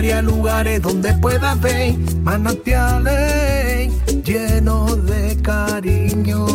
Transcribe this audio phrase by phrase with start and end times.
[0.00, 3.92] llevaré a lugares donde puedas ver manantiales
[4.22, 6.46] llenos de cariño.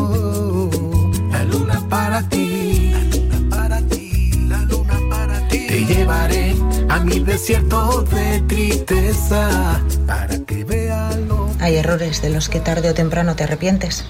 [1.29, 5.67] La luna para ti, la luna para ti, la luna para ti.
[5.67, 6.55] Te llevaré
[6.87, 12.89] a mi desierto de tristeza para que veas lo Hay errores de los que tarde
[12.91, 14.05] o temprano te arrepientes.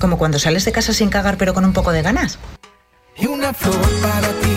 [0.00, 2.38] Como cuando sales de casa sin cagar pero con un poco de ganas.
[3.18, 4.56] y una flor para ti,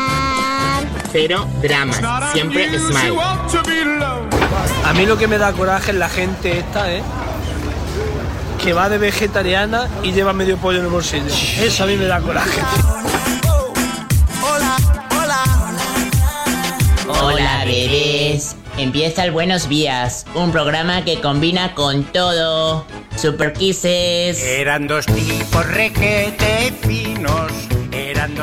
[1.11, 1.99] Cero dramas.
[2.33, 3.17] Siempre smile.
[4.85, 7.01] A mí lo que me da coraje es la gente esta, ¿eh?
[8.63, 11.25] Que va de vegetariana y lleva medio pollo en el bolsillo.
[11.59, 12.61] Eso a mí me da coraje.
[17.07, 18.55] Hola, bebés.
[18.77, 22.85] Empieza el Buenos Días, un programa que combina con todo.
[23.15, 24.41] Super Kisses.
[24.41, 27.51] Eran dos tipos requete finos.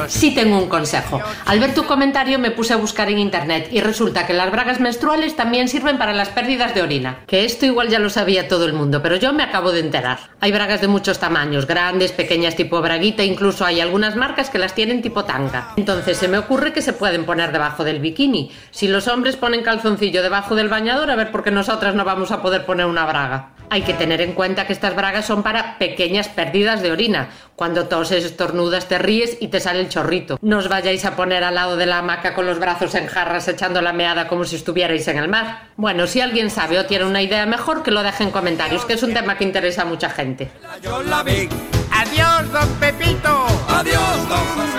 [0.08, 1.20] Sí tengo un consejo.
[1.46, 4.80] Al ver tu comentario me puse a buscar en internet y resulta que las bragas
[4.80, 7.20] menstruales también sirven para las pérdidas de orina.
[7.26, 10.18] Que esto igual ya lo sabía todo el mundo, pero yo me acabo de enterar.
[10.40, 14.74] Hay bragas de muchos tamaños, grandes, pequeñas tipo braguita, incluso hay algunas marcas que las
[14.74, 15.72] tienen tipo tanga.
[15.76, 18.50] Entonces se me ocurre que se pueden poner debajo del bikini.
[18.70, 22.30] Si los hombres ponen calzoncillo debajo del bañador, a ver por qué nosotras no vamos
[22.30, 23.50] a poder poner una braga.
[23.70, 27.28] Hay que tener en cuenta que estas bragas son para pequeñas pérdidas de orina.
[27.54, 30.38] Cuando toses, estornudas, te ríes y te sale el chorrito.
[30.42, 33.48] No os vayáis a poner al lado de la hamaca con los brazos en jarras
[33.48, 35.68] echando la meada como si estuvierais en el mar.
[35.76, 38.94] Bueno, si alguien sabe o tiene una idea mejor, que lo deje en comentarios, que
[38.94, 40.50] es un tema que interesa a mucha gente.
[40.82, 41.48] Yo la vi.
[41.90, 43.46] Adiós, don Pepito.
[43.68, 44.78] adiós, don José.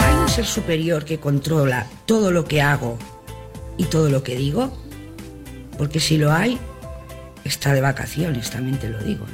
[0.00, 2.98] ¿Hay un ser superior que controla todo lo que hago
[3.76, 4.72] y todo lo que digo?
[5.76, 6.58] Porque si lo hay,
[7.44, 9.26] está de vacaciones, también te lo digo.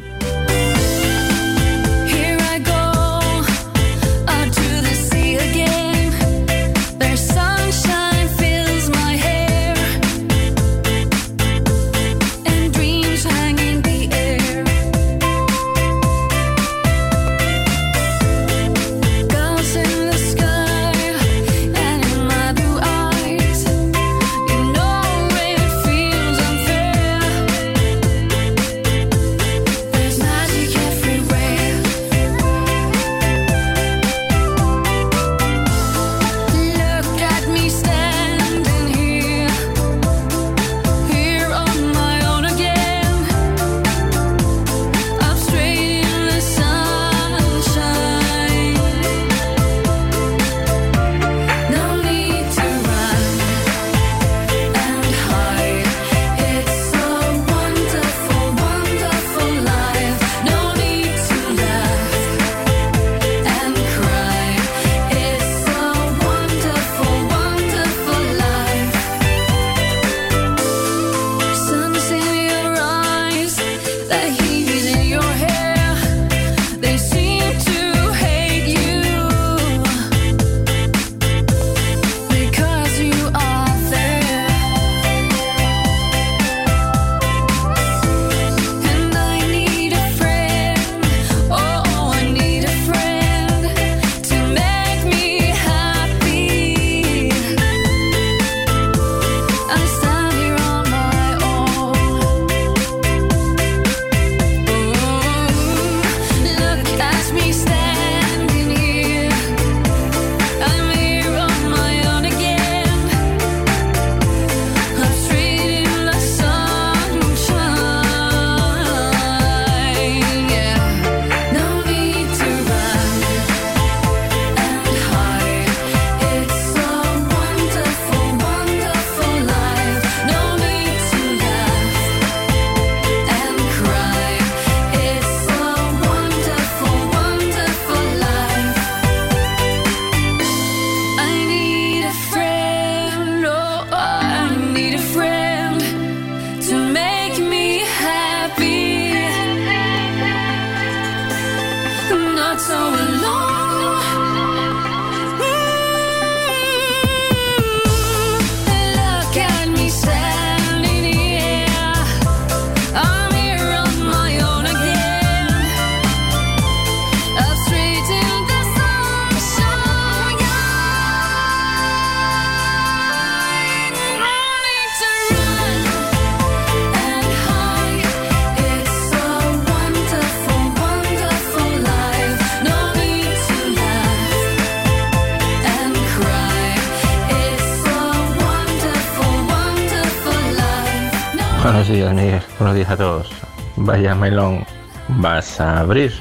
[194.21, 194.67] Melón,
[195.09, 196.13] vas a abrir.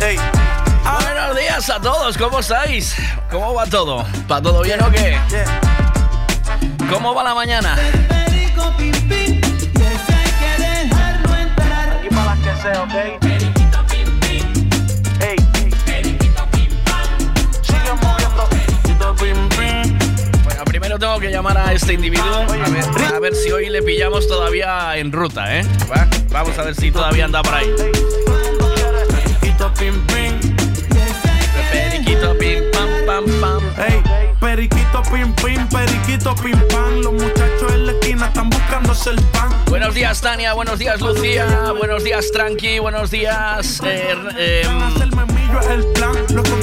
[0.00, 2.96] Buenos días a todos, ¿cómo estáis?
[3.30, 4.06] ¿Cómo va todo?
[4.30, 5.18] ¿Va todo bien o qué?
[6.88, 7.76] ¿Cómo va la mañana?
[12.02, 13.21] Y para las que sea, ¿ok?
[21.12, 24.96] Tengo que llamar a este individuo a ver, a ver si hoy le pillamos todavía
[24.96, 25.62] en ruta, ¿eh?
[25.90, 27.70] Va, Vamos a ver si todavía anda por ahí.
[29.10, 30.40] Periquito, pim, pim.
[31.70, 33.62] Periquito, pim, pam, pam, pam.
[33.86, 34.02] Ey,
[34.40, 37.02] periquito, pim, pim, periquito, pim, pam.
[37.02, 39.50] Los muchachos en la esquina están buscándose el pan.
[39.66, 40.54] Buenos días, Tania.
[40.54, 41.74] Buenos días, Lucía.
[41.76, 42.78] Buenos días, Tranqui.
[42.78, 44.62] Buenos días, eh, eh,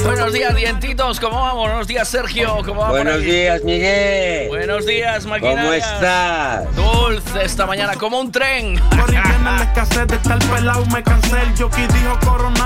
[0.04, 1.20] Buenos días, dientitos.
[1.20, 1.68] ¿Cómo vamos?
[1.68, 2.58] Buenos días, Sergio.
[2.64, 2.96] ¿Cómo vamos?
[2.96, 4.48] Buenos días, Miguel.
[4.48, 5.62] Buenos días, maquinaria.
[5.62, 6.76] ¿Cómo estás?
[6.76, 8.78] Dulce esta mañana, como un tren.
[8.90, 11.42] Por la escasez de estar pelado, me cansé.
[11.42, 12.18] El jockey dijo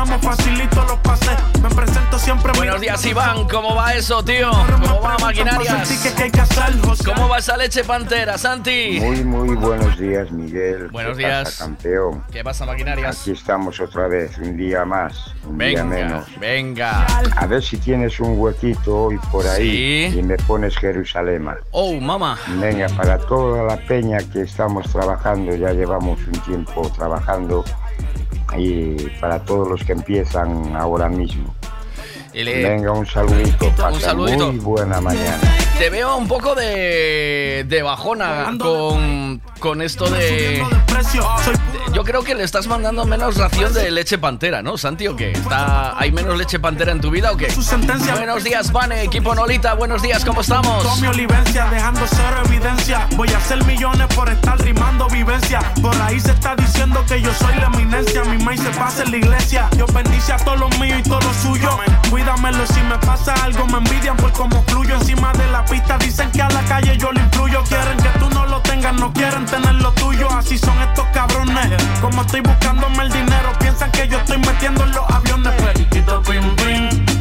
[0.02, 1.36] facilito los pases.
[1.62, 3.46] Me presento siempre Buenos días, Iván.
[3.48, 4.50] ¿Cómo va eso, tío?
[4.50, 5.88] ¿Cómo va, maquinarias?
[7.04, 8.98] ¿Cómo va esa leche pantera, Santi?
[9.00, 10.88] Muy, muy buenos días, Miguel.
[10.88, 11.44] Buenos ¿Qué días.
[11.44, 12.24] pasa, campeón?
[12.30, 13.20] ¿Qué pasa, maquinarias?
[13.20, 16.38] Aquí estamos otra vez, un día más, un día Venga, menos.
[16.38, 17.06] venga.
[17.36, 20.18] A ver si tienes un huequito hoy por ahí Sí.
[20.18, 21.48] y me pones Jerusalén.
[21.70, 22.38] Oh, mamá.
[22.60, 27.64] Venga, para toda la peña que estamos trabajando, ya llevamos un tiempo trabajando,
[28.56, 31.54] y para todos los que empiezan ahora mismo.
[32.34, 34.52] Le- Venga, un saludito, pasa saludito.
[34.52, 35.38] muy buena mañana.
[35.78, 40.64] Te veo un poco de, de bajona con, con esto de...
[41.92, 45.06] Yo creo que le estás mandando menos ración de leche pantera, ¿no, Santi?
[45.08, 45.32] ¿O qué?
[45.32, 47.48] ¿Está, ¿Hay menos leche pantera en tu vida o qué?
[48.16, 49.74] Buenos días, Vane, equipo Nolita.
[49.74, 50.84] Buenos días, ¿cómo estamos?
[51.08, 53.06] Olivencia, dejando cero evidencia.
[53.16, 55.60] Voy a hacer millones por estar rimando vivencia.
[55.82, 58.24] Por ahí se está diciendo que yo soy la eminencia.
[58.24, 59.68] Mi maíz se pasa en la iglesia.
[59.76, 61.78] Yo bendice a todos los míos y todo lo suyo.
[62.24, 65.98] Cuídamelo si me pasa algo, me envidian por cómo fluyo encima de la pista.
[65.98, 67.62] Dicen que a la calle yo le influyo.
[67.64, 70.26] Quieren que tú no lo tengas, no quieren tener lo tuyo.
[70.30, 71.68] Así son estos cabrones.
[72.00, 75.52] Como estoy buscándome el dinero, piensan que yo estoy metiendo en los aviones.
[75.52, 77.13] Periquito, pim, pim.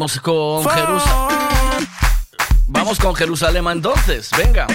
[0.00, 1.88] Vamos con Jerusalén.
[2.68, 4.66] Vamos con Jerusalén entonces, venga.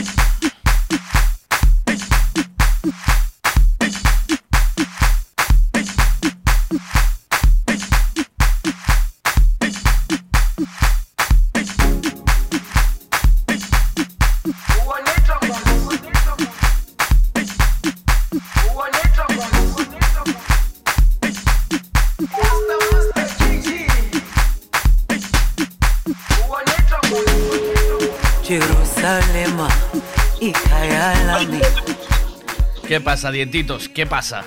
[33.16, 33.88] Pasa, dientitos?
[33.88, 34.44] ¿Qué pasa?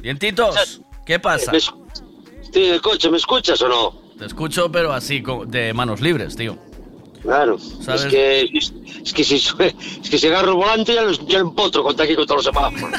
[0.00, 1.52] Dientitos, ¿qué pasa?
[1.52, 3.92] Estoy en el coche, ¿me escuchas o no?
[4.18, 6.56] Te escucho, pero así, de manos libres, tío.
[7.20, 7.58] Claro.
[7.58, 8.04] ¿Sabes?
[8.04, 8.40] Es que,
[9.04, 9.52] es que si, es
[10.10, 12.54] que si agarro el volante ya lo, ya lo empotro contra aquí con todos los
[12.54, 12.98] semáforos.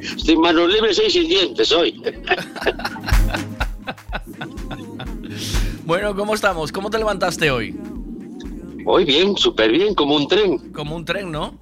[0.16, 2.00] Estoy en manos libres y sin dientes hoy.
[5.84, 6.70] Bueno, ¿cómo estamos?
[6.70, 7.76] ¿Cómo te levantaste hoy?
[8.84, 10.72] Hoy bien, súper bien, como un tren.
[10.72, 11.58] Como un tren, ¿no?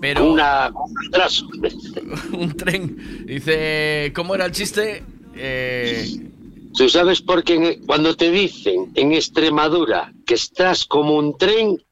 [0.00, 0.30] Pero...
[0.32, 1.46] Una, un retraso.
[2.32, 3.24] un tren.
[3.26, 5.02] Dice, ¿cómo era el chiste?
[5.34, 6.06] Eh,
[6.76, 11.82] Tú sabes por qué en- cuando te dicen en Extremadura que estás como un tren,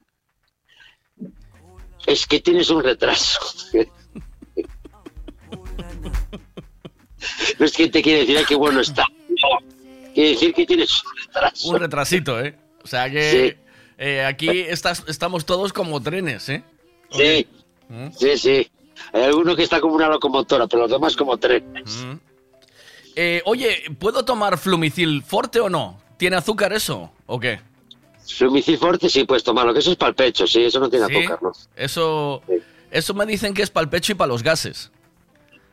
[2.06, 3.40] es que tienes un retraso.
[7.58, 9.06] No es que te quiere decir, "Ay, qué bueno está.
[9.28, 11.68] No, quiere decir que tienes un retraso.
[11.70, 12.54] un retrasito, ¿eh?
[12.82, 13.63] O sea que Sí.
[13.98, 16.62] Eh, aquí estás, estamos todos como trenes, ¿eh?
[17.10, 17.46] Sí,
[17.88, 18.08] ¿Mm?
[18.16, 18.70] sí, sí.
[19.12, 22.04] Hay alguno que está como una locomotora, pero los demás como trenes.
[22.04, 22.14] ¿Mm?
[23.16, 26.00] Eh, oye, ¿puedo tomar Flumicil Forte o no?
[26.16, 27.60] ¿Tiene azúcar eso o qué?
[28.26, 31.06] Flumicil Forte sí puedes tomarlo, que eso es para el pecho, sí, eso no tiene
[31.06, 31.16] ¿Sí?
[31.16, 31.52] azúcar, ¿no?
[31.76, 32.42] Eso,
[32.90, 34.90] eso me dicen que es para el pecho y para los gases.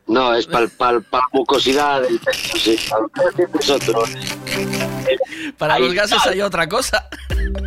[0.07, 2.77] No, es para la mucosidad del pecho, sí.
[5.57, 7.07] Para los gases hay otra cosa.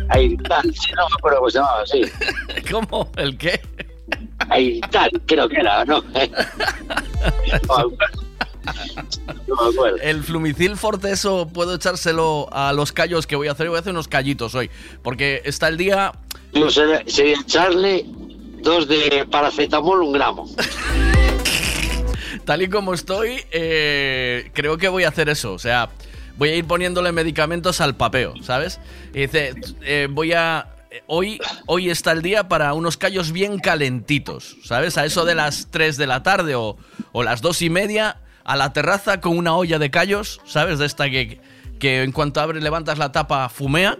[0.09, 2.01] Ahí tal, sí, no me acuerdo cómo se llamaba, sí.
[2.71, 3.11] ¿Cómo?
[3.17, 3.61] ¿El qué?
[4.49, 6.03] Ahí tal, creo que era, ¿no?
[9.47, 9.85] No.
[10.01, 13.69] El flumicil forte, eso puedo echárselo a los callos que voy a hacer.
[13.69, 14.71] Voy a hacer unos callitos hoy.
[15.03, 16.13] Porque está el día.
[16.53, 18.05] Yo sería, sería echarle
[18.61, 20.49] dos de paracetamol, un gramo.
[22.45, 25.53] Tal y como estoy, eh, creo que voy a hacer eso.
[25.53, 25.89] O sea,
[26.37, 28.79] voy a ir poniéndole medicamentos al papeo, ¿sabes?
[29.13, 30.69] Y dice, eh, voy a.
[31.07, 34.97] Hoy, hoy está el día para unos callos bien calentitos, ¿sabes?
[34.97, 36.77] A eso de las 3 de la tarde o,
[37.11, 40.79] o las 2 y media, a la terraza con una olla de callos, ¿sabes?
[40.79, 41.41] De esta que,
[41.79, 43.97] que en cuanto abres, levantas la tapa, fumea.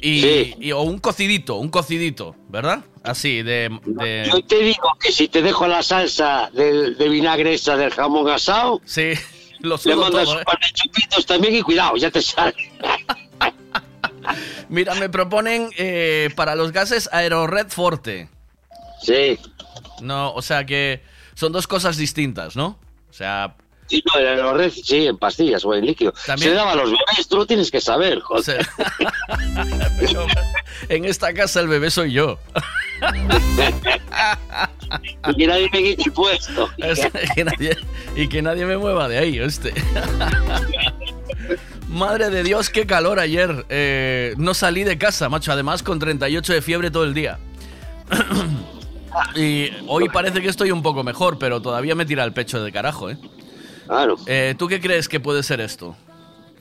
[0.00, 0.54] Y, Sí.
[0.60, 2.84] y- o un cocidito, un cocidito, ¿verdad?
[3.02, 3.70] Así, de.
[3.86, 7.90] de- Yo te digo que si te dejo la salsa del- de vinagre esa del
[7.90, 9.12] jamón asado, sí,
[9.60, 10.44] lo le mandas todo, un ¿eh?
[10.44, 12.54] par de chupitos también y cuidado, ya te sale.
[14.68, 18.28] Mira, me proponen eh, para los gases Aerored Forte.
[19.02, 19.38] Sí.
[20.00, 21.02] No, o sea que
[21.34, 22.78] son dos cosas distintas, ¿no?
[23.10, 23.54] O sea,
[23.94, 26.12] Sí, no, en los red- sí, en pastillas o en líquido.
[26.26, 28.66] También- Se daba a los bebés, tú lo tienes que saber, joder.
[30.00, 30.26] pero
[30.88, 32.38] en esta casa el bebé soy yo.
[35.28, 36.68] y que nadie me quite el puesto.
[36.78, 37.76] Es- que nadie-
[38.16, 39.72] y que nadie me mueva de ahí, este.
[41.88, 43.66] Madre de Dios, qué calor ayer.
[43.68, 45.52] Eh, no salí de casa, macho.
[45.52, 47.38] Además, con 38 de fiebre todo el día.
[49.36, 52.72] y hoy parece que estoy un poco mejor, pero todavía me tira el pecho de
[52.72, 53.18] carajo, ¿eh?
[53.86, 54.16] Claro.
[54.26, 55.96] Eh, ¿Tú qué crees que puede ser esto?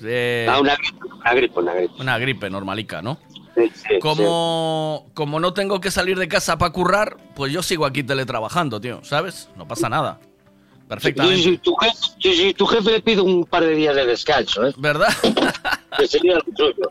[0.03, 1.93] Eh, Ah, una gripe, una gripe, una gripe.
[2.01, 3.19] una gripe normalica, ¿no?
[3.55, 7.85] Sí, sí, Como, como no tengo que salir de casa para currar, pues yo sigo
[7.85, 9.49] aquí teletrabajando, tío, ¿sabes?
[9.55, 10.19] No pasa nada.
[10.21, 11.41] Yo, Perfectamente.
[11.43, 14.67] si tu jefe, yo, si tu jefe le pido un par de días de descanso,
[14.67, 14.73] ¿eh?
[14.77, 15.09] ¿Verdad?
[15.97, 16.89] Que sería lo suyo.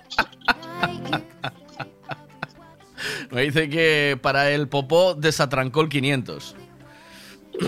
[3.31, 6.55] Me dice que para el popó desatrancó el 500.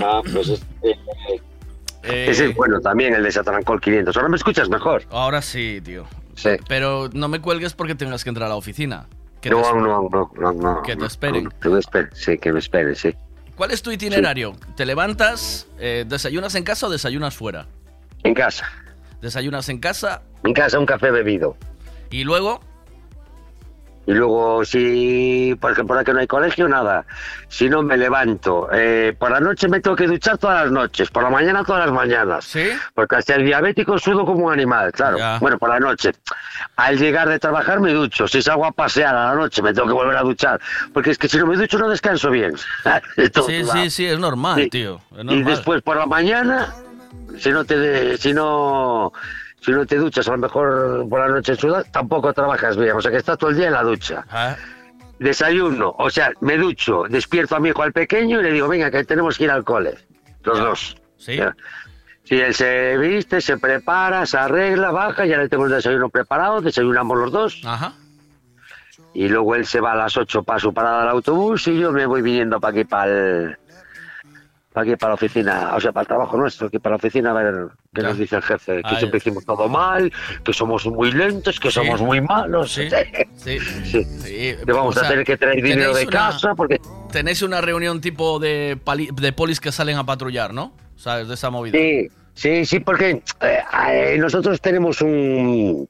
[0.00, 0.62] Ah, pues es,
[2.04, 4.16] eh, Ese es bueno también, el de Satrancol 500.
[4.16, 5.02] Ahora me escuchas mejor.
[5.10, 6.04] Ahora sí, tío.
[6.36, 6.50] Sí.
[6.68, 9.06] Pero no me cuelgues porque tengas que entrar a la oficina.
[9.40, 10.82] Que no, te- no, no, no, no.
[10.82, 11.48] que te esperen.
[11.60, 13.14] que me esperen, sí, que me esperen, sí.
[13.56, 14.56] ¿Cuál es tu itinerario?
[14.76, 17.66] ¿Te levantas, eh, desayunas en casa o desayunas fuera?
[18.22, 18.66] En casa.
[19.20, 21.56] Desayunas en casa En casa un café bebido.
[22.10, 22.60] y luego
[24.06, 27.06] Y luego, si, por ejemplo, ahora que no hay colegio, nada.
[27.48, 28.68] Si no, me levanto.
[28.70, 31.86] Eh, por la noche me tengo que duchar todas las noches, por la mañana todas
[31.86, 32.44] las mañanas.
[32.44, 32.68] ¿Sí?
[32.94, 35.16] Porque hasta el diabético sudo como un animal, claro.
[35.16, 35.38] Ya.
[35.38, 36.12] Bueno, por la noche.
[36.76, 38.28] Al llegar de trabajar me ducho.
[38.28, 40.60] Si salgo a pasear a la noche me tengo que volver a duchar.
[40.92, 42.54] Porque es que si no me ducho no descanso bien.
[43.46, 44.70] Sí, sí, sí, es normal, Sí.
[44.70, 45.00] tío.
[45.12, 45.44] Es Y normal.
[45.44, 46.74] después por la mañana,
[47.38, 49.12] si no te si no
[49.64, 52.92] si no te duchas a lo mejor por la noche sudas, tampoco trabajas bien.
[52.92, 54.24] O sea que estás todo el día en la ducha.
[54.30, 54.56] Ah,
[55.18, 58.90] Desayuno, o sea, me ducho, despierto a mi hijo al pequeño y le digo, venga,
[58.90, 59.96] que tenemos que ir al cole.
[60.42, 60.96] Los dos.
[61.16, 61.36] ¿Sí?
[61.36, 61.56] Ya.
[62.24, 66.60] Si él se viste, se prepara, se arregla, baja, ya le tengo el desayuno preparado,
[66.60, 67.62] desayunamos los dos.
[67.64, 67.94] Ajá.
[69.14, 71.92] Y luego él se va a las 8 para su parada del autobús y yo
[71.92, 73.58] me voy viniendo para aquí, para el...
[74.74, 77.30] Para aquí, para la oficina, o sea, para el trabajo nuestro, aquí para la oficina,
[77.30, 77.54] a ver
[77.94, 78.08] qué Ya.
[78.08, 80.12] nos dice el jefe, que siempre hicimos todo mal,
[80.42, 81.74] que somos muy lentos, que Sí.
[81.74, 82.72] somos muy malos.
[82.72, 82.88] Sí,
[83.36, 83.58] sí.
[83.84, 84.04] Sí.
[84.04, 86.80] Sí, Que vamos o sea, a tener que traer dinero de una- casa porque
[87.12, 90.72] Tenéis una reunión tipo de, pali- de polis que salen a patrullar, ¿no?
[90.96, 91.28] ¿Sabes?
[91.28, 91.78] De esa movida.
[91.78, 93.58] Sí, sí, sí, porque eh,
[93.90, 95.88] eh, nosotros tenemos un...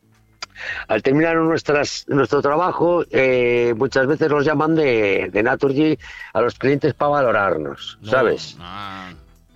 [0.89, 5.99] Al terminar nuestras, nuestro trabajo, eh, muchas veces nos llaman de, de Naturgy
[6.33, 8.11] a los clientes para valorarnos, No.
[8.11, 8.57] ¿sabes?
[8.61, 9.11] Ah,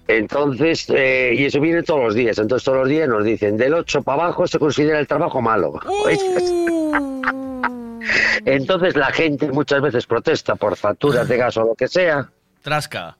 [0.06, 2.38] Entonces, eh, y eso viene todos los días.
[2.38, 5.78] Entonces, todos los días nos dicen, del 8 para abajo se considera el trabajo malo.
[8.44, 12.28] Entonces, la gente muchas veces protesta por facturas de gas o lo que sea
[12.62, 13.16] Trasca.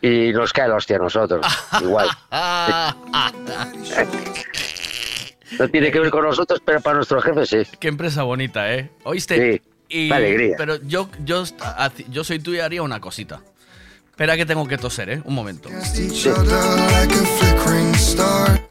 [0.00, 1.44] y nos cae la hostia a nosotros.
[1.82, 2.08] Igual.
[5.58, 7.70] No tiene que ver con nosotros, pero para nuestro jefe sí.
[7.78, 8.90] Qué empresa bonita, ¿eh?
[9.04, 9.52] ¿Oíste?
[9.62, 10.54] Sí, qué alegría.
[10.58, 11.44] Pero yo, yo,
[12.10, 13.40] yo soy tú y haría una cosita.
[14.10, 15.22] Espera que tengo que toser, ¿eh?
[15.24, 15.68] Un momento.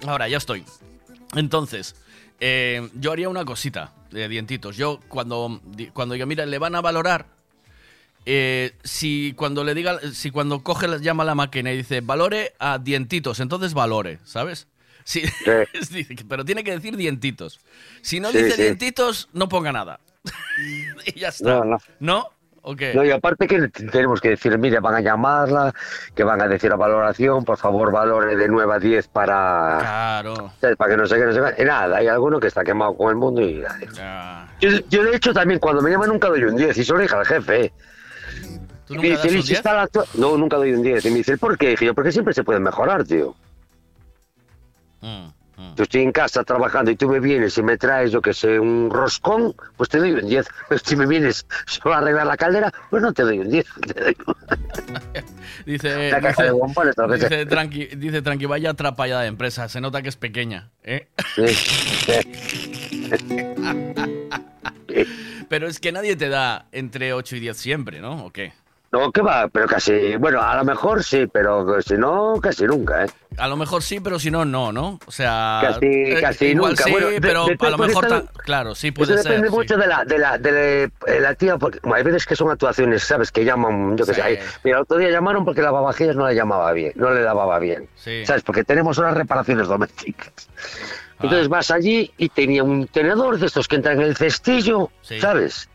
[0.06, 0.64] Ahora, ya estoy.
[1.36, 1.96] Entonces,
[2.40, 4.78] eh, yo haría una cosita de dientitos.
[4.78, 5.62] Yo, cuando,
[5.94, 7.26] cuando diga, mira, le van a valorar,
[8.26, 12.02] eh, si cuando le diga, si cuando coge, la- llama a la máquina y dice,
[12.02, 14.68] valore a dientitos, entonces valore, ¿sabes?
[15.08, 17.62] Sí, que- pero tiene que decir dientitos.
[18.02, 18.62] Si no Sí, dice sí.
[18.64, 20.02] dientitos, no ponga nada.
[21.06, 21.50] y ya está.
[21.50, 21.78] No, no.
[22.02, 22.30] ¿No?
[22.62, 22.94] ¿O qué?
[22.94, 25.74] No, y aparte que tenemos que decir, mire, van a llamarla,
[26.14, 29.78] que van a decir la valoración, por favor, valore de 9 a 10 para...
[29.80, 30.52] Claro.
[30.78, 31.62] Para que no sé qué, no sé qué.
[31.62, 33.64] Y nada, hay alguno que está quemado con el mundo y...
[34.60, 37.00] Yo, yo, de hecho, también cuando me llaman nunca doy un 10 y se lo
[37.00, 37.66] dije al jefe.
[37.66, 37.74] ¿eh?
[38.86, 39.60] ¿Tú Y nunca me das dice, un "¿Y si 10?
[39.60, 41.06] está la actua-?" No, nunca doy un 10.
[41.06, 41.70] Y me dice, ¿por qué?
[41.70, 43.34] Dije yo, porque siempre se puede mejorar, tío.
[45.02, 45.28] Mm,
[45.76, 48.60] Yo estoy en casa trabajando y tú me vienes y me traes, yo que sé,
[48.60, 50.48] un roscón, pues te doy un 10.
[50.70, 53.66] Pero si me vienes solo a arreglar la caldera, pues no te doy un 10.
[53.88, 54.16] Te doy
[55.66, 57.46] Dice, Una caja de bombones, dice, sea.
[57.48, 60.70] tranqui, dice tranqui, vaya atrapallada de empresa, se nota que es pequeña.
[60.84, 61.08] ¿eh?
[65.50, 68.26] Pero es que nadie te da entre 8 y 10 siempre, ¿no?
[68.26, 68.54] ¿O qué?
[68.92, 73.04] No, que va, pero casi, bueno, a lo mejor sí, pero si no, casi nunca,
[73.04, 73.10] ¿eh?
[73.38, 74.98] A lo mejor sí, pero si no, no, ¿no?
[75.06, 76.84] O sea, Casi- eh, casi igual nunca.
[76.86, 79.24] sí, Bueno, pero de- a lo mejor, ta- claro, sí Eso puede ser.
[79.26, 79.54] depende sí.
[79.56, 82.36] mucho de la, de la, de la, de la tía, porque bueno, hay veces que
[82.38, 83.30] son actuaciones, ¿sabes?
[83.32, 84.22] Que llaman, yo qué Sí.
[84.22, 84.26] sé.
[84.26, 87.22] ay, Mira, el otro día llamaron porque la lavavajillas no le llamaba bien, no le
[87.24, 87.90] lavaba bien.
[87.96, 88.26] Sí.
[88.26, 88.42] ¿Sabes?
[88.44, 90.32] Porque tenemos unas reparaciones domésticas.
[91.20, 91.24] Ah.
[91.24, 94.90] Entonces vas allí y tenía un tenedor de estos que entran en el cestillo.
[95.20, 95.70] ¿sabes?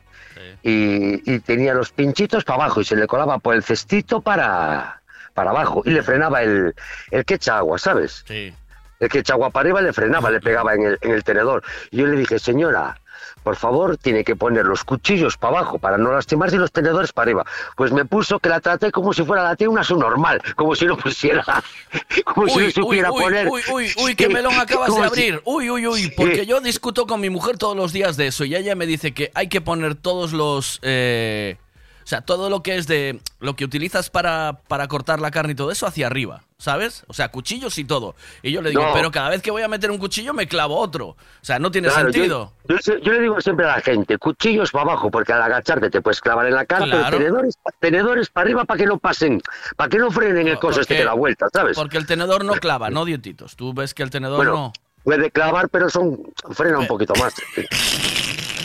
[0.63, 5.03] Y, y tenía los pinchitos para abajo y se le colaba por el cestito para,
[5.35, 6.75] para abajo y le frenaba el,
[7.11, 8.25] el que echa agua, ¿sabes?
[8.27, 8.55] Sí.
[9.01, 11.65] El que echa agua para arriba le frenaba, le pegaba en el, en el tenedor.
[11.91, 13.01] Y yo le dije, señora,
[13.43, 17.13] por favor, tiene que poner los cuchillos para abajo para no lastimarse y los tenedores
[17.13, 17.45] para arriba.
[17.77, 20.87] Pues me puso que la traté como si fuera la tía una subnormal, como si
[20.87, 21.45] no pusiera,
[22.25, 23.49] como si no Uy, uy, supiera uy, poner.
[23.49, 25.43] uy, uy, uy, qué melón acabas de si- abrir.
[25.45, 28.55] Uy, uy, uy, porque yo discuto con mi mujer todos los días de eso y
[28.55, 30.79] ella me dice que hay que poner todos los...
[30.83, 31.57] eh,
[32.05, 33.21] o sea, todo lo que es de...
[33.39, 37.03] Lo que utilizas para, para cortar la carne y todo eso hacia arriba, ¿sabes?
[37.09, 38.15] O sea, cuchillos y todo.
[38.41, 38.93] Y yo le digo, No.
[38.95, 41.09] pero cada vez que voy a meter un cuchillo me clavo otro.
[41.09, 42.53] O sea, no tiene Claro, sentido.
[42.69, 45.91] Yo, yo- yo le digo siempre a la gente, cuchillos para abajo, porque al agacharte
[45.91, 47.03] te puedes clavar en la cara, Claro.
[47.07, 49.43] pero tenedores, tenedores para arriba para que no pasen,
[49.77, 51.77] para que no frenen el coso este que da vuelta, ¿sabes?
[51.77, 53.57] Porque el tenedor no clava, no dientitos.
[53.57, 54.73] Tú ves que el tenedor Bueno, no...
[55.03, 56.17] puede clavar, pero son
[56.53, 57.35] frena un poquito más.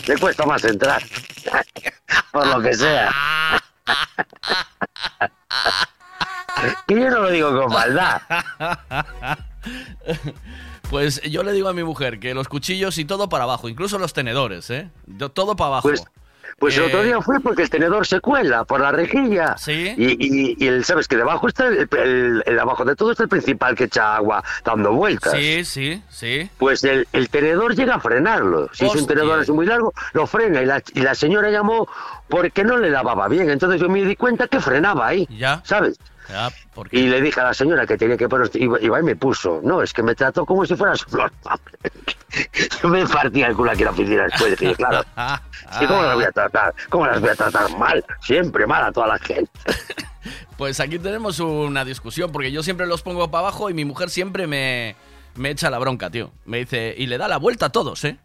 [0.08, 1.02] Le cuesta más entrar.
[2.32, 3.12] Por lo que sea.
[6.88, 8.22] que yo no lo digo con maldad.
[10.90, 14.00] Pues yo le digo a mi mujer que los cuchillos y todo para abajo, incluso
[14.00, 14.90] los tenedores, ¿eh?
[15.06, 15.90] Do- Todo para abajo.
[15.90, 16.02] Pues,
[16.60, 19.58] pues el otro Eh, día fue porque el tenedor se cuela por la rejilla.
[19.58, 19.94] Sí.
[19.98, 23.24] Y, y, y el, sabes que debajo está el, el- el abajo de todo está
[23.24, 25.34] el principal que echa agua dando vueltas.
[25.34, 26.50] Sí, sí, sí.
[26.58, 28.70] Pues el, el tenedor llega a frenarlo.
[28.72, 30.62] Si es un tenedor así muy largo, lo frena.
[30.62, 31.90] Y la, y la señora llamó
[32.30, 33.50] porque no le lavaba bien.
[33.50, 35.28] Entonces yo me di cuenta que frenaba ahí.
[35.30, 35.62] Ya.
[35.66, 36.00] ¿Sabes?
[36.74, 36.98] Porque...
[36.98, 38.50] Y le dije a la señora que tenía que poner.
[38.54, 39.62] Iba, iba y me puso.
[39.64, 41.32] No, es que me trató como si fuera su flor.
[42.82, 44.60] Yo me partía el culo aquí en la oficina después.
[44.60, 45.04] Dije, claro.
[45.82, 46.76] ¿Y cómo las voy a tratar?
[46.90, 48.04] ¿Cómo las voy a tratar mal?
[48.22, 49.52] Siempre mal a toda la gente.
[50.58, 54.10] Pues aquí tenemos una discusión, porque yo siempre los pongo para abajo y mi mujer
[54.10, 54.96] siempre me,
[55.36, 56.32] me echa la bronca, tío.
[56.46, 58.18] Me dice, y le da la vuelta a todos, ¿eh?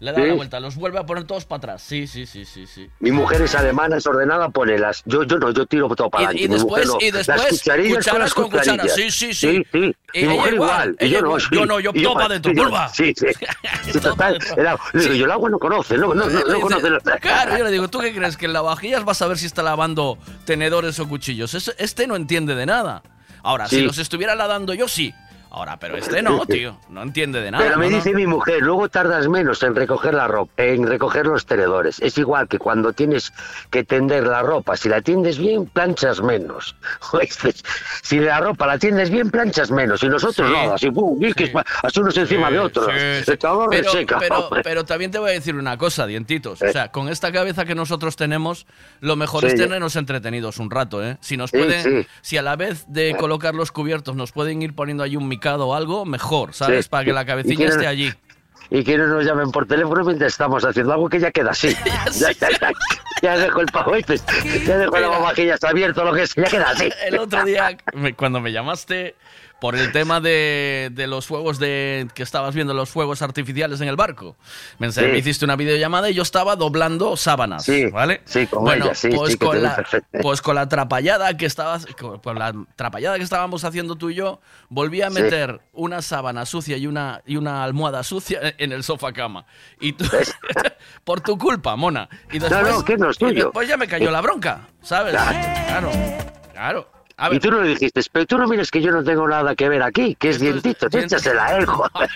[0.00, 0.28] Le da ¿Sí?
[0.28, 1.82] la vuelta, los vuelve a poner todos para atrás.
[1.82, 2.88] Sí, sí, sí, sí, sí.
[3.00, 5.02] Mi mujer es alemana, es ordenada, pone las.
[5.06, 6.44] Yo, yo no, yo tiro todo para Y, adelante.
[6.44, 6.96] y Mi después, no.
[7.00, 8.66] y después, las cucharillas con cucharas las con cucharas.
[8.68, 8.94] cucharillas.
[8.94, 9.56] Sí, sí, sí.
[9.56, 9.96] Sí, sí.
[10.14, 10.96] Y Mi mujer igual, igual.
[11.00, 11.40] y yo no.
[11.40, 11.46] sí.
[11.50, 12.88] Yo no, yo Y todo para y yo- ¡pulva!
[12.94, 13.26] Sí, sí.
[14.00, 14.38] Total,
[14.94, 16.88] yo el agua no conoce, no, no, no, no conoce.
[17.20, 18.36] Claro, yo le digo, ¿tú qué crees?
[18.36, 21.54] ¿Que en lavavajillas vas a ver si está lavando tenedores o cuchillos?
[21.54, 23.02] Es- Este no entiende de nada.
[23.42, 25.14] Ahora, si los estuviera lavando yo, sí.
[25.50, 26.78] Ahora, pero este no, tío.
[26.90, 27.64] No entiende de nada.
[27.64, 27.96] Pero me no, no.
[27.96, 31.98] dice mi mujer, luego tardas menos en recoger la ropa, en recoger los tenedores.
[32.00, 33.32] Es igual que cuando tienes
[33.70, 34.76] que tender la ropa.
[34.76, 36.76] Si la tiendes bien, planchas menos.
[38.02, 40.02] Si la ropa la tiendes bien, planchas menos.
[40.02, 40.52] Y nosotros Sí.
[40.52, 41.18] no, así, pum,
[41.52, 42.86] pa- así unos encima de otros.
[42.86, 43.30] Sí, sí.
[43.32, 46.62] El calor Pero, reseca, pero, pero también te voy a decir una cosa, dientitos.
[46.62, 46.68] Eh.
[46.68, 48.66] O sea, con esta cabeza que nosotros tenemos,
[49.00, 49.48] lo mejor Sí.
[49.48, 51.18] es tenernos entretenidos un rato, ¿eh?
[51.20, 52.08] Si nos Sí, pueden, sí.
[52.22, 55.28] si a la vez de colocar los cubiertos nos pueden ir poniendo ahí un
[55.74, 56.84] algo, mejor, ¿sabes?
[56.86, 56.90] Sí.
[56.90, 58.12] Para que la cabecilla esté allí.
[58.70, 61.74] Y que no nos llamen por teléfono mientras estamos haciendo algo que ya queda así.
[62.18, 62.72] ya, ya, ya,
[63.22, 66.70] ya dejo el pavo, ya dejo la lavavajillas está abierto, lo que sea, ya queda
[66.70, 66.90] así.
[67.06, 69.14] El otro día, me- cuando me llamaste
[69.60, 73.88] por el tema de, de los fuegos de que estabas viendo los fuegos artificiales en
[73.88, 74.36] el barco,
[74.78, 75.12] me, ense- Sí.
[75.12, 78.20] me hiciste una videollamada y yo estaba doblando sábanas, Sí, ¿vale?
[78.24, 79.84] sí, con bueno, ella, sí, pues con la,
[80.22, 84.14] pues con la atrapallada que estabas, con, con la atrapallada que estábamos haciendo tú y
[84.14, 88.84] yo, volví a meter una sábana sucia y una y una almohada sucia en el
[88.84, 89.44] sofá cama
[89.80, 90.04] y tú,
[91.04, 92.08] por tu culpa, mona.
[92.30, 93.44] Y después, no, que no es y tuyo.
[93.46, 95.12] después ya me cayó la bronca, ¿sabes?
[95.14, 95.90] Claro,
[96.52, 96.90] claro.
[97.20, 99.26] A ver, Y tú no le dijiste, pero tú no mires que yo no tengo
[99.26, 102.08] nada que ver aquí, que es dientito, échasela a él, joder.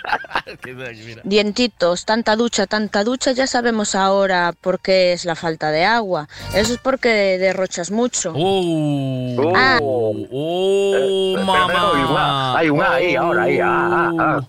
[1.25, 6.29] Dientitos, tanta ducha, tanta ducha, ya sabemos ahora por qué es la falta de agua.
[6.55, 8.33] Eso es porque derrochas mucho.
[8.37, 9.53] ¡Oh!
[9.57, 9.79] Ah.
[9.83, 12.59] ¡Oh, mamá!
[12.59, 14.41] Hay un ahí, ahora, ahí, ah, ah,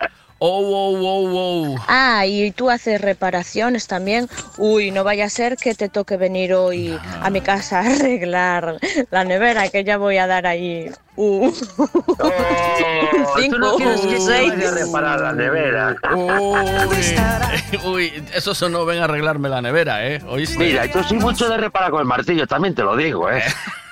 [0.00, 0.08] ah.
[0.40, 1.84] Oh, oh, oh, oh.
[1.88, 4.28] Ah, y tú haces reparaciones también.
[4.56, 8.78] Uy, no vaya a ser que te toque venir hoy a mi casa a arreglar
[9.10, 10.90] la nevera, que ya voy a dar ahí.
[11.16, 11.50] Uh.
[13.50, 14.50] tú no quieres que se seis.
[14.54, 15.96] vaya a reparar la nevera.
[16.14, 20.22] Uy, uy, eso sonó, ven a arreglarme la nevera, ¿eh?
[20.28, 20.58] ¿Oíste?
[20.58, 23.42] Mira, yo soy mucho de reparar con el martillo, también te lo digo, ¿eh?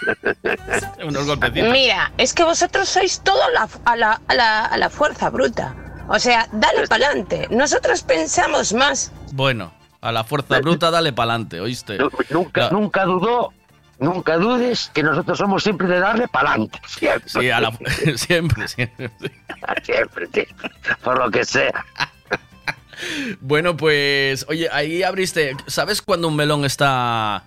[1.04, 1.70] Unos golpecitos.
[1.72, 5.74] Mira, es que vosotros sois todo la- a, la, a, la, a la fuerza bruta.
[6.08, 7.48] O sea, dale para adelante.
[7.50, 9.12] Nosotros pensamos más.
[9.32, 11.98] Bueno, a la fuerza bruta dale pa'lante, ¿oíste?
[12.30, 13.52] Nunca, nunca dudó,
[13.98, 16.80] nunca dudes que nosotros somos siempre de darle para adelante.
[16.86, 17.28] Siempre.
[17.28, 17.72] Sí, a la,
[18.16, 19.10] siempre, siempre.
[19.82, 20.70] siempre, siempre.
[21.02, 21.84] Por lo que sea.
[23.40, 25.54] Bueno, pues, oye, ahí abriste.
[25.66, 27.44] ¿Sabes cuando un melón está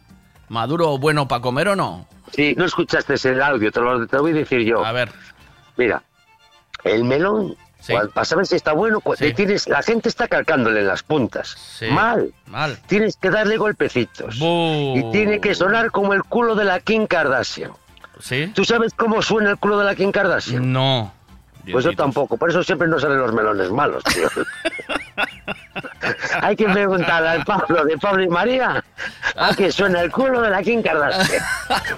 [0.48, 2.08] maduro o bueno para comer o no?
[2.36, 4.86] Sí, no escuchaste el audio, te lo, te lo voy a decir yo.
[4.86, 5.12] A ver.
[5.76, 6.04] Mira,
[6.84, 7.56] el melón,
[7.88, 11.80] para saber si está bueno, le tienes, la gente está calcándole en las puntas.
[11.92, 12.34] Mal.
[12.46, 12.78] Mal.
[12.88, 14.36] Tienes que darle golpecitos.
[14.38, 17.72] Y tiene que sonar como el culo de la Kim Kardashian.
[18.20, 18.52] ¿Sí?
[18.54, 20.72] ¿Tú sabes cómo suena el culo de la Kim Kardashian?
[20.72, 21.14] No.
[21.72, 24.28] Pues yo tampoco, por eso siempre no salen los melones malos, tío.
[26.42, 28.84] Hay que preguntarle al Pablo de Pablo y María
[29.36, 31.44] a que suena el culo de la Kim Kardashian.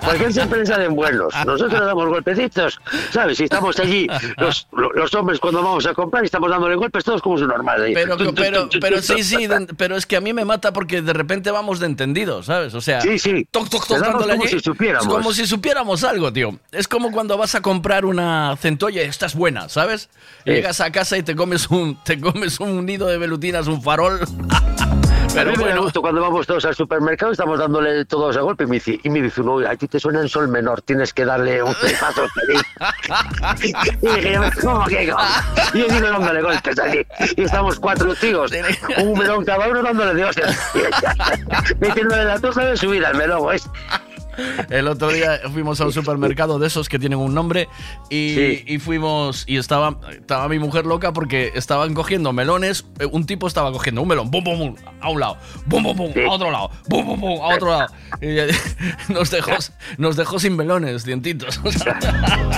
[0.01, 1.33] Porque él siempre le salen buenos.
[1.45, 2.79] Nosotros le damos golpecitos,
[3.11, 3.37] ¿sabes?
[3.37, 4.07] Si estamos allí,
[4.37, 7.47] los, lo- los hombres cuando vamos a comprar y estamos dándole golpes, todos como su
[7.47, 7.81] normal.
[7.83, 7.93] ahí.
[7.93, 11.51] Pero, pero, pero sí, sí, pero es que a mí me mata porque de repente
[11.51, 12.73] vamos de entendido, ¿sabes?
[12.73, 13.47] O sea, Sí, sí.
[13.51, 14.53] toc, toc, toc, damos dándole como allí.
[14.53, 15.05] si supiéramos.
[15.07, 16.57] Es como si supiéramos algo, tío.
[16.71, 20.09] Es como cuando vas a comprar una centolla y estás buena, ¿sabes?
[20.45, 20.51] Sí.
[20.51, 24.19] llegas a casa y te comes un, te comes un nido de velutinas, un farol.
[25.33, 25.83] Pero bueno.
[25.83, 29.09] gusto cuando vamos todos al supermercado, estamos dándole todos a golpe y me dice, y
[29.09, 31.73] me dice uno, "Uy, a ti te suena en sol menor, tienes que darle un
[32.01, 32.61] paso feliz.
[34.01, 35.23] y dije, ¿cómo que cómo?
[35.73, 37.05] Y yo digo dándole golpes allí.
[37.37, 38.51] Y estamos cuatro tíos,
[38.97, 40.59] un melón cada uno dándole de hostias.
[41.79, 43.69] Metiéndole la tosa de subida al melón, ¿es?
[44.69, 47.67] El otro día fuimos a un supermercado de esos que tienen un nombre
[48.09, 52.85] y, y fuimos y estaba, estaba mi mujer loca porque estaban cogiendo melones.
[52.99, 55.95] eh, Un tipo estaba cogiendo un melón, bum, bum, bum, a un lado, bum, bum,
[55.97, 57.93] bum, a otro lado, bum, bum, bum, a otro lado.
[58.21, 58.27] Y
[59.13, 59.51] nos dejó,
[59.97, 61.59] nos dejó sin melones, dientitos.
[61.63, 61.97] o sea,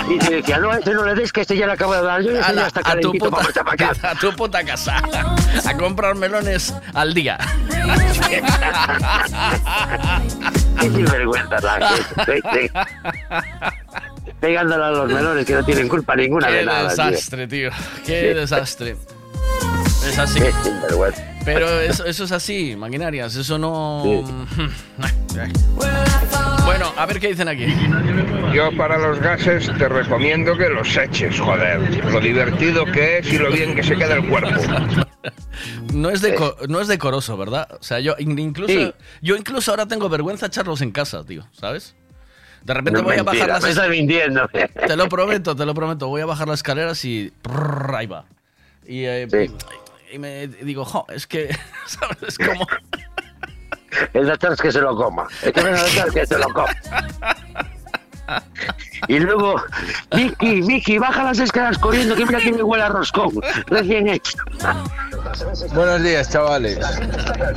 [0.09, 2.01] Y te decía, no, a ese no le des que este ya le acabo de
[2.03, 5.01] dar yo ese ala, ya está a, tu puta, para a tu puta casa.
[5.65, 7.37] A comprar melones al día.
[10.79, 11.55] Qué sinvergüenza
[14.39, 16.93] Pegándole a los melones que no tienen culpa ninguna Qué de nada.
[16.93, 17.05] tío.
[17.05, 17.69] desastre, tío.
[18.05, 18.95] Qué desastre.
[20.07, 20.39] Es así.
[20.39, 21.23] Qué sinvergüenza.
[21.45, 23.35] Pero eso, eso es así, maquinarias.
[23.35, 24.03] Eso no.
[26.65, 27.65] Bueno, a ver qué dicen aquí.
[28.53, 31.79] Yo para los gases te recomiendo que los eches, joder.
[32.11, 34.49] Lo divertido que es y lo bien que se queda el cuerpo.
[35.93, 36.21] No es,
[36.67, 37.67] no es decoroso, ¿verdad?
[37.79, 38.93] O sea, yo in- incluso, Sí.
[39.21, 41.95] yo incluso ahora tengo vergüenza echarlos en casa, tío, ¿sabes?
[42.63, 44.49] De repente No voy a mentira, bajar las me estás mintiendo.
[44.87, 46.07] Te lo prometo, te lo prometo.
[46.07, 48.25] Voy a bajar las escaleras y prrr, ahí va.
[48.87, 49.27] Y, eh,
[50.13, 51.49] y me digo, jo, es que,
[51.87, 52.17] ¿sabes?
[52.27, 52.67] Es como...
[54.13, 55.27] El de atrás que se lo coma.
[55.43, 56.75] El de atrás que se lo coma.
[59.07, 59.61] Y luego,
[60.15, 63.31] Vicky, Vicky, baja las escaleras corriendo, que mira que me huele a roscón.
[63.67, 64.37] Recién hecho.
[65.73, 66.79] Buenos días, chavales.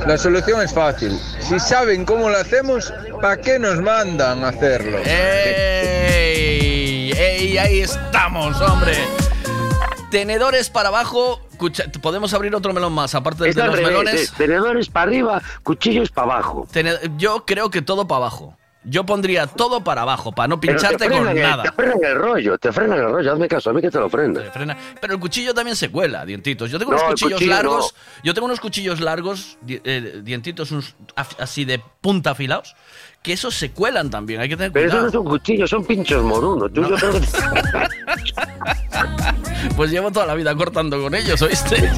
[0.05, 1.17] La solución es fácil.
[1.39, 4.99] Si saben cómo lo hacemos, ¿para qué nos mandan a hacerlo?
[5.05, 6.33] ¡Ey!
[7.13, 7.57] ¡Ey!
[7.57, 8.93] Ahí estamos, hombre.
[10.11, 11.41] Tenedores para abajo.
[11.57, 14.29] cucha- Podemos abrir otro melón más, aparte del Es de al los revés, melones.
[14.29, 16.67] eh, tenedores para arriba, cuchillos para abajo.
[16.71, 18.55] Tene- Yo creo que todo para abajo.
[18.89, 21.63] Yo pondría todo para abajo, para no Pero te pincharte con frenan el- nada.
[21.63, 24.09] Te frenan el rollo, te frenan el rollo, hazme caso, a mí que te lo
[24.09, 24.39] frena.
[24.53, 24.77] frena.
[25.01, 26.71] Pero el cuchillo también se cuela, dientitos.
[26.71, 27.95] Yo tengo No, unos el cuchillos cuchillo largos.
[28.23, 32.75] Yo tengo unos cuchillos largos, di- eh, dientitos unos af- así de punta afilados,
[33.21, 34.39] que esos se cuelan también.
[34.39, 35.07] Hay que tener Pero cuidado.
[35.07, 36.71] no son cuchillos, son pinchos morunos.
[36.71, 37.27] Tú, yo creo que-
[39.75, 41.89] Pues llevo toda la vida cortando con ellos, ¿oíste?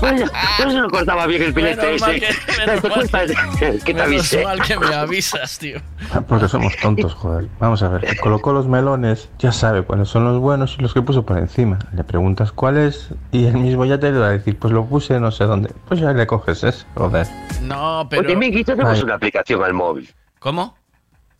[0.00, 0.26] Bueno,
[0.58, 3.34] yo se lo cortaba bien el filete Menos mal ese.
[3.58, 3.78] que-.
[3.84, 4.44] Que te avisé.
[4.44, 5.80] mal que me avisas, tío.
[6.28, 7.48] Porque somos tontos, joder.
[7.58, 10.94] Vamos a ver, que colocó los melones, ya sabe cuáles son los buenos y los
[10.94, 11.78] que puso por encima.
[11.94, 15.18] Le preguntas cuál es y él mismo ya te va a decir, pues lo puse
[15.20, 15.70] no sé dónde.
[15.88, 17.26] Pues ya le coges ese, joder.
[17.62, 18.22] No, pero.
[18.22, 19.02] Oye, Miki, tenemos Ay.
[19.04, 20.12] una aplicación al móvil.
[20.38, 20.76] ¿Cómo?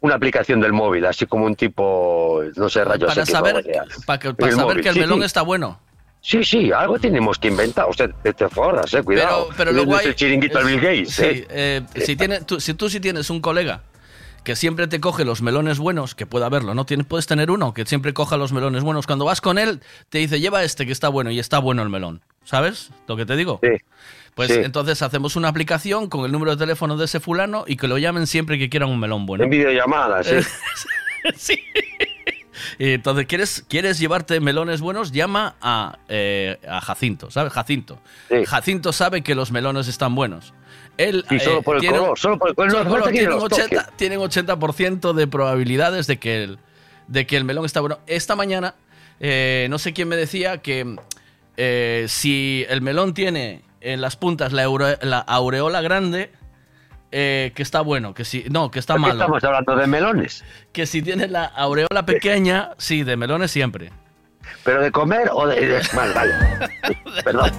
[0.07, 4.01] Una aplicación del móvil, así como un tipo, no sé, rayos Para X, saber, o
[4.07, 5.25] para que- para el saber móvil, que el sí, melón sí.
[5.25, 5.81] está bueno.
[6.21, 7.89] Sí, sí, algo tenemos que inventar.
[7.91, 9.47] Usted te, te forras, eh, cuidado.
[9.57, 10.07] Pero, pero No guay.
[10.07, 11.47] el chiringuito Bill Gates, sí, eh.
[11.51, 13.83] eh, si, tiene, tú, si tú sí tienes un colega
[14.45, 16.87] que siempre te coge los melones buenos, que puede haberlo, ¿no?
[16.87, 19.05] Tienes, puedes tener uno que siempre coja los melones buenos.
[19.09, 21.89] Cuando vas con él, te dice, lleva este que está bueno y está bueno el
[21.89, 22.23] melón.
[22.45, 23.59] ¿Sabes lo que te digo?
[23.61, 23.71] Sí.
[24.37, 24.61] Pues Sí.
[24.63, 27.97] entonces hacemos una aplicación con el número de teléfono de ese fulano y que lo
[27.97, 29.45] llamen siempre que quieran un melón bueno.
[29.45, 30.35] En videollamada, sí.
[31.37, 31.59] sí.
[32.79, 35.11] Entonces, ¿quieres, ¿quieres llevarte melones buenos?
[35.11, 37.51] Llama a, eh, a Jacinto, ¿sabes?
[37.51, 37.99] Jacinto.
[38.47, 40.53] Jacinto sabe que los melones están buenos.
[40.99, 43.31] Él, Sí, solo por el tiene- color, solo por el color, hace falta que tienen,
[43.31, 43.63] los toque.
[43.63, 46.59] 80, tienen 80% de probabilidades de que, el,
[47.07, 48.01] de que el melón está bueno.
[48.07, 48.75] Esta mañana,
[49.19, 50.97] eh, no sé quién me decía que
[51.57, 56.31] eh, si el melón tiene en las puntas la, aure- la aureola grande,
[57.13, 59.21] eh, que está bueno, que si no, que está ¿Por qué malo.
[59.21, 60.45] estamos hablando de melones?
[60.73, 63.91] Que si tiene la aureola pequeña, sí, de melones siempre.
[64.65, 65.61] ¿Pero de comer o de...?
[65.67, 66.33] de- Vale, vale.
[67.25, 67.51] Perdón,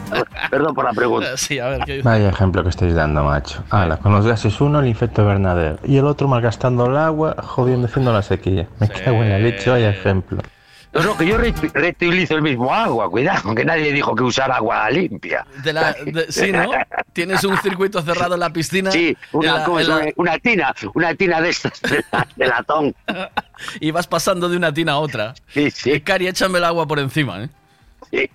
[0.49, 1.35] perdón por la pregunta.
[1.35, 3.63] Sí, a ver, ¿qué Vaya ejemplo que estáis dando, macho.
[3.69, 5.79] Ala, con los gases uno, el infecto Bernadette.
[5.85, 8.67] Y el otro malgastando el agua, jodiendo haciendo la sequía.
[8.79, 10.41] Me cago en la leche, vaya ejemplo.
[10.97, 14.51] No, no, que yo re- reutilizo el mismo agua, cuidado, que nadie dijo que usar
[14.51, 15.45] agua limpia.
[15.63, 16.69] De la, de- sí, ¿no?
[17.13, 18.91] Tienes un circuito cerrado en la piscina.
[18.91, 19.65] Sí, una,
[20.41, 22.95] tina, una tina de estas, de, la- de latón.
[23.79, 25.33] y vas pasando de una tina a otra.
[25.47, 26.01] Sí, sí.
[26.01, 27.49] Cari, échame el agua por encima, ¿eh?
[28.11, 28.29] Sí.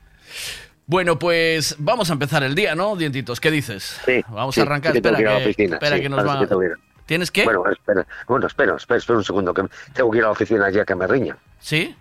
[0.87, 3.41] Bueno, pues vamos a empezar el día, ¿no, dientitos?
[3.41, 4.01] ¿Qué dices?
[4.05, 4.93] Sí, Vamos sí, a arrancar.
[4.93, 6.41] que espera que que, espera sí, que nos va.
[6.41, 6.73] que que.
[7.07, 7.45] ¿Tienes qué?
[7.45, 10.71] Bueno, espera, bueno, espera, espera, espera un segundo, que tengo que ir a la oficina
[10.71, 11.37] ya que me riñan.
[11.61, 11.95] ¿Sí?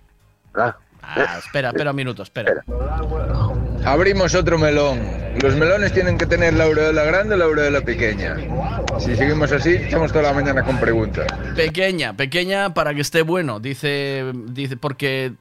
[0.53, 0.75] ¿Verdad?
[1.03, 2.63] Ah, espera, espera un minuto, espera.
[3.85, 4.99] Abrimos otro melón.
[5.41, 8.37] Los melones tienen que tener la aureola grande o la aureola pequeña.
[8.99, 11.25] Si seguimos así, echamos toda la mañana con preguntas.
[11.55, 15.33] Pequeña, pequeña para que esté bueno, dice, dice porque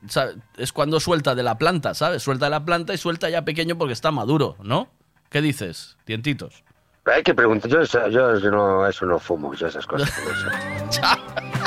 [0.56, 2.22] es cuando suelta de la planta, ¿sabes?
[2.22, 4.88] Suelta de la planta y suelta ya pequeño porque está maduro, ¿no?
[5.28, 6.64] ¿Qué dices, dientitos?
[7.04, 10.10] Hay que preguntar, yo, yo eso no, eso no fumo, yo esas cosas.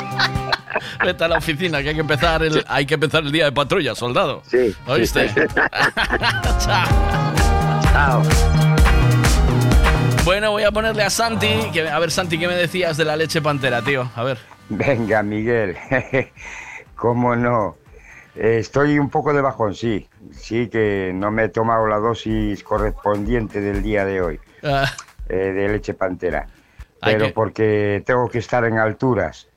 [1.03, 3.51] Vete a la oficina, que hay que empezar el, hay que empezar el día de
[3.51, 4.41] patrulla, soldado.
[4.47, 4.75] Sí.
[4.87, 5.29] ¿Oíste?
[5.29, 5.35] sí.
[6.59, 6.87] Chao.
[7.91, 8.23] Chao.
[10.25, 11.49] Bueno, voy a ponerle a Santi.
[11.73, 14.09] Que, a ver, Santi, ¿qué me decías de la leche pantera, tío?
[14.15, 14.37] A ver.
[14.69, 15.75] Venga, Miguel.
[16.95, 17.75] ¿Cómo no?
[18.35, 20.07] Estoy un poco de bajón, sí.
[20.31, 24.89] Sí que no me he tomado la dosis correspondiente del día de hoy Ah,
[25.29, 26.47] eh, de leche pantera.
[27.01, 29.47] Pero que- porque tengo que estar en alturas.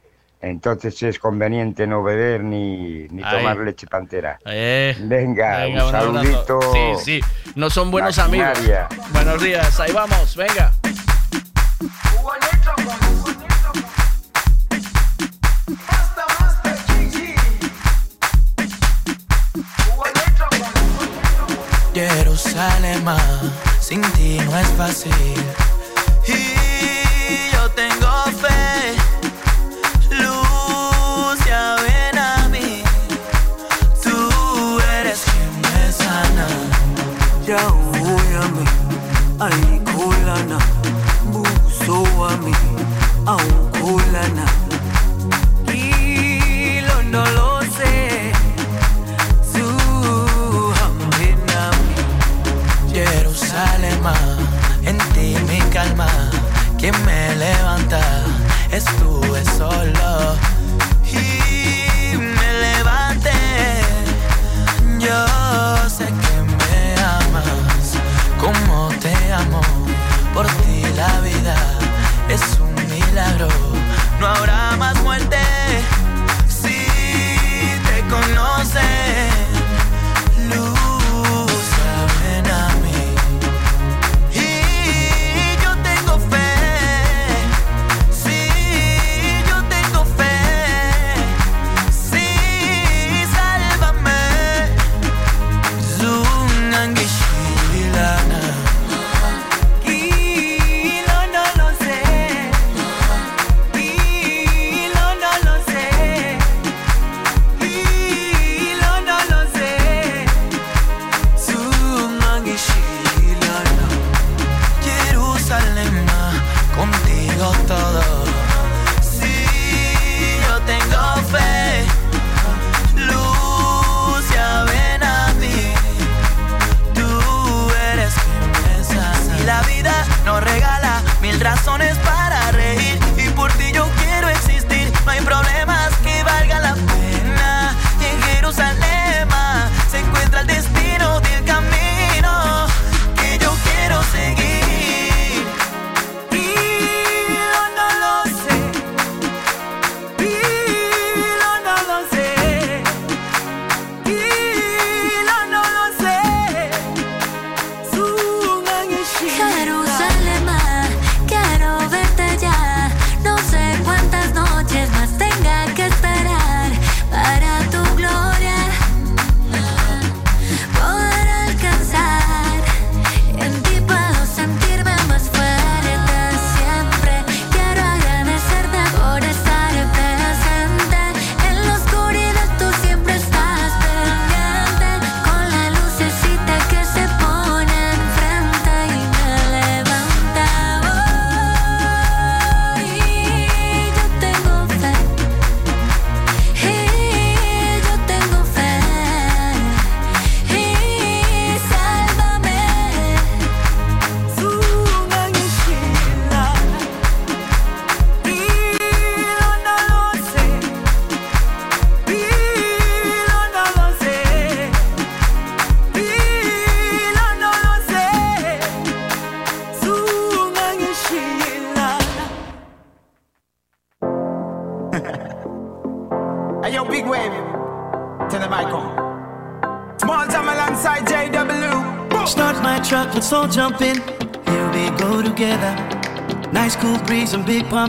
[0.50, 4.38] Entonces es conveniente no beber ni, ni tomar leche pantera.
[4.46, 4.96] eh.
[5.00, 6.14] Venga, Venga, un abrazo.
[6.14, 6.60] saludito.
[6.72, 7.20] Sí, sí.
[7.54, 8.58] No son buenos amigos.
[9.12, 10.72] Buenos días, ahí vamos, venga.
[21.94, 23.04] Jerusalén,
[23.80, 25.12] sin ti no es fácil.
[37.46, 38.64] Ya voy a mí,
[39.38, 40.58] ay, kulana.
[41.30, 42.50] Buso a mí,
[43.24, 44.46] aun kulana.
[45.72, 48.32] Y lo no lo sé.
[49.52, 50.72] Tú,
[51.20, 52.92] ven a mí.
[52.92, 54.00] Jerusalén,
[54.82, 56.08] en ti mi calma,
[56.78, 58.00] quien me levanta,
[58.72, 60.36] estuve solo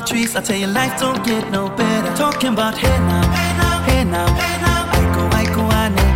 [0.08, 0.36] trees.
[0.36, 2.16] I tell you, life don't get no better.
[2.16, 4.28] Talking about hey now, hey now, hey now.
[4.96, 6.08] Aiko, aiko, ane.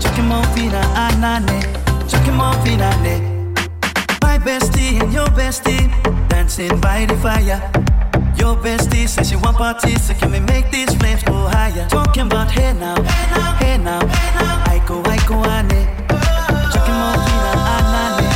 [0.00, 1.58] Chakimo fina, ah, ah, anane.
[2.08, 3.16] Chakimo fina, ah, ne.
[4.22, 5.90] My bestie and your bestie
[6.28, 7.60] dancing by the fire.
[8.36, 11.86] Your bestie says she want parties, so can we make these flames go higher?
[11.88, 14.00] Talking about hey now, hey now, hey now.
[14.70, 15.80] Aiko, aiko, ane.
[16.72, 18.29] Chakimo fina, anane.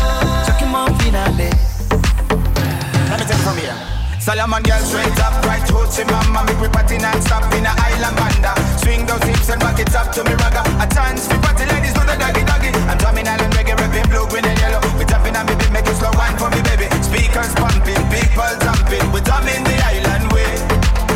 [4.24, 8.56] Solomon girl straight up, right hoochie mama Make we party non-stop in a island banda
[8.80, 10.64] Swing those hips and rock it up to me ragga.
[10.80, 12.72] A chance for party ladies do the doggy doggy.
[12.88, 14.80] I'm drumming island reggae, rapping blue, green and yellow.
[14.96, 16.88] We jumping me beat, make it slow wine for me baby.
[17.04, 19.04] Speakers pumping, people jumping.
[19.12, 20.56] We drumming the island way.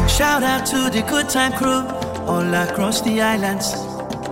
[0.04, 1.88] Shout out to the good time crew
[2.28, 3.72] all across the islands.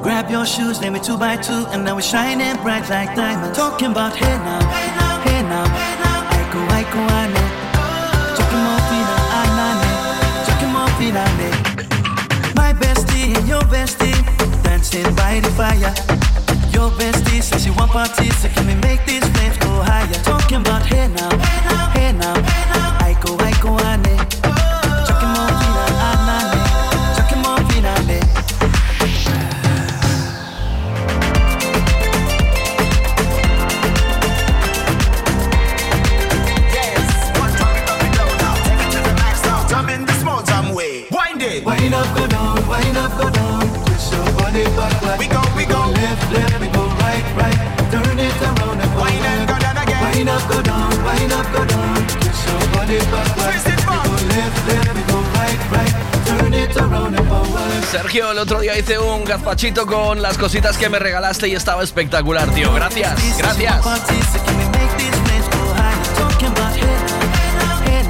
[0.04, 3.56] Grab your shoes, name it two by two, and now we're shining bright like diamonds.
[3.56, 4.95] Talking about hey now, hey
[15.40, 15.94] dancing by the fire.
[16.72, 20.12] Your bestie says she want parties, so can we make these flames go higher?
[20.25, 22.99] Talking about hey now, hey now, hey now, hey now.
[23.05, 24.16] Aiko, aiko, ane.
[25.07, 26.61] Chakimo fina, anane.
[27.16, 28.20] Chakimo fina, ne.
[39.68, 42.95] Drumming the small jam way Wind it Wind up, go down, wind
[57.90, 61.83] Sergio, el otro día hice un gazpachito con las cositas que me regalaste y estaba
[61.83, 62.72] espectacular, tío.
[62.72, 63.83] Gracias, gracias.
[66.16, 68.03] Talking about hey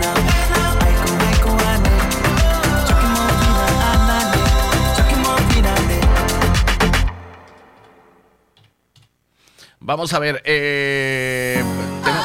[12.05, 12.16] now,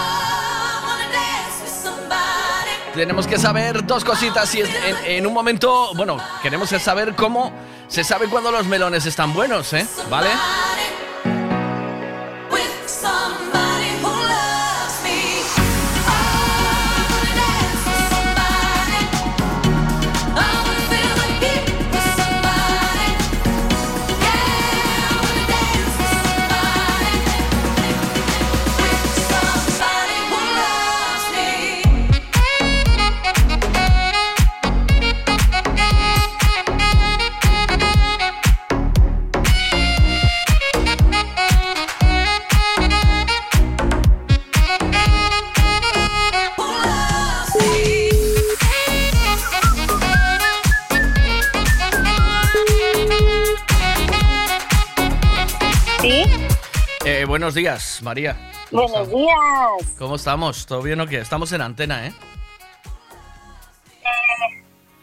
[2.93, 4.67] tenemos que saber dos cositas y en,
[5.05, 7.51] en un momento, bueno, queremos saber cómo
[7.87, 9.85] se sabe cuando los melones están buenos, ¿eh?
[10.09, 10.29] ¿Vale?
[57.41, 58.37] Buenos días, María.
[58.69, 59.19] ¿Cómo Buenos estamos?
[59.19, 59.95] días.
[59.97, 60.65] ¿Cómo estamos?
[60.67, 61.17] ¿Todo bien o qué?
[61.17, 62.13] Estamos en antena, ¿eh?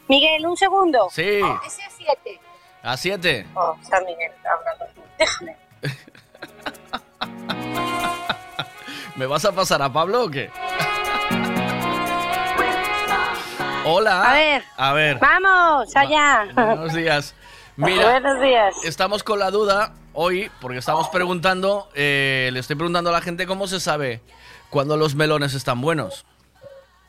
[0.07, 1.09] Miguel, un segundo.
[1.11, 1.41] Sí.
[1.67, 2.39] Ese es 7.
[2.81, 3.45] A 7.
[3.55, 4.85] Oh, está Miguel hablando.
[5.17, 5.57] Déjame.
[9.17, 10.49] ¿Me vas a pasar a Pablo o qué?
[13.85, 14.23] Hola.
[14.23, 14.63] A ver.
[14.77, 15.19] A ver.
[15.19, 16.47] Vamos, allá.
[16.55, 17.35] Buenos días.
[17.75, 18.75] Mira, Buenos días.
[18.85, 23.45] estamos con la duda hoy porque estamos preguntando, eh, le estoy preguntando a la gente
[23.47, 24.21] cómo se sabe
[24.69, 26.25] cuando los melones están buenos.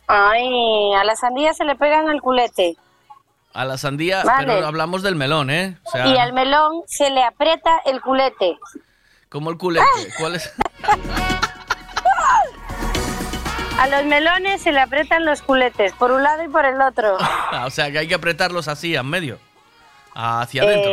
[0.06, 2.76] Ay, a la sandía se le pegan al culete.
[3.52, 4.46] A la sandía, Vale.
[4.54, 5.76] pero hablamos del melón, ¿eh?
[5.84, 8.56] O sea, Y al melón se le aprieta el culete.
[9.28, 9.86] como el culete.
[10.18, 10.52] ¿Cuál es?
[13.78, 17.16] A los melones se le aprietan los culetes, por un lado y por el otro.
[17.64, 19.38] O sea, que hay que apretarlos así, en medio.
[20.14, 20.90] Hacia adentro.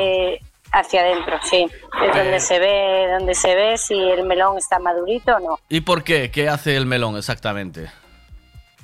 [0.71, 1.63] Hacia adentro, sí.
[1.65, 2.19] Es Eh.
[2.19, 5.59] donde se ve, donde se ve si el melón está madurito o no.
[5.69, 6.29] ¿Y por qué?
[6.31, 7.89] ¿Qué hace el melón exactamente?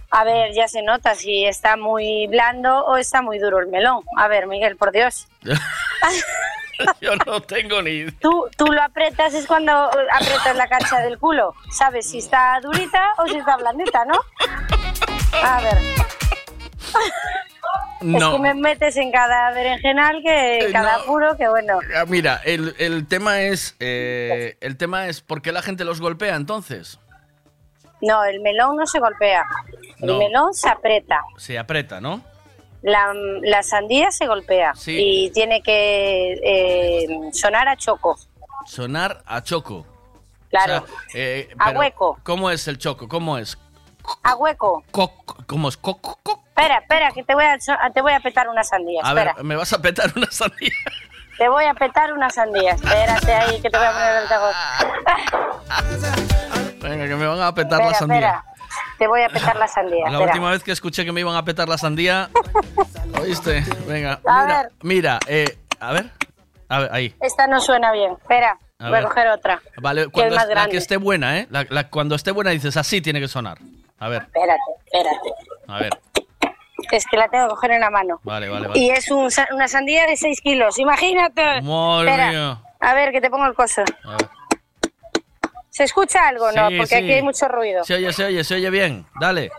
[0.10, 4.04] A ver, ya se nota si está muy blando o está muy duro el melón.
[4.18, 5.28] A ver, Miguel, por Dios.
[7.02, 8.14] Yo no tengo ni idea.
[8.20, 11.54] Tú, tú lo apretas, es cuando apretas la cancha del culo.
[11.72, 14.20] ¿Sabes si está durita o si está blandita, no?
[15.44, 15.78] A ver.
[18.02, 21.06] Es que me metes en cada berenjenal, que Eh, en cada no.
[21.06, 21.80] puro, que bueno.
[21.96, 23.76] Ah, Mira, el, el tema es.
[23.80, 27.00] eh, el tema es por qué la gente los golpea entonces.
[28.02, 29.44] No, el melón no se golpea.
[30.00, 31.22] El melón se aprieta.
[31.38, 32.22] Se aprieta, ¿no?
[32.82, 33.14] la,
[33.44, 34.98] la sandía se golpea Sí.
[35.00, 38.18] y tiene que eh, sonar a choco.
[38.66, 39.86] Sonar a choco.
[40.50, 40.84] Claro.
[40.84, 42.20] O sea, eh, A hueco.
[42.24, 43.08] ¿Cómo es el choco?
[43.08, 43.58] ¿Cómo es?
[44.24, 44.84] A hueco.
[45.48, 45.78] ¿Cómo es?
[45.78, 46.20] Coco.
[46.50, 47.58] Espera, espera, que te voy a,
[47.92, 49.02] te voy a petar una sandía.
[49.04, 49.34] A espera.
[49.34, 50.72] ver, me vas a petar una sandía.
[51.38, 52.72] Te voy a petar una sandía.
[52.74, 54.56] Espérate ahí que te voy a poner el altavoz.
[56.82, 58.18] Venga, que me van a petar Espera, la sandía.
[58.18, 58.46] espera.
[59.00, 60.06] Te voy a petar la sandía.
[60.06, 60.26] La espera.
[60.32, 62.30] última vez que escuché que me iban a petar la sandía.
[63.22, 63.64] ¿Oíste?
[63.88, 64.72] Venga, A mira, ver.
[64.84, 66.12] mira, eh, a ver.
[66.70, 67.16] A ver, ahí.
[67.22, 68.12] Esta no suena bien.
[68.14, 69.04] Espera, A voy a ver.
[69.06, 69.62] coger otra.
[69.82, 70.72] Vale, Que es cuando más la grande.
[70.72, 71.48] que esté buena, ¿eh?
[71.50, 73.58] La- la- cuando esté buena dices, así tiene que sonar.
[74.04, 75.30] A ver, Espérate, espérate.
[75.66, 76.00] a ver.
[76.92, 78.20] Es que la tengo que coger en la mano.
[78.24, 78.78] Vale, vale, vale.
[78.78, 80.78] Y es un una sandía de 6 kilos.
[80.78, 81.62] Imagínate.
[81.62, 82.62] Madre Espera, mía.
[82.82, 83.82] A ver, que te pongo el coso.
[84.04, 84.30] A ver.
[85.70, 86.52] ¿Se escucha algo?
[86.52, 86.96] no, porque sí.
[86.96, 87.86] aquí hay mucho ruido.
[87.86, 89.06] Se oye, se oye, se oye bien.
[89.22, 89.52] Dale.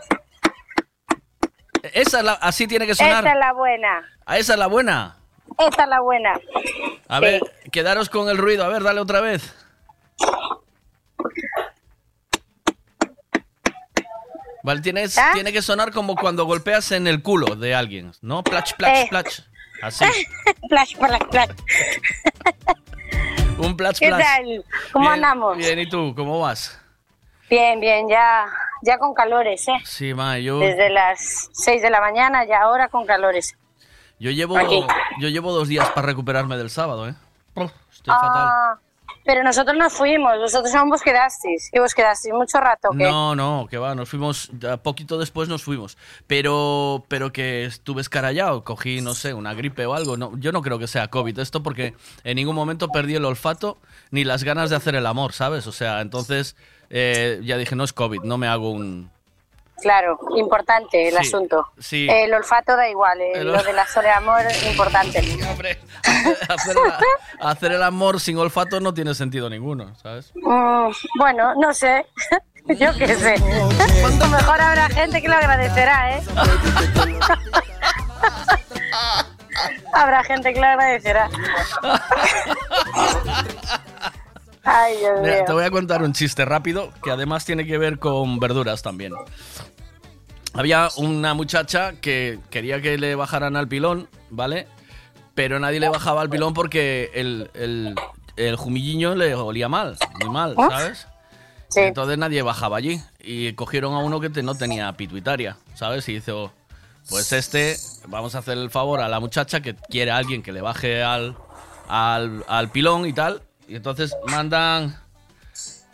[1.81, 3.25] Esa es la, así tiene que sonar.
[3.25, 4.03] Esta es la buena.
[4.27, 5.17] Ah, esa es la buena.
[5.57, 6.39] Esta es la buena.
[7.07, 7.41] A ver,
[7.71, 8.63] quedaros con el ruido.
[8.63, 9.55] A ver, dale otra vez.
[14.65, 15.29] Vale, tienes, ¿Ah?
[15.33, 18.43] tiene que sonar como cuando golpeas en el culo de alguien, ¿no?
[18.43, 19.07] Plach, plach, Eh.
[19.09, 19.41] plach.
[19.83, 20.03] Así.
[20.69, 21.49] Flash, flash, flash.
[23.59, 24.21] Un plach, ¿Qué plach.
[24.23, 24.65] tal?
[24.91, 25.57] ¿Cómo Bien, andamos?
[25.57, 26.13] Bien, ¿y tú?
[26.15, 26.79] ¿Cómo vas?
[27.49, 28.45] Bien, bien, ya,
[28.81, 29.77] ya con calores, ¿eh?
[29.85, 33.55] Sí, ma, yo, Desde las 6 de la mañana ya ahora con calores.
[34.19, 34.83] yo, llevo, Aquí.
[35.19, 37.13] yo llevo dos días para recuperarme del sábado, ¿eh?
[37.55, 38.79] Estoy fatal.
[39.25, 41.69] Pero nosotros nos fuimos, vosotros aún vos quedasteis.
[41.73, 42.89] ¿Y vos quedasteis mucho rato?
[42.91, 43.03] ¿qué?
[43.03, 45.97] No, no, que va, nos fuimos, ya poquito después nos fuimos.
[46.27, 50.15] Pero, pero que estuve escarallado, cogí, no sé, una gripe o algo.
[50.15, 53.79] No, yo no creo que sea COVID esto porque en ningún momento perdí el olfato
[54.11, 55.65] ni las ganas de hacer el amor, ¿sabes?
[55.65, 56.55] O sea, entonces
[56.89, 59.09] eh, ya dije, no es COVID, no me hago un...
[59.81, 61.67] Claro, importante el Sí, asunto.
[61.79, 62.07] sí.
[62.09, 65.19] El olfato da igual, eh, El lo de la de amor es importante.
[66.49, 66.99] Hacer, la-
[67.49, 70.31] hacer el amor sin olfato no tiene sentido ninguno, ¿sabes?
[70.35, 72.05] Mm, bueno, no sé.
[72.67, 73.35] Yo qué sé.
[73.35, 76.23] A lo mejor habrá gente que lo agradecerá, ¿eh?
[79.93, 81.29] habrá gente que lo agradecerá.
[84.65, 85.43] Ay, Dios Mira, mío.
[85.45, 89.13] te voy a contar un chiste rápido que además tiene que ver con verduras también.
[90.53, 94.67] Había una muchacha que quería que le bajaran al pilón, ¿vale?
[95.33, 97.93] Pero nadie le bajaba al pilón porque el, el,
[98.37, 100.69] el jumilliño le olía mal, muy mal, ¿Oh?
[100.69, 101.07] ¿sabes?
[101.75, 106.07] Entonces nadie bajaba allí y cogieron a uno que te- no tenía pituitaria, ¿sabes?
[106.07, 106.53] Y hizo,
[107.09, 107.75] pues este,
[108.07, 111.03] vamos a hacer el favor a la muchacha que quiere a alguien que le baje
[111.03, 111.35] al,
[111.89, 113.41] al, al pilón y tal.
[113.67, 114.97] Y entonces mandan,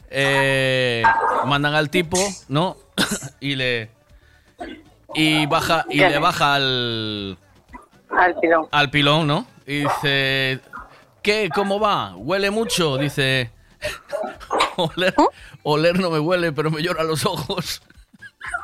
[0.10, 1.04] eh,
[1.46, 2.18] mandan al tipo,
[2.48, 2.78] ¿no?
[3.40, 3.90] y le,
[5.14, 7.38] y baja, y le baja al,
[8.10, 8.68] Al pilón.
[8.72, 9.48] al pilón, ¿no?
[9.66, 10.60] Y dice,
[11.22, 11.50] ¿qué?
[11.54, 12.16] ¿Cómo va?
[12.16, 12.98] ¿Huele mucho?
[12.98, 13.52] Dice,
[14.76, 15.16] oler,
[15.64, 17.82] oler no me huele, pero me lloran los ojos.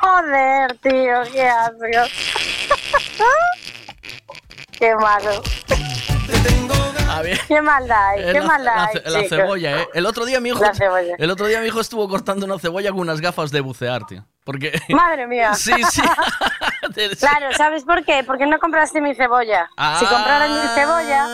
[0.01, 1.77] Joder, tío, qué asco.
[4.79, 5.43] qué malo.
[7.47, 9.87] Qué maldad hay, Eh, qué la, maldad la cebolla, ¿eh?
[9.93, 10.63] El otro día mi hijo,
[11.17, 14.25] el otro día mi hijo estuvo cortando una cebolla con unas gafas de bucear, tío.
[14.43, 15.53] Porque Madre mía.
[15.55, 16.01] Sí, sí.
[17.19, 18.23] Claro, ¿sabes por qué?
[18.25, 19.69] Porque no compraste mi cebolla.
[19.99, 21.27] si compraras mi cebolla,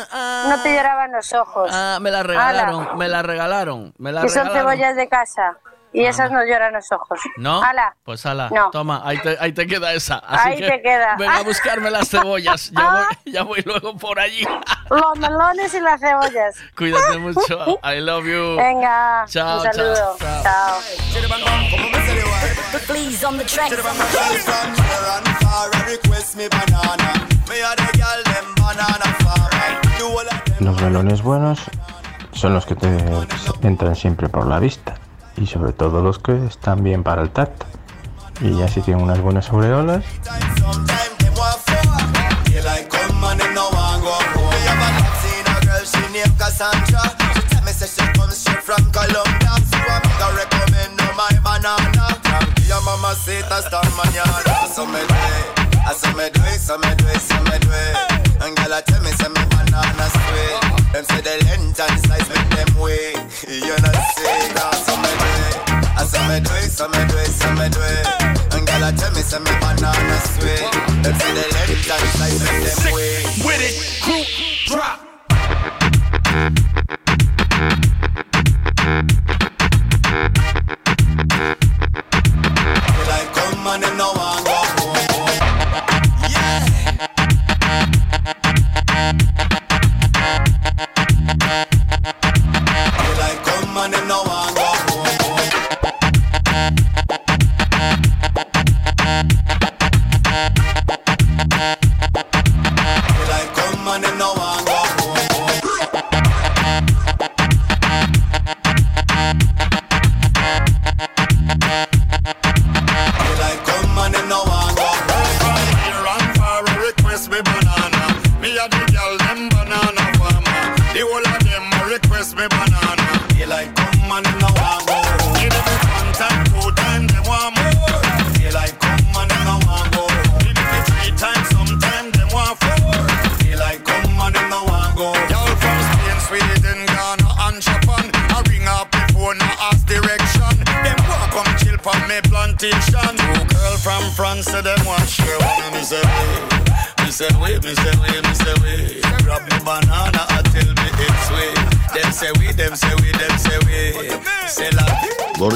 [0.50, 1.70] no te lloraban los ojos.
[1.72, 4.72] Ah, me la regalaron, me la regalaron, me la Que son regalaron.
[4.72, 5.58] cebollas de casa.
[5.94, 7.20] Y esas no lloran los ojos.
[7.38, 7.62] ¿No?
[7.62, 7.96] Ala.
[8.04, 8.72] Pues ala, No.
[8.72, 10.16] toma, ahí te, ahí te queda esa.
[10.18, 11.16] Así Ahí que te queda.
[11.18, 12.72] Venga a buscarme las cebollas.
[12.72, 14.44] Ya voy, ya voy luego por allí.
[14.90, 16.56] Los melones y las cebollas.
[16.78, 17.80] Cuídate mucho.
[17.84, 18.56] I love you.
[18.58, 20.16] Venga, Chao, un saludo.
[20.20, 20.80] chao, chao.
[22.88, 23.72] Please on the track.
[30.60, 31.60] Los melones buenos
[32.34, 32.88] son los que te
[33.62, 34.96] entran siempre por la vista
[35.38, 37.66] y sobre todo los que están bien para el tacto.
[38.42, 40.04] Y ya si tienen unas buenas aureolas,
[60.94, 60.94] Mamacita hasta mañana, so me do it, so me do it, so me do it,
[60.94, 60.94] so me do it.
[60.94, 61.02] And girl, I tell me, say me banana sweet.
[61.04, 62.62] Them say the length and size make them weak.
[62.62, 62.78] You know see, now
[64.04, 64.20] so
[65.02, 65.52] me do it,
[66.14, 68.06] so me do it, so me do it, so me do it.
[68.54, 70.64] And girl, I tell me, say me banana sweet.
[71.04, 73.26] Them say the length and size make them weak.
[73.46, 73.74] With it,
[74.04, 74.28] group
[74.68, 74.98] drop.
[82.86, 85.02] They like come and them no want go home.
[86.30, 86.62] Yeah.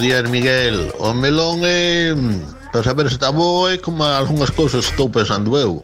[0.08, 0.94] días, Miguel.
[1.00, 2.16] O melón é...
[2.16, 5.84] Mm, Para saber se está bo é como algunhas cousas estou pensando eu.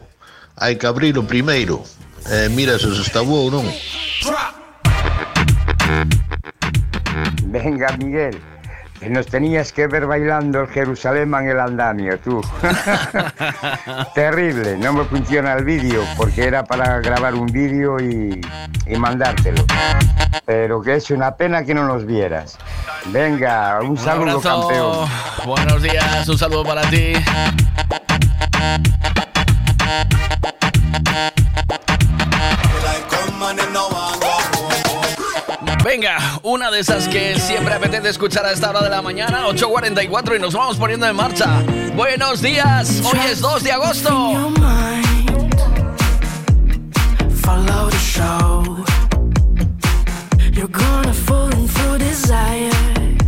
[0.56, 1.84] Hai que abrir o primeiro.
[2.24, 3.68] E mira se está bo ou non.
[7.52, 8.36] Venga, Miguel.
[9.04, 12.40] Que Nos tenías que ver bailando el Jerusalén en el andamio, tú.
[14.14, 18.40] Terrible, no me funciona el vídeo porque era para grabar un vídeo y,
[18.86, 19.62] y mandártelo.
[20.46, 22.56] Pero que es una pena que no nos vieras.
[23.06, 24.68] Venga, un, Un saludo, abrazo.
[24.68, 25.08] campeón.
[25.46, 27.12] Buenos días, un saludo para ti.
[33.10, 34.23] Come and no.
[35.84, 40.36] Venga, una de esas que siempre apetece escuchar a esta hora de la mañana, 8.44
[40.36, 41.62] y nos vamos poniendo en marcha.
[41.94, 44.32] Buenos días, hoy es 2 de agosto.
[50.54, 51.50] You're gonna fall
[51.98, 53.23] desire.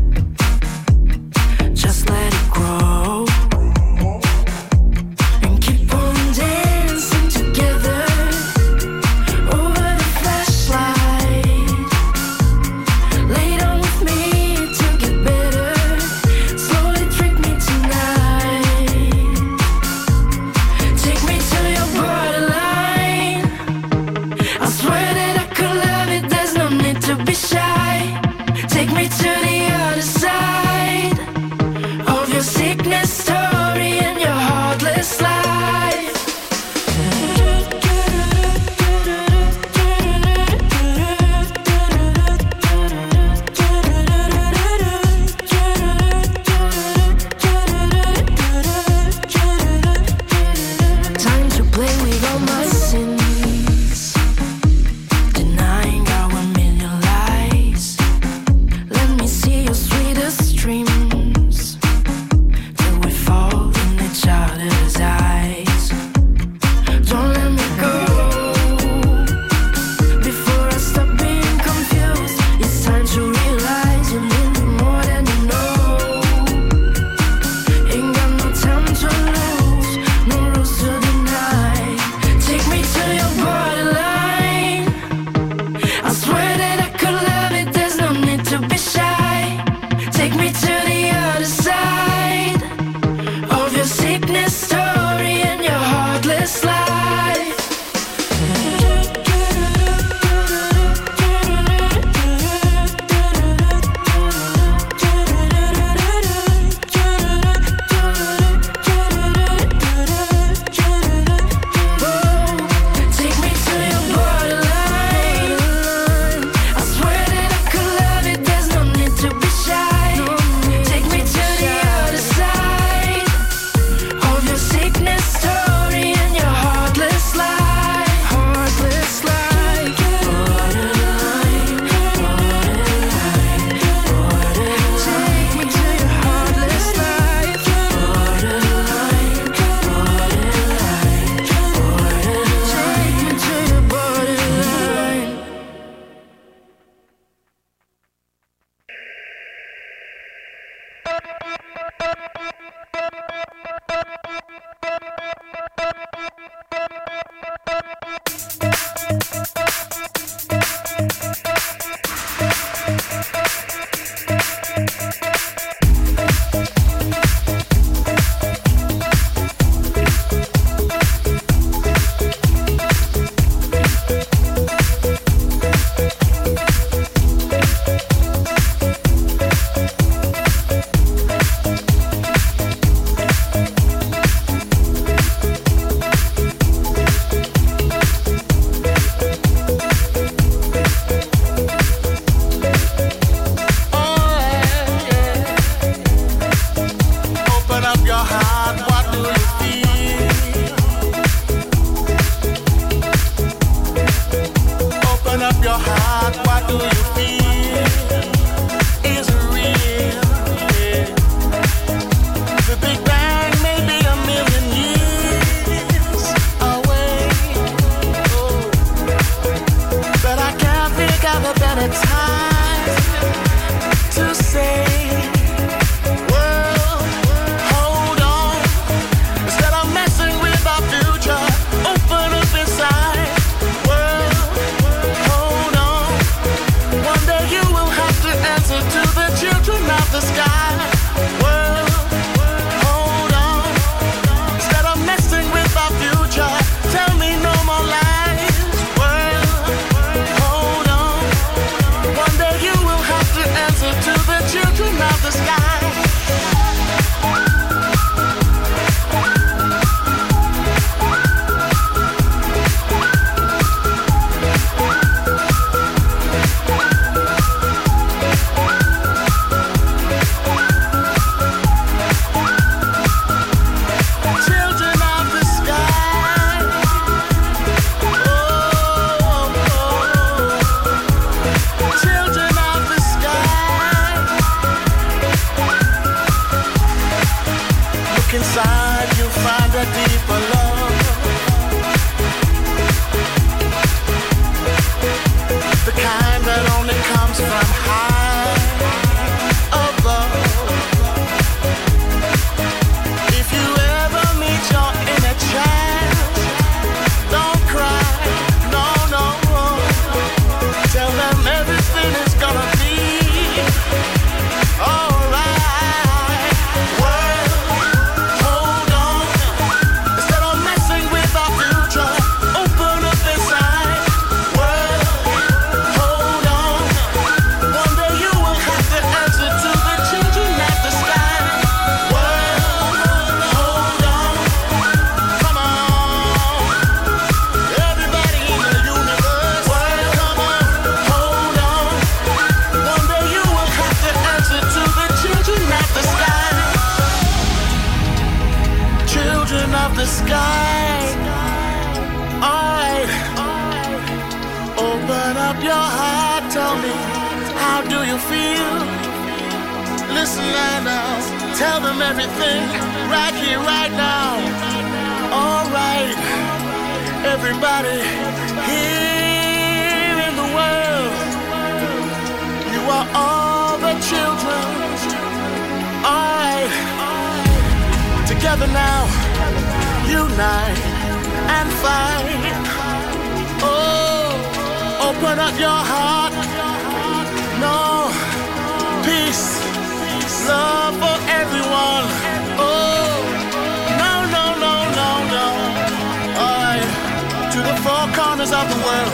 [398.52, 399.12] Of the world.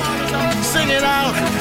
[0.63, 1.52] Sing it out,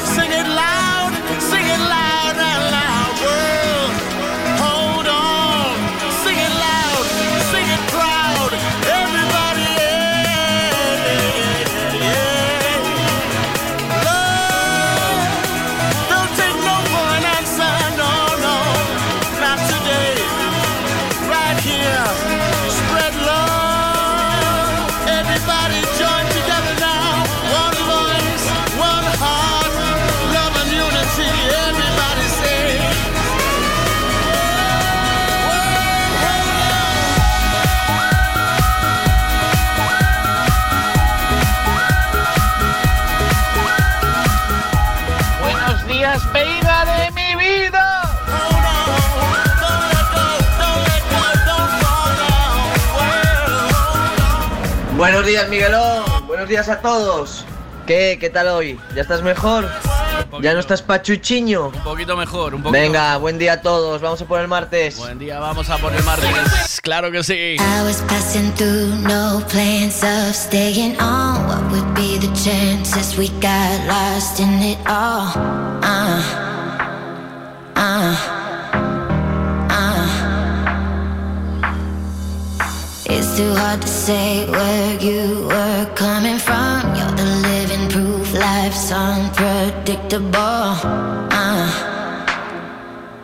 [55.22, 56.03] Buenos días, Miguelón.
[56.26, 57.45] Buenos días a todos.
[57.86, 58.17] ¿Qué?
[58.19, 58.80] ¿Qué tal hoy?
[58.95, 59.69] ¿Ya estás mejor?
[60.41, 61.67] ¿Ya no estás pachuchiño?
[61.67, 64.01] Un poquito mejor, un poquito Venga, buen día a todos.
[64.01, 64.97] Vamos a por el martes.
[64.97, 66.82] Buen día, vamos a por el martes.
[66.82, 67.57] Claro que sí.
[67.59, 71.47] I was passing through, no plans of staying on.
[71.47, 75.38] What would be the chances we got lost in it all?
[75.84, 76.50] Uh,
[83.14, 86.95] It's too hard to say where you were coming from.
[86.95, 90.32] You're the living proof, life's unpredictable.
[90.39, 91.68] Uh,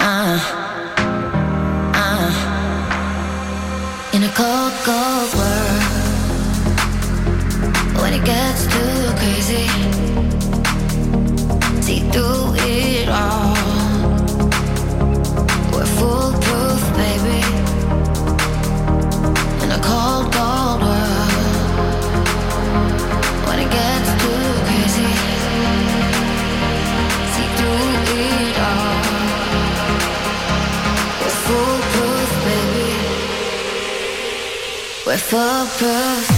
[0.02, 0.40] uh,
[2.04, 2.30] uh.
[4.14, 5.84] In a cold, cold world,
[8.02, 9.97] when it gets too crazy,
[35.18, 36.37] but for proof.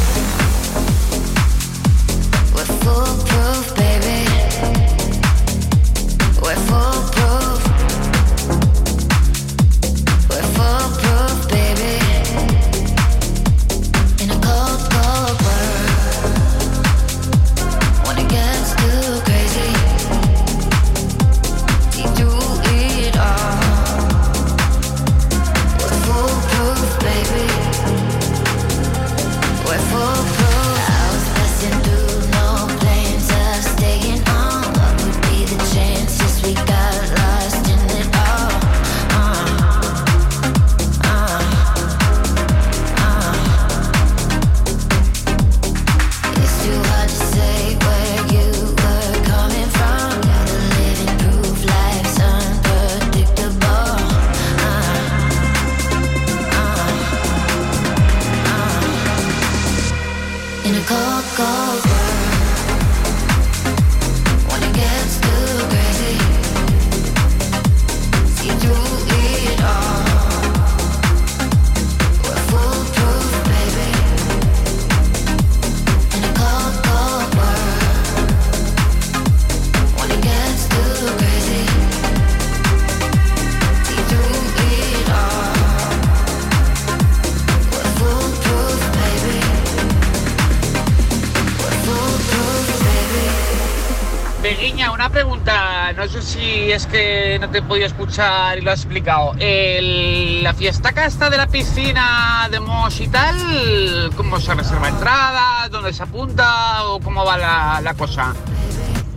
[97.39, 99.33] No te he podido escuchar y lo has explicado.
[99.39, 105.67] El- la fiestaca esta de la piscina de Mosh y tal, ¿cómo se reserva entrada?
[105.69, 106.83] ¿Dónde se apunta?
[106.85, 108.33] ¿O cómo va la, la cosa?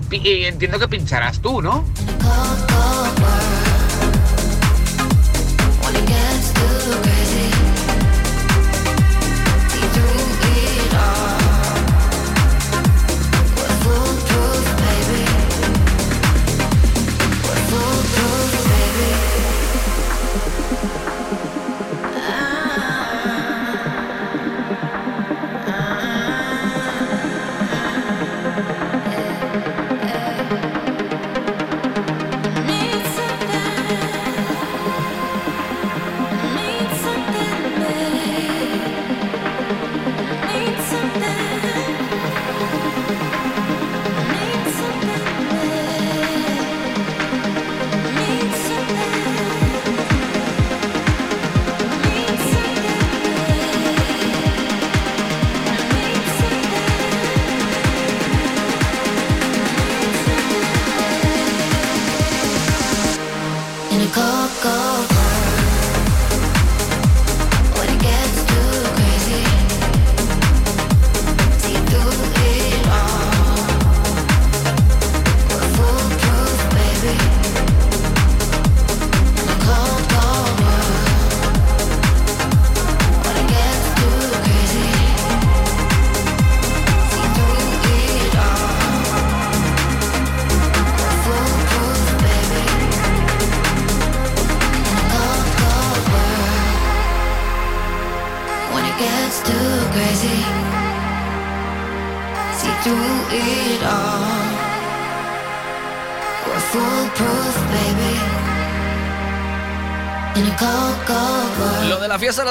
[0.08, 1.84] Pi- y entiendo que pincharás tú, ¿no?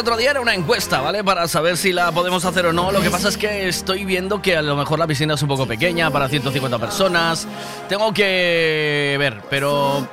[0.02, 1.24] Otro día era una encuesta, ¿vale?
[1.24, 2.91] Para saber si la podemos hacer o no.
[2.91, 5.47] Lo que pasa es que estoy viendo que a lo mejor la piscina es un
[5.47, 7.47] poco pequeña para 150 personas.
[7.88, 10.08] Tengo que ver, pero...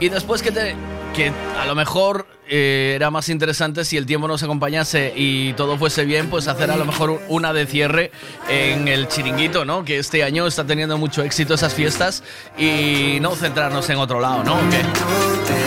[0.00, 0.74] Y después que te...
[1.14, 5.78] Que a lo mejor eh, era más interesante si el tiempo nos acompañase y todo
[5.78, 8.10] fuese bien, pues hacer a lo mejor una de cierre
[8.48, 9.84] en el chiringuito, ¿no?
[9.84, 12.24] Que este año está teniendo mucho éxito esas fiestas
[12.58, 14.54] y no centrarnos en otro lado, ¿no?
[14.54, 15.57] ¿O qué?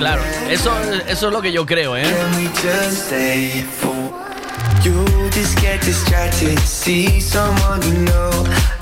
[0.00, 0.72] Claro, eso,
[1.08, 2.06] eso es lo que yo creo, ¿eh?
[4.82, 8.30] You just get distracted, see someone you know.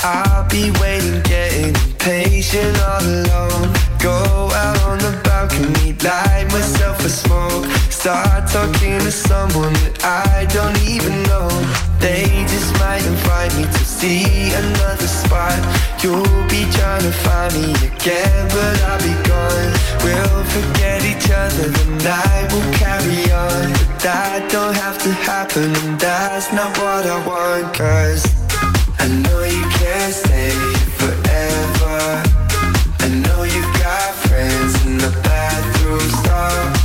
[0.04, 3.72] I'll be waiting, getting patient all alone.
[3.98, 7.66] Go out on the balcony, light myself a smoke.
[7.90, 11.87] Start talking to someone that I don't even know.
[12.00, 15.58] They just might invite me to see another spot.
[16.02, 19.72] You'll be trying to find me again, but I'll be gone.
[20.04, 23.72] We'll forget each other, the night will carry on.
[23.72, 27.74] But that don't have to happen, and that's not what I want.
[27.74, 28.22] Cause
[29.00, 30.54] I know you can't stay
[31.02, 32.22] forever.
[33.00, 36.77] I know you got friends in the bathroom stall.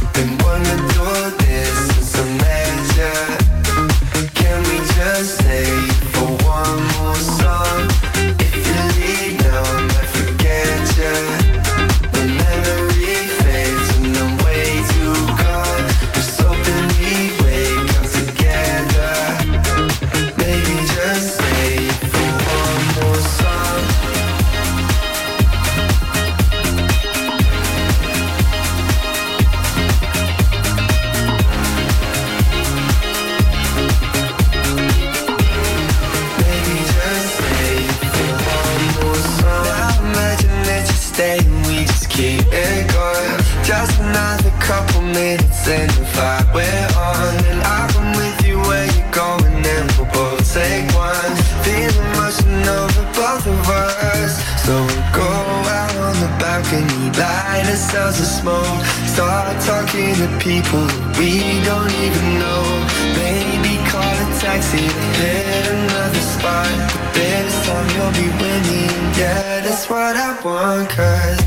[69.44, 70.90] Yeah, that's what I want.
[70.90, 71.42] Cause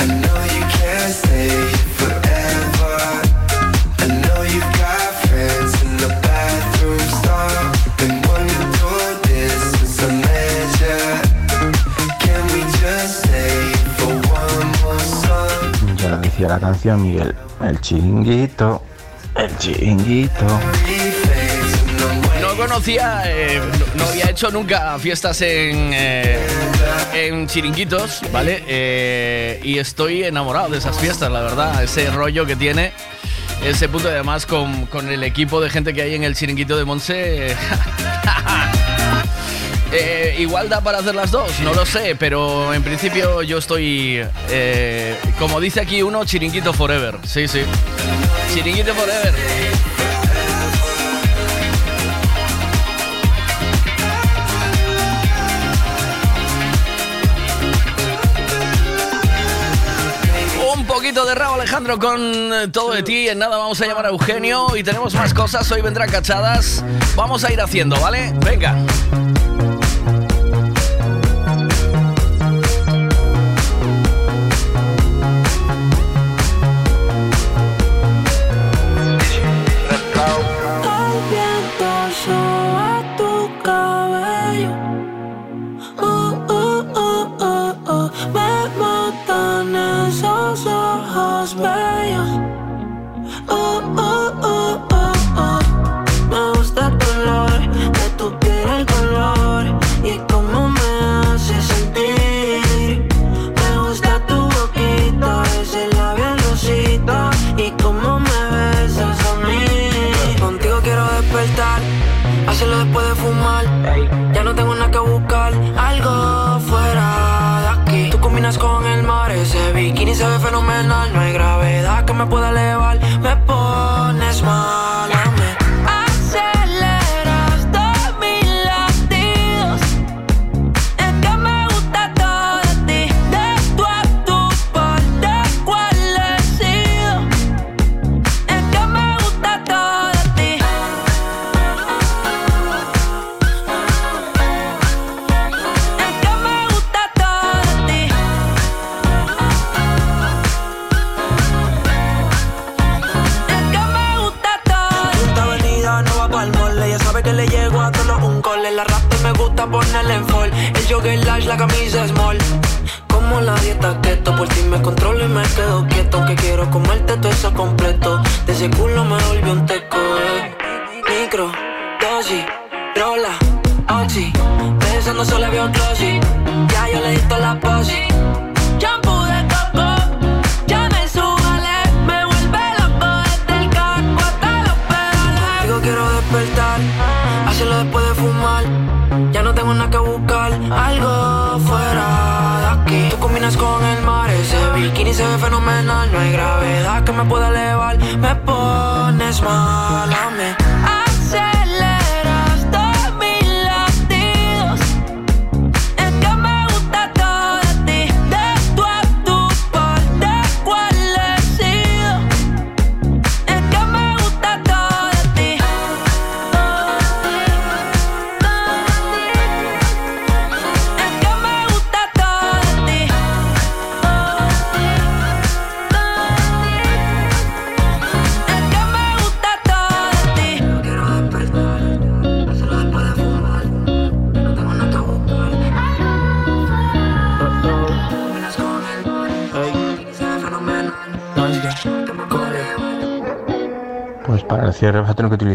[0.00, 1.52] I know you can't stay
[2.00, 2.96] forever.
[4.00, 7.52] I know you got friends in the bathroom stall.
[8.00, 10.96] Been wanting to do this I met ya.
[12.24, 15.98] Can we just stay for one more song?
[16.00, 17.36] Ya lo decía la canción, Miguel.
[17.60, 18.80] El chiringuito,
[19.34, 20.46] el chiringuito.
[22.68, 23.62] No conocía, eh,
[23.94, 26.38] no, había hecho nunca fiestas en, eh,
[27.14, 28.62] en chiringuitos, ¿vale?
[28.68, 31.82] Eh, y estoy enamorado de esas fiestas, la verdad.
[31.82, 32.92] Ese rollo que tiene,
[33.64, 36.84] ese punto, además con, con el equipo de gente que hay en el chiringuito de
[36.84, 37.56] Monse.
[39.90, 44.22] Eh, igual da para hacer las dos, no lo sé, pero en principio yo estoy,
[45.38, 47.16] como dice aquí uno, chiringuito forever.
[47.24, 47.62] Sí, sí.
[48.52, 49.32] Chiringuito forever.
[61.14, 63.28] De rabo Alejandro con eh, todo de ti.
[63.28, 65.70] En nada vamos a llamar a Eugenio y tenemos más cosas.
[65.72, 66.84] Hoy vendrán cachadas.
[67.16, 68.34] Vamos a ir haciendo, ¿vale?
[68.44, 68.76] Venga.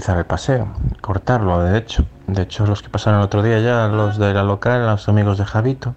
[0.09, 0.67] el paseo,
[1.01, 2.05] cortarlo de hecho.
[2.27, 5.37] De hecho, los que pasaron el otro día ya, los de la local, los amigos
[5.37, 5.95] de Javito,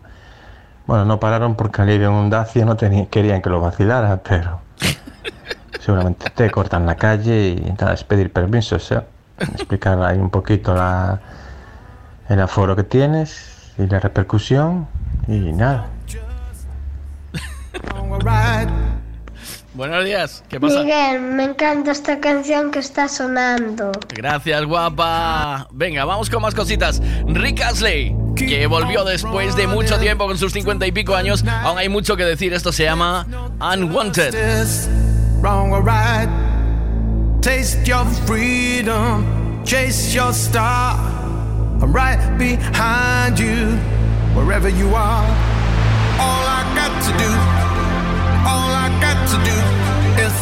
[0.86, 4.60] bueno, no pararon porque al ir en un Dacia no querían que lo vacilara, pero
[5.80, 9.04] seguramente te cortan la calle y nada, es pedir permiso, o sea,
[9.38, 11.20] explicar ahí un poquito la,
[12.28, 14.86] el aforo que tienes y la repercusión
[15.26, 15.86] y nada.
[19.96, 20.44] buenos días.
[20.48, 20.80] ¿Qué pasa?
[20.80, 23.92] Miguel, me encanta esta canción que está sonando.
[24.14, 25.68] Gracias, guapa.
[25.72, 27.00] Venga, vamos con más cositas.
[27.26, 31.44] Rick Astley, que volvió después de mucho tiempo con sus cincuenta y pico años.
[31.46, 32.52] Aún hay mucho que decir.
[32.52, 33.26] Esto se llama
[33.60, 34.34] Unwanted.
[35.40, 36.28] Wrong or right.
[37.40, 39.24] Taste your freedom.
[39.64, 40.96] Chase your star.
[41.80, 43.78] I'm right behind you.
[44.34, 45.24] Wherever you are.
[46.18, 47.66] All I got to do.
[48.46, 49.85] all I got to do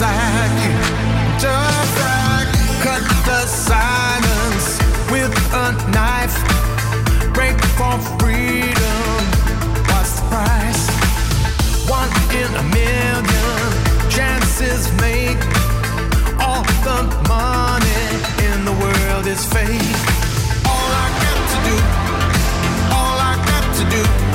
[0.00, 0.60] like,
[1.40, 2.52] just like,
[2.84, 4.78] cut the silence
[5.10, 6.36] with a knife,
[7.34, 9.22] break for freedom.
[9.90, 10.84] What's the price?
[11.90, 13.24] One in a million
[14.08, 15.40] chances make
[16.38, 18.04] all the money
[18.48, 19.98] in the world is fake.
[20.66, 21.76] All I got to do,
[22.94, 24.27] all I got to do.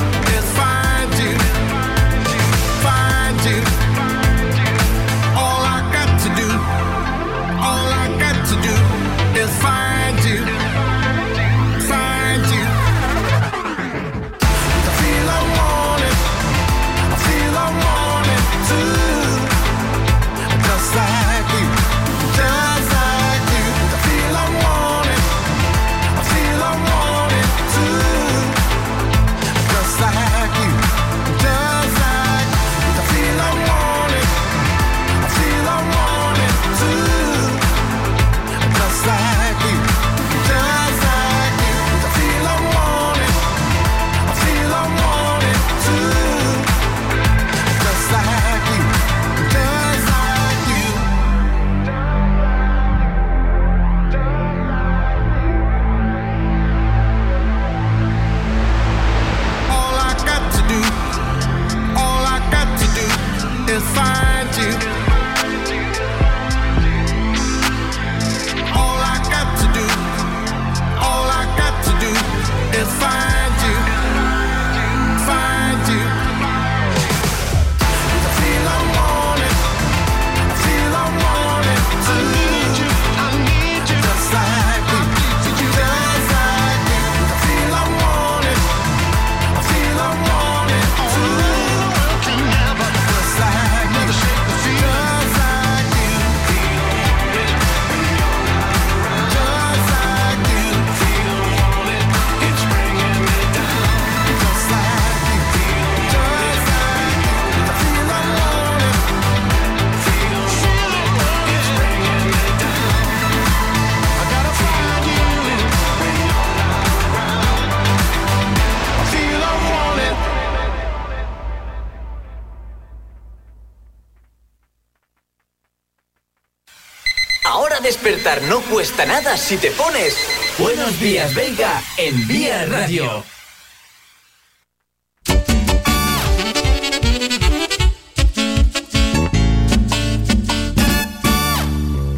[128.42, 130.16] no cuesta nada si te pones
[130.56, 133.24] Buenos días, Vega, en Vía Radio.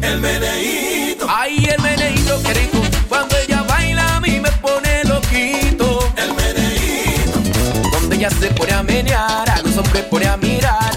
[0.01, 1.25] El meneíto.
[1.27, 2.77] Ay, el meneíto, qué rico.
[3.09, 6.13] Cuando ella baila a mí me pone loquito.
[6.15, 7.89] El meneíto.
[7.91, 10.96] Donde ella se pone a menear, a los hombres pone a mirar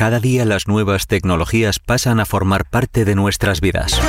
[0.00, 4.00] Cada día las nuevas tecnologías pasan a formar parte de nuestras vidas.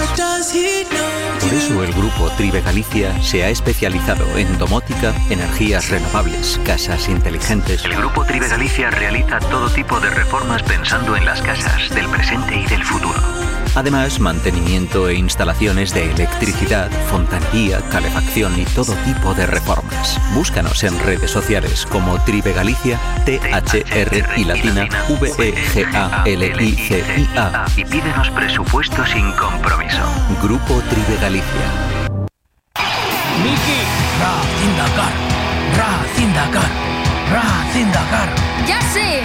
[1.41, 7.83] Por eso el grupo Tribe Galicia se ha especializado en domótica, energías renovables, casas inteligentes.
[7.83, 12.55] El Grupo Tribe Galicia realiza todo tipo de reformas pensando en las casas del presente
[12.55, 13.19] y del futuro.
[13.75, 19.80] Además, mantenimiento e instalaciones de electricidad, fontanería, calefacción y todo tipo de reformas.
[20.33, 26.35] Búscanos en redes sociales como Tribe Galicia, T-H-R y latina, E V-E-G-A-L-I-C-I-A.
[27.75, 30.01] Y pídenos presupuesto sin compromiso.
[30.41, 32.01] Grupo Tribe Galicia.
[33.43, 33.81] Miki,
[34.21, 35.13] Racing Dakar,
[35.77, 36.71] Racing Dakar,
[37.31, 38.29] Racing Dakar.
[38.67, 39.21] ¡Ya sé!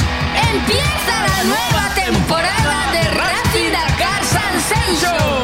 [0.53, 5.36] ¡Empieza la nueva temporada de Racing Dakar Sensation!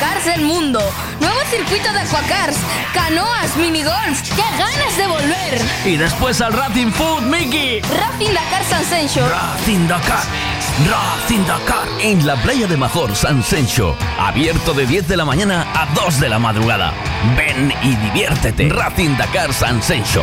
[0.00, 0.80] Del mundo.
[1.20, 2.56] Nuevo circuito de aquacars,
[2.94, 4.22] canoas, minigolf.
[4.34, 5.60] ¡Qué ganas de volver!
[5.84, 7.82] Y después al Racing Food, Mickey.
[7.82, 9.28] Racing Dakar Sensation.
[9.28, 10.24] Racing Dakar,
[10.88, 11.86] Racing Dakar.
[12.00, 13.94] En la playa de Major, San Sencho.
[14.18, 16.94] Abierto de 10 de la mañana a 2 de la madrugada.
[17.36, 18.70] Ven y diviértete.
[18.70, 20.22] Racing Dakar San Sencho.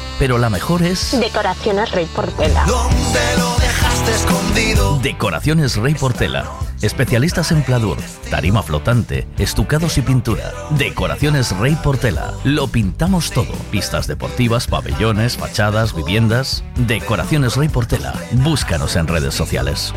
[0.21, 2.63] pero la mejor es Decoraciones Rey Portela.
[2.67, 4.99] ¿Dónde lo dejaste escondido?
[4.99, 6.45] Decoraciones Rey Portela.
[6.83, 7.97] Especialistas en pladur,
[8.29, 10.53] tarima flotante, estucados y pintura.
[10.77, 12.35] Decoraciones Rey Portela.
[12.43, 13.51] Lo pintamos todo.
[13.71, 16.63] Pistas deportivas, pabellones, fachadas, viviendas.
[16.75, 18.13] Decoraciones Rey Portela.
[18.43, 19.91] Búscanos en redes sociales.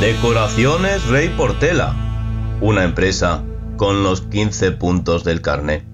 [0.00, 1.94] Decoraciones Rey Portela.
[2.60, 3.44] Una empresa
[3.76, 5.93] con los 15 puntos del carnet.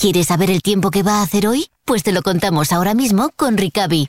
[0.00, 1.70] ¿Quieres saber el tiempo que va a hacer hoy?
[1.84, 4.08] Pues te lo contamos ahora mismo con Ricavi.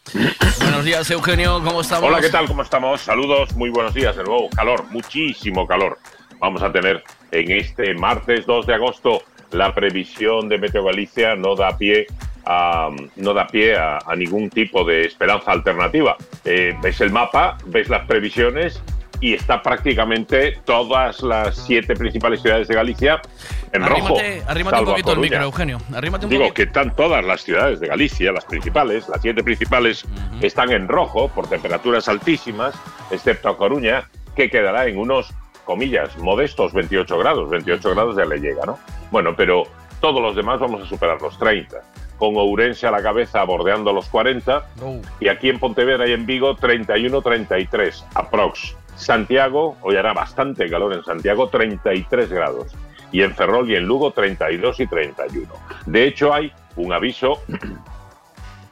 [0.61, 2.07] Buenos días, Eugenio, ¿cómo estamos?
[2.07, 2.45] Hola, ¿qué tal?
[2.45, 3.01] ¿Cómo estamos?
[3.01, 4.51] Saludos, muy buenos días de nuevo.
[4.55, 5.97] Calor, muchísimo calor.
[6.37, 11.55] Vamos a tener en este martes 2 de agosto la previsión de Meteo Galicia no
[11.55, 12.05] da pie
[12.45, 16.17] a, no da pie a, a ningún tipo de esperanza alternativa.
[16.45, 18.79] Eh, ves el mapa, ves las previsiones
[19.21, 23.21] y está prácticamente todas las siete principales ciudades de Galicia
[23.71, 24.17] en rojo.
[24.17, 25.77] Arrímate, arrímate un poquito el micro, Eugenio.
[25.93, 26.55] Arrímate un Digo poquito.
[26.55, 30.05] que están todas las ciudades de Galicia, las principales, las siete principales,
[30.41, 32.73] están en rojo por temperaturas altísimas,
[33.11, 35.33] excepto a Coruña, que quedará en unos,
[35.65, 37.49] comillas, modestos 28 grados.
[37.49, 38.79] 28 grados ya le llega, ¿no?
[39.11, 39.63] Bueno, pero
[39.99, 41.77] todos los demás vamos a superar los 30.
[42.17, 44.65] Con Ourense a la cabeza bordeando los 40
[45.19, 48.75] y aquí en Pontevedra y en Vigo 31-33 aprox.
[48.99, 52.75] Santiago, hoy hará bastante calor en Santiago, 33 grados.
[53.11, 55.47] Y en Ferrol y en Lugo 32 y 31.
[55.85, 57.41] De hecho hay un aviso,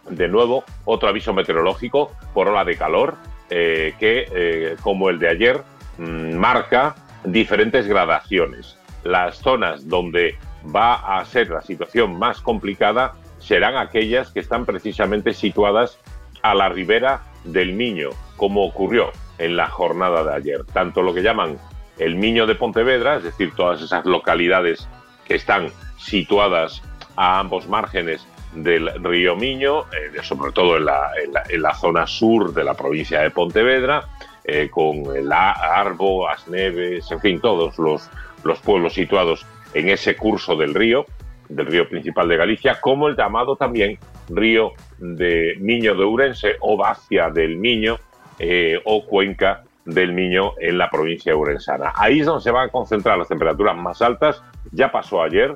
[0.10, 3.16] de nuevo, otro aviso meteorológico por ola de calor,
[3.50, 5.64] eh, que eh, como el de ayer,
[5.98, 8.78] mm, marca diferentes gradaciones.
[9.04, 10.38] Las zonas donde
[10.76, 15.98] va a ser la situación más complicada serán aquellas que están precisamente situadas
[16.42, 20.64] a la ribera del Miño, como ocurrió en la jornada de ayer.
[20.74, 21.58] Tanto lo que llaman
[21.98, 24.88] el Miño de Pontevedra, es decir, todas esas localidades
[25.26, 26.82] que están situadas
[27.16, 31.12] a ambos márgenes del río Miño, eh, sobre todo en la,
[31.50, 34.08] en la- zona sur de la provincia de Pontevedra,
[34.44, 38.10] eh, con el Arbo, Asneves, en fin, todos los,
[38.44, 41.06] los pueblos situados en ese curso del río,
[41.50, 44.00] del río principal de Galicia, como el llamado también
[44.30, 48.00] río de Miño de Ourense o Bacia del Miño
[48.40, 51.94] eh, o Cuenca del Miño en la provincia urensana.
[51.96, 55.54] Ahí es donde se van a concentrar las temperaturas más altas, ya pasó ayer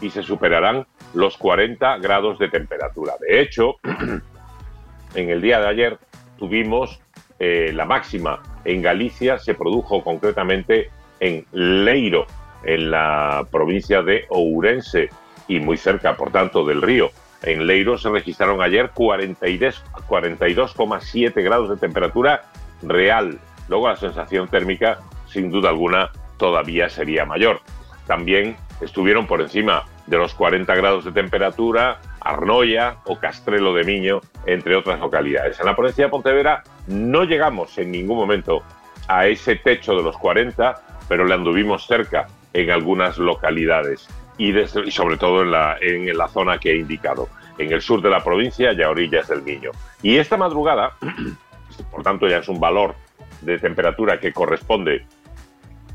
[0.00, 3.14] y se superarán los 40 grados de temperatura.
[3.20, 3.76] De hecho,
[5.14, 5.98] en el día de ayer
[6.38, 7.00] tuvimos
[7.38, 10.90] eh, la máxima en Galicia, se produjo concretamente
[11.20, 12.26] en Leiro,
[12.64, 15.08] en la provincia de Ourense
[15.46, 17.10] y muy cerca, por tanto, del río.
[17.42, 22.44] En Leiro se registraron ayer 42 42,7 grados de temperatura
[22.82, 23.38] real.
[23.68, 27.60] Luego la sensación térmica, sin duda alguna, todavía sería mayor.
[28.06, 34.20] También estuvieron por encima de los 40 grados de temperatura Arnoia o Castrelo de Miño,
[34.46, 35.60] entre otras localidades.
[35.60, 38.62] En la provincia de Pontevedra no llegamos en ningún momento
[39.06, 40.74] a ese techo de los 40,
[41.08, 44.08] pero le anduvimos cerca en algunas localidades
[44.38, 47.28] y, desde- y sobre todo en la, en la zona que he indicado,
[47.58, 49.72] en el sur de la provincia y a orillas del Miño.
[50.02, 50.92] Y esta madrugada,
[51.90, 52.94] por tanto ya es un valor
[53.42, 55.04] de temperatura que corresponde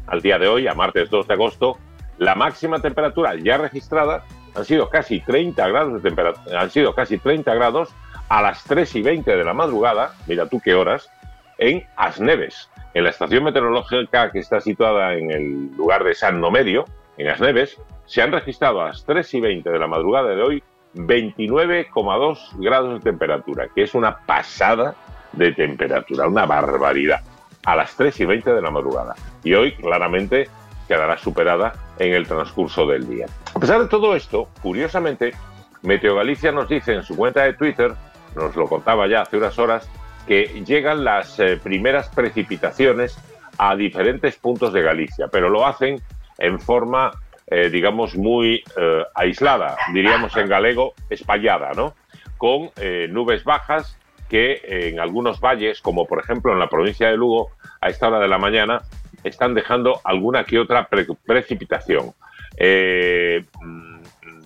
[0.07, 1.77] al día de hoy, a martes 2 de agosto,
[2.17, 4.23] la máxima temperatura ya registrada
[4.55, 7.89] han sido casi 30 grados de han sido casi 30 grados
[8.29, 11.09] a las 3 y 20 de la madrugada, mira tú qué horas,
[11.57, 16.85] en Asneves, en la estación meteorológica que está situada en el lugar de San Medio,
[17.17, 20.63] en Asneves, se han registrado a las 3 y 20 de la madrugada de hoy
[20.95, 24.95] 29,2 grados de temperatura, que es una pasada
[25.31, 27.21] de temperatura, una barbaridad,
[27.65, 29.15] a las 3 y 20 de la madrugada.
[29.43, 30.49] Y hoy claramente
[30.87, 33.25] quedará superada en el transcurso del día.
[33.55, 35.33] A pesar de todo esto, curiosamente,
[35.81, 37.93] Meteo Galicia nos dice en su cuenta de Twitter,
[38.35, 39.89] nos lo contaba ya hace unas horas,
[40.27, 43.17] que llegan las eh, primeras precipitaciones
[43.57, 46.01] a diferentes puntos de Galicia, pero lo hacen
[46.37, 47.11] en forma,
[47.47, 51.95] eh, digamos, muy eh, aislada, diríamos en galego, espallada, ¿no?
[52.37, 53.97] Con eh, nubes bajas
[54.29, 57.51] que en algunos valles, como por ejemplo en la provincia de Lugo,
[57.81, 58.81] a esta hora de la mañana,
[59.23, 62.13] están dejando alguna que otra pre- precipitación.
[63.61, 64.01] Mm,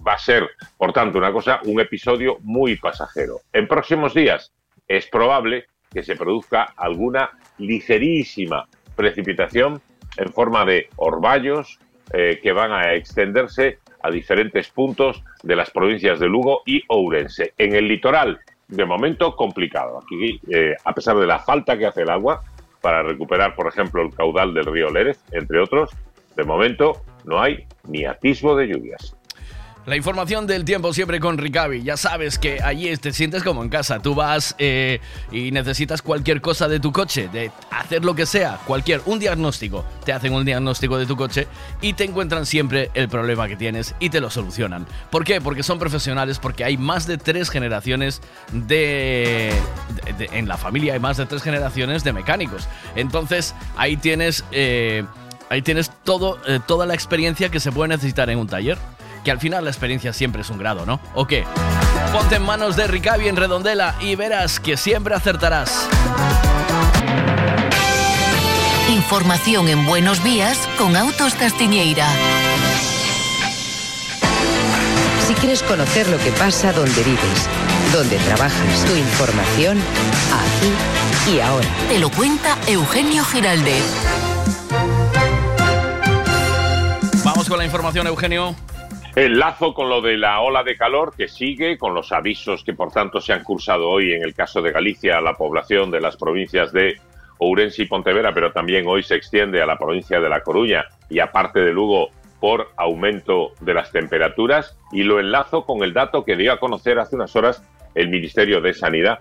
[0.07, 3.41] va a ser, por tanto, una cosa, un episodio muy pasajero.
[3.53, 4.53] En próximos días
[4.87, 9.81] es probable que se produzca alguna ligerísima precipitación
[10.17, 11.79] en forma de orvallos
[12.13, 17.53] eh, que van a extenderse a diferentes puntos de las provincias de Lugo y Ourense.
[17.57, 19.99] En el litoral, de momento, complicado.
[19.99, 22.43] Aquí, eh, a pesar de la falta que hace el agua
[22.81, 25.91] para recuperar, por ejemplo, el caudal del río Lérez, entre otros,
[26.35, 29.16] de momento no hay ni atisbo de lluvias.
[29.87, 31.81] La información del tiempo siempre con Ricavi.
[31.81, 34.01] Ya sabes que allí te sientes como en casa.
[34.01, 34.99] Tú vas eh,
[35.31, 39.85] y necesitas cualquier cosa de tu coche, de hacer lo que sea, cualquier, un diagnóstico.
[40.03, 41.47] Te hacen un diagnóstico de tu coche
[41.79, 44.85] y te encuentran siempre el problema que tienes y te lo solucionan.
[45.09, 45.39] ¿Por qué?
[45.39, 49.53] Porque son profesionales, porque hay más de tres generaciones de,
[50.19, 52.67] en la familia hay más de tres generaciones de mecánicos.
[52.97, 55.05] Entonces ahí tienes eh,
[55.49, 58.77] ahí tienes todo eh, toda la experiencia que se puede necesitar en un taller
[59.27, 61.01] que al final la experiencia siempre es un grado, ¿no?
[61.13, 61.43] ¿O qué?
[62.13, 65.89] Ponte en manos de Ricavi en Redondela y verás que siempre acertarás.
[68.89, 72.07] Información en Buenos Días con Autos Castiñeira.
[75.27, 77.49] Si quieres conocer lo que pasa donde vives,
[77.91, 79.77] donde trabajas, tu información,
[80.31, 81.67] aquí y ahora.
[81.89, 83.83] Te lo cuenta Eugenio Giraldez.
[87.25, 88.55] Vamos con la información, Eugenio.
[89.17, 92.91] Enlazo con lo de la ola de calor que sigue, con los avisos que por
[92.91, 96.15] tanto se han cursado hoy en el caso de Galicia a la población de las
[96.17, 97.01] provincias de
[97.39, 101.17] Ourense y Pontevedra, pero también hoy se extiende a la provincia de La Coruña y
[101.17, 106.35] aparte de Lugo por aumento de las temperaturas y lo enlazo con el dato que
[106.35, 107.63] dio a conocer hace unas horas
[107.95, 109.17] el Ministerio de Sanidad.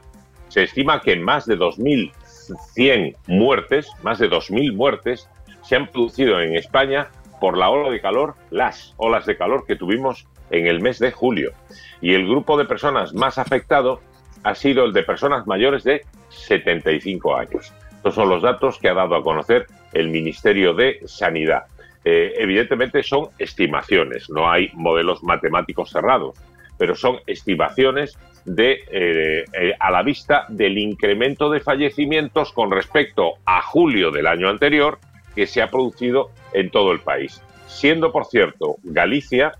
[0.48, 5.26] Se estima que más de 2.100 muertes, más de 2.000 muertes,
[5.62, 7.08] se han producido en España
[7.40, 11.12] por la ola de calor, las olas de calor que tuvimos en el mes de
[11.12, 11.52] julio.
[12.00, 14.00] Y el grupo de personas más afectado
[14.42, 17.72] ha sido el de personas mayores de 75 años.
[17.96, 21.64] Estos son los datos que ha dado a conocer el Ministerio de Sanidad.
[22.04, 26.36] Eh, evidentemente son estimaciones, no hay modelos matemáticos cerrados,
[26.78, 33.34] pero son estimaciones de, eh, eh, a la vista del incremento de fallecimientos con respecto
[33.44, 35.00] a julio del año anterior
[35.36, 37.40] que se ha producido en todo el país.
[37.68, 39.52] Siendo, por cierto, Galicia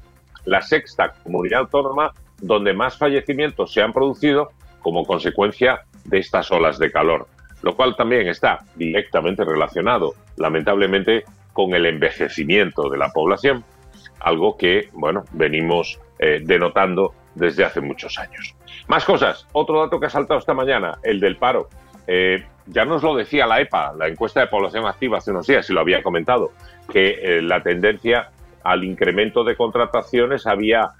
[0.47, 4.51] la sexta comunidad autónoma donde más fallecimientos se han producido
[4.81, 7.29] como consecuencia de estas olas de calor,
[7.63, 13.65] lo cual también está directamente relacionado, lamentablemente, con el envejecimiento de la población,
[14.21, 18.55] algo que, bueno, venimos eh, denotando desde hace muchos años.
[18.89, 19.47] Más cosas.
[19.53, 21.69] Otro dato que ha saltado esta mañana, el del paro.
[22.07, 25.69] Eh, ya nos lo decía la EPA, la encuesta de población activa hace unos días,
[25.71, 26.53] y lo había comentado,
[26.91, 28.31] que eh, la tendencia
[28.63, 30.93] al incremento de contrataciones había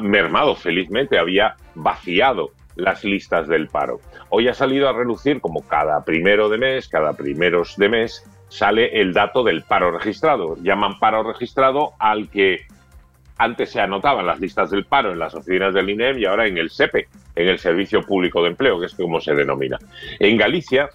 [0.00, 4.00] mermado felizmente, había vaciado las listas del paro.
[4.30, 9.00] Hoy ha salido a relucir, como cada primero de mes, cada primeros de mes, sale
[9.00, 10.56] el dato del paro registrado.
[10.62, 12.66] Llaman paro registrado al que
[13.38, 16.58] antes se anotaban las listas del paro en las oficinas del INEM y ahora en
[16.58, 19.78] el SEPE, en el Servicio Público de Empleo, que es como se denomina.
[20.18, 20.90] En Galicia,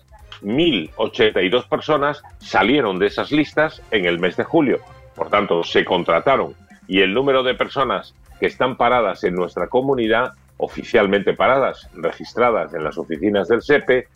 [0.46, 4.80] 1.082 personas salieron de esas listas en el mes de julio.
[5.16, 6.54] Por tanto, se contrataron
[6.88, 12.84] y el número de personas que están paradas en nuestra comunidad, oficialmente paradas, registradas en
[12.84, 14.08] las oficinas del SEPE,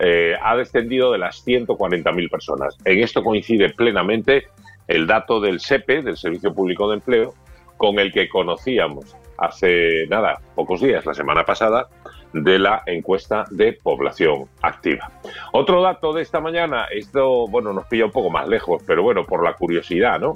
[0.00, 2.76] eh, ha descendido de las 140.000 personas.
[2.84, 4.48] En esto coincide plenamente
[4.86, 7.34] el dato del SEPE, del Servicio Público de Empleo,
[7.76, 11.88] con el que conocíamos hace nada, pocos días, la semana pasada,
[12.32, 15.10] de la encuesta de población activa.
[15.52, 19.24] Otro dato de esta mañana, esto, bueno, nos pilla un poco más lejos, pero bueno,
[19.24, 20.34] por la curiosidad, ¿no?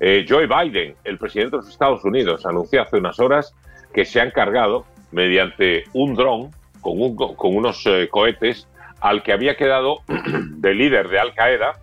[0.00, 3.54] Eh, Joe Biden, el presidente de los Estados Unidos, anunció hace unas horas
[3.92, 6.50] que se han cargado mediante un dron
[6.80, 8.68] con, un- con unos eh, cohetes
[9.00, 11.74] al que había quedado de líder de Al Qaeda,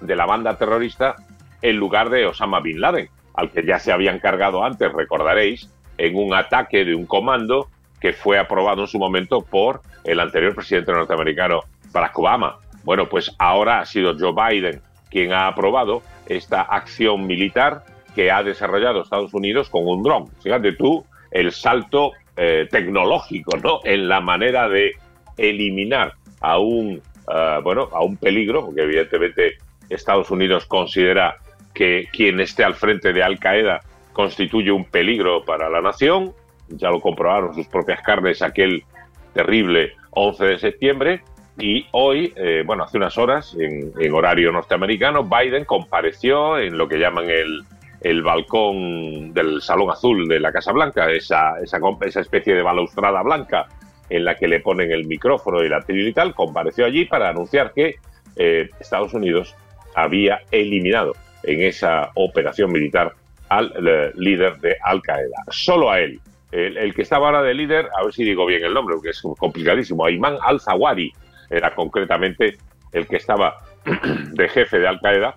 [0.00, 1.16] de la banda terrorista,
[1.62, 6.16] en lugar de Osama Bin Laden, al que ya se habían cargado antes, recordaréis, en
[6.16, 7.68] un ataque de un comando
[8.00, 11.60] que fue aprobado en su momento por el anterior presidente norteamericano,
[11.92, 12.58] Barack Obama.
[12.84, 18.42] Bueno, pues ahora ha sido Joe Biden quien ha aprobado esta acción militar que ha
[18.42, 20.28] desarrollado Estados Unidos con un dron.
[20.42, 23.80] Fíjate tú el salto eh, tecnológico, ¿no?
[23.84, 24.92] En la manera de
[25.36, 27.00] eliminar a un,
[27.32, 29.58] eh, bueno, a un peligro, porque evidentemente
[29.88, 31.36] Estados Unidos considera
[31.74, 33.80] que quien esté al frente de Al Qaeda
[34.12, 36.32] constituye un peligro para la nación.
[36.68, 38.84] Ya lo comprobaron sus propias carnes aquel
[39.32, 41.22] terrible 11 de septiembre.
[41.58, 46.98] Y hoy, eh, bueno, hace unas horas, en, horario norteamericano, Biden compareció en lo que
[46.98, 47.62] llaman el,
[48.02, 53.22] el balcón del Salón Azul de la Casa Blanca, esa, esa, esa especie de balaustrada
[53.22, 53.66] blanca
[54.10, 57.30] en la que le ponen el micrófono y la tril y tal, compareció allí para
[57.30, 57.96] anunciar que
[58.36, 59.54] eh, Estados Unidos
[59.94, 63.12] había eliminado en esa operación militar
[63.48, 65.44] al eh, líder de Al Qaeda.
[65.50, 66.20] Solo a él.
[66.52, 69.20] El, que estaba ahora de líder, a ver si digo bien el nombre, porque es
[69.38, 71.12] complicadísimo, Ayman al-Zawari
[71.50, 72.56] era concretamente
[72.92, 73.56] el que estaba
[74.32, 75.34] de jefe de Al Qaeda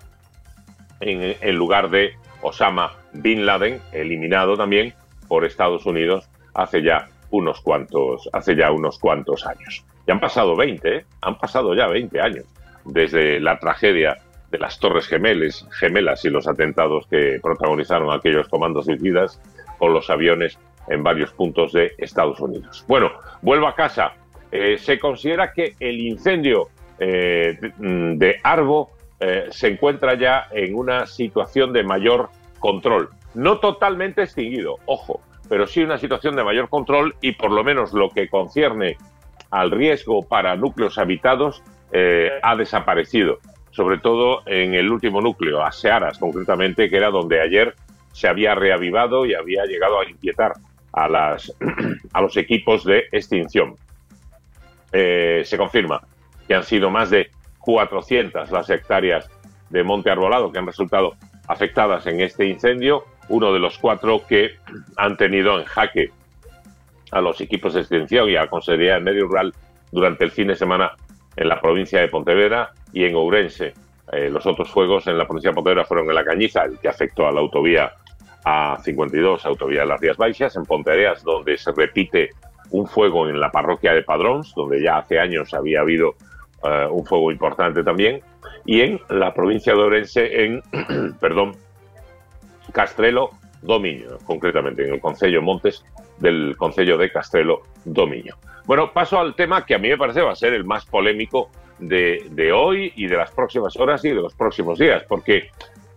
[1.00, 4.94] en, lugar de Osama Bin Laden, eliminado también
[5.28, 9.84] por Estados Unidos hace ya unos cuantos, hace ya unos cuantos años.
[10.06, 11.04] Y han pasado 20, ¿eh?
[11.22, 12.44] han pasado ya 20 años
[12.84, 14.18] desde la tragedia
[14.50, 19.40] de las Torres Gemelas, gemelas y los atentados que protagonizaron aquellos comandos suicidas
[19.78, 20.58] con los aviones
[20.88, 22.84] en varios puntos de Estados Unidos.
[22.86, 23.10] Bueno,
[23.42, 24.14] vuelvo a casa.
[24.52, 28.90] Eh, se considera que el incendio eh, de Arbo
[29.20, 33.10] eh, se encuentra ya en una situación de mayor control.
[33.34, 37.92] No totalmente extinguido, ojo, pero sí una situación de mayor control y por lo menos
[37.92, 38.96] lo que concierne
[39.50, 41.62] al riesgo para núcleos habitados
[42.42, 43.38] ha desaparecido,
[43.72, 47.74] sobre todo en el último núcleo, a Searas concretamente, que era donde ayer
[48.12, 50.52] se había reavivado y había llegado a inquietar
[50.92, 53.76] a, los equipos de extinción.
[54.92, 56.02] Eh, se confirma
[56.46, 57.30] que han sido más de
[57.60, 59.30] 400 las hectáreas
[59.68, 61.14] de monte arbolado que han resultado
[61.46, 64.56] afectadas en este incendio, uno de los cuatro que
[64.96, 66.10] han tenido en jaque
[67.12, 69.52] a los equipos de extinción y a la Consejería de Medio Rural
[69.90, 70.92] durante el fin de semana
[71.36, 73.74] en la provincia de Pontevedra y en Ourense.
[74.12, 76.88] Eh, los otros fuegos en la provincia de Pontevedra fueron en la Cañiza, el que
[76.88, 77.92] afectó a la autovía
[78.44, 82.30] A52, autovía de las Rías Baixas, en Pontereas, donde se repite
[82.70, 86.14] un fuego en la parroquia de Padrons, donde ya hace años había habido
[86.62, 88.22] uh, un fuego importante también,
[88.64, 90.62] y en la provincia de Orense, en,
[91.20, 91.56] perdón,
[92.72, 93.30] Castrelo
[93.62, 95.84] Dominio, concretamente en el Concello Montes
[96.18, 98.36] del Concello de Castrelo Dominio.
[98.66, 101.50] Bueno, paso al tema que a mí me parece va a ser el más polémico
[101.78, 105.50] de, de hoy y de las próximas horas y de los próximos días, porque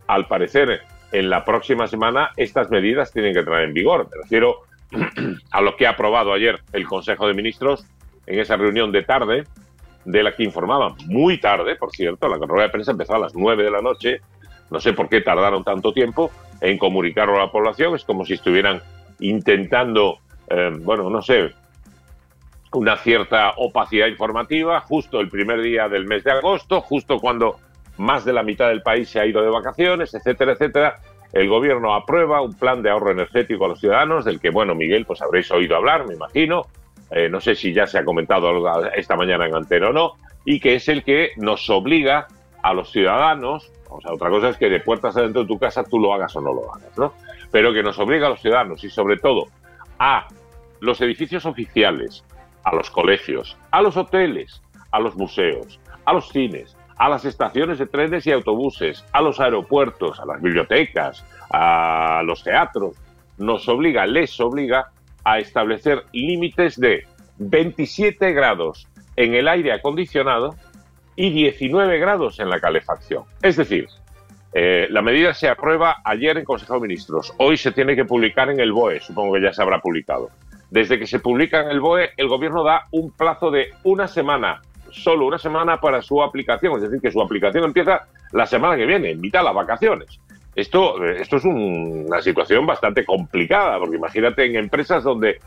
[0.07, 0.82] al parecer
[1.14, 4.10] en la próxima semana estas medidas tienen que entrar en vigor.
[4.11, 4.64] Me refiero
[5.52, 7.85] a lo que ha aprobado ayer el Consejo de Ministros
[8.26, 9.44] en esa reunión de tarde,
[10.06, 13.35] de la que informaban muy tarde, por cierto, la rueda de prensa empezó a las
[13.35, 14.22] 9 de la noche,
[14.69, 18.34] no sé por qué tardaron tanto tiempo en comunicarlo a la población, es como si
[18.34, 18.81] estuvieran
[19.19, 20.19] intentando,
[20.49, 21.53] eh, bueno, no sé,
[22.73, 27.60] una cierta opacidad informativa, justo el primer día del mes de agosto, justo cuando
[27.98, 30.99] más de la mitad del país se ha ido de vacaciones, etcétera, etcétera.
[31.32, 35.06] El gobierno aprueba un plan de ahorro energético a los ciudadanos, del que, bueno, Miguel,
[35.06, 36.68] pues habréis oído hablar, me imagino,
[37.10, 38.52] eh, no sé si ya se ha comentado
[38.95, 40.14] esta mañana en antena o no,
[40.45, 42.28] y que es el que nos obliga
[42.61, 45.84] a los ciudadanos, o sea, otra cosa es que de puertas adentro de tu casa
[45.84, 47.14] tú lo hagas o no lo hagas, ¿no?
[47.52, 49.48] Pero que nos obliga a los ciudadanos y sobre todo
[49.99, 50.28] a
[50.80, 52.24] los edificios oficiales,
[52.64, 54.61] a los colegios, a los hoteles,
[54.91, 59.40] a los museos, a los cines, a las estaciones de trenes y autobuses, a los
[59.40, 62.95] aeropuertos, a las bibliotecas, a los teatros,
[63.38, 64.91] nos obliga, les obliga
[65.24, 67.06] a establecer límites de
[67.38, 70.56] 27 grados en el aire acondicionado
[71.15, 73.24] y 19 grados en la calefacción.
[73.41, 73.88] Es decir,
[74.53, 77.34] eh, la medida se aprueba ayer en Consejo de Ministros.
[77.38, 80.30] Hoy se tiene que publicar en el BOE, supongo que ya se habrá publicado.
[80.70, 84.61] Desde que se publica en el BOE, el Gobierno da un plazo de una semana,
[84.94, 86.76] solo una semana para su aplicación.
[86.76, 90.20] Es decir, que su aplicación empieza la semana que viene, en mitad las vacaciones.
[90.56, 95.40] Esto, eh, esto es un, una situación bastante complicada, porque imagínate en empresas donde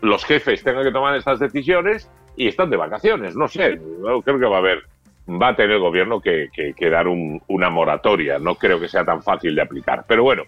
[0.00, 3.36] los jefes tengan que tomar estas decisiones y están de vacaciones.
[3.36, 3.80] No sé,
[4.24, 4.82] creo que va a haber,
[5.28, 6.48] va a tener el gobierno que,
[6.90, 8.38] dar un, una moratoria.
[8.38, 10.04] No creo que sea tan fácil de aplicar.
[10.06, 10.44] Pero bueno,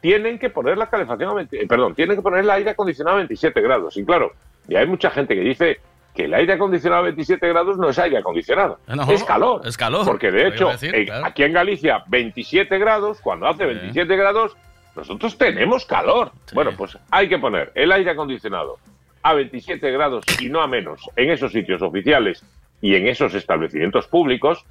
[0.00, 3.20] tienen que poner la calefacción a 20, perdón, tienen que poner el aire acondicionado a
[3.20, 3.96] 27 grados.
[3.96, 4.32] Y claro,
[4.68, 5.78] y hay mucha gente que dice
[6.14, 9.66] que el aire acondicionado a 27 grados no es aire acondicionado, No, es calor.
[9.66, 10.04] Es calor.
[10.06, 11.26] Porque de hecho, decir, claro.
[11.26, 14.56] aquí en Galicia, 27 grados, cuando hace 27 grados,
[14.94, 16.30] nosotros tenemos calor.
[16.52, 18.78] Bueno, pues hay que poner el aire acondicionado
[19.22, 22.44] a 27 grados y no a menos en esos sitios oficiales
[22.80, 24.64] y en esos establecimientos públicos.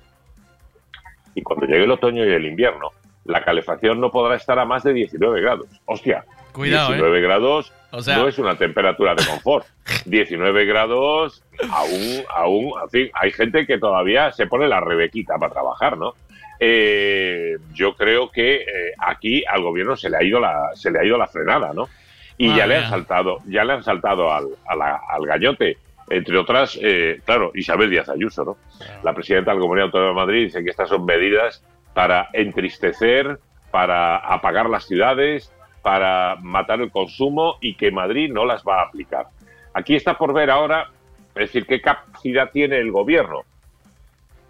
[1.35, 2.91] Y cuando llegue el otoño y el invierno,
[3.25, 5.67] la calefacción no podrá estar a más de 19 grados.
[5.85, 6.23] Hostia,
[6.53, 6.95] Cuidado, ¿eh?
[6.95, 9.65] 19 grados O sea- no es una temperatura de confort.
[10.05, 15.51] 19 grados, aún, aún, en fin, hay gente que todavía se pone la rebequita para
[15.53, 16.13] trabajar, ¿no?
[16.59, 18.65] Eh, yo creo que eh,
[18.97, 21.89] aquí al gobierno se le ha ido la, se le ha ido la frenada, ¿no?
[22.37, 25.77] Y ya le han saltado, ya le han saltado al, a la- al gallote
[26.09, 28.57] entre otras, eh, claro, Isabel Díaz Ayuso, ¿no?
[29.03, 31.63] La presidenta de la Comunidad Autónoma de Madrid dice que estas son medidas
[31.93, 33.39] para entristecer,
[33.71, 35.51] para apagar las ciudades,
[35.83, 39.27] para matar el consumo y que Madrid no las va a aplicar.
[39.75, 40.89] Aquí está por ver ahora,
[41.35, 43.41] es decir, qué capacidad tiene el gobierno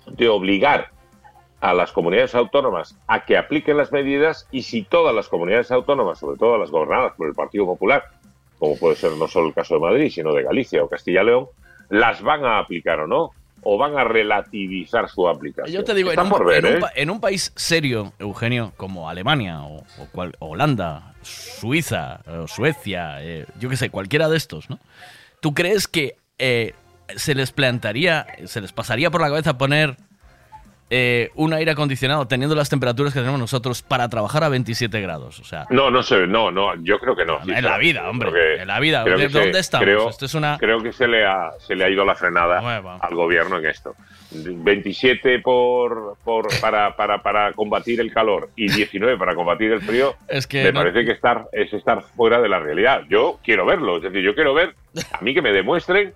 [0.08, 0.90] de obligar
[1.60, 6.20] a las comunidades autónomas a que apliquen las medidas y si todas las comunidades autónomas,
[6.20, 8.04] sobre todo las gobernadas por el Partido Popular,
[8.60, 11.26] como puede ser no solo el caso de Madrid, sino de Galicia o Castilla y
[11.26, 11.48] León,
[11.90, 13.32] las van a aplicar o no,
[13.64, 15.74] o van a relativizar su aplicación.
[15.74, 16.86] Yo te digo, en un, ver, en un ¿eh?
[16.96, 23.18] en un país serio, Eugenio, como Alemania o, o cual- o Holanda, Suiza, o Suecia,
[23.22, 24.80] eh, yo qué sé, cualquiera de estos, ¿no?
[25.40, 26.74] ¿Tú crees que eh,
[27.16, 29.98] se les plantaría, se les pasaría por la cabeza poner
[30.96, 35.40] eh, un aire acondicionado teniendo las temperaturas que tenemos nosotros para trabajar a 27 grados?
[35.40, 37.40] O sea, No, no sé, no, no, yo creo que no.
[37.44, 39.04] en la vida, hombre, que- en la vida.
[39.04, 39.86] creo ¿De que dónde se- estamos?
[39.86, 40.58] Creo, Esto es una...
[40.60, 42.60] creo que se le ha, se le ha ido la frenada
[43.02, 43.96] al gobierno en esto.
[44.32, 50.16] 27 por, por para, para, para combatir el calor y 19 para combatir el frío,
[50.28, 53.02] Es que me no- parece que estar, es estar fuera de la realidad.
[53.10, 54.76] Yo quiero verlo, es decir, yo quiero ver,
[55.12, 56.14] a mí que me demuestren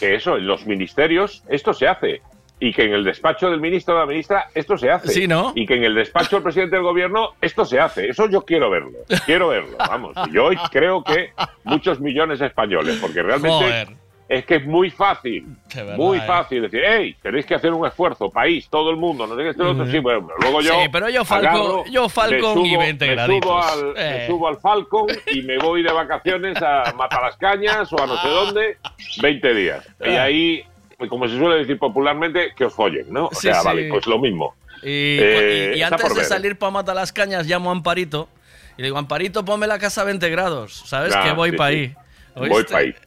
[0.00, 2.20] que eso, en los ministerios, esto se hace.
[2.58, 5.08] Y que en el despacho del ministro o la ministra esto se hace.
[5.08, 5.52] Sí, ¿no?
[5.54, 8.08] Y que en el despacho del presidente del gobierno esto se hace.
[8.08, 8.92] Eso yo quiero verlo.
[9.26, 10.16] Quiero verlo, vamos.
[10.28, 11.32] Y yo hoy creo que
[11.64, 13.88] muchos millones de españoles, porque realmente Joder.
[14.28, 16.22] es que es muy fácil, verdad, muy eh.
[16.26, 19.62] fácil decir, hey, tenéis que hacer un esfuerzo, país, todo el mundo, no sé qué,
[19.62, 20.72] otro, sí, bueno, luego yo.
[20.80, 23.42] Sí, pero yo Falcon- agarro, yo Falcon me y 20 me graditos.
[23.50, 24.26] Subo al, me Eh.
[24.28, 28.78] subo al Falcon y me voy de vacaciones a Matalascañas o a no sé dónde,
[29.20, 29.86] 20 días.
[30.04, 30.22] Y Ah.
[30.24, 30.64] ahí,
[31.08, 33.26] como se suele decir popularmente, que os follen, ¿no?
[33.26, 33.66] O Sí, sea, sí.
[33.66, 34.54] vale, pues lo mismo.
[34.82, 36.24] Y, Eh, y- y está antes de ver.
[36.24, 38.28] salir para matar las cañas, llamo a Amparito
[38.76, 40.82] y le digo, Amparito, ponme la casa a 20 grados.
[40.86, 41.14] ¿Sabes?
[41.14, 41.94] Ah, que voy sí, para ahí.
[42.34, 42.94] Voy para ahí.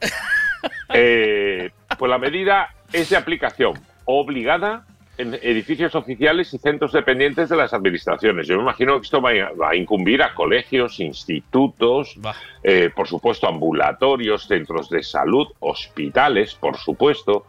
[0.92, 4.84] Eh, pues la medida es de aplicación obligada
[5.16, 8.46] en edificios oficiales y centros dependientes de las administraciones.
[8.46, 12.14] Yo me imagino que esto va a, va a incumbir a colegios, institutos,
[12.62, 17.46] eh, por supuesto ambulatorios, centros de salud, hospitales, por supuesto.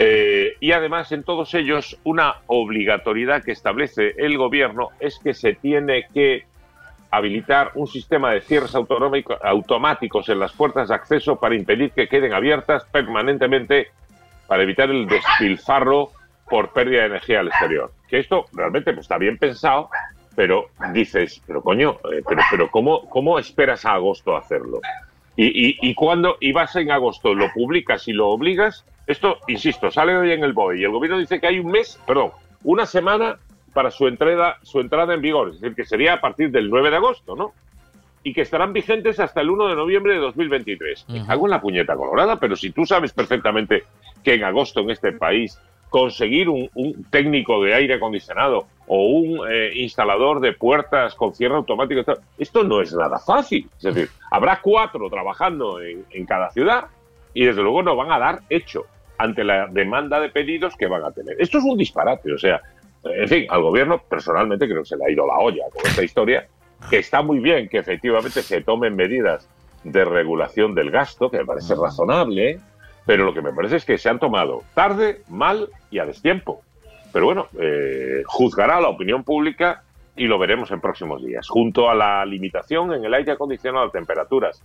[0.00, 5.54] Eh, y además en todos ellos una obligatoriedad que establece el gobierno es que se
[5.54, 6.46] tiene que
[7.10, 12.32] habilitar un sistema de cierres automáticos en las puertas de acceso para impedir que queden
[12.32, 13.88] abiertas permanentemente
[14.46, 16.12] para evitar el despilfarro
[16.48, 17.92] por pérdida de energía al exterior.
[18.08, 19.90] Que esto realmente pues, está bien pensado,
[20.36, 24.80] pero dices, pero coño, eh, pero, ¿cómo, ¿cómo esperas a agosto hacerlo?
[25.40, 30.32] Y cuando y vas en agosto, lo publicas y lo obligas, esto, insisto, sale hoy
[30.32, 32.30] en el BOE y el gobierno dice que hay un mes, perdón,
[32.62, 33.38] una semana
[33.72, 36.90] para su entrada, su entrada en vigor, es decir, que sería a partir del 9
[36.90, 37.54] de agosto, ¿no?
[38.22, 41.06] Y que estarán vigentes hasta el 1 de noviembre de 2023.
[41.08, 43.84] Me cago en la puñeta colorada, pero si tú sabes perfectamente
[44.22, 45.58] que en agosto en este país
[45.88, 51.54] conseguir un, un técnico de aire acondicionado o un eh, instalador de puertas con cierre
[51.54, 52.02] automático,
[52.36, 53.70] esto no es nada fácil.
[53.78, 56.88] Es decir, habrá cuatro trabajando en, en cada ciudad
[57.32, 58.84] y desde luego no van a dar hecho
[59.18, 61.36] ante la demanda de pedidos que van a tener.
[61.38, 62.62] Esto es un disparate, o sea,
[63.04, 66.02] en fin, al gobierno personalmente creo que se le ha ido la olla con esta
[66.02, 66.46] historia,
[66.88, 69.48] que está muy bien que efectivamente se tomen medidas
[69.84, 72.60] de regulación del gasto, que me parece razonable,
[73.06, 76.62] pero lo que me parece es que se han tomado tarde, mal y a destiempo.
[77.12, 79.82] Pero bueno, eh, juzgará la opinión pública
[80.14, 81.48] y lo veremos en próximos días.
[81.48, 84.62] Junto a la limitación en el aire acondicionado a temperaturas,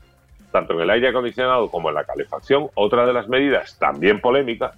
[0.53, 4.75] tanto en el aire acondicionado como en la calefacción, otra de las medidas también polémica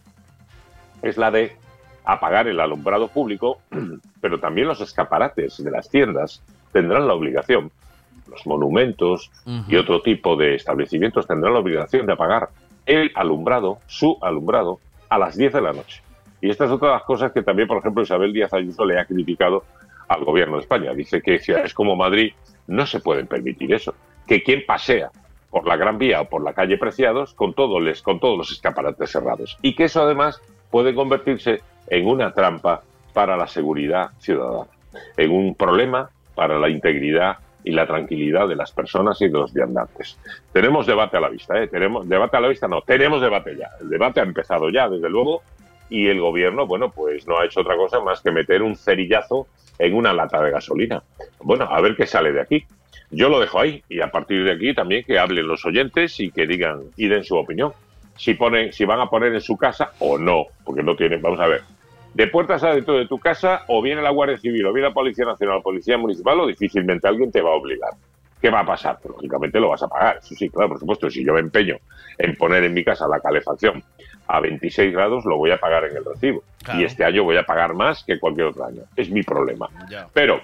[1.02, 1.58] es la de
[2.06, 3.60] apagar el alumbrado público,
[4.22, 6.42] pero también los escaparates de las tiendas
[6.72, 7.72] tendrán la obligación,
[8.32, 9.30] los monumentos
[9.68, 12.50] y otro tipo de establecimientos tendrán la obligación de apagar
[12.86, 14.80] el alumbrado, su alumbrado,
[15.10, 16.02] a las 10 de la noche.
[16.40, 19.00] Y esta es otra de las cosas que también, por ejemplo, Isabel Díaz Ayuso le
[19.00, 19.66] ha criticado
[20.08, 20.94] al gobierno de España.
[20.94, 22.34] Dice que ciudades como Madrid
[22.68, 23.94] no se pueden permitir eso.
[24.26, 25.12] Que quien pasea
[25.56, 28.52] por la Gran Vía o por la calle Preciados con, todo les, con todos los
[28.52, 29.58] escaparates cerrados.
[29.62, 32.82] Y que eso además puede convertirse en una trampa
[33.14, 34.70] para la seguridad ciudadana,
[35.16, 39.54] en un problema para la integridad y la tranquilidad de las personas y de los
[39.54, 40.20] viandantes.
[40.52, 41.70] Tenemos debate a la vista, ¿eh?
[41.70, 43.70] Tenemos debate a la vista, no, tenemos debate ya.
[43.80, 45.42] El debate ha empezado ya, desde luego,
[45.90, 49.48] y el gobierno, bueno, pues no ha hecho otra cosa más que meter un cerillazo
[49.80, 51.02] en una lata de gasolina.
[51.40, 52.66] Bueno, a ver qué sale de aquí.
[53.12, 56.32] Yo lo dejo ahí y a partir de aquí también que hablen los oyentes y
[56.32, 57.74] que digan y den su opinión.
[58.18, 61.40] Si ponen, si van a poner en su casa o no, porque no tienen, vamos
[61.40, 61.62] a ver,
[62.14, 65.26] de puertas adentro de tu casa o viene la Guardia Civil o viene la Policía
[65.26, 67.92] Nacional o Policía Municipal o difícilmente alguien te va a obligar.
[68.46, 69.00] ¿qué va a pasar?
[69.02, 70.18] Pues, lógicamente lo vas a pagar.
[70.18, 71.10] Eso sí, claro, por supuesto.
[71.10, 71.78] Si yo me empeño
[72.18, 73.84] en poner en mi casa la calefacción
[74.28, 76.44] a 26 grados, lo voy a pagar en el recibo.
[76.76, 78.84] Y este año voy a pagar más que cualquier otro año.
[78.96, 79.68] Es mi problema.
[80.14, 80.42] Pero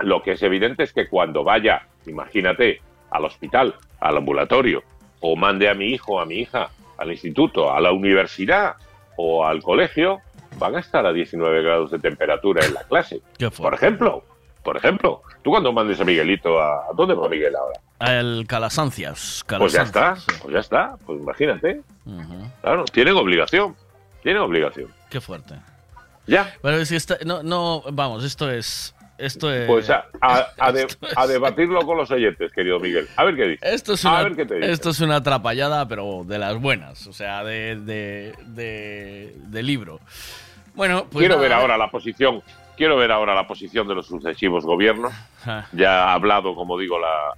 [0.00, 2.80] lo que es evidente es que cuando vaya, imagínate,
[3.10, 4.82] al hospital, al ambulatorio,
[5.20, 8.74] o mande a mi hijo a mi hija al instituto, a la universidad
[9.16, 10.20] o al colegio,
[10.58, 13.22] van a estar a 19 grados de temperatura en la clase.
[13.56, 14.24] Por ejemplo,
[14.62, 16.88] por ejemplo, tú cuando mandes a Miguelito a...
[16.94, 17.80] ¿Dónde va Miguel ahora?
[18.18, 19.44] El Calasancias.
[19.46, 21.82] Pues ya está, pues ya está, pues imagínate.
[22.60, 23.76] Claro, tienen obligación,
[24.22, 24.92] tienen obligación.
[25.10, 25.54] Qué fuerte.
[26.26, 26.52] Ya.
[26.60, 29.66] Pero si está, no, no, vamos, esto es esto es...
[29.66, 33.08] Pues a, a, debatirlo con los oyentes, querido Miguel.
[33.16, 33.74] A ver qué dice.
[33.74, 34.28] Esto es una,
[34.60, 40.00] Esto es una atrapallada, pero de las buenas, o sea, de, de, de, libro.
[40.74, 42.42] Bueno, pues Quiero ver ahora la posición
[42.78, 45.12] Quiero ver ahora la posición de los sucesivos gobiernos.
[45.44, 45.66] Ah.
[45.72, 47.34] Ya ha hablado, como digo, la,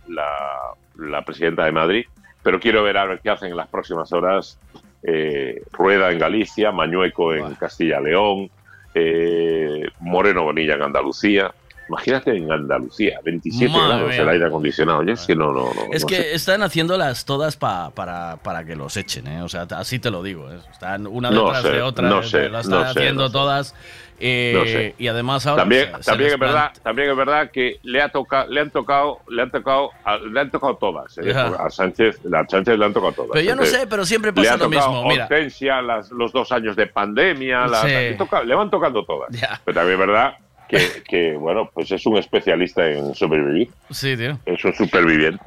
[0.99, 2.05] la, presidenta de Madrid,
[2.43, 4.61] pero quiero ver a ver qué hacen en las próximas horas.
[5.03, 8.51] Eh, Rueda en Galicia, Mañueco en Castilla-León,
[8.95, 11.55] eh, Moreno Bonilla en Andalucía.
[11.91, 15.03] Imagínate en Andalucía, 27 grados el aire acondicionado.
[15.03, 19.43] es que no, no, Es que están haciéndolas todas para, para que los echen, ¿eh?
[19.43, 20.49] O sea, así te lo digo.
[20.53, 20.61] ¿eh?
[20.71, 22.09] Están una detrás de otra.
[22.09, 23.75] No sé, las están haciendo todas.
[24.23, 28.51] Eh, y además ahora también, también es verdad, también es verdad que le ha tocado,
[28.51, 29.91] le han tocado, le han tocado,
[30.31, 31.19] le han tocado todas.
[31.19, 33.31] Eh, a Sánchez, a Sánchez le han tocado todas.
[33.33, 35.09] Pero yo no sé, pero siempre pasa lo mismo.
[35.09, 35.25] Mira.
[35.25, 39.31] Hortensia, los dos años de pandemia, le van tocando todas.
[39.65, 40.35] Pero también es verdad
[40.71, 43.71] que, que, bueno, pues es un especialista en sobrevivir.
[43.91, 44.39] Sí, tío.
[44.47, 45.45] Es un superviviente.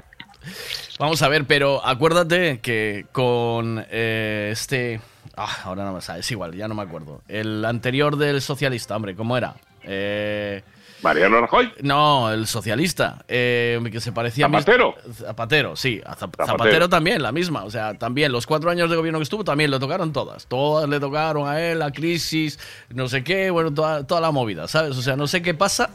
[0.99, 4.99] Vamos a ver, pero acuérdate que con eh, este
[5.35, 7.21] Ah, ahora no me sale, es igual, ya no me acuerdo.
[7.27, 9.55] El anterior del socialista, hombre, ¿cómo era?
[9.83, 10.61] Eh,
[11.03, 11.71] ¿Mariano Rajoy?
[11.81, 14.95] No, el socialista, eh, que se parecía ¿Zapatero?
[14.97, 15.13] a...
[15.13, 16.01] Zapatero, sí.
[16.45, 16.89] Zapatero.
[16.89, 17.63] también, la misma.
[17.65, 20.47] O sea, también los cuatro años de gobierno que estuvo, también le tocaron todas.
[20.47, 22.59] Todas le tocaron a él, la crisis,
[22.89, 24.97] no sé qué, bueno, toda, toda la movida, ¿sabes?
[24.97, 25.89] O sea, no sé qué pasa,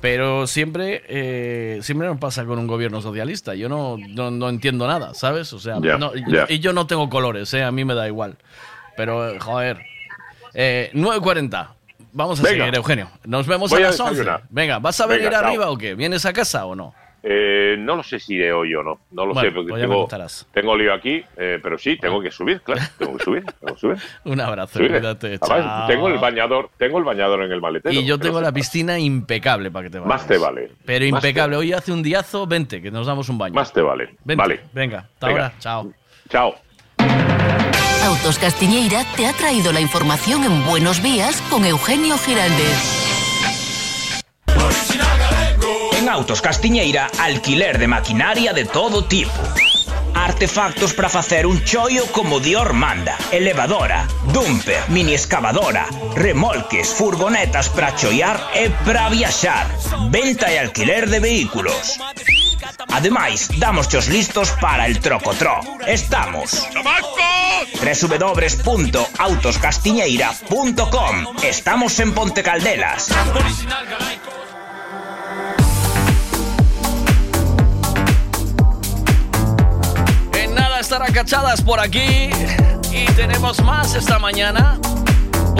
[0.00, 3.54] pero siempre, eh, siempre nos pasa con un gobierno socialista.
[3.54, 5.52] Yo no, no, entiendo nada, ¿sabes?
[5.52, 5.78] O sea,
[6.48, 7.64] y yo no tengo colores, ¿eh?
[7.64, 8.36] A mí me da igual.
[8.96, 9.80] Pero, joder.
[10.52, 11.68] Eh, 9.40.
[12.14, 13.10] Vamos a seguir, Eugenio.
[13.24, 14.24] Nos vemos a las 11.
[14.48, 15.94] Venga, ¿vas a venir arriba o qué?
[15.94, 16.94] ¿Vienes a casa o no?
[17.26, 19.00] Eh, no lo sé si iré hoy o no.
[19.10, 20.06] No lo sé, porque pues tengo,
[20.52, 22.82] tengo lío aquí, eh, pero sí, tengo que subir, claro.
[22.98, 23.96] Tengo que subir, tengo que subir.
[24.24, 25.38] Un abrazo, cuídate.
[25.88, 27.94] tengo el bañador, tengo el bañador en el maletero.
[27.94, 30.08] Y yo tengo la piscina impecable para que te vayas.
[30.08, 30.70] Más te vale.
[30.84, 31.56] Pero impecable.
[31.56, 33.54] Hoy hace un diazo, vente, que nos damos un baño.
[33.54, 34.16] Más te vale.
[34.22, 34.60] Vale.
[34.74, 35.52] Venga, hasta ahora.
[35.58, 35.92] Chao.
[36.28, 36.54] Chao.
[38.04, 42.78] Autos Castiñeira te ha traído la información en Buenos Días con Eugenio Giraldez.
[45.96, 49.32] En Autos Castiñeira, alquiler de maquinaria de todo tipo.
[50.12, 53.16] Artefactos para facer un chollo como Dior manda.
[53.32, 59.66] Elevadora, dumper, mini excavadora, remolques, furgonetas para chollar e para viaxar.
[60.10, 61.98] Venta e alquiler de vehículos.
[62.92, 65.60] Ademais, damos os listos para el trocotró.
[65.86, 66.68] Estamos
[68.64, 73.08] www.autoscastiñeira.com Estamos en Ponte Caldelas.
[80.34, 82.28] En nada estará cachadas por aquí
[82.90, 84.78] y tenemos más esta mañana.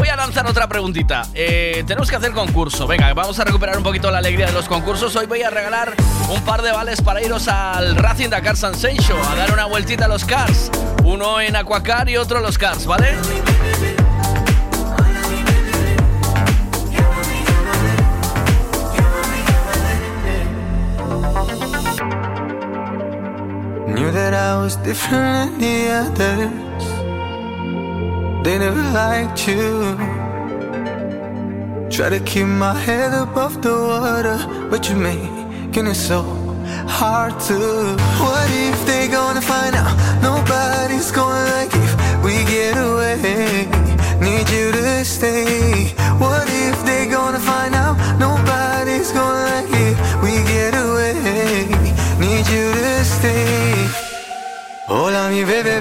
[0.05, 1.27] Voy a lanzar otra preguntita.
[1.33, 2.87] Eh, tenemos que hacer concurso.
[2.87, 5.17] Venga, vamos a recuperar un poquito la alegría de los concursos.
[5.17, 5.95] Hoy voy a regalar
[6.29, 10.09] un par de vales para iros al Racing Dakar Show a dar una vueltita a
[10.09, 10.71] los cars.
[11.05, 13.15] Uno en Aquacar y otro en los cars, ¿vale?
[28.45, 29.97] They never liked you.
[31.89, 34.39] Try to keep my head above the water,
[34.69, 36.21] but you're making it so
[36.87, 37.57] hard to.
[38.21, 39.97] What if they gonna find out?
[40.23, 41.93] Nobody's gonna like if
[42.23, 43.67] we get away.
[44.21, 45.95] Need you to stay.
[46.19, 47.97] What if they gonna find out?
[48.19, 49.97] Nobody's gonna like it.
[50.23, 51.15] We get away.
[52.21, 53.89] Need you to stay.
[54.87, 55.81] Hola mi bebé,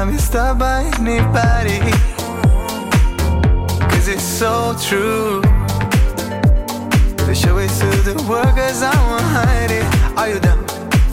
[0.00, 1.78] Anybody.
[3.90, 5.42] Cause it's so true.
[7.26, 9.84] To show it to the world cause I won't hide it.
[10.16, 10.64] Are you down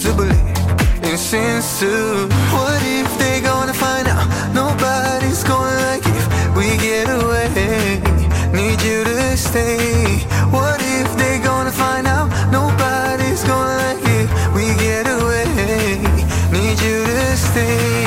[0.03, 2.29] to believe in sins too?
[2.55, 4.25] What if they gonna find out?
[4.53, 7.99] Nobody's gonna like if we get away.
[8.53, 10.19] Need you to stay.
[10.49, 12.29] What if they gonna find out?
[12.51, 14.27] Nobody's gonna like it.
[14.55, 15.99] We get away.
[16.51, 18.06] Need you to stay.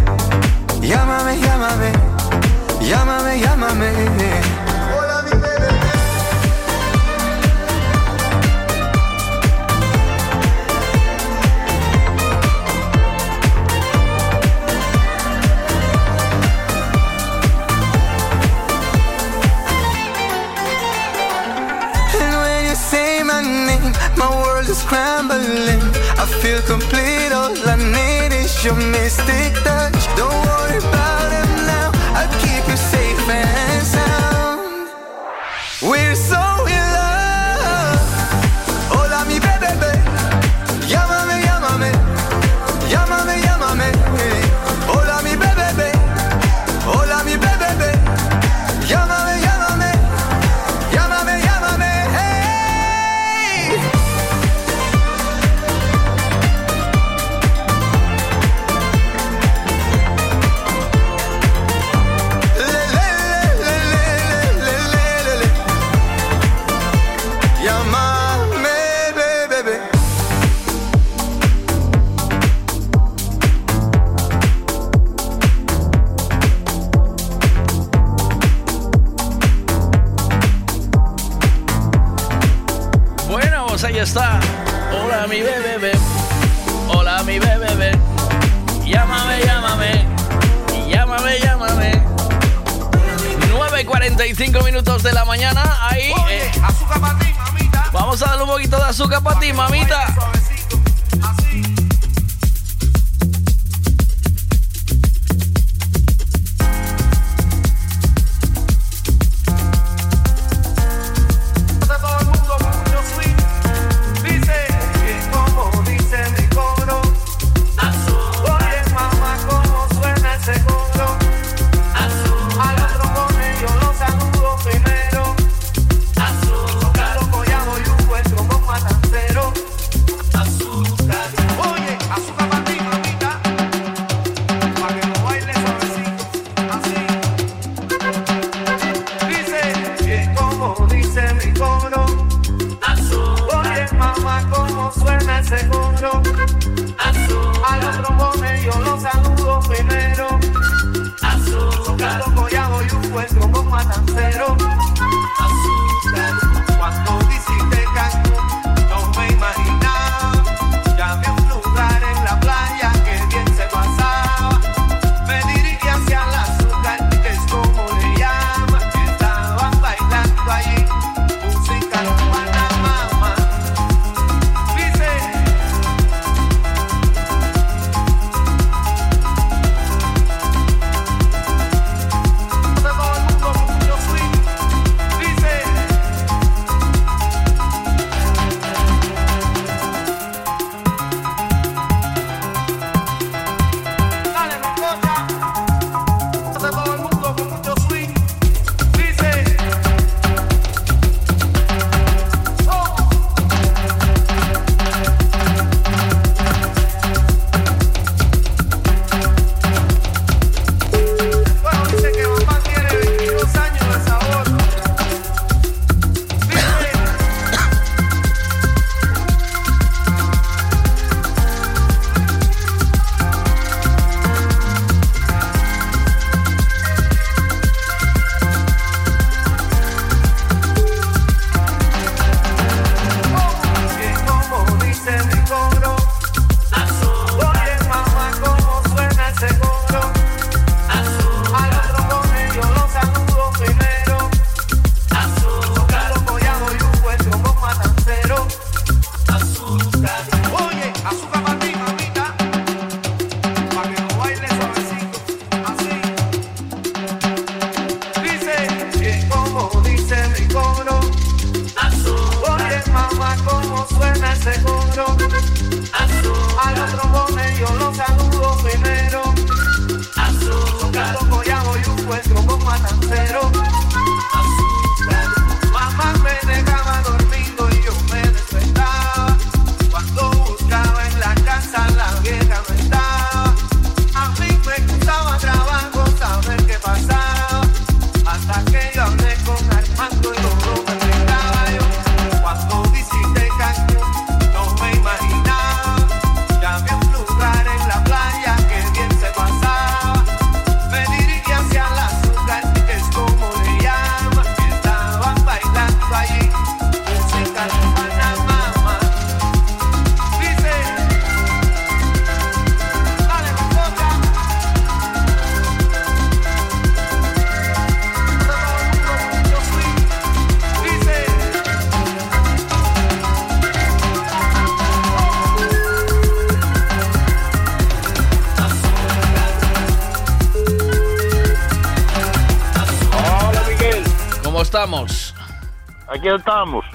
[28.69, 29.10] Need is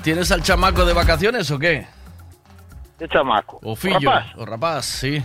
[0.06, 1.84] ¿Tienes al chamaco de vacaciones o qué?
[2.96, 3.58] ¿Qué chamaco?
[3.64, 4.36] O fillo, Rapaz.
[4.36, 5.20] o rapaz, sí.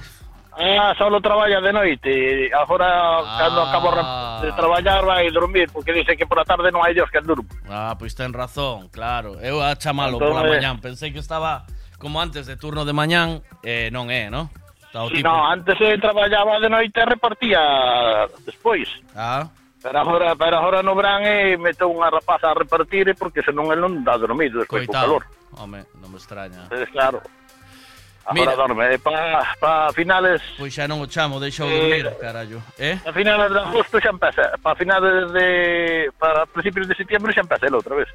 [0.58, 2.49] Ah, solo traballa de noite.
[2.52, 6.82] Agora, cando acabo ra- de traballar, vai dormir, porque dice que por la tarde non
[6.82, 7.45] hai Dios que durmo.
[7.70, 9.38] Ah, pois ten razón, claro.
[9.38, 10.82] Eu a chamalo Entón, pola eh, mañán.
[10.82, 11.70] Pensei que estaba
[12.02, 14.49] como antes de turno de mañán, eh, non é, no?
[14.90, 15.30] Tipo.
[15.30, 17.62] no, antes eh, traballaba de noite e repartía
[18.49, 18.90] despois.
[19.14, 19.45] Ah,
[19.82, 23.74] Pero agora, pero agora no verán e meto unha rapaza a repartir eh, porque senón
[23.74, 25.26] el non dá dormido despois co calor.
[25.58, 26.70] Home, non me extraña.
[26.70, 27.18] Eh, claro.
[28.30, 28.53] Mira.
[28.53, 28.94] Agora dorme.
[28.94, 30.40] E pa, pa finales...
[30.53, 32.62] Pois xa non o chamo, deixa o Eh, dormir, carallo.
[32.78, 33.02] Eh?
[33.02, 34.53] A finales de agosto xa empeza.
[34.62, 36.14] Para finales de...
[36.22, 38.08] Para principios de setembro xa empeza el outra vez.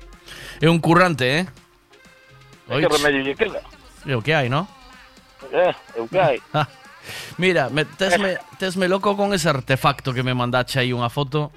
[0.62, 1.44] É un currante, eh?
[2.70, 3.60] Que remedio lle queda?
[4.06, 4.70] É o que hai, no?
[5.50, 6.38] Eh, é o que hai.
[7.38, 11.52] Mira, me, tesme, tesme loco con ese artefacto que me mandache aí unha foto,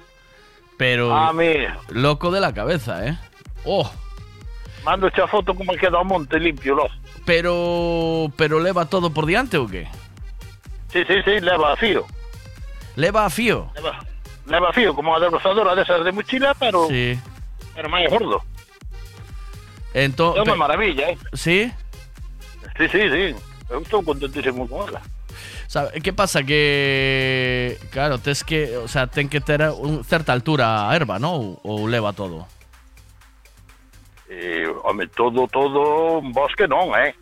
[0.76, 1.78] pero Ah, mira.
[1.90, 3.14] loco de la cabeza, eh?
[3.64, 3.88] Oh,
[4.84, 6.88] Mando a foto como queda o monte limpio, lo.
[7.28, 9.84] pero pero leva todo por diante ou que?
[10.88, 12.08] Sí, sí, sí, leva a fío.
[12.96, 13.68] Leva a fío.
[13.76, 14.00] Leva,
[14.48, 17.14] leva a fío, como a desbrozadora desas de mochila, pero, Sí.
[17.76, 18.40] pero máis gordo.
[19.92, 21.18] Ento, É unha pe- maravilla, eh.
[21.34, 21.68] Sí?
[22.78, 23.24] Sí, sí, sí.
[23.68, 25.02] Eu estou contentísimo con ela.
[25.70, 30.90] Sabe, que pasa que claro, tes que, o sea, ten que ter un certa altura
[30.90, 31.30] a erva, ¿no?
[31.38, 32.42] Ou, ou leva todo.
[34.26, 37.14] E, home, todo, todo bosque non, eh.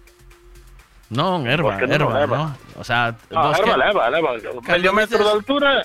[1.13, 2.37] Non, erva, Bosque non erva.
[2.41, 2.45] ¿no?
[2.81, 4.31] O sea, Ah, bosque- erva leva, leva.
[4.65, 5.85] Medio metro de altura...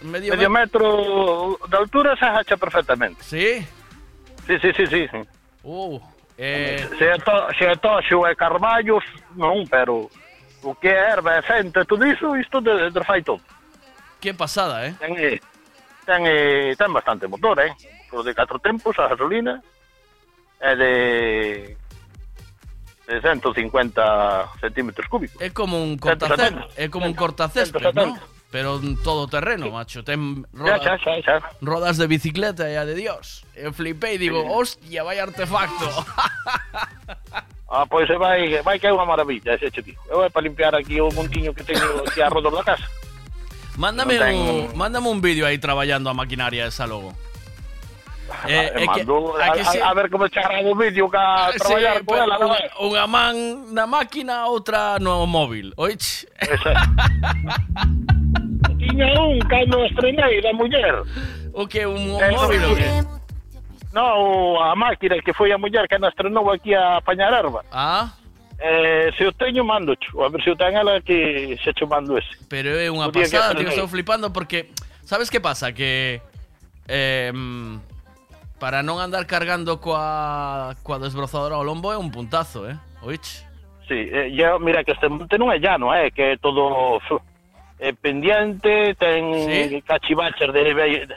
[0.00, 3.20] Medio, medio metro de altura se acha perfectamente.
[3.20, 3.60] Sí?
[4.48, 5.20] Sí, sí, sí, sí.
[5.68, 6.00] Uh,
[6.40, 9.04] eh, Se to, se e carballos,
[9.36, 10.08] non, pero
[10.62, 13.40] o que é erva fente, todo iso, isto de, de fai todo.
[14.20, 14.94] que eh?
[15.00, 15.40] Eh,
[16.04, 17.74] ten, eh, ten bastante motor, eh?
[18.10, 19.62] Pero de catro tempos, a gasolina,
[20.60, 21.76] é de,
[23.08, 25.40] de 150 centímetros cúbicos.
[25.40, 26.82] É como un cortacésped, 170.
[26.82, 28.18] é como un cortacésped, ¿no?
[28.50, 30.02] Pero en todo terreno, macho.
[30.02, 30.98] Ten roda,
[31.62, 33.46] rodas de bicicleta e a de Dios.
[33.54, 35.86] Eu flipei e digo, hostia, vai artefacto.
[37.70, 40.02] Ah, pois se vai, vai que é unha maravilla, ese digo.
[40.10, 42.82] Eu é para limpiar aquí o montiño que teño aquí arredor da casa.
[43.78, 47.14] mándame, un, mándame un vídeo aí traballando a maquinaria esa logo.
[48.46, 51.50] Eh, Eh, que- mando, a que se- a ver como chegará o vídeo que a
[51.54, 52.66] Sí, traballar con pero ela, non unha, é?
[52.78, 53.34] unha man
[53.70, 55.70] na máquina, outra no móvil.
[55.78, 56.26] Oich?
[58.78, 61.02] Tiña un cando estrenei da muller.
[61.54, 62.88] O que, un Eh, móvil o que?
[63.92, 67.64] No, a máquina que foi a muller que nos estrenou aquí a apañar erva.
[67.72, 68.14] Ah.
[68.60, 72.18] Eh, se o teño, mando A ver se o ten ela que se che mando
[72.18, 72.36] ese.
[72.48, 74.70] Pero é unha pasada, tío, estou flipando porque...
[75.02, 75.72] Sabes que pasa?
[75.72, 76.22] Que...
[76.86, 77.32] Eh,
[78.60, 82.76] para non andar cargando coa, coa desbrozadora ao lombo é un puntazo, eh?
[83.00, 83.42] Oich?
[83.88, 86.12] Sí, eh, yo, mira, que este monte non é llano, eh?
[86.12, 87.00] Que é todo
[87.80, 89.82] eh, pendiente, ten ¿Sí?
[89.82, 91.08] cachivaches de, de,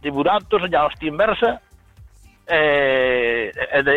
[0.00, 1.60] de buratos, ya hostia inversa.
[2.52, 3.96] Eh, e de,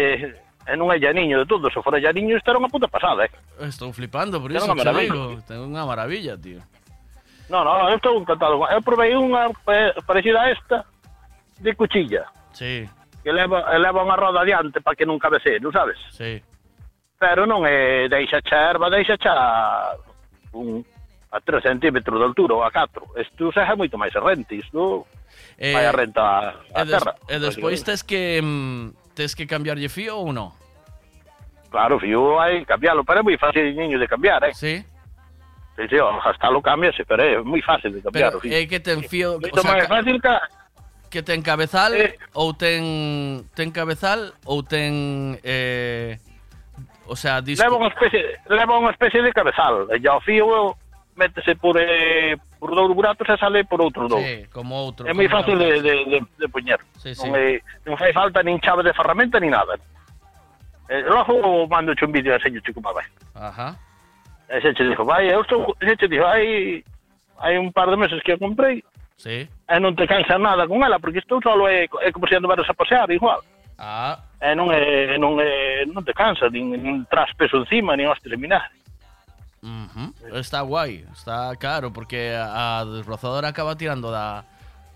[0.66, 3.34] e non é llaniño de todo, se fora llaniño esta era unha puta pasada, eh.
[3.68, 5.44] Estou flipando por iso, che digo.
[5.44, 6.64] Ten unha maravilla, tío.
[7.52, 8.58] No, no, eu estou encantado.
[8.72, 10.78] Eu probei unha eh, parecida a esta
[11.60, 12.26] de cuchilla,
[12.56, 12.88] Sí,
[13.22, 16.00] que leva, leva unha roda adiante para que non cabecee, non sabes?
[16.16, 16.40] sí.
[17.16, 19.32] Pero non é deixa cha erva, deixa cha
[20.52, 20.84] un,
[21.32, 23.16] a 3 centímetros de altura ou a 4.
[23.24, 25.08] Isto se é moito máis rente, isto
[25.58, 26.22] Eh, vai a renta
[26.76, 27.16] a E, des, terra.
[27.32, 30.52] e despois tes que mm, tes que cambiarlle fío ou non?
[31.72, 34.54] Claro, fío hai que cambiarlo, pero é moi fácil niño de cambiar, eh?
[34.56, 34.84] Sí.
[35.76, 38.52] Sí, sí, hasta lo cambiase, pero é moi fácil de cambiar, Pero o fío.
[38.56, 40.36] é que ten fío, Moito máis ca- fácil que
[41.12, 41.92] que ten cabezal
[42.36, 46.20] ou ten ten cabezal ou ten eh,
[47.08, 47.64] o sea, disco.
[47.64, 50.76] leva unha especie, leva unha especie de cabezal, e ao fío
[51.16, 54.22] métese por eh, por dous buratos e sale por outros dous.
[54.24, 54.94] Sí, como.
[55.06, 56.80] É moi como fácil de, de, de, de poñer.
[57.00, 57.28] Sí, sí.
[57.32, 59.80] É, non fai falta nin chave de ferramenta ni nada.
[60.90, 63.06] Eh, logo mando un vídeo e enseño chico vai.
[63.34, 63.76] Ajá.
[64.48, 66.84] E se che dixo, vai, eu estou, se che dixo, hai,
[67.42, 68.84] hai un par de meses que a comprei
[69.18, 69.48] Sí.
[69.48, 72.70] e non te cansa nada con ela, porque isto solo é, é como se andaras
[72.70, 73.42] a pasear igual.
[73.80, 78.06] Ah, E non é, non é, non te cansa, nin, nin tras peso encima, nin
[78.06, 78.70] hostia seminar.
[79.66, 80.38] Ujú.
[80.38, 84.46] Está guai, está claro porque a desbrozadora acaba tirando da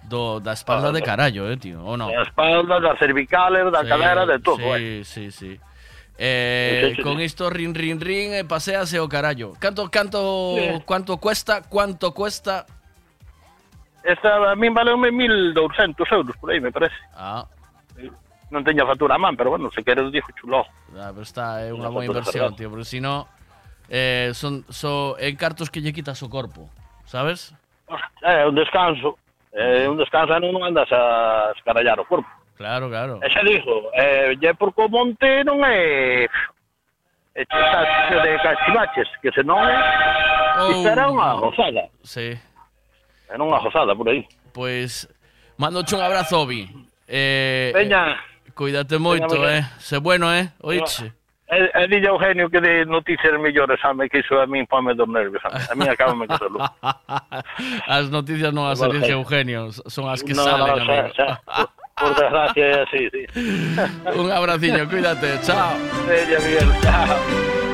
[0.05, 2.07] do, da espalda de carallo, eh, tío, ou non?
[2.13, 5.01] Da espalda, das cervicales, da Sí, cadera, de todo, Sí, eh.
[5.03, 5.51] sí, sí.
[6.21, 7.01] Eh, Sí, sí, sí.
[7.01, 9.55] con isto rin rin rin e pasease o carallo.
[9.57, 10.83] Canto canto Sí.
[10.85, 11.63] cuánto cuesta?
[11.67, 12.67] Cuánto cuesta?
[14.03, 16.95] Esta a min valeume 1200 euros por aí, me parece.
[17.15, 17.43] Ah,
[18.49, 20.65] Non teño a factura a man, pero bueno, se queres dixo chulo.
[20.97, 23.29] ah, pero está é unha boa inversión, tío, porque si no
[23.89, 26.69] eh, son, so, en cartos que lle quitas o corpo,
[27.05, 27.53] sabes?
[28.21, 29.17] Eh, é un descanso,
[29.51, 32.29] eh, é un descanso e non andas a escarallar o corpo.
[32.55, 33.19] Claro, claro.
[33.23, 36.29] E xa dixo, eh, lle porque o monte non é
[37.35, 39.79] É está de cachivaches, que senón é
[40.59, 41.87] oh, era unha rosada.
[42.03, 42.35] Sí.
[43.29, 44.27] Era unha rosada por aí.
[44.51, 45.07] Pois,
[45.55, 46.67] mando un abrazo, Obi.
[47.07, 48.19] Eh, Veña.
[48.43, 49.63] Eh, cuídate moito, Veña, eh.
[49.79, 50.51] Se bueno, eh.
[50.59, 51.15] Oiche.
[51.15, 51.18] Veña.
[51.51, 54.93] Eh, eh, a dille Eugenio que de noticias mellores ame que iso a min pome
[54.93, 55.41] dos nervios.
[55.45, 56.61] a, A min acabame que salud.
[57.87, 60.85] As noticias non as elixe Eugenio, son as que no, salen.
[60.85, 61.27] No, xa, xa.
[61.49, 61.65] Por,
[61.97, 63.23] por desgracia é así, sí.
[64.19, 65.73] Un abraciño, cuídate, chao.
[66.05, 67.68] Ella, Miguel, chao.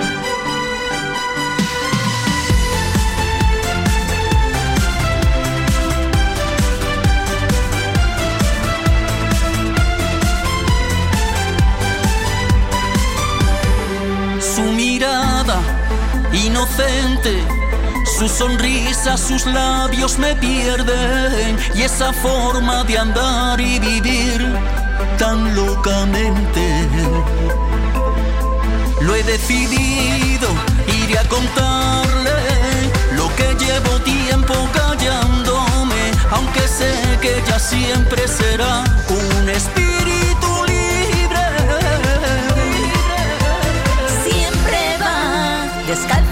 [16.35, 17.43] Inocente,
[18.17, 24.45] su sonrisa, sus labios me pierden y esa forma de andar y vivir
[25.17, 26.87] tan locamente.
[29.01, 30.49] Lo he decidido,
[31.03, 32.31] iré a contarle
[33.15, 36.91] lo que llevo tiempo callándome, aunque sé
[37.21, 41.45] que ella siempre será un espíritu libre.
[44.27, 46.24] Siempre va descalza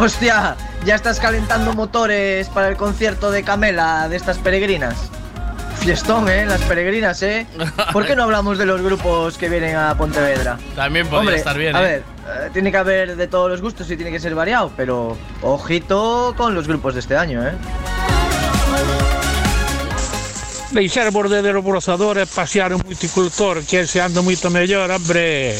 [0.00, 5.10] Hostia, ya estás calentando motores para el concierto de Camela de estas peregrinas.
[5.80, 6.46] Fiestón, ¿eh?
[6.46, 7.48] Las peregrinas, ¿eh?
[7.92, 10.56] ¿Por qué no hablamos de los grupos que vienen a Pontevedra?
[10.76, 11.74] También podría Hombre, estar bien.
[11.74, 11.82] A ¿eh?
[11.82, 15.18] ver, eh, tiene que haber de todos los gustos y tiene que ser variado, pero
[15.42, 17.54] ojito con los grupos de este año, ¿eh?
[20.70, 25.58] Deixar borde de robosador e pasear un multicultor que se anda moito mellor, hombre.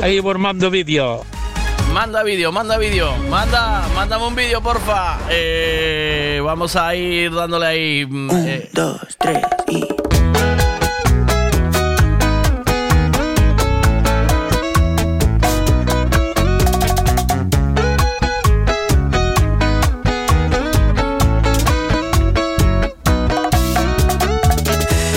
[0.00, 1.20] Aí vos mando vídeo.
[1.92, 5.18] Manda vídeo, manda vídeo, manda, mándame un vídeo, porfa.
[5.30, 8.06] Eh, vamos a ir dándole ahí.
[8.06, 8.70] mm, eh.
[8.72, 9.84] dos, tres y.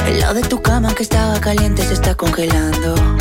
[0.07, 3.20] El lado de tu cama que estaba caliente se está congelando.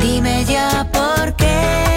[0.00, 1.89] Dime ya por qué.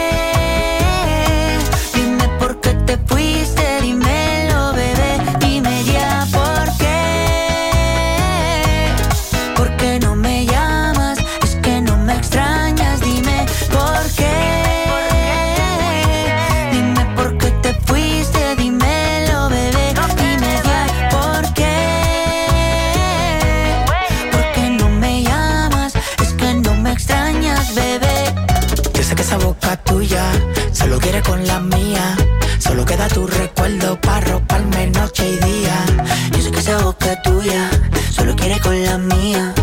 [33.10, 35.86] Tu recuerdo para roparme noche y día.
[36.32, 37.70] Yo sé que esa boca tuya
[38.10, 39.54] solo quiere con la mía.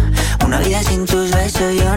[0.44, 1.89] Una vida sin tus besos yo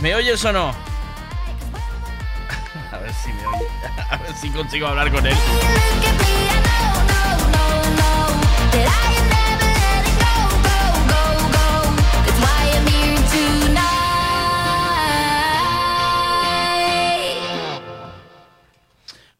[0.00, 0.68] ¿me oyes o no?
[2.92, 3.66] A ver si me oye.
[4.10, 5.34] A ver si consigo hablar con él.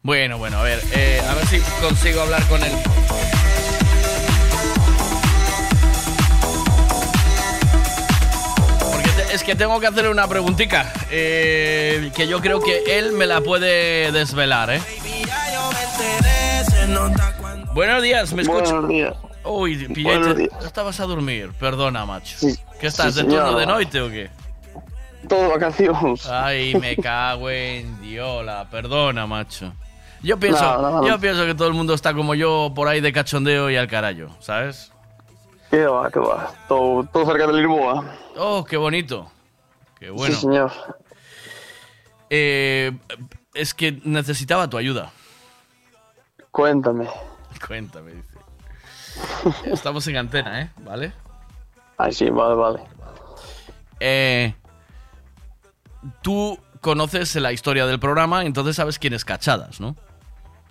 [0.02, 2.72] Bueno, bueno, a ver, eh, a ver si consigo hablar con él.
[9.50, 14.12] Que tengo que hacerle una preguntita eh, que yo creo que él me la puede
[14.12, 14.80] desvelar, ¿eh?
[17.74, 18.70] Buenos días, ¿me escuchas?
[18.70, 19.16] Buenos días.
[19.42, 22.38] Uy, pillete, estabas a dormir, perdona, macho.
[22.38, 24.30] Sí, ¿Qué estás, sí, de turno de noche o qué?
[25.28, 26.28] Todo vacaciones.
[26.28, 29.72] Ay, me cago en diola, perdona, macho.
[30.22, 31.08] Yo pienso, No, no, no.
[31.08, 33.88] yo pienso que todo el mundo está como yo por ahí de cachondeo y al
[33.88, 34.92] carajo, ¿sabes?
[35.72, 36.52] ¿Qué va, qué va?
[36.68, 38.04] Todo, todo cerca de Lisboa.
[38.36, 39.28] Oh, qué bonito.
[40.10, 40.34] Qué bueno.
[40.34, 40.72] Sí, señor.
[42.30, 42.90] Eh,
[43.54, 45.12] es que necesitaba tu ayuda.
[46.50, 47.08] Cuéntame.
[47.66, 48.38] Cuéntame, dice.
[49.66, 50.70] Estamos en antena, ¿eh?
[50.78, 51.12] ¿Vale?
[51.96, 52.80] Ay, sí, vale, vale.
[54.00, 54.52] Eh,
[56.22, 59.94] tú conoces la historia del programa, entonces sabes quién es Cachadas, ¿no?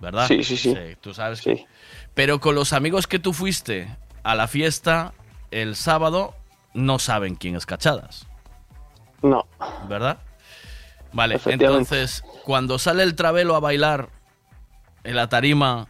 [0.01, 0.27] ¿Verdad?
[0.27, 0.75] Sí, sí, sí.
[0.99, 1.39] tú sabes.
[1.41, 1.65] que-
[2.13, 5.13] Pero con los amigos que tú fuiste a la fiesta
[5.51, 6.35] el sábado,
[6.73, 8.25] no saben quién es Cachadas.
[9.21, 9.45] No.
[9.87, 10.19] ¿Verdad?
[11.11, 14.09] Vale, entonces, cuando sale el travelo a bailar
[15.03, 15.87] en la tarima,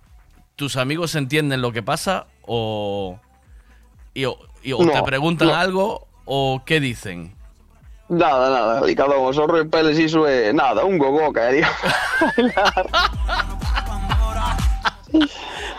[0.55, 3.19] ¿tus amigos entienden lo que pasa o,
[4.13, 5.55] y, o, y- o No, te preguntan no.
[5.55, 7.35] algo o qué dicen?
[8.07, 8.89] Nada, nada.
[8.89, 11.69] Y uno sorro en peles hizo eh, nada, un gogo caería.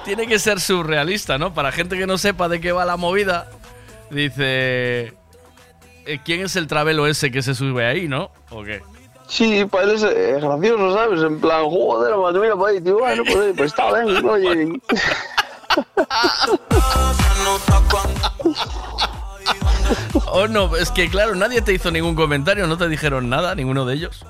[0.05, 1.55] Tiene que ser surrealista, ¿no?
[1.55, 3.48] Para gente que no sepa de qué va la movida,
[4.10, 5.14] dice...
[6.15, 8.31] eh, ¿Quién es el travelo ese que se sube ahí, no?
[8.51, 8.82] ¿O qué?
[9.28, 11.23] Sí, para él es eh, gracioso, ¿sabes?
[11.23, 14.73] En plan, joder, madre mía, pues, tío, bueno, pues, pues está bien, oye.
[20.32, 23.85] Oh, no, es que claro, nadie te hizo ningún comentario, no te dijeron nada, ninguno
[23.85, 24.24] de ellos.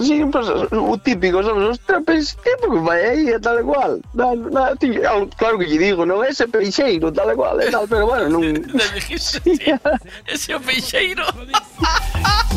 [0.00, 1.78] Sí, pues o típico, sabes?
[1.78, 4.02] Ostras, pues típico, vaya aí, e tal e cual.
[5.36, 8.42] Claro que lle digo, non ese peixeiro, tal e cual, e tal, pero bueno, non...
[8.42, 9.78] Le dijiste, tío,
[10.26, 11.22] ese peixeiro.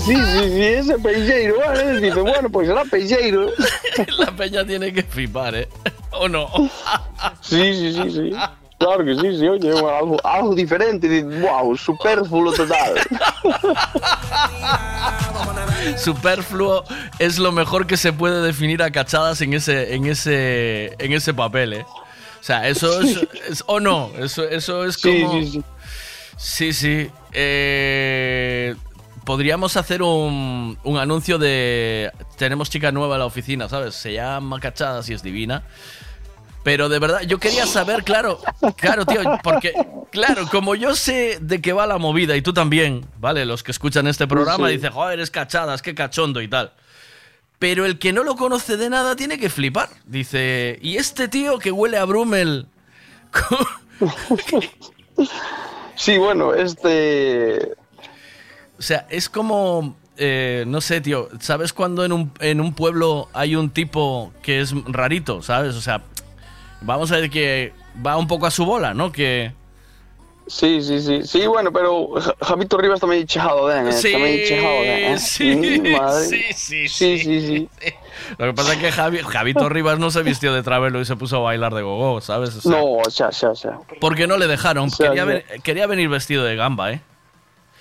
[0.05, 3.53] Sí, sí, sí, ese peixeiro, bueno, dice, bueno, pues será peixeiro.
[4.17, 5.69] La peña tiene que flipar, ¿eh?
[6.11, 6.49] ¿O no?
[7.41, 8.33] Sí, sí, sí, sí.
[8.77, 12.93] Claro que sí, sí, oye, algo, algo diferente, wow, superfluo total.
[15.97, 16.83] Superfluo
[17.19, 21.33] es lo mejor que se puede definir a cachadas en ese, en ese, en ese
[21.33, 21.85] papel, ¿eh?
[22.39, 23.17] O sea, eso es,
[23.49, 25.41] es- o no, eso, eso es Sí, como.
[25.41, 25.63] sí, sí.
[26.37, 27.09] Sí, sí.
[27.33, 28.75] Eh,
[29.25, 32.11] podríamos hacer un, un anuncio de.
[32.37, 33.95] Tenemos chica nueva en la oficina, ¿sabes?
[33.95, 35.63] Se llama Cachadas y es divina.
[36.67, 38.41] Pero de verdad, yo quería saber, claro,
[38.75, 39.71] claro, tío, porque,
[40.11, 43.45] claro, como yo sé de qué va la movida y tú también, ¿vale?
[43.45, 44.73] Los que escuchan este programa Sí.
[44.73, 46.73] dicen, joder, es cachadas, qué cachondo y tal.
[47.57, 49.87] Pero el que no lo conoce de nada tiene que flipar.
[50.05, 52.67] Dice, ¿y este tío que huele a Brummel?
[55.95, 57.75] Sí, bueno, este...
[58.77, 59.95] O sea, es como.
[60.17, 61.29] eh, no sé, tío.
[61.39, 65.73] ¿Sabes cuando en un, en un pueblo hay un tipo que es rarito, ¿sabes?
[65.75, 66.03] O sea,
[66.81, 67.73] vamos a ver que
[68.05, 69.11] va un poco a su bola, ¿no?
[69.11, 69.51] Que.
[70.49, 71.23] Sí, sí, sí.
[71.25, 73.91] Sí, bueno, pero Ja- Javito Rivas chejado ben, eh?
[73.91, 75.17] Sí, ben, eh?
[75.19, 76.25] sí, madre.
[76.25, 77.69] sí, sí, sí, sí, sí.
[78.37, 81.17] Lo que pasa es que Javi- Javito Rivas no se vistió de travelo y se
[81.17, 82.55] puso a bailar de gogo, ¿sabes?
[82.55, 83.79] O sea, No, xa, xa, xa.
[83.99, 84.89] Porque no le dejaron.
[84.89, 87.01] quería, ven- quería venir vestido de gamba, ¿eh?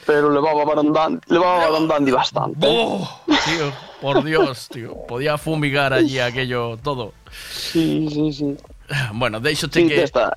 [0.05, 2.67] Pero levaba barandán, levaba barandandi bastante.
[2.69, 3.21] ¡Oh!
[3.27, 4.95] Tío, por Dios, tío.
[5.09, 7.13] Podía fumigar allí aquello todo.
[7.53, 8.57] Sí, sí, sí.
[9.15, 10.03] Bueno, déixote Sí, que...
[10.03, 10.37] esta...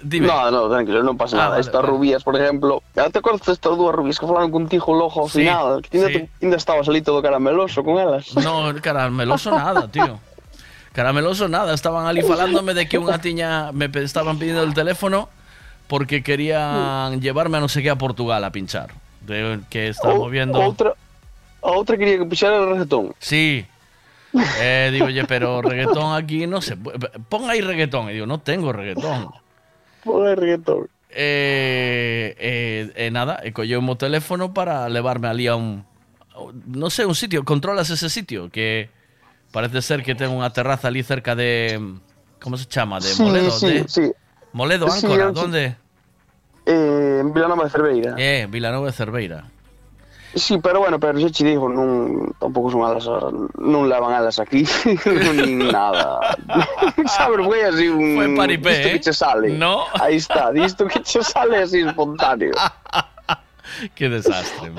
[0.00, 0.28] Dime.
[0.28, 1.50] No, no, tranquilo, non pasa Ah, nada.
[1.58, 1.90] vale, Estas vale.
[1.90, 5.42] rubías, por exemplo, ¿ya te acordas destas dúas rubías que falaron contigo logo ao Sí,
[5.42, 5.82] final?
[5.82, 6.20] Que ainda, sí.
[6.38, 8.30] ainda estabas ali todo carameloso con elas.
[8.38, 10.22] No, carameloso nada, tío.
[10.94, 11.74] Carameloso nada.
[11.74, 13.74] Estaban ali falándome de que unha tiña...
[13.74, 15.26] Me estaban pidiendo el teléfono
[15.90, 18.94] porque querían llevarme a no sé qué a Portugal a pinchar.
[19.26, 20.62] De, que estábamos viendo...
[20.62, 20.94] Outra,
[21.58, 23.18] outra quería que puxera el reggaetón.
[23.18, 23.66] Sí.
[24.60, 26.98] Eh, digo, oye, pero reggaetón aquí no se puede.
[27.28, 28.10] Pon ahí reggaetón.
[28.10, 29.30] Y digo, no tengo reggaetón.
[30.04, 30.88] Pon el reggaetón.
[31.10, 35.88] Eh, eh, eh, nada, e o meu teléfono para levarme ali a un
[36.66, 38.90] no sé, un sitio, controlas ese sitio que
[39.50, 41.80] parece ser que ten unha terraza ali cerca de
[42.38, 44.06] como se chama, de Sí, Moledo, sí, de sí.
[44.52, 45.32] Moledo Áncora.
[45.32, 45.74] ¿dónde?
[46.66, 48.14] Eh, en Vilanova de Cerveira.
[48.20, 49.50] Eh, Vilanova de Cerveira.
[50.34, 53.08] Sí, pero bueno, pero xa che digo, non, tampouco son alas,
[53.56, 54.66] non levan alas aquí,
[55.40, 56.36] nin nada.
[57.16, 58.14] Sabes, foi así un...
[58.14, 59.00] Fue paripé, disto que ¿eh?
[59.00, 59.48] che sale.
[59.56, 59.86] No.
[60.00, 62.52] Aí está, disto que che sale así espontáneo.
[63.94, 64.72] Qué desastre.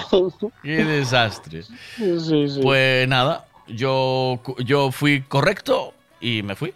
[0.62, 1.64] Qué desastre.
[1.98, 2.60] Sí, sí.
[2.62, 6.74] Pues nada, yo, yo fui correcto y me fui.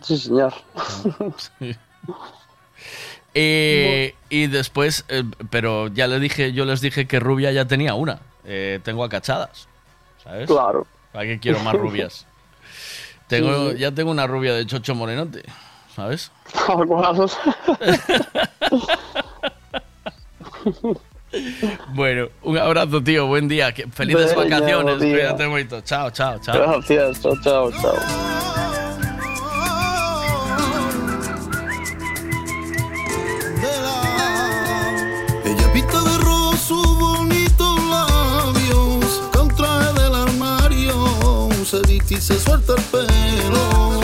[0.00, 0.54] Sí, señor.
[1.58, 1.76] Sí.
[3.34, 7.94] Eh, y después, eh, pero ya le dije, yo les dije que rubia ya tenía
[7.94, 8.20] una.
[8.44, 9.68] Eh, tengo acachadas,
[10.22, 10.48] ¿sabes?
[10.48, 10.86] Claro.
[11.12, 12.26] ¿Para qué quiero más rubias?
[13.28, 13.78] Tengo, Sí.
[13.78, 15.44] Ya tengo una rubia de chocho morenote,
[15.94, 16.32] ¿sabes?
[21.94, 23.26] Bueno, un abrazo, tío.
[23.26, 23.72] Buen día.
[23.92, 24.98] Felices Venga, vacaciones.
[24.98, 25.80] Cuídate mucho.
[25.82, 26.58] Chao, chao, chao.
[26.58, 28.69] Gracias, chao, chao, chao.
[41.78, 44.00] Viste y se suelta el pelo.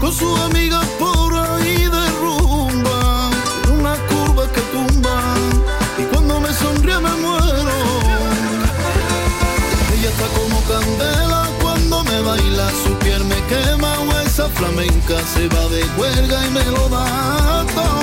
[0.00, 3.30] Con sus amigas por ahí de rumba,
[3.64, 5.20] en una curva que tumba,
[5.98, 7.76] y cuando me sonríe me muero.
[9.92, 15.48] Ella está como candela cuando me baila, su piel me quema o esa flamenca se
[15.48, 17.99] va de huelga y me lo da.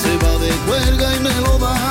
[0.00, 1.89] Se va de huelga y me lo da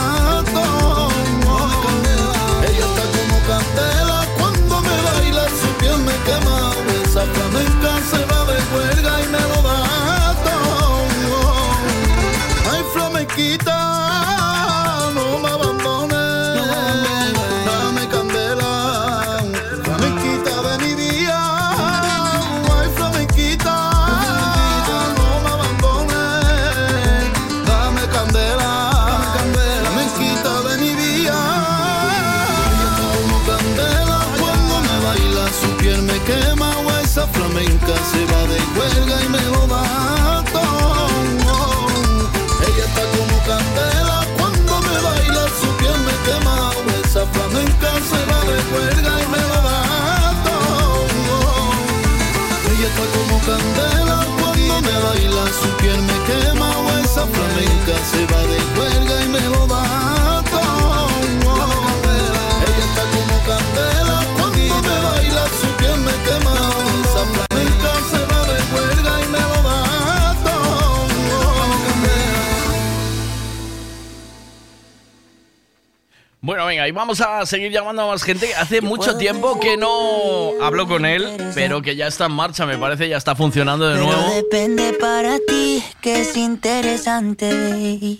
[76.70, 78.54] venga, y vamos a seguir llamando a más gente.
[78.54, 82.78] Hace mucho tiempo que no hablo con él, pero que ya está en marcha, me
[82.78, 84.34] parece, ya está funcionando de Pero nuevo.
[84.36, 88.18] depende para ti que es interesante.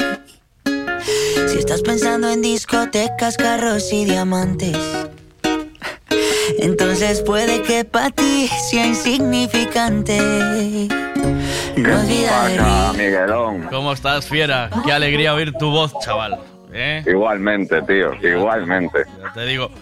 [1.48, 4.76] Si estás pensando en discotecas, carros y diamantes,
[6.58, 10.18] entonces puede que para ti sea insignificante.
[11.78, 13.68] No olvides pasa, Miguelón?
[13.70, 14.72] ¿Cómo estás, fiera?
[14.84, 16.40] Qué alegría oír tu voz, chaval.
[16.72, 17.04] ¿Eh?
[17.06, 19.06] Igualmente, tío, igualmente.
[19.22, 19.70] Ya te digo.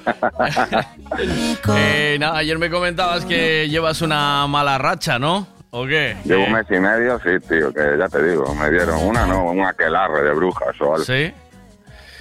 [1.77, 5.47] Eh, nada, ayer me comentabas que llevas una mala racha, ¿no?
[5.71, 6.15] ¿O qué?
[6.25, 9.45] Llevo un mes y medio, sí, tío, que ya te digo, me dieron una, no,
[9.45, 11.05] un aquelarre de brujas o algo.
[11.05, 11.31] ¿Sí?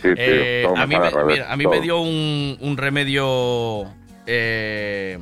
[0.02, 3.84] Sí, tío, Eh, a mí, me, revés, mira, a mí me dio un, un remedio.
[4.26, 5.18] eh,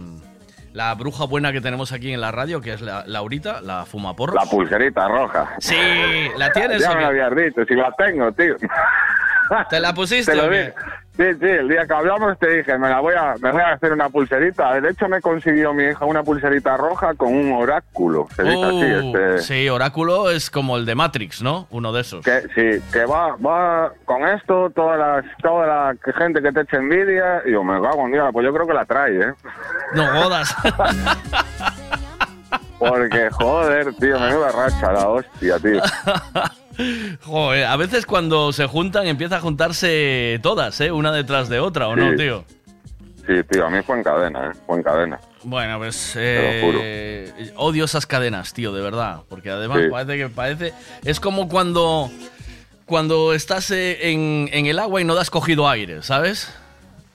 [0.72, 4.34] la bruja buena que tenemos aquí en la radio, que es la, Laurita, la fumaporros.
[4.34, 5.54] La pulserita roja.
[5.58, 5.76] Sí,
[6.36, 8.56] ¿la tienes Ya me lo habías dicho, si la tengo, tío.
[9.70, 10.74] ¿Te la pusiste Te lo dije.
[11.16, 13.74] Sí, sí, el día que hablamos te dije, me la voy a, me voy a
[13.74, 14.80] hacer una pulserita.
[14.80, 18.26] De hecho, me consiguió mi hija una pulserita roja con un oráculo.
[18.34, 19.38] Se dice así, Oh, este.
[19.38, 21.68] Sí, oráculo es como el de Matrix, ¿no?
[21.70, 22.24] Uno de esos.
[22.24, 26.78] Que, sí, que va, va con esto, toda la, toda la gente que te eche
[26.78, 29.32] envidia, y yo me cago en Dios, pues yo creo que la trae, ¿eh?
[29.94, 30.52] No jodas.
[32.80, 35.80] Porque, joder, tío, menuda racha, la hostia, tío.
[37.22, 40.90] Joder, a veces cuando se juntan empieza a juntarse todas, ¿eh?
[40.92, 42.44] Una detrás de otra, ¿o no, tío?
[43.26, 44.58] Sí, tío, a mí fue en cadena, ¿eh?
[44.66, 45.18] Fue en cadena.
[45.44, 46.78] Bueno, pues Te lo juro.
[46.82, 49.20] eh, odio esas cadenas, tío, de verdad.
[49.28, 49.88] Porque además Sí.
[49.90, 50.72] parece que parece.
[51.04, 52.10] Es como cuando.
[52.86, 56.52] Cuando estás eh, en, en el agua y no das cogido aire, ¿sabes?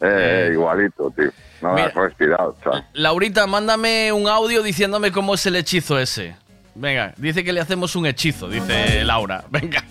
[0.02, 1.30] Eh, igualito, tío.
[1.62, 1.88] No Mira.
[1.90, 2.88] has respirado, chaval.
[2.94, 6.36] Laurita, mándame un audio diciéndome cómo es el hechizo ese.
[6.80, 9.44] Venga, dice que le hacemos un hechizo, dice Laura.
[9.52, 9.84] Venga,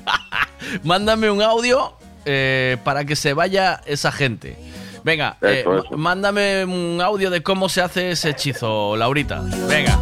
[0.82, 1.94] mándame un audio
[2.24, 4.56] eh, para que se vaya esa gente.
[5.05, 5.97] Venga, eh, Eso, eso.
[5.97, 9.43] mándame un audio de cómo se hace ese hechizo, Laurita.
[9.69, 9.98] Venga,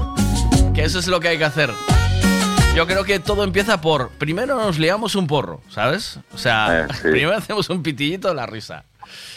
[0.74, 1.70] que eso es lo que hay que hacer.
[2.74, 4.10] Yo creo que todo empieza por.
[4.10, 6.18] Primero nos liamos un porro, ¿sabes?
[6.32, 7.08] O sea, Eh, sí.
[7.10, 8.84] primero hacemos un pitillito de la risa.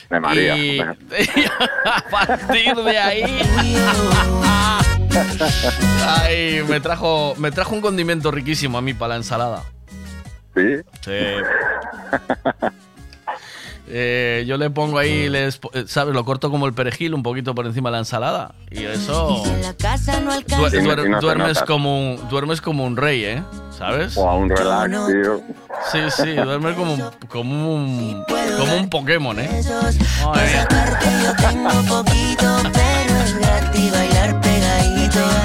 [0.09, 0.55] De María.
[0.57, 0.79] Y
[1.85, 3.41] a partir de ahí.
[6.07, 9.63] Ay, me trajo, me trajo un condimento riquísimo a mí para la ensalada.
[10.55, 10.75] ¿Sí?
[11.01, 11.11] Sí.
[13.91, 16.13] Eh, yo le pongo ahí, les, eh, ¿sabes?
[16.13, 18.53] Lo corto como el perejil un poquito por encima de la ensalada.
[18.69, 19.43] Y eso.
[19.63, 20.77] La casa no du- alcanza.
[20.77, 23.43] duer- Y no se duermes, como un, duermes como un rey, ¿eh?
[23.75, 24.15] ¿Sabes?
[24.17, 25.41] O a un relax, tío.
[25.91, 28.23] Sí, sí, duermes como un, como un,
[28.59, 29.49] como un Pokémon, ¿eh?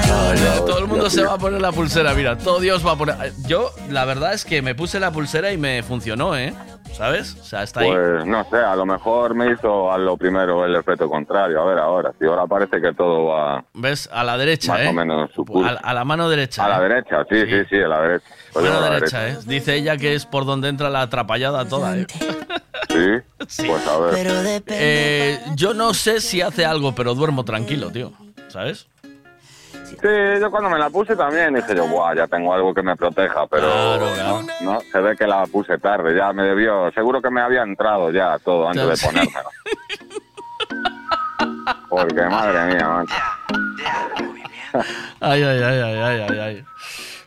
[0.07, 3.15] Todo el mundo se va a poner la pulsera, mira, todo Dios va a poner.
[3.47, 6.53] Yo, la verdad es que me puse la pulsera y me funcionó, ¿eh?
[6.93, 7.35] ¿Sabes?
[7.41, 7.91] O sea, está ahí.
[7.91, 11.61] Pues no sé, a lo mejor me hizo a lo primero el efecto contrario.
[11.61, 14.09] A ver ahora, si ahora parece que todo va ¿Ves?
[14.13, 14.87] A la derecha, más ¿eh?
[14.87, 16.63] o menos su A, a la mano derecha.
[16.63, 16.89] A la ¿eh?
[16.89, 18.25] derecha, sí, sí, sí, a la derecha.
[18.53, 19.37] Pues a la derecha, ¿eh?
[19.45, 22.07] Dice ella que es por donde entra la atrapallada toda, ¿eh?
[23.47, 24.63] Sí, pues a ver.
[24.67, 28.13] Eh, yo no sé si hace algo, pero duermo tranquilo, tío.
[28.47, 28.87] ¿Sabes?
[29.85, 32.95] Sí, yo cuando me la puse también dije yo, Buah, ya tengo algo que me
[32.95, 37.29] proteja, pero no, no, se ve que la puse tarde, ya me debió, seguro que
[37.29, 39.43] me había entrado ya todo antes de ponérmela.
[41.89, 43.15] Porque madre mía, macho.
[45.21, 46.63] Ay, ay, ay, ay, ay, ay, ay.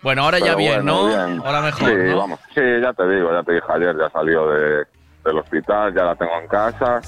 [0.03, 1.07] Bueno, ahora ya bien, bueno, ¿no?
[1.09, 1.43] bien.
[1.45, 2.19] Ahora mejor, Sí, ¿no?
[2.19, 2.41] vamos.
[2.55, 4.85] Sí, ya te digo, ya te dije ayer, ya salió de,
[5.25, 7.01] del hospital, ya la tengo en casa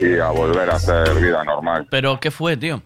[0.00, 1.86] y a volver a hacer vida normal.
[1.90, 2.82] Pero, ¿qué fue, tío?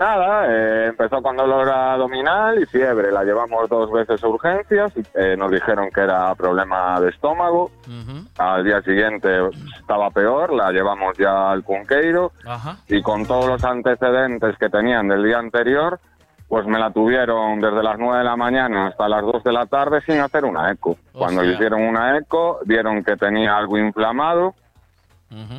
[0.00, 3.12] Nada, eh, empezó con dolor abdominal y fiebre.
[3.12, 4.96] La llevamos dos veces a urgencias.
[4.96, 7.70] y, eh, nos dijeron que era problema de estómago.
[8.38, 9.28] Al día siguiente
[9.78, 10.54] estaba peor.
[10.54, 12.32] La llevamos ya al Cunqueiro.
[12.46, 12.78] Ajá.
[12.88, 16.00] Y con todos los antecedentes que tenían del día anterior,
[16.48, 19.66] pues me la tuvieron desde las 9 de la mañana hasta las 2 de la
[19.66, 20.96] tarde sin hacer una eco.
[21.12, 24.54] Cuando le hicieron una eco, vieron que tenía algo inflamado.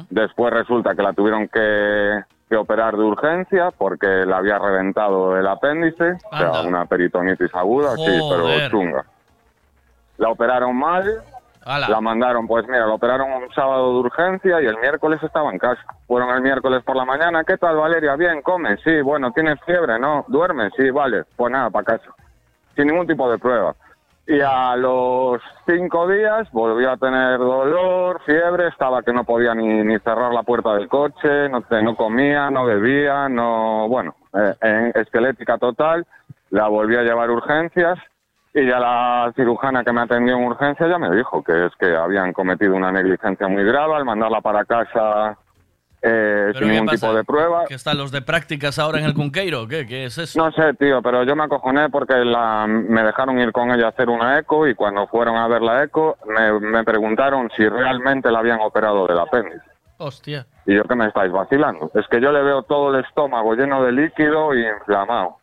[0.09, 5.47] Después resulta que la tuvieron que, que operar de urgencia porque le había reventado el
[5.47, 9.05] apéndice, o sea, una peritonitis aguda, sí, pero chunga.
[10.17, 11.23] La operaron mal,
[11.63, 11.87] Ala.
[11.87, 15.59] la mandaron, pues mira, la operaron un sábado de urgencia y el miércoles estaba en
[15.59, 15.81] casa.
[16.07, 18.17] Fueron el miércoles por la mañana, ¿qué tal Valeria?
[18.17, 19.97] Bien, come, sí, bueno, ¿tienes fiebre?
[19.97, 22.13] No, duerme, sí, vale, pues nada, para casa.
[22.75, 23.73] Sin ningún tipo de prueba.
[24.31, 29.83] Y a los cinco días volvió a tener dolor, fiebre, estaba que no podía ni,
[29.83, 34.91] ni cerrar la puerta del coche, no, no comía, no bebía, no, bueno, eh, en
[34.95, 36.07] esquelética total.
[36.49, 37.99] La volví a llevar urgencias
[38.53, 41.93] y ya la cirujana que me atendió en urgencia ya me dijo que es que
[41.93, 45.37] habían cometido una negligencia muy grave al mandarla para casa
[46.03, 47.07] eh, ¿Pero sin qué ningún pasa?
[47.07, 47.65] tipo de prueba.
[47.67, 49.67] ¿Que están los de prácticas ahora en el Cunqueiro?
[49.67, 49.85] ¿Qué?
[49.85, 50.43] ¿Qué es eso?
[50.43, 53.89] No sé, tío, pero yo me acojoné porque la, me dejaron ir con ella a
[53.89, 58.31] hacer una eco y cuando fueron a ver la eco me, me preguntaron si realmente
[58.31, 59.61] la habían operado del apéndice.
[59.97, 60.47] Hostia.
[60.65, 61.91] Y yo que me estáis vacilando.
[61.93, 65.37] Es que yo le veo todo el estómago lleno de líquido y inflamado.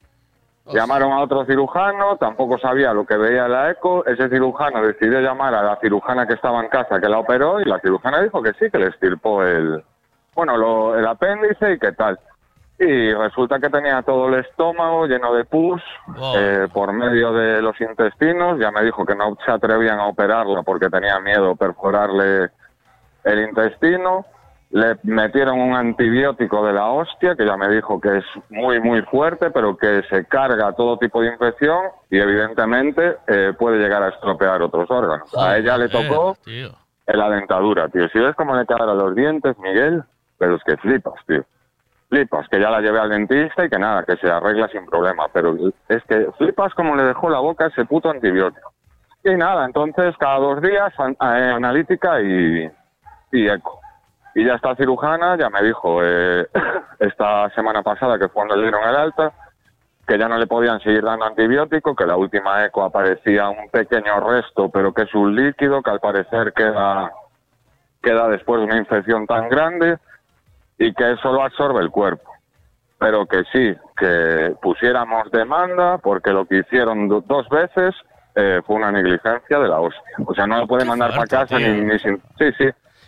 [0.70, 4.05] Llamaron a otro cirujano, tampoco sabía lo que veía la eco.
[4.05, 7.65] Ese cirujano decidió llamar a la cirujana que estaba en casa que la operó y
[7.65, 9.83] la cirujana dijo que sí, que le estirpó el,
[10.39, 12.17] bueno, lo- el apéndice y qué tal.
[12.78, 15.83] Y resulta que tenía todo el estómago lleno de pus
[16.36, 18.57] eh, por medio de los intestinos.
[18.60, 22.50] Ya me dijo que no se atrevían a operarla porque tenía miedo perforarle
[23.25, 24.26] el intestino.
[24.70, 29.02] Le metieron un antibiótico de la hostia, que ya me dijo que es muy, muy
[29.02, 34.10] fuerte, pero que se carga todo tipo de infección y evidentemente eh, puede llegar a
[34.10, 35.36] estropear otros órganos.
[35.36, 36.68] a ella le tocó Tío.
[37.08, 38.08] en la dentadura, tío.
[38.10, 40.05] Si ves cómo le quedaron los dientes, Miguel,
[40.39, 41.44] pero es que flipas, tío.
[42.08, 45.26] Flipas, que ya la llevé al dentista y que nada, que se arregla sin problema.
[45.33, 45.57] Pero
[45.89, 48.73] es que flipas como le dejó la boca ese puto antibiótico.
[49.25, 52.70] Y nada, entonces cada dos días eh, analítica y,
[53.33, 53.81] y eco.
[54.34, 56.47] Y ya esta cirujana ya me dijo eh,
[56.99, 59.33] esta semana pasada que fue cuando le dieron el alta
[60.08, 64.18] que ya no le podían seguir dando antibiótico, que la última eco aparecía un pequeño
[64.20, 67.12] resto, pero que es un líquido que al parecer queda,
[68.02, 69.99] queda después de una infección tan grande
[70.78, 72.31] y que eso lo absorbe el cuerpo.
[72.98, 77.94] Pero que sí, que pusiéramos demanda porque lo que hicieron do- dos veces
[78.34, 80.02] eh, fue una negligencia de la hostia.
[80.26, 81.84] O sea, no lo puede mandar para casa ni, tío.
[81.84, 82.23] ni sin...
[82.39, 82.65] Sí, sí.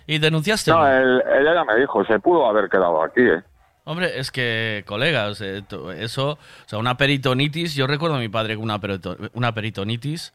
[0.07, 0.71] ¿Y denunciaste?
[0.71, 3.43] No, él- ella ya me dijo, se pudo haber quedado aquí, ¿eh?
[3.85, 8.29] Hombre, es que, colegas, eh, to- eso, o sea, una peritonitis, yo recuerdo a mi
[8.29, 10.33] padre con una, perito- una peritonitis,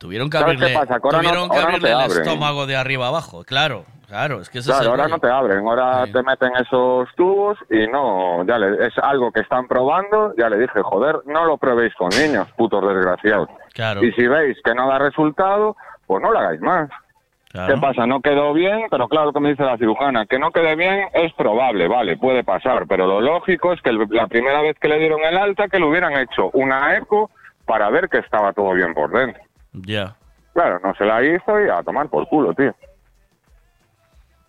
[0.00, 2.22] tuvieron que ¿Sabes abrirle, no- tuvieron que no abrirle el abren.
[2.22, 5.14] estómago de arriba abajo, claro, claro, es que ese es Claro, el ahora rollo.
[5.16, 9.40] no te abren, ahora te meten esos tubos y no, ya le, es algo que
[9.40, 13.48] están probando, ya le dije, joder, no lo probéis con niños, putos desgraciados.
[13.74, 14.02] Claro.
[14.02, 16.90] Y si veis que no da resultado, pues no lo hagáis más.
[17.50, 17.74] Claro.
[17.74, 18.06] ¿Qué pasa?
[18.06, 21.32] No quedó bien, pero claro que me dice la cirujana, que no quede bien es
[21.32, 24.98] probable, vale, puede pasar, pero lo lógico es que el- la primera vez que le
[24.98, 27.30] dieron el alta, que le hubieran hecho una eco
[27.64, 29.42] para ver que estaba todo bien por dentro.
[29.72, 30.14] Ya.
[30.52, 32.74] Claro, no se la hizo y a tomar por culo, tío.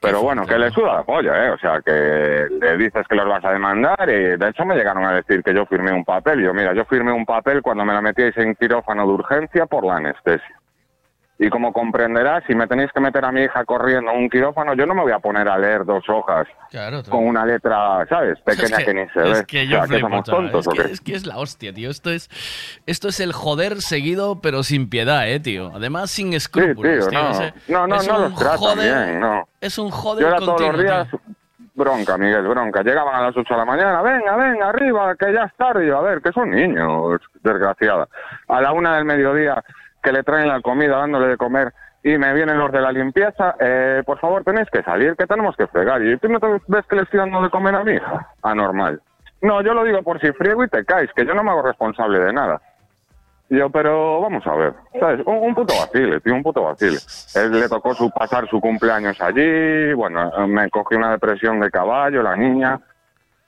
[0.02, 1.50] Pero bueno, que le suda la polla, ¿eh?
[1.50, 5.04] O sea, que le dices que los vas a demandar y de hecho me llegaron
[5.04, 6.40] a decir que yo firmé un papel.
[6.40, 9.66] Y yo, mira, yo firmé un papel cuando me la metíais en quirófano de urgencia
[9.66, 10.59] por la anestesia.
[11.42, 14.74] Y como comprenderás, si me tenéis que meter a mi hija corriendo en un quirófano,
[14.74, 18.38] yo no me voy a poner a leer dos hojas Claro, con una letra, ¿sabes?
[18.42, 19.32] Pequeña es que, ni se ve.
[19.32, 20.92] es que yo o sea, que flipo, somos chaval, tontos es o que, qué?
[20.92, 21.90] es que es la hostia, tío.
[21.90, 22.30] Esto es,
[22.86, 25.72] esto es el joder seguido, pero sin piedad, eh, tío.
[25.74, 27.20] Además, sin escrúpulos, tío, tío.
[27.22, 27.32] no.
[27.70, 29.48] No, no, es no los joder- bien, no.
[29.62, 31.20] Es un Yo joder era todos los días tío.
[31.74, 32.82] bronca, Miguel, bronca.
[32.84, 35.86] Llegaban a las 8 de la mañana, venga, venga, arriba, que ya es tarde.
[35.86, 38.10] Y yo, a ver, que son niños, desgraciada.
[38.50, 39.64] A la una del mediodía,
[40.02, 43.56] que le traen la comida dándole de comer y me vienen los de la limpieza,
[43.60, 46.02] eh, por favor, tenéis que salir, que tenemos que fregar.
[46.02, 48.28] Y tú no te ves que le estoy dando de comer a mi hija.
[48.42, 49.02] Anormal.
[49.42, 51.62] No, yo lo digo por si friego y te caes, que yo no me hago
[51.62, 52.62] responsable de nada.
[53.50, 55.26] Yo, pero vamos a ver, ¿sabes?
[55.26, 56.98] Un, un puto vacile, tío, un puto vacile.
[57.36, 62.22] Él le tocó su, pasar su cumpleaños allí, bueno, me cogí una depresión de caballo,
[62.22, 62.80] la niña.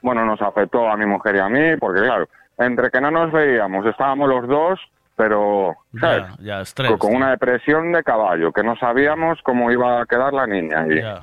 [0.01, 3.31] Bueno, nos afectó a mi mujer y a mí, porque claro, entre que no nos
[3.31, 4.79] veíamos, estábamos los dos,
[5.21, 6.23] pero, ¿sabes?
[6.39, 6.91] Ya, ya, estrés.
[6.97, 10.85] con, una depresión de caballo, que no sabíamos cómo iba a quedar la niña.
[10.89, 11.21] Y Ya.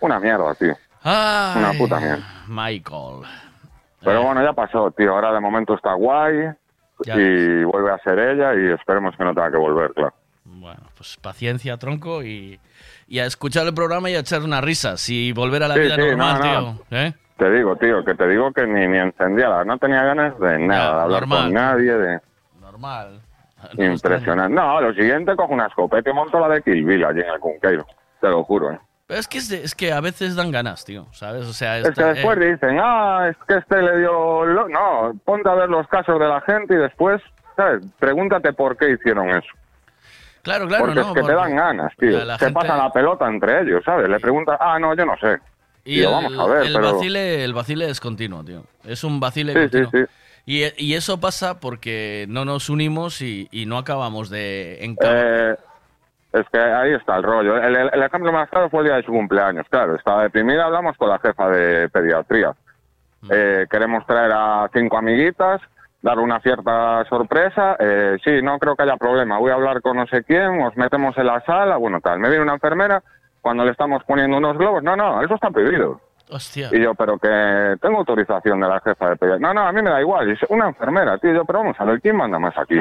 [0.00, 0.74] Una mierda, tío.
[1.02, 2.24] Ay, Una puta mierda.
[2.46, 3.22] Michael.
[4.04, 5.14] Pero bueno, ya pasó, tío.
[5.14, 6.50] Ahora de momento está guay
[7.06, 10.12] Ya y vuelve a ser ella y esperemos que no tenga que volver, claro.
[10.44, 12.60] Bueno, pues paciencia, tronco, y,
[13.08, 15.80] y a escuchar el programa y a echar unas risas y volver a la Sí,
[15.80, 16.78] vida sí, normal, no, no.
[16.90, 16.98] tío.
[16.98, 17.14] ¿eh?
[17.38, 20.96] Te digo, tío, que te digo que ni, ni encendía, no tenía ganas de nada,
[20.96, 21.44] de hablar normal.
[21.44, 22.20] con nadie, de
[22.82, 23.20] Normal.
[23.78, 24.54] impresionante.
[24.54, 27.38] No, lo siguiente cojo una escopeta y monto la de Kill Bill allí en el
[27.40, 27.86] Cunqueiro,
[28.20, 28.78] te lo juro, ¿eh?
[29.06, 31.44] Pero es que, es, de- es que a veces dan ganas, tío, ¿sabes?
[31.46, 34.44] O sea, Es que después eh, dicen, ah, es que este le dio...
[34.46, 34.68] lo-".
[34.68, 37.20] No, ponte a ver los casos de la gente y después,
[37.56, 37.84] ¿sabes?
[37.98, 39.48] Pregúntate por qué hicieron eso.
[40.42, 41.00] claro, claro, porque ¿no?
[41.02, 42.20] es que Porque- te dan ganas, tío.
[42.20, 44.08] Se gente- pasa la pelota entre ellos, ¿sabes?
[44.08, 45.38] Le preguntas, ah, no, yo no sé.
[45.84, 46.94] Y Tío, el, vamos a ver, el pero...
[46.94, 48.64] vacile, el vacile es continuo, tío.
[48.84, 50.06] Es un vacile Sí, sí, continuo.
[50.06, 50.12] sí.
[50.44, 55.16] Y, y eso pasa porque no nos unimos y, y no acabamos de encajar.
[55.16, 55.56] Eh,
[56.32, 57.56] es que ahí está el rollo.
[57.58, 59.66] El, el- el ejemplo más claro fue el día de su cumpleaños.
[59.70, 60.64] Claro, estaba deprimida.
[60.64, 62.52] Hablamos con la jefa de pediatría.
[63.30, 65.60] Eh, queremos traer a cinco amiguitas,
[66.00, 67.76] dar una cierta sorpresa.
[67.78, 69.38] Eh, sí, no creo que haya problema.
[69.38, 72.18] Voy a hablar con no sé quién, os metemos en la sala, bueno, tal.
[72.18, 73.00] Me viene una enfermera
[73.40, 74.82] cuando le estamos poniendo unos globos.
[74.82, 76.00] No, no, eso está prohibido.
[76.32, 76.68] Hostia.
[76.72, 79.48] Y yo, pero que tengo autorización de la jefa de pediatría.
[79.48, 80.26] No, no, a mí me da igual.
[80.28, 81.32] Dice, una enfermera, tío.
[81.32, 82.80] Yo, pero vamos a ver, ¿quién manda más aquí?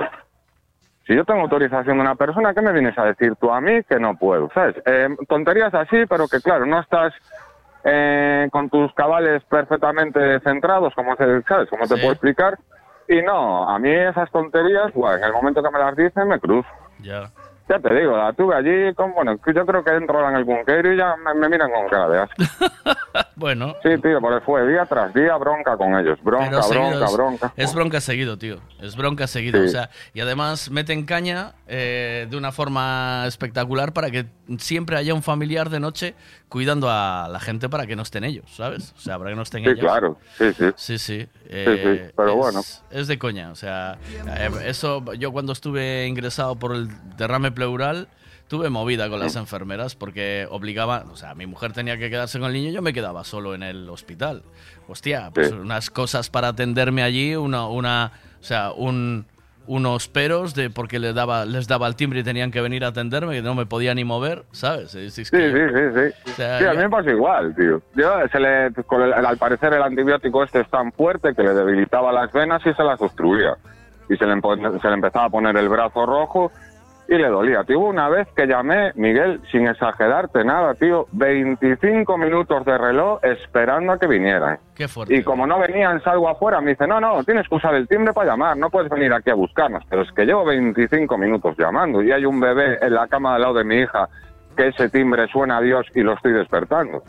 [1.07, 3.83] Si yo tengo autorización de una persona, ¿qué me vienes a decir tú a mí
[3.83, 4.49] que no puedo?
[4.53, 4.75] ¿Sabes?
[4.85, 7.13] Eh, tonterías así, pero que claro, no estás
[7.83, 11.69] eh, con tus cabales perfectamente centrados, como se, ¿sabes?
[11.69, 12.01] Como te Sí.
[12.01, 12.57] puedo explicar.
[13.07, 16.39] Y no, a mí esas tonterías, bueno, en el momento que me las dicen, me
[16.39, 16.69] cruzo.
[16.99, 17.23] Ya.
[17.71, 20.85] Ya te digo, la tuve allí, con, bueno, yo creo que entro en el bunker
[20.87, 22.35] y ya me, me miran con cara de asco.
[23.35, 23.75] Bueno.
[23.81, 26.19] Sí, tío, porque fue día tras día bronca con ellos.
[26.23, 27.53] Bronca, Pero bronca, es- bronca.
[27.57, 28.57] Es bronca seguido, tío.
[28.79, 29.59] Es bronca seguido.
[29.59, 29.65] Sí.
[29.65, 34.25] O sea, y además meten caña eh, de una forma espectacular para que
[34.59, 36.13] siempre haya un familiar de noche
[36.49, 38.93] cuidando a la gente para que no estén ellos, ¿sabes?
[38.95, 39.79] O sea, para que no estén Sí, ellos.
[39.79, 40.65] claro, sí, sí.
[40.75, 41.21] Sí, sí.
[41.21, 42.59] sí, Eh, pero es- bueno.
[42.91, 43.49] Es de coña.
[43.51, 43.97] O sea,
[44.37, 48.07] eh, eso, yo cuando estuve ingresado por el derrame pleural,
[48.47, 52.47] tuve movida con las enfermeras porque obligaban, o sea, mi mujer tenía que quedarse con
[52.47, 54.41] el niño y yo me quedaba solo en el hospital.
[54.87, 59.25] Hostia, pues unas cosas para atenderme allí, una, una o sea, un,
[59.67, 62.87] unos peros de porque les daba, les daba el timbre y tenían que venir a
[62.87, 64.95] atenderme, que no me podía ni mover, ¿sabes?
[64.95, 66.31] Es- es Sí, que- sí, sí, sí.
[66.31, 67.79] O sea, sí, a mí me pasa igual, tío.
[67.95, 71.53] Yo, se le, con el- al parecer el antibiótico este es tan fuerte que le
[71.53, 73.55] debilitaba las venas y se las obstruía.
[74.09, 74.33] Y se le,
[74.81, 76.51] se le empezaba a poner el brazo rojo
[77.07, 77.63] y le dolía.
[77.63, 83.19] Tío, hubo una vez que llamé, Miguel, sin exagerarte nada, tío, 25 minutos de reloj
[83.23, 84.59] esperando a que vinieran.
[84.75, 85.15] Qué fuerte.
[85.15, 88.13] Y como no venían, salgo afuera, me dice, no, no, tienes que usar el timbre
[88.13, 89.83] para llamar, no puedes venir aquí a buscarnos.
[89.89, 93.41] Pero es que llevo 25 minutos llamando y hay un bebé en la cama al
[93.41, 94.07] lado de mi hija
[94.55, 97.03] que ese timbre suena a Dios y lo estoy despertando.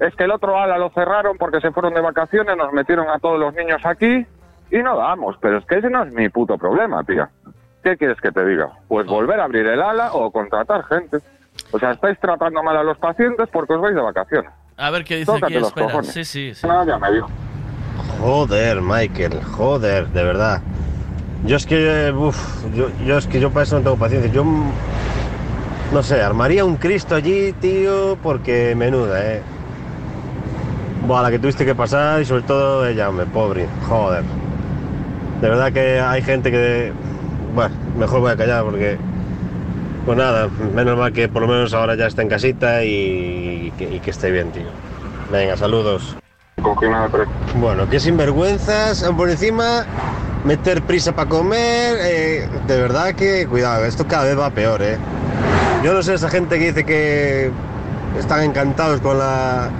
[0.00, 3.18] Es que el otro ala lo cerraron porque se fueron de vacaciones, nos metieron a
[3.18, 4.26] todos los niños aquí
[4.70, 5.36] y no damos.
[5.40, 7.28] Pero es que ese no es mi puto problema, tía.
[7.82, 8.70] ¿Qué quieres que te diga?
[8.88, 11.18] Pues volver a abrir el ala o contratar gente.
[11.70, 14.50] O sea, estáis tratando mal a los pacientes porque os vais de vacaciones.
[14.76, 15.86] A ver qué dice Tócate aquí, los espera.
[15.86, 16.12] cojones.
[16.12, 16.66] Sí, sí, sí.
[16.66, 17.28] No, ya me dijo.
[18.20, 20.60] Joder, Michael, joder, de verdad.
[21.44, 24.30] Yo es que, uf, yo, yo es que yo para eso no tengo paciencia.
[24.30, 24.44] Yo,
[25.92, 29.42] no sé, armaría un Cristo allí, tío, porque menuda, eh.
[31.06, 34.24] Buah, la que tuviste que pasar y sobre todo ella, hombre, pobre, joder.
[35.40, 36.92] De verdad que hay gente que,
[37.54, 38.96] bueno, mejor voy a callar porque,
[40.04, 43.94] pues nada, menos mal que por lo menos ahora ya está en casita y, que,
[43.94, 44.68] y que esté bien, tío.
[45.30, 46.16] Venga, saludos.
[47.54, 49.84] Bueno, qué sinvergüenzas, por encima,
[50.44, 54.96] meter prisa para comer, eh, de verdad que cuidado, esto cada vez va peor, ¿eh?
[55.84, 57.50] Yo no sé esa gente que dice que
[58.18, 59.70] están encantados con la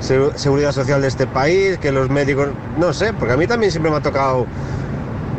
[0.00, 3.70] se- seguridad social de este país, que los médicos, no sé, porque a mí también
[3.70, 4.46] siempre me ha tocado,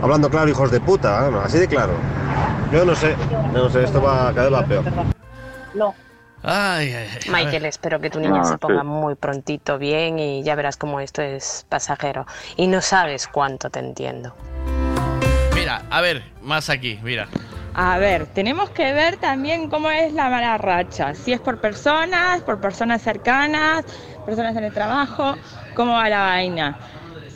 [0.05, 1.93] hablando claro, hijos de puta, vamos, así de claro.
[2.71, 3.15] Yo no sé,
[3.51, 4.83] no sé, esto va cada vez va peor.
[5.73, 5.95] No.
[6.43, 7.31] Ay, ay, ay.
[7.31, 8.87] Michael, espero que tu niña se ponga sí.
[8.87, 12.27] muy prontito bien y ya verás cómo esto es pasajero.
[12.55, 14.35] Y no sabes cuánto te entiendo.
[15.55, 17.27] Mira, a ver, más aquí, mira.
[17.73, 21.15] A ver, tenemos que ver también cómo es la mala racha.
[21.15, 23.83] Si es por personas, por personas cercanas,
[24.23, 25.35] personas en el trabajo,
[25.73, 26.77] cómo va la vaina.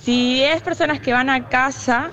[0.02, 2.12] Si es personas que van a casa,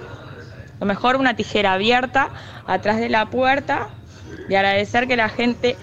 [0.81, 2.31] lo mejor una tijera abierta
[2.67, 3.89] atrás de la puerta
[4.49, 5.77] y agradecer que la gente,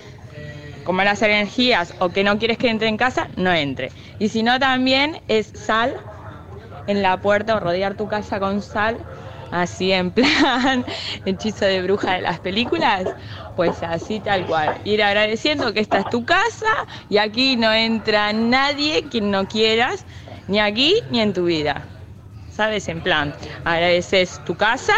[0.83, 3.91] con malas energías o que no quieres que entre en casa, no entre.
[4.19, 5.95] Y si no, también es sal
[6.87, 8.97] en la puerta o rodear tu casa con sal,
[9.51, 10.85] así en plan
[11.25, 13.05] hechizo de bruja de las películas,
[13.55, 14.81] pues así tal cual.
[14.83, 20.05] Ir agradeciendo que esta es tu casa y aquí no entra nadie quien no quieras,
[20.47, 21.92] ni aquí ni en tu vida.
[22.55, 22.87] ¿Sabes?
[22.87, 23.33] En plan,
[23.65, 24.93] agradeces tu casa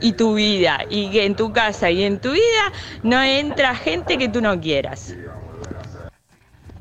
[0.00, 2.72] y tu vida, y que en tu casa y en tu vida
[3.02, 5.14] no entra gente que tú no quieras.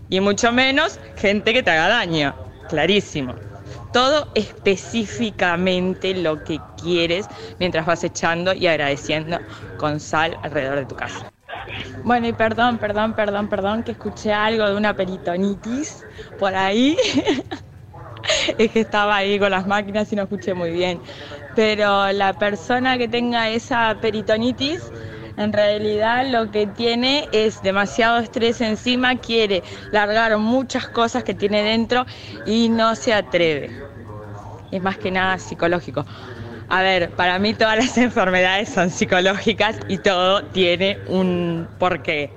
[0.09, 2.35] Y mucho menos gente que te haga daño.
[2.67, 3.35] Clarísimo.
[3.93, 7.25] Todo específicamente lo que quieres
[7.59, 9.39] mientras vas echando y agradeciendo
[9.77, 11.25] con sal alrededor de tu casa.
[12.03, 16.05] Bueno, y perdón, perdón, perdón, perdón, que escuché algo de una peritonitis
[16.37, 16.97] por ahí.
[18.57, 20.99] es que estaba ahí con las máquinas y no escuché muy bien.
[21.55, 24.81] Pero la persona que tenga esa peritonitis,
[25.37, 31.63] en realidad lo que tiene es demasiado estrés encima, quiere largar muchas cosas que tiene
[31.63, 32.05] dentro
[32.45, 33.71] y no se atreve.
[34.71, 36.05] Es más que nada psicológico.
[36.69, 42.31] A ver, para mí todas las enfermedades son psicológicas y todo tiene un porqué.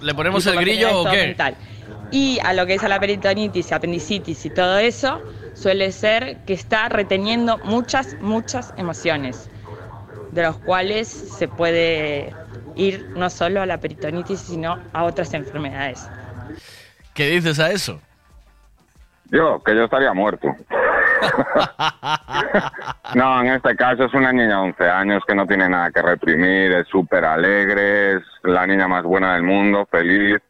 [0.00, 1.16] ¿Le ponemos el grillo o qué?
[1.16, 1.56] mental.
[2.14, 5.20] Y a lo que es a la peritonitis, apendicitis y todo eso,
[5.52, 9.50] suele ser que está reteniendo muchas, muchas emociones,
[10.30, 12.32] de los cuales se puede
[12.76, 16.08] ir no solo a la peritonitis, sino a otras enfermedades.
[17.14, 18.00] ¿Qué dices a eso?
[19.32, 20.46] Yo, que yo estaría muerto.
[23.16, 26.00] no, en este caso es una niña de 11 años que no tiene nada que
[26.00, 30.40] reprimir, es súper alegre, es la niña más buena del mundo, feliz.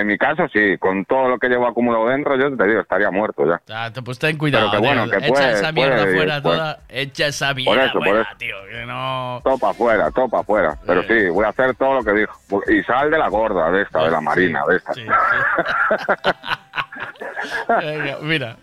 [0.00, 3.10] En mi caso, sí, con todo lo que llevo acumulado dentro, yo te digo, estaría
[3.10, 3.60] muerto ya.
[3.72, 4.68] Ah, pues ten cuidado.
[4.70, 5.12] Pero que bueno, tío.
[5.12, 6.56] que echa puede- esa mierda puede, fuera puede.
[6.56, 6.78] toda.
[6.88, 8.30] Echa esa Por mierda eso, por fuera, eso.
[8.38, 8.54] tío.
[8.70, 9.40] Que no.
[9.44, 10.76] Topa afuera, topa afuera.
[10.86, 12.62] Pero sí, voy a hacer todo lo que dijo.
[12.68, 14.92] Y sal de la gorda, de esta, de la marina, de esta.
[17.80, 18.56] Venga, mira.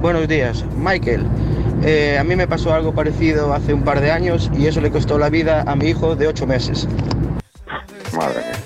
[0.00, 1.26] Buenos días, Michael.
[1.84, 4.90] Eh, a mí me pasó algo parecido hace un par de años y eso le
[4.90, 6.88] costó la vida a mi hijo de ocho meses.
[8.16, 8.56] Madre mía.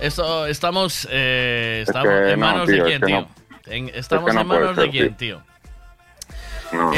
[0.00, 3.20] Esto, estamos, eh, Es estamos que en no, manos tío, de es quién, que tío.
[3.20, 3.28] no.
[3.66, 5.42] En- estamos Es que no en manos de quién, tío.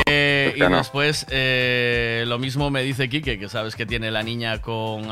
[0.06, 4.60] Eh, y después eh, lo mismo me dice Quique, que sabes que tiene la niña
[4.60, 5.08] con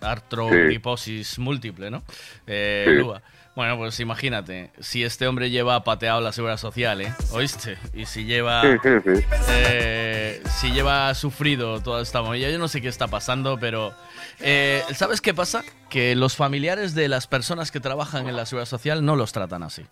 [0.00, 2.02] artrogriposis múltiple, ¿no?
[2.46, 2.92] Eh, Sí.
[2.94, 3.22] Lua.
[3.58, 7.12] Bueno, pues imagínate, si este hombre lleva pateado la seguridad social, ¿eh?
[7.32, 7.76] ¿Oíste?
[7.92, 8.62] Y si lleva...
[8.62, 9.24] Sí, sí, sí.
[9.48, 13.92] eh, si lleva sufrido toda esta movida, yo no sé qué está pasando, pero...
[14.38, 15.64] eh, ¿Sabes qué pasa?
[15.90, 19.64] Que los familiares de las personas que trabajan en la seguridad social no los tratan
[19.64, 19.84] así.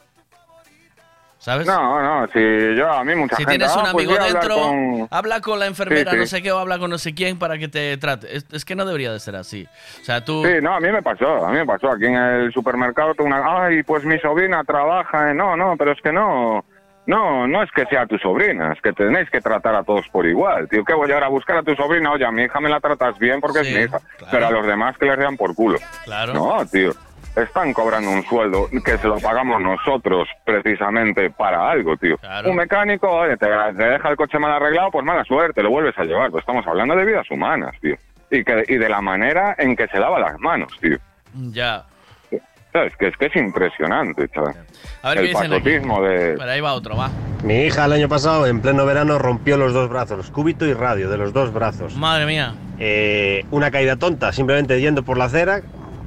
[1.46, 1.64] ¿Sabes?
[1.64, 2.40] No, no, si
[2.76, 3.56] yo a mí mucha Si gente...
[3.56, 5.08] tienes un "Ah, pues amigo dentro, con-".
[5.12, 6.20] habla con la enfermera, Sí, sí.
[6.22, 8.36] no sé qué, o habla con no sé quién para que te trate.
[8.36, 9.64] Es, es que no debería de ser así.
[10.00, 10.42] O sea, tú...
[10.44, 11.88] Sí, no, a mí me pasó, a mí me pasó.
[11.92, 13.44] Aquí en el supermercado tengo una...
[13.64, 15.32] Ay, pues mi sobrina trabaja.
[15.34, 16.64] No, no, pero es que no...
[17.06, 20.26] No, no es que sea tu sobrina, es que tenéis que tratar a todos por
[20.26, 20.68] igual.
[20.68, 22.10] Tío, ¿qué voy ahora a buscar a tu sobrina?
[22.10, 24.00] Oye, a mi hija me la tratas bien porque Sí, es mi hija.
[24.32, 25.78] Pero a los demás que les dan por culo.
[26.04, 26.34] Claro.
[26.34, 26.90] No, tío.
[27.36, 32.16] Están cobrando un sueldo que se lo pagamos nosotros precisamente para algo, tío.
[32.46, 35.98] Un mecánico, oye, te, te deja el coche mal arreglado, pues mala suerte, lo vuelves
[35.98, 36.30] a llevar.
[36.30, 37.94] Pues estamos hablando de vidas humanas, tío.
[38.30, 40.96] Y, que, y de la manera en que se lava las manos, tío.
[41.52, 41.84] Ya.
[42.72, 42.96] ¿Sabes?
[42.96, 44.54] Que es que es impresionante, chaval.
[45.02, 46.34] A ver qué el pasotismo de...
[46.38, 47.10] Pero ahí va otro, va.
[47.44, 51.10] Mi hija el año pasado, en pleno verano, rompió los dos brazos, cúbito y radio,
[51.10, 51.94] de los dos brazos.
[51.96, 52.54] Madre mía.
[52.78, 55.60] Eh, una caída tonta, simplemente yendo por la acera,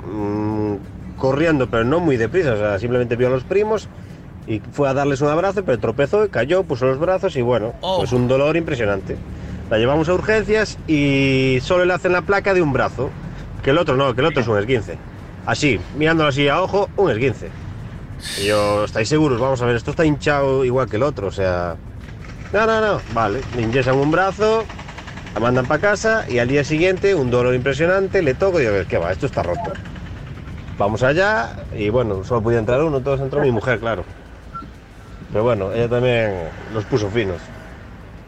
[0.06, 0.76] mm,
[1.20, 3.88] corriendo, pero no muy deprisa, o sea, simplemente vio a los primos
[4.48, 7.74] y fue a darles un abrazo, pero tropezó y cayó, puso los brazos y bueno,
[7.82, 9.16] pues un dolor impresionante.
[9.70, 13.12] La llevamos a urgencias y solo le hacen la placa de un brazo,
[13.64, 14.98] que el otro no, que el otro es un esguince.
[15.46, 17.50] Así, mirándolo así a ojo, un esguince.
[18.42, 19.40] Y yo, ¿estáis seguros?
[19.40, 21.76] Vamos a ver, esto está hinchado igual que el otro, o sea...
[22.52, 24.66] No, no, no, vale, le ingresan un brazo,
[25.36, 28.74] la mandan para casa y al día siguiente un dolor impresionante, le toco y digo,
[28.90, 29.12] ¿qué va?
[29.12, 29.74] Esto está roto.
[30.80, 34.06] Vamos allá y bueno, solo podía entrar uno, entonces entró mi mujer, claro.
[35.30, 36.34] Pero bueno, ella también
[36.74, 37.42] los puso finos.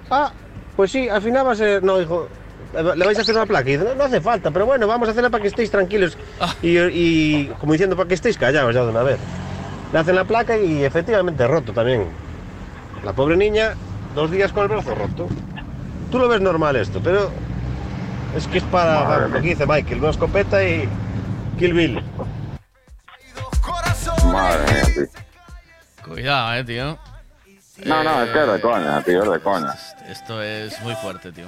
[0.10, 0.32] Ah,
[0.76, 1.82] pues sí, al final va a ser...
[1.82, 2.28] No, hijo,
[2.74, 3.70] le vais a hacer una placa.
[3.70, 6.18] Y dice, no, no hace falta, pero bueno, vamos a hacerla para que estéis tranquilos.
[6.62, 9.18] Y, y como diciendo, para que estéis callados ya de una vez.
[9.94, 12.06] Le hacen la placa y efectivamente roto también.
[13.06, 13.76] La pobre niña,
[14.14, 15.28] dos días con el brazo roto.
[16.12, 17.32] Tú lo ves normal esto, pero
[18.36, 20.88] es que es para, para lo que dice Michael, una escopeta y
[21.58, 22.04] Kill Bill.
[24.26, 25.22] Madre mía, tío.
[26.06, 27.00] Cuidado, eh, tío.
[27.86, 29.74] No, no, es que es de coña, tío, es de coña.
[30.08, 31.48] Esto es muy fuerte, tío.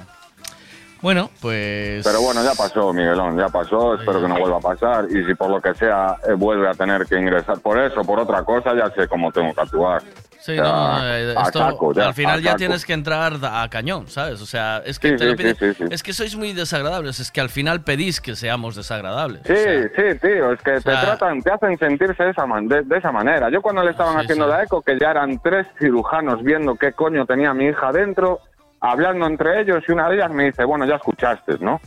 [1.04, 2.02] Bueno, pues...
[2.02, 5.06] Pero bueno, ya pasó, Miguelón, ya pasó, espero que no vuelva a pasar.
[5.10, 8.18] Y si por lo que sea eh, vuelve a tener que ingresar por eso, por
[8.18, 10.02] otra cosa, ya sé cómo tengo que actuar.
[10.44, 14.42] Sí, no, no, eh, esto, ya, al final ya tienes que entrar a cañón, ¿sabes?
[14.42, 17.18] O sea, es que Sí, te lo sí, piden- sí, es que sois muy desagradables,
[17.18, 19.40] es que al final pedís que seamos desagradables.
[19.46, 22.82] Sí, sí, tío, es que te sea- tratan, te hacen sentirse de esa, man- de,
[22.82, 23.48] de esa manera.
[23.48, 27.24] Yo cuando le estaban haciendo la eco, que ya eran tres cirujanos viendo qué coño
[27.24, 28.40] tenía mi hija dentro,
[28.80, 31.80] hablando entre ellos, y una de ellas me dice, bueno, ya escuchaste, ¿no?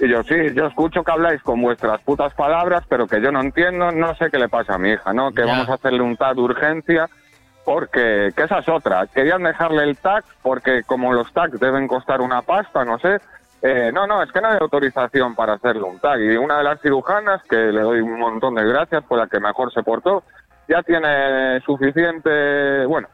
[0.00, 3.40] Y yo, sí, yo escucho que habláis con vuestras putas palabras, pero que yo no
[3.40, 5.30] entiendo, no sé qué le pasa a mi hija, ¿no?
[5.30, 5.46] Que Ya.
[5.52, 7.08] vamos a hacerle un TAC de urgencia,
[7.64, 9.06] porque, que esa es otra.
[9.06, 13.20] Querían dejarle el TAC, porque como los TAC deben costar una pasta, no sé,
[13.62, 16.20] eh, no, no, es que no hay autorización para hacerle un tag.
[16.20, 19.38] Y una de las cirujanas, que le doy un montón de gracias, fue la que
[19.38, 20.22] mejor se portó,
[20.66, 22.86] ya tiene suficiente.
[22.86, 23.08] Bueno,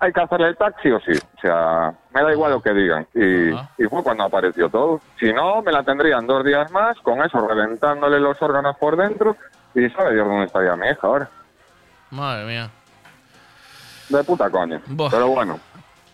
[0.00, 1.12] hay que hacerle el tag sí o sí.
[1.12, 3.06] O sea, me da igual lo que digan.
[3.14, 5.00] Y, y fue cuando apareció todo.
[5.20, 9.36] Si no, me la tendrían dos días más, con eso reventándole los órganos por dentro.
[9.74, 11.28] Y sabe Dios dónde estaría mi hija ahora.
[12.10, 12.70] Madre mía.
[14.12, 14.80] De puta coña.
[15.10, 15.58] Pero bueno,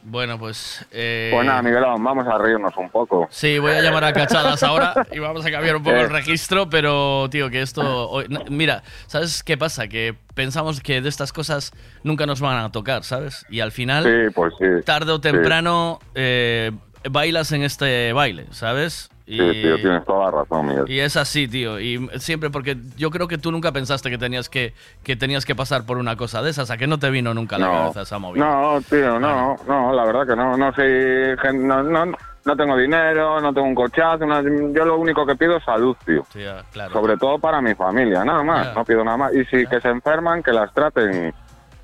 [0.03, 0.87] Bueno, pues...
[0.93, 3.27] eh, pues nada, Miguelón, vamos a reírnos un poco.
[3.31, 6.03] Sí, voy a llamar a Cachadas ahora y vamos a cambiar un poco Eh.
[6.03, 8.09] el registro, pero tío, que esto...
[8.09, 9.89] hoy- mira, ¿sabes qué pasa?
[9.89, 11.73] Que pensamos que de estas cosas
[12.05, 13.45] nunca nos van a tocar, ¿sabes?
[13.51, 14.67] Y al final, Sí, pues sí.
[14.87, 15.23] tarde o Sí.
[15.23, 16.71] temprano, eh,
[17.11, 19.11] bailas en este baile, ¿sabes?
[19.31, 20.85] Y, Sí, tío, tienes toda la razón, Miguel.
[20.89, 21.79] y es así, tío.
[21.79, 24.73] Y siempre porque yo creo que tú nunca pensaste que tenías que,
[25.05, 27.57] que tenías que pasar por una cosa de esas, a que no te vino nunca
[27.57, 27.73] a la No.
[27.73, 28.43] cabeza esa movida.
[28.43, 32.07] No, tío, no, no, la verdad que no, no soy, no, no,
[32.47, 34.41] no tengo dinero, no tengo un cochazo, no-
[34.73, 36.25] yo lo único que pido es salud, tío.
[36.33, 36.95] Sí, ah, claro.
[36.95, 39.35] Sobre todo para mi familia, nada más, no pido nada más.
[39.35, 41.35] Y si que se enferman, que las traten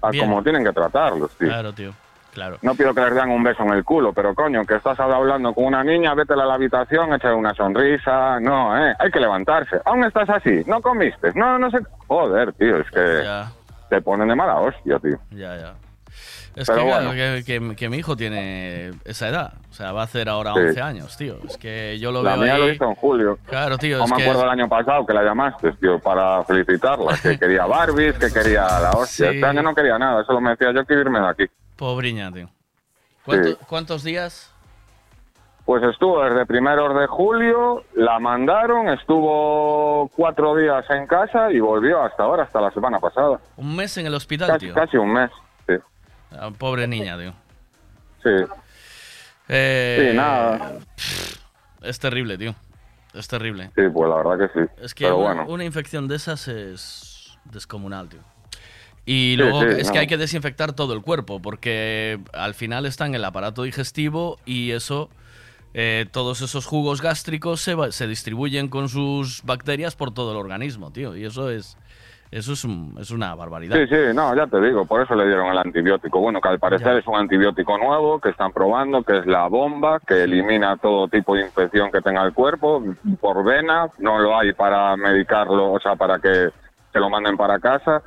[0.00, 1.48] a como tienen que tratarlos, tío.
[1.48, 1.92] Claro, tío.
[2.34, 2.58] Claro.
[2.62, 5.54] No pido que les den un beso en el culo, pero coño, que estás hablando
[5.54, 8.40] con una niña, vete a la habitación, échale una sonrisa.
[8.40, 9.80] No, eh, hay que levantarse.
[9.84, 11.78] Aún estás así, no comiste, no, no sé.
[12.08, 13.50] Joder, tío, es que Ya.
[13.88, 15.16] te ponen de mala hostia, tío.
[15.30, 15.74] Ya, ya.
[16.56, 17.12] Es Pero que, claro, bueno.
[17.12, 19.54] que, que- que mi hijo tiene esa edad.
[19.70, 20.60] O sea, va a hacer ahora Sí.
[20.60, 21.38] 11 años, tío.
[21.48, 22.60] Es que yo lo La veo mía ahí.
[22.60, 23.38] lo hizo en julio.
[23.46, 23.98] Claro, tío.
[23.98, 27.16] No es me que acuerdo el año pasado que la llamaste, tío, para felicitarla.
[27.20, 29.30] Que quería Barbies, que quería la hostia.
[29.30, 29.34] Sí.
[29.36, 31.44] Este año no quería nada, solo me decía yo quiero irme de aquí.
[31.77, 32.49] Pobriña, tío.
[33.25, 33.57] ¿Cuánto- Sí.
[33.69, 34.51] ¿Cuántos días?
[35.65, 42.03] Pues estuvo desde primeros de julio, la mandaron, estuvo cuatro días en casa y volvió
[42.03, 43.41] hasta ahora, hasta la semana pasada.
[43.57, 44.75] Un mes en el hospital, Casi, tío.
[44.75, 45.31] casi un mes,
[45.67, 45.75] sí.
[46.33, 47.33] Ah, Pobre niña, tío.
[48.23, 48.44] Sí.
[49.49, 50.73] Eh, Sí, nada.
[51.83, 52.55] Es terrible, tío.
[53.15, 53.70] Es terrible.
[53.75, 54.70] Sí, pues la verdad que sí.
[54.83, 55.47] Es que Pero una, bueno.
[55.53, 58.20] una infección de esas es descomunal, tío.
[59.07, 59.92] Y Sí, luego sí, es no.
[59.92, 64.39] que hay que desinfectar todo el cuerpo, porque al final está en el aparato digestivo
[64.47, 65.10] y eso,
[65.74, 70.39] eh, todos esos jugos gástricos se, va- se distribuyen con sus bacterias por todo el
[70.39, 71.15] organismo, tío.
[71.16, 71.76] Y eso es,
[72.31, 73.76] eso es, un- es una barbaridad.
[73.76, 76.20] Sí, sí, no, ya te digo, por eso le dieron el antibiótico.
[76.20, 80.00] Bueno, que al parecer es un antibiótico nuevo que están probando, que es la bomba,
[80.00, 82.83] que elimina todo tipo de infección que tenga el cuerpo
[83.20, 83.89] por vena.
[83.99, 86.49] No lo hay para medicarlo, o sea, para que
[86.92, 88.02] se lo manden para casa.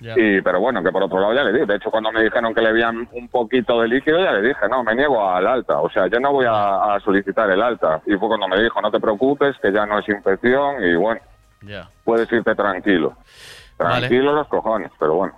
[0.00, 1.64] Y, pero bueno, que por otro lado ya le dije.
[1.66, 4.68] De hecho, cuando me dijeron que le habían un poquito de líquido, ya le dije,
[4.70, 5.78] no, me niego al alta.
[5.80, 8.02] O sea, yo no voy a, a solicitar el alta.
[8.06, 11.20] Y fue cuando me dijo, no te preocupes, que ya no es infección y bueno,
[11.62, 11.88] Ya.
[12.04, 13.14] puedes irte tranquilo.
[13.78, 14.00] Vale.
[14.08, 15.34] Tranquilo los cojones, pero bueno.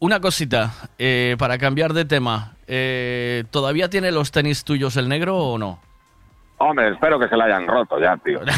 [0.00, 2.52] Una cosita, eh, para cambiar de tema.
[2.66, 5.78] eh, ¿Todavía tiene los tenis tuyos el negro o no?
[6.64, 8.40] Hombre, espero que se la hayan roto ya, tío.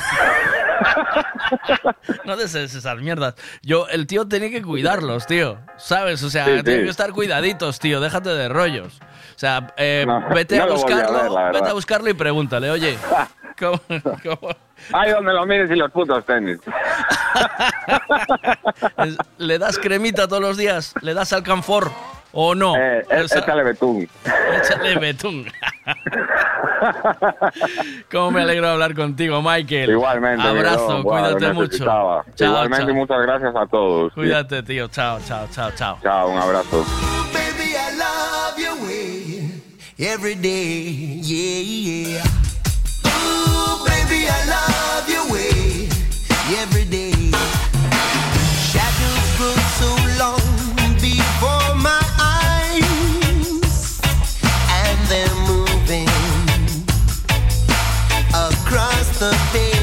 [2.25, 3.35] No desees esas mierdas.
[3.63, 5.59] Yo, el tío tenía que cuidarlos, tío.
[5.77, 6.23] ¿Sabes?
[6.23, 6.85] O sea, Sí, tienen sí.
[6.85, 8.01] que estar cuidaditos, tío.
[8.01, 8.99] Déjate de rollos.
[9.01, 12.97] O sea, eh, No, vete no a buscarlo, ver, vete a buscarlo y pregúntale, oye,
[13.59, 13.81] ¿cómo,
[14.23, 14.55] cómo-
[14.93, 16.59] Ahí donde lo mires y los putos tenis.
[19.39, 20.95] ¿le das cremita todos los días?
[21.03, 21.91] ¿Le das alcanfor
[22.33, 22.77] o no?
[22.77, 24.09] Eh, eh, Esa- échale betún.
[24.63, 25.47] Échale betún.
[28.11, 29.91] Cómo me alegro de hablar contigo, Michael.
[29.91, 30.47] Igualmente.
[30.47, 31.85] Abrazo, cuídate mucho.
[31.85, 32.95] Chao, Igualmente, chao.
[32.95, 34.13] muchas gracias a todos.
[34.15, 34.89] Cuídate, tío.
[34.89, 35.99] Chao, chao, chao, chao.
[36.03, 36.85] Chao, un abrazo.
[37.33, 39.51] Baby, I love your way
[39.99, 41.21] every day.
[41.21, 42.25] Yeah, yeah.
[43.07, 45.89] Ooh, baby, I love your way
[46.63, 47.04] every day.
[59.19, 59.74] The page.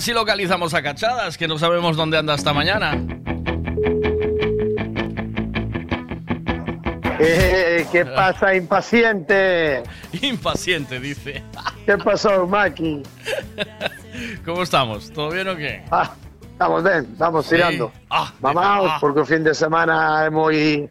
[0.00, 2.92] Ver si localizamos a Cachadas, que no sabemos dónde anda hasta mañana.
[7.18, 9.82] Eh, ¿Qué pasa, impaciente?
[10.22, 11.42] Impaciente, dice.
[11.86, 13.02] ¿Qué pasó, Maki?
[14.42, 15.10] ¿Cómo estamos?
[15.12, 15.84] ¿Todo bien o qué?
[15.90, 16.14] Ah,
[16.50, 17.56] estamos bien, estamos Sí.
[17.56, 17.92] tirando.
[18.08, 18.98] Ah, Mamaos, ah.
[19.02, 20.88] porque el fin de semana muy,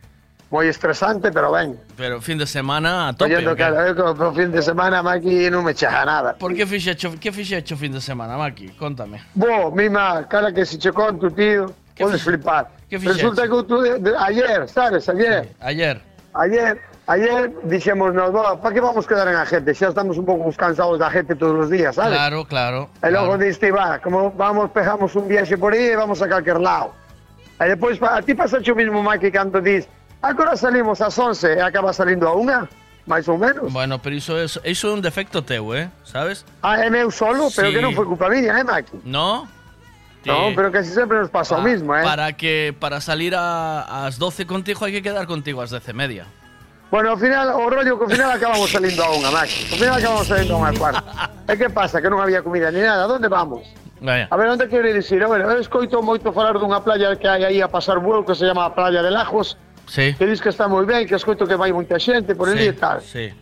[0.52, 1.80] muy estresante, pero ven.
[1.95, 3.36] Pero fin de semana a tope.
[3.36, 6.34] Oyendo que el fin de semana, Maki, no me echa nada.
[6.36, 8.69] ¿Por qué fixe hecho, qué fixe hecho fin de semana, Maki?
[8.69, 9.22] Contame.
[9.36, 12.69] Vos, misma, cara que se chocó con tu tío, puedes flipar.
[12.90, 12.98] qué?
[12.98, 15.08] Resulta que tú, de- de- ayer, ¿sabes?
[15.10, 15.50] Ayer.
[15.60, 16.02] Ayer.
[16.34, 19.74] Ayer, ayer dijimos, no, ¿para qué vamos a quedar en la gente?
[19.74, 22.14] Ya estamos un poco cansados de la gente todos los días, ¿sabes?
[22.18, 22.90] Claro, claro.
[23.03, 26.60] Y luego dijiste, va, como vamos, pegamos un viaje por ahí y vamos a cualquier
[26.60, 26.94] lado.
[27.60, 29.90] Y después, a ti pasa lo mismo, Mike, cuando dices,
[30.22, 32.67] ahora salimos a las 11 y acaba saliendo a una,
[33.06, 33.72] más o menos.
[33.72, 35.89] Bueno, pero é, iso é un defecto teu, eh?
[36.03, 36.45] Sabes?
[36.61, 37.75] Ah, é meu solo, pero Sí.
[37.75, 39.01] que non foi culpa mía, eh, Maki?
[39.06, 39.48] No?
[40.25, 42.03] No, pero casi siempre nos pasa lo mismo, eh.
[42.03, 45.93] Para que para salir a, as 12 contigo hai que quedar contigo ás 10 e
[45.95, 46.25] media.
[46.91, 49.72] Bueno, ao final, o rollo que ao final acabamos salindo a unha, Maki.
[49.72, 51.01] Ao final acabamos salindo a unha cuarta.
[51.48, 52.01] E que pasa?
[52.03, 53.07] Que non había comida ni nada.
[53.07, 53.64] Donde vamos?
[54.01, 54.27] Vaya.
[54.31, 55.22] A ver, onde quere dicir?
[55.23, 58.43] Bueno, eu escoito moito falar dunha playa que hai aí a pasar vuelo que se
[58.48, 59.56] chama a Playa de Lajos,
[59.90, 60.14] Sí.
[60.14, 62.74] que dis que está moi ben, que escoito que vai moita xente por ali e
[62.77, 63.01] tal.
[63.01, 63.34] Sí.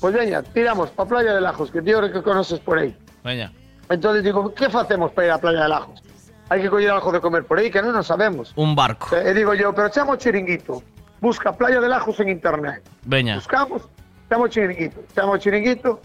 [0.00, 2.96] Pois veña, tiramos pa Playa de Lajos, que tío que conoces por aí.
[3.22, 3.52] Veña.
[3.90, 6.00] Entonces digo, que facemos para ir a Playa de Lajos?
[6.48, 8.56] Hai que coller algo de comer por aí, que non nos sabemos.
[8.56, 9.12] Un barco.
[9.12, 10.80] E digo yo, pero chamo chiringuito.
[11.20, 12.80] Busca Playa de Lajos en internet.
[13.04, 13.36] Veña.
[13.36, 13.84] Buscamos,
[14.32, 15.04] chamo chiringuito.
[15.12, 16.00] Chamo chiringuito,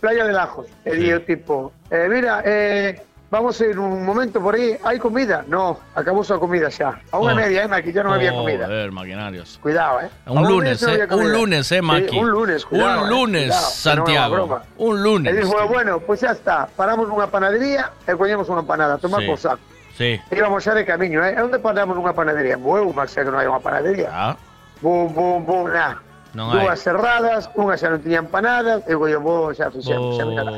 [0.00, 0.72] Playa de Lajos.
[0.88, 2.96] E digo tipo, eh, mira, eh,
[3.30, 4.76] vamos a ir un momento por ahí.
[4.84, 5.44] ¿Hay comida?
[5.48, 7.00] No, acabó su comida ya.
[7.10, 7.36] A una Oh.
[7.36, 7.92] media, ¿eh, Maki?
[7.92, 8.66] Ya no había comida.
[8.66, 9.58] Joder, maquinarios.
[9.62, 10.10] Cuidado, ¿eh?
[10.26, 11.06] A Un una lunes, no eh.
[11.10, 12.18] Un lunes, eh, Sí, Maki.
[12.18, 13.00] un lunes, cuidado.
[13.02, 14.60] Un eh, lunes, cuidado, no Santiago.
[14.78, 15.36] Un lunes.
[15.36, 15.68] Dixo, tío.
[15.68, 16.68] bueno, pues ya está.
[16.76, 19.26] Paramos nunha panadería e coñemos unha panada, a tomar Sí.
[19.28, 19.60] por saco.
[19.98, 20.18] Sí.
[20.30, 21.34] Íbamos xa de camiño, eh?
[21.36, 22.56] E onde paramos nunha panadería?
[22.56, 24.10] Bueu, Max, que non hai unha panadería.
[24.10, 24.34] Ah.
[24.82, 25.98] Bum, bum, bum, na.
[26.34, 26.66] Non hai.
[26.66, 30.50] Dúas cerradas, unha xa non tiña empanadas, e digo, bo, xa fixemos, xa me cala.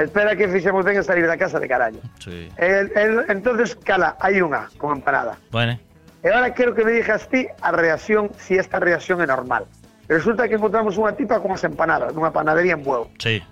[0.00, 2.00] Espera que fixemos ben a salir da casa de carallo.
[2.18, 2.48] Sí.
[2.56, 5.36] El, el, entonces, cala, hai unha con empanada.
[5.52, 5.76] Bueno.
[6.24, 9.68] E ahora quero que me digas ti a reacción, si esta reacción é normal.
[10.08, 13.12] Resulta que encontramos unha tipa con as empanadas, nunha panadería en Bueu.
[13.20, 13.44] Sí.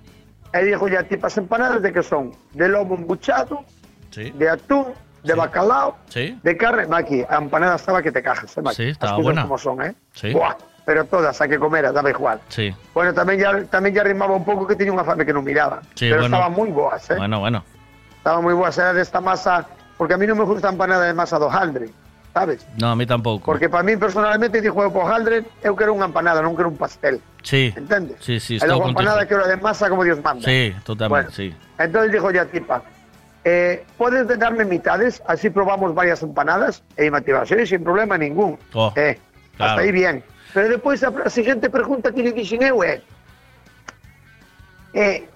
[0.56, 2.32] E dijo ya, tipas empanadas de que son?
[2.56, 3.60] De lomo embuchado,
[4.08, 4.32] Sí.
[4.32, 6.32] de atún, de bacalao, Sí.
[6.40, 6.86] de carne.
[6.88, 8.76] Maki, a empanada estaba que te cajas, eh, Maki?
[8.76, 9.42] Sí, estaba As buena.
[9.44, 9.92] como son, eh?
[10.16, 10.32] Sí.
[10.32, 10.56] Buah,
[10.86, 12.40] pero todas, a que comer, daba igual.
[12.48, 12.72] Sí.
[12.94, 15.82] Bueno, tamén ya, tamén ya rimaba un pouco que tiña unha fame que non miraba.
[15.98, 16.38] Sí, pero bueno.
[16.38, 17.18] estaban moi boas, eh?
[17.18, 17.58] Bueno, bueno.
[18.22, 19.66] Estaban moi boas, era desta masa,
[19.98, 21.90] porque a mí non me gusta empanada de masa do hojaldre,
[22.30, 22.62] sabes?
[22.78, 23.42] No, a mí tampouco.
[23.42, 26.78] Porque para mí personalmente dixo eu po hojaldre, eu quero unha empanada, non quero un
[26.78, 27.18] pastel.
[27.42, 27.74] Sí.
[27.74, 28.22] Entendes?
[28.22, 28.94] Sí, sí, e estou contigo.
[28.94, 30.46] empanada quero de masa como Dios manda.
[30.46, 31.34] Sí, totalmente, Bueno.
[31.34, 31.50] sí.
[31.82, 32.86] Entonces dijo ya tipa,
[33.42, 35.18] eh, ¿puedes darme mitades?
[35.26, 36.86] Así probamos varias empanadas.
[36.94, 37.26] E me
[37.66, 38.54] sin problema ningún.
[38.70, 39.18] Oh, eh,
[39.58, 39.70] claro.
[39.74, 40.22] Hasta ahí bien.
[40.56, 43.04] Pero después a a siguiente pregunta que le dixen eu é,
[44.96, 45.28] eh,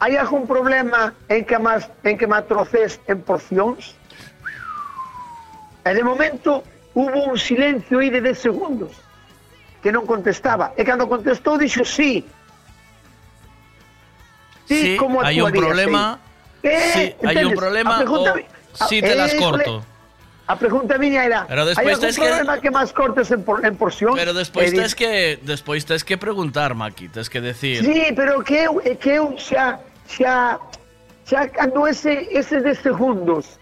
[0.00, 3.92] ¿hay algún problema en que más en que me atroces en porcións?
[5.84, 6.64] E de momento
[6.96, 8.96] hubo un silencio aí de 10 segundos
[9.84, 10.72] que non contestaba.
[10.80, 12.24] E cando contestou dixo sí.
[14.64, 16.02] Sí, ¿cómo hay un actuarías problema.
[16.64, 19.84] Eh, Sí, hay un problema A pregunta o sí a- te las eh, corto.
[20.48, 23.42] A pregunta miña era, Pero ¿hay despois algún tes que- problema que más cortes en,
[23.42, 24.14] por, en porción?
[24.14, 27.82] Pero despois di- tes que despois tes que preguntar, Maki, tes que decir.
[27.84, 28.68] Sí, pero que
[29.02, 30.60] que xa, xa,
[31.26, 33.58] xa cando ese, ese de segundos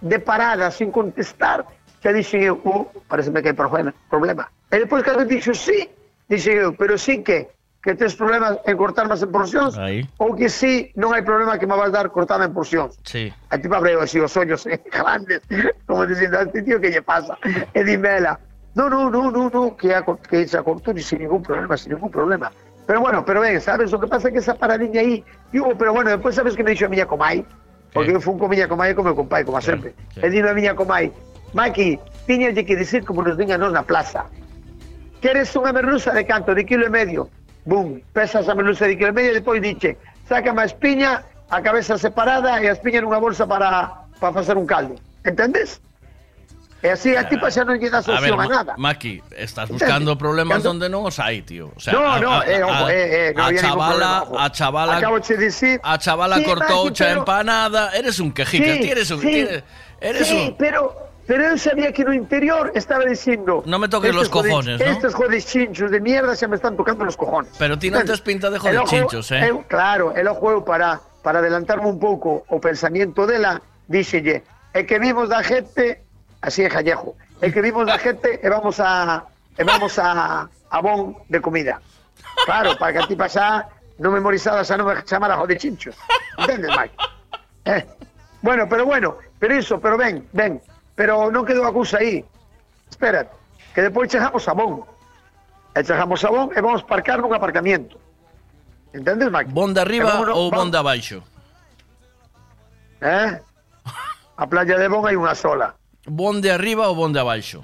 [0.00, 1.66] de parada sin contestar,
[2.00, 3.92] xa dixen eu, oh, pareceme que hai problema.
[4.08, 4.48] problema.
[4.72, 5.84] E depois cando dixo sí,
[6.32, 7.52] dixen eu, pero sí que,
[7.86, 10.02] que tes problemas en cortarme en porcións Aí.
[10.18, 12.98] ou que si sí, non hai problema que me vas dar cortada en porcións.
[13.06, 13.30] Sí.
[13.46, 15.46] A ti pabreo así os ollos eh, grandes,
[15.86, 17.38] como dicindo, a este tío que lle pasa?
[17.46, 18.42] E dimela,
[18.74, 22.10] no, no, no, no, no, que, a, que se ni sin ningún problema, sin ningún
[22.10, 22.50] problema.
[22.90, 25.22] Pero bueno, pero ben, sabes, o que pasa é que esa paradiña aí,
[25.54, 27.46] digo, pero bueno, depois sabes que me dixo a miña comai,
[27.94, 29.94] porque eu fun con miña comai e con meu compai, como sempre.
[30.18, 31.14] E dime a miña comai,
[31.54, 34.26] Maki, tiñalle que dicir como nos din a nos na plaza,
[35.22, 37.30] queres unha merluza de canto de quilo e medio?
[37.66, 39.98] Bum, pesas a merluza de kilo e medio depois diche,
[40.30, 44.66] sácame a espiña, a cabeza separada e a espiña nunha bolsa para, para facer un
[44.70, 44.94] caldo.
[45.26, 45.82] Entendes?
[46.84, 48.72] E así a tipa xa non lle das A ver, a, nada.
[48.78, 49.82] Maki, estás Entende?
[49.82, 51.74] buscando problemas Cando- donde non os hai, tío.
[51.74, 54.10] O sea, no, a, no, a- eh, a- ojo, eh, eh, a no ningún chavala,
[54.22, 55.24] problema, a chavala, Acabo de
[55.82, 59.26] a chavala Sí, cortou Maki, pero- empanada, eres un quejica, Sí, ti eres un, sí,
[59.26, 59.62] ti eres,
[59.98, 64.14] eres sí, un pero pero eu sabía que no interior estaba diciendo No me toques
[64.14, 67.50] los "Estos cojones, ¿no?" Estos jodes chinchos de mierda se me están tocando los cojones.
[67.58, 69.50] Pero ti non tes pinta de joder El ojo- chinchos, eh?
[69.50, 73.58] eu- claro, el eu para, para adelantarme un pouco o pensamento dela,
[73.90, 76.06] díxelle, é que vimos da gente,
[76.42, 79.26] así é jallejo, é que vimos da gente e vamos a
[79.58, 81.80] e vamos a, a bon de comida.
[82.44, 83.66] Claro, para que a ti pasá
[83.98, 85.96] non memorizada xa non me chamara jode chinchos.
[86.38, 86.94] Entendes, Mike?
[87.66, 87.82] Eh,
[88.44, 90.60] bueno, pero bueno, pero iso, pero ven, ven,
[90.96, 92.24] pero non quedou a cousa aí.
[92.88, 93.28] Espera,
[93.76, 94.82] que depois chegamos a Bon.
[95.76, 98.00] E chegamos a Bon e vamos parcar nun aparcamiento.
[98.96, 99.52] Entendes, Mike?
[99.52, 101.18] Bon de arriba vámonos- ou bon vamos- de abaixo?
[103.04, 103.36] Eh?
[104.40, 105.76] A playa de Bon hai unha sola.
[106.08, 107.60] Bon de arriba ou bon de abaixo?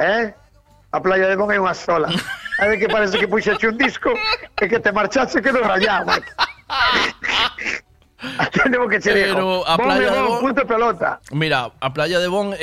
[0.00, 0.32] Eh?
[0.92, 2.08] A playa de Bon hai unha sola.
[2.60, 4.08] A ver que parece que puxache un disco
[4.60, 6.32] e que te marchaste que rayado, Mike.
[8.62, 9.12] Tenemos que digo.
[9.14, 11.20] Pero a playa de de Bon, punto pelota.
[11.32, 12.54] Mira, a playa de Bon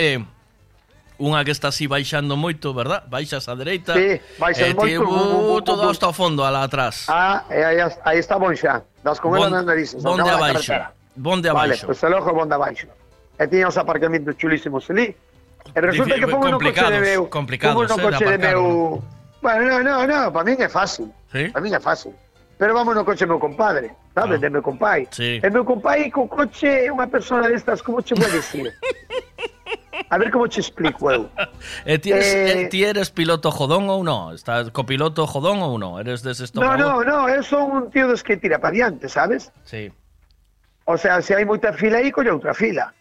[1.19, 3.03] unha que está así baixando moito, verdad?
[3.11, 3.91] Baixas á dereita.
[3.91, 7.11] Sí, baixas e ti, moito, bu, bu, bu, bu, todo hasta o fondo, alá atrás.
[7.11, 8.87] Ah, e aí, aí está Bon xa.
[9.03, 9.99] Das con Bon- ela nas narices.
[9.99, 10.73] bon de abaixo.
[11.19, 11.85] Bon de Vale, abaixo.
[11.91, 12.87] pues el ojo bon de abaixo.
[13.35, 15.11] E tiña os aparcamentos chulísimos ali.
[15.75, 17.27] E resulta que pongo no coche de meu...
[17.27, 19.03] complicados, pongo no eh, de coche de aparcar, meu...
[19.43, 21.11] Bueno, no, no, no, para min é fácil.
[21.31, 21.51] Sí?
[21.51, 22.15] Para min é fácil.
[22.59, 24.41] Pero vamos no coche meu compadre, sabes, Ah.
[24.43, 25.07] de meu compai.
[25.15, 25.39] Sí.
[25.39, 28.75] E meu compai co coche é unha persona destas, como che vou dicir?
[30.11, 31.29] A ver como che explico eu.
[31.87, 34.35] E ti eres, Eh, eh, ti eres piloto jodón ou non?
[34.35, 36.03] Estás copiloto jodón ou non?
[36.03, 39.55] Eres deses No, no, no, eu son un tío dos que tira para diante, sabes?
[39.63, 39.87] Sí.
[40.83, 42.91] O sea, se hai moita fila aí, colle outra fila.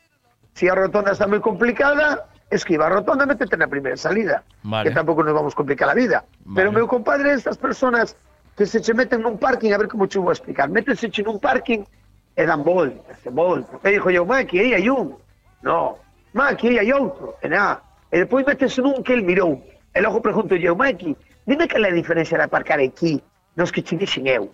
[0.55, 4.47] Se a rotonda está moi complicada, esquiva a rotonda, métete na primeira salida.
[4.63, 4.87] Vale.
[4.87, 6.23] Que tampouco nos vamos complicar a vida.
[6.55, 8.15] Pero meu compadre, estas personas
[8.59, 11.39] que se che meten nun parking, a ver como che vou explicar, métense che nun
[11.39, 11.87] parking
[12.35, 13.79] e dan voltas, e voltas.
[13.85, 15.15] E dixo eu, Maki, aí hai un.
[15.63, 15.99] No,
[16.35, 17.39] Maki, aí hai outro.
[17.41, 17.81] E nada.
[18.11, 19.63] E depois metese nun que el mirou.
[19.95, 23.23] E logo pregunto eu, Maki, dime que é a diferencia de aparcar aquí
[23.55, 24.51] nos que che dixen eu.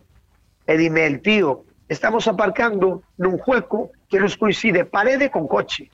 [0.68, 5.88] E dime el tío, estamos aparcando nun hueco que nos coincide parede con coche.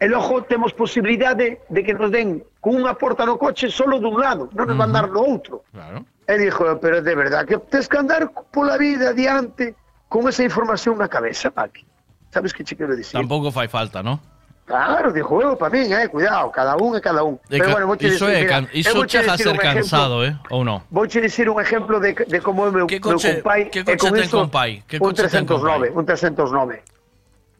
[0.00, 4.16] E logo temos posibilidade de que nos den con unha porta no coche solo dun
[4.16, 5.60] lado, non nos van dar no outro.
[5.68, 6.08] Claro.
[6.26, 9.74] E dixo, pero de verdad que tens que andar pola vida adiante
[10.08, 11.84] con esa información na cabeza, Maki.
[12.32, 13.12] Sabes que che quero dicir?
[13.20, 14.20] Tampouco fai falta, ¿no?
[14.64, 17.36] Claro, dixo eu para min, eh, cuidado, cada un é cada un.
[17.52, 20.24] E Pero bueno, vouche iso dicir, é mira, iso chega a ser un ejemplo- cansado,
[20.24, 20.32] eh?
[20.48, 20.80] Ou non?
[20.88, 23.84] Vouche dicir un exemplo de, de como é meu, Que meu coche- compai que e
[23.84, 24.80] coche ten iso, compai?
[24.88, 26.80] Que un coche ten 309, un 309.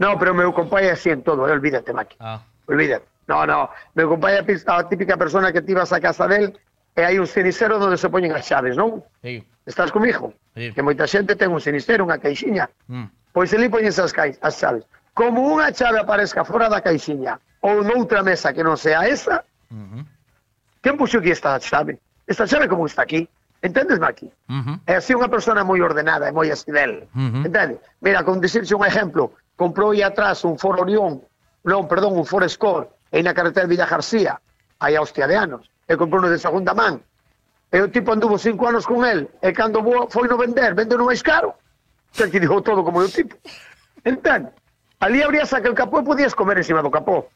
[0.00, 2.16] No, pero meu compai é así en todo, eh, olvídate, Maki.
[2.18, 2.40] Ah.
[2.64, 3.04] Olvídate.
[3.28, 6.56] No, no, meu compai é a típica persona que ti vas a casa del
[6.94, 9.02] e hai un cenicero onde se poñen as chaves, non?
[9.22, 9.42] Sí.
[9.66, 10.32] Estás comigo?
[10.54, 10.70] Sí.
[10.72, 12.70] Que moita xente ten un cenicero, unha caixiña.
[12.86, 13.10] Mm.
[13.34, 14.86] Pois ali poñes as, cai- as chaves.
[15.14, 19.42] Como unha chave aparezca fora da caixiña ou noutra mesa que non sea esa,
[20.82, 21.98] quen puxo aquí esta chave?
[22.26, 23.28] Esta chave como está aquí?
[23.62, 24.28] Entendes, Maki?
[24.86, 27.08] É así unha persona moi ordenada e moi así del.
[27.16, 27.48] Ujú.
[27.48, 27.80] Entende?
[28.04, 31.24] Mira, con dicirse un exemplo, comprou aí atrás un Ford Orión,
[31.64, 34.36] non, perdón, un Ford Escort, aí na carretera de Villa García,
[34.84, 37.00] aí a hostia de anos, e comprouno de segunda man.
[37.74, 40.94] E o tipo anduvo cinco anos con el, e cando boa foi no vender, vende
[40.94, 41.58] no máis caro.
[42.14, 43.34] Xa que dijo todo como o tipo.
[44.06, 44.54] Entende?
[45.00, 47.26] Ali abrías que o capó e podías comer encima do capó.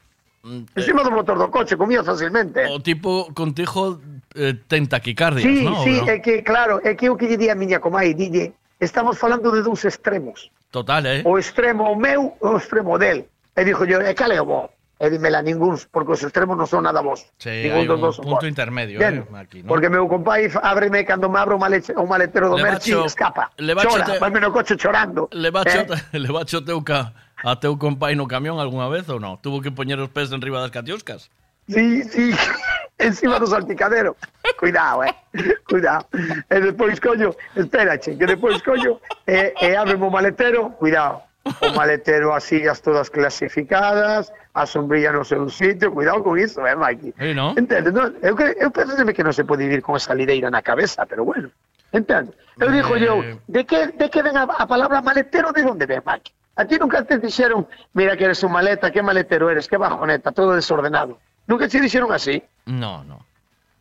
[0.44, 1.04] Mm, encima eh.
[1.04, 2.64] do motor do coche, comía facilmente.
[2.70, 3.98] O tipo contigo
[4.38, 5.82] eh, ten taquicardias, sí, non?
[5.82, 6.06] Sí, sí, no?
[6.06, 9.50] é que, claro, é que o que lle di a miña comai, dille, estamos falando
[9.50, 10.54] de dous extremos.
[10.70, 11.20] Total, eh?
[11.26, 13.26] O extremo meu o extremo del.
[13.58, 14.70] E dixo yo, e cal é o bo?
[14.98, 17.22] Eh, e dímela ningún, porque os extremos non son nada vos.
[17.38, 18.50] Sí, Ningún dos dos punto vos.
[18.50, 19.70] intermedio Bien, eh, aquí, ¿no?
[19.70, 23.50] Porque meu compai ábreme cando me abro un, malete, o maletero do Merchi bacho, escapa.
[23.62, 24.18] Le bacho Chora, te...
[24.18, 25.30] vai no coche chorando.
[25.30, 26.02] Le bacho, eh?
[26.18, 27.14] le bacho teu ca,
[27.46, 29.38] a teu compai no camión algunha vez ou non?
[29.38, 31.30] Tuvo que poñer os pés enriba das catiuscas?
[31.70, 32.34] Sí, sí.
[32.98, 34.16] encima do salpicadero.
[34.58, 35.14] Cuidado, eh.
[35.68, 36.06] Cuidado.
[36.50, 41.22] E despois, coño, espérache, que despois, coño, e, e abre o maletero, cuidado.
[41.60, 46.76] O maletero así, as todas clasificadas, a sombrilla no seu sitio, cuidado con iso, eh,
[46.76, 47.14] Mikey.
[47.18, 47.54] Sí, ¿no?
[47.56, 47.92] Entende?
[47.92, 51.50] No, eu, eu que non se pode vivir con esa lideira na cabeza, pero bueno.
[51.92, 52.32] Entende?
[52.60, 56.02] Eu dixo eu, de que, de que ven a, a palabra maletero, de onde ven,
[56.04, 56.32] Mikey?
[56.58, 60.32] A ti nunca te dixeron, mira que eres un maleta, que maletero eres, que bajoneta,
[60.32, 61.18] todo desordenado.
[61.46, 63.24] Nunca te dixeron así, No, no.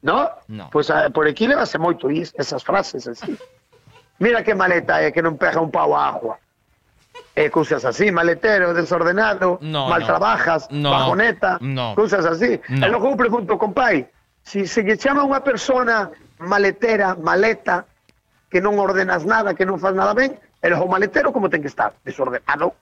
[0.02, 0.30] ¿no?
[0.48, 0.70] No.
[0.70, 3.38] Pois a, por aquí levase moito is, esas frases así.
[4.20, 6.38] Mira que maleta é que non pega un pau a agua.
[7.38, 10.08] E cousas así, maletero, desordenado, No, mal no.
[10.10, 11.94] trabajas, No, bajoneta, no.
[11.94, 12.58] cousas así.
[12.66, 12.82] No.
[12.82, 14.10] E logo eu pregunto, compai,
[14.42, 16.10] si se lle chama unha persona
[16.42, 17.86] maletera, maleta,
[18.50, 21.70] que non ordenas nada, que non faz nada ben, e logo maletero como ten que
[21.70, 21.94] estar?
[22.02, 22.74] Desordenado.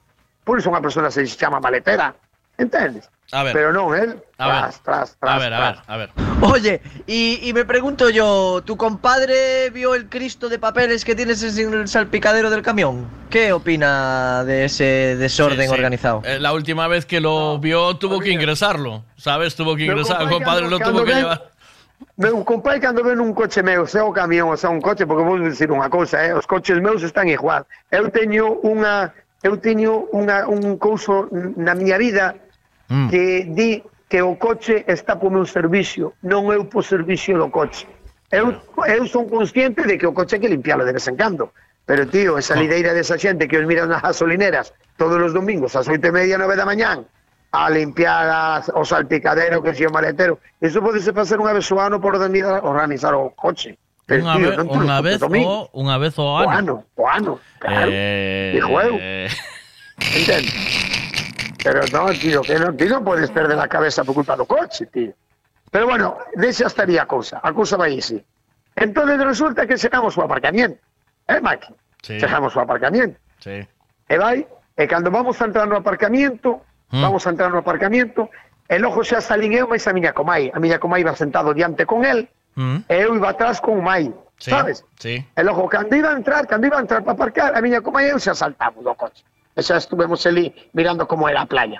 [0.47, 2.15] Por iso unha persona se chama maletera.
[2.55, 3.11] Entendes?
[3.35, 3.51] A ver.
[3.51, 4.55] Pero non, él, A ver.
[4.63, 6.09] tras, tras, tras, A ver, a ver, a ver.
[6.41, 11.43] Oye, y, y me pregunto yo, ¿tu compadre vio el Cristo de papeles que tienes
[11.43, 13.05] en el salpicadero del camión?
[13.29, 15.73] ¿Qué opina de ese desorden Sí, sí.
[15.73, 16.21] organizado?
[16.23, 19.55] Eh, la última vez que lo vio tuvo que ingresarlo, ¿sabes?
[19.55, 21.51] Tuvo que ingresar, el compadre lo tuvo que cando llevar.
[22.15, 25.23] Meu compadre cando ven un coche meu, sea un camión ou sea un coche, porque
[25.27, 27.67] vou dicir unha cousa, eh, os coches meus están igual.
[27.91, 29.11] Eu teño unha
[29.43, 32.35] eu teño unha un couso na miña vida
[32.89, 33.07] Mm.
[33.09, 33.69] que di
[34.07, 37.89] que o coche está por meu servicio, non eu por servicio do coche.
[38.29, 38.53] Eu,
[38.85, 41.49] eu son consciente de que o coche hai que limpiarlo de vez en cando.
[41.85, 45.85] Pero, tío, esa lideira desa xente que os miran nas gasolineras todos os domingos ás
[45.89, 47.05] oito e media, nove da mañán,
[47.53, 50.37] a limpiar as, o salpicadero, que si o maletero.
[50.61, 53.77] Iso podese facer unha vez o ano por organizar, o coche.
[54.05, 55.29] Pero, Unha tío, non todos unha vez o
[55.73, 56.49] unha vez o O ano.
[56.53, 57.89] ano, o ano, claro.
[57.89, 58.93] Eh, Dijo eu.
[59.97, 60.53] Entende?
[61.65, 65.17] Pero no, tío, que ti non podes perder a cabeza por culpa do coche, tío.
[65.73, 67.41] Pero bueno, deixa estaría a cousa.
[67.41, 68.21] A cousa vai así.
[68.77, 70.77] Entonces resulta que chegamos ao aparcamiento.
[71.25, 71.73] Eh, Maki?
[72.05, 72.21] Sí.
[72.21, 73.17] Chegamos ao aparcamiento.
[73.41, 73.65] Sí.
[74.05, 74.45] E vai,
[74.77, 76.61] e cando vamos a entrar no aparcamiento,
[76.93, 77.01] Mm.
[77.01, 78.29] vamos a entrar no aparcamiento,
[78.69, 80.53] e logo xa salín eu máis a miña comai.
[80.53, 82.85] A miña comai iba sentado diante con el, Mm.
[82.85, 84.85] e eu iba atrás con o mai, Sí, sabes?
[85.01, 85.17] Sí.
[85.33, 88.05] E logo, cando iba a entrar, cando iba a entrar para aparcar, a miña coma
[88.05, 89.25] e eu xa saltamos do coche.
[89.55, 91.79] E estuvemos ali mirando como era a playa.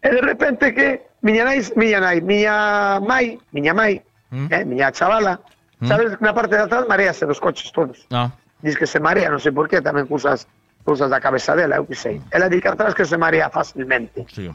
[0.00, 4.00] E de repente que miña nai, miña nai, miña mai, miña mai,
[4.32, 5.40] eh, miña chavala,
[5.76, 5.88] Mm.
[5.92, 8.06] sabes, na parte de atrás marease dos coches todos.
[8.08, 8.32] No.
[8.64, 10.48] Diz que se marea, non sei por qué, tamén cosas
[10.88, 12.16] cosas da cabeza dela, eu que sei.
[12.32, 14.24] Ela di que atrás que se marea fácilmente.
[14.32, 14.48] Sí.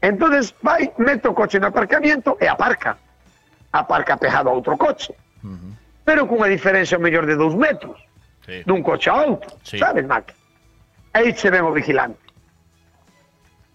[0.00, 2.96] Entonces vai, mete o coche no aparcamiento e aparca.
[3.76, 5.12] Aparca pegado a outro coche.
[6.08, 8.00] Pero cunha diferencia mellor de dous metros.
[8.48, 8.64] Sí.
[8.64, 9.52] Dun coche a outro.
[9.60, 9.76] Sí.
[9.76, 10.32] Sabes, Mac?
[11.12, 12.18] Aí che ven o vigilante.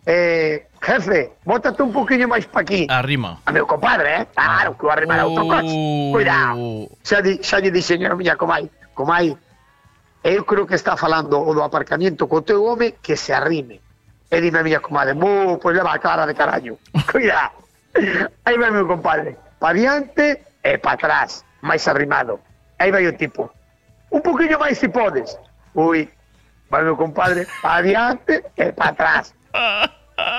[0.06, 2.88] Eh, jefe, bótate un poquinho máis pa aquí.
[2.90, 3.40] Arrima.
[3.46, 4.28] A meu compadre, eh?
[4.36, 5.72] Claro, que o arrimar a outro coche.
[6.12, 6.92] Cuidado.
[7.04, 9.32] Xa, di, xa lle dixen a miña comai, comai,
[10.24, 13.80] eu creo que está falando o do aparcamiento co teu home que se arrime.
[14.28, 16.76] E dime a miña comadre, bu, pois leva a cara de carallo.
[17.12, 17.64] Cuidado.
[18.44, 22.44] Aí vai meu compadre, pa diante e pa atrás, máis arrimado.
[22.80, 23.48] Aí vai o tipo,
[24.12, 25.40] un poquinho máis si podes.
[25.76, 26.12] Ui,
[26.74, 29.36] bueno, compadre, para adelante y para atrás.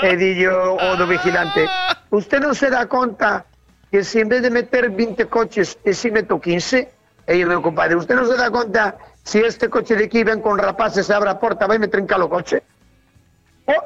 [0.02, 1.68] Le di yo, otro vigilante,
[2.10, 3.44] ¿usted no se da cuenta
[3.92, 6.92] que si en vez de meter 20 coches, si meto 15?
[7.28, 10.58] Y yo, compadre, ¿usted no se da cuenta si este coche de aquí ven con
[10.58, 12.64] rapaces, se abre la puerta, va y me trinca los coches?
[13.66, 13.84] Oh,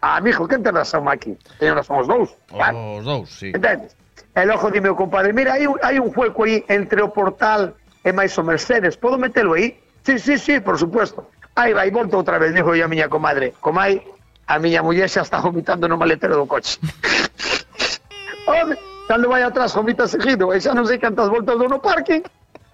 [0.00, 1.36] ah, mijo, ¿quién tiene aquí?
[1.58, 2.38] Tienen dos.
[2.50, 3.52] Los dos, sí.
[3.54, 3.94] ¿Entendes?
[4.34, 7.74] El ojo de mi compadre, mira, hay un, hay un hueco ahí entre o portal
[8.02, 9.78] e mais o Mercedes, ¿puedo meterlo ahí?
[10.06, 11.28] Sí, sí, sí, por supuesto.
[11.54, 13.52] Aí vai, volta outra vez, dixo a miña comadre.
[13.60, 14.00] Comai,
[14.46, 16.80] a miña muller xa está vomitando no maletero do coche.
[18.48, 22.24] Home, cando vai atrás vomita seguido, e xa non sei cantas voltas dou no parking,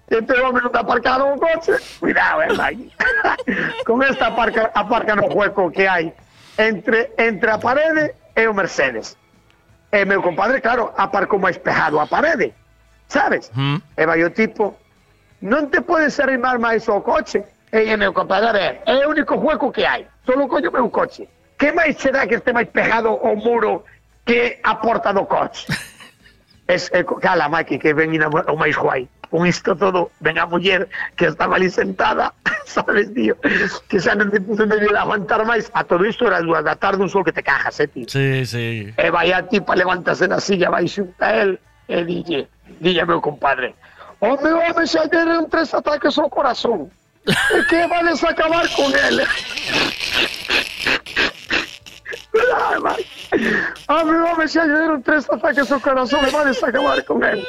[0.09, 1.77] e este home non está aparcado o coche.
[1.99, 2.75] Cuidado, eh, vai.
[3.85, 6.09] Con esta aparca, aparca no hueco que hai
[6.57, 9.19] entre, entre a parede e o Mercedes.
[9.91, 12.53] E meu compadre, claro, aparcou máis pegado a parede,
[13.07, 13.51] sabes?
[13.97, 14.73] E vai o tipo,
[15.41, 17.45] non te podes arrimar máis ao coche?
[17.71, 21.29] E é meu compadre, ver, é o único hueco que hai, solo coño meu coche.
[21.57, 23.85] Que máis será que este máis pegado ao muro
[24.25, 25.67] que a porta do coche?
[26.67, 29.07] es, é, cala, Maki, que ven o máis guai.
[29.29, 32.33] Con isto todo, ven a muller que estaba ali sentada,
[32.65, 33.37] sabes, tío,
[33.85, 35.69] que xa non te non debía aguantar máis.
[35.77, 38.09] A todo isto era as dúas da tarde, un sol que te cajas, eh, tío.
[38.09, 38.89] Sí, sí.
[38.97, 42.49] E vai a tipa levántase na silla, vai xunta a él e dille,
[42.81, 43.77] dille meu compadre,
[44.21, 46.89] o meu home xa deron tres ataques ao corazón.
[47.25, 49.23] ¿Por qué vamos a acabar con él?
[53.87, 57.23] A mi mamá ya le dieron tres ataques su corazón, me van a acabar con
[57.23, 57.45] él.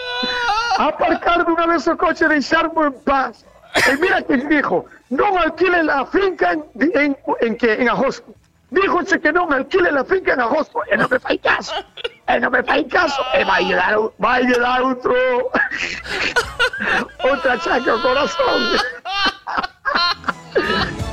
[0.78, 3.44] Aparcar de una vez su coche, dejarlo en paz.
[3.92, 8.34] Y mira que dijo, no alquilen la finca en, en, en, en Ajosco.
[8.70, 10.80] Dijo que no me alquile la finca en agosto.
[10.90, 11.74] Él no me fai caso.
[12.28, 13.20] Él no me fai caso.
[13.34, 15.14] Él va a ayudar, va a ayudar otro.
[17.24, 18.62] otro chaco corazón.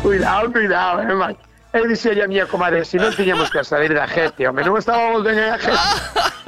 [0.03, 1.37] cuidado, cuidado, eh, hermano.
[1.73, 5.23] Él decía ya mía, comadre, si no teníamos que salir de Ajete, hombre, no estábamos
[5.23, 5.77] bien en Ajete.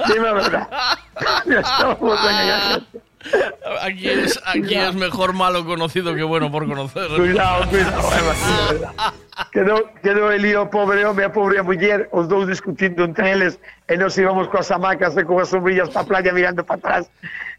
[0.06, 0.68] Dime la verdad.
[1.44, 3.09] No estábamos bien en Ajete.
[3.82, 7.08] Aquí es, aquí es mejor malo conocido que bueno por conocer.
[7.08, 8.34] Cuidado, cuidado, Eva.
[8.34, 9.12] Eh,
[9.52, 13.60] quedou, quedou ali o pobre home a pobre a muller, os dous discutindo entre eles,
[13.88, 17.10] e nos íbamos coas hamacas e coas sombrillas para playa mirando para atrás,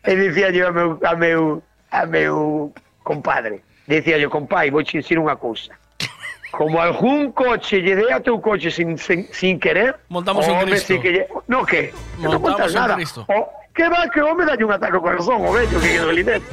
[0.04, 2.74] e dicía yo a meu, a meu, a meu
[3.04, 5.78] compadre, dicía yo, compai, vou te dicir unha cousa.
[6.52, 9.98] Como algún coche llegué a tu coche sin, sin, sin querer.
[10.10, 10.94] Montamos un Cristo.
[10.94, 11.94] Sí que, no, ¿qué?
[12.18, 12.96] Montamos no montas nada.
[12.96, 13.26] Cristo.
[13.28, 14.10] O, ¿Qué va?
[14.10, 16.44] Que vos me das un ataque al corazón, o bello, que quedó el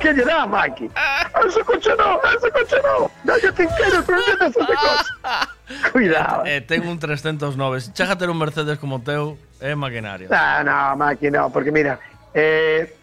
[0.00, 0.90] ¿Qué le das, Maki?
[0.96, 3.10] A ese coche no, a ese coche no.
[3.24, 5.90] No, yo te quiero, pero yo no sé de coche.
[5.92, 6.42] Cuidado.
[6.46, 7.80] Eh, tengo un 309.
[7.92, 10.28] Chájate un Mercedes como Teu, es maquinario.
[10.30, 11.98] No, no, Maki, no, porque mira,
[12.34, 12.94] eh,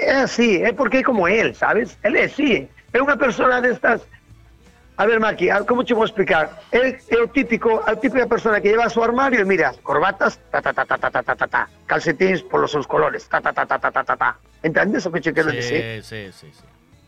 [0.00, 1.98] es así, es porque es como él, ¿sabes?
[2.02, 2.68] Él es así.
[2.92, 4.02] Es una persona de estas
[4.96, 6.62] a ver, Maki, a- como te vou explicar?
[6.70, 10.62] Él é o típico, a típica persona que lleva su armario e mira, corbatas, ta,
[10.62, 13.52] ta, ta, ta, ta, ta, ta, ta, ta, calcetins por los seus colores, ta, ta,
[13.52, 14.38] ta, ta, ta, ta, ta, ta.
[14.62, 15.18] Entendes o que
[15.50, 16.02] dicir?
[16.02, 16.64] Sí, sí, sí, sí.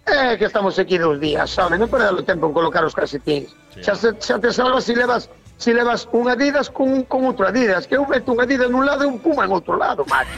[0.06, 1.78] É que estamos aquí dos días, sabe?
[1.78, 3.50] Non perder o tempo en colocar os calcetins.
[3.82, 7.86] Xa, se, xa te salvas se levas se levas un Adidas con, con outro Adidas,
[7.88, 10.36] que eu meto un Adidas nun lado e un Puma en outro lado, macho.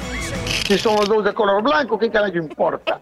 [0.68, 3.00] Se son os dous de color blanco, que carallo importa?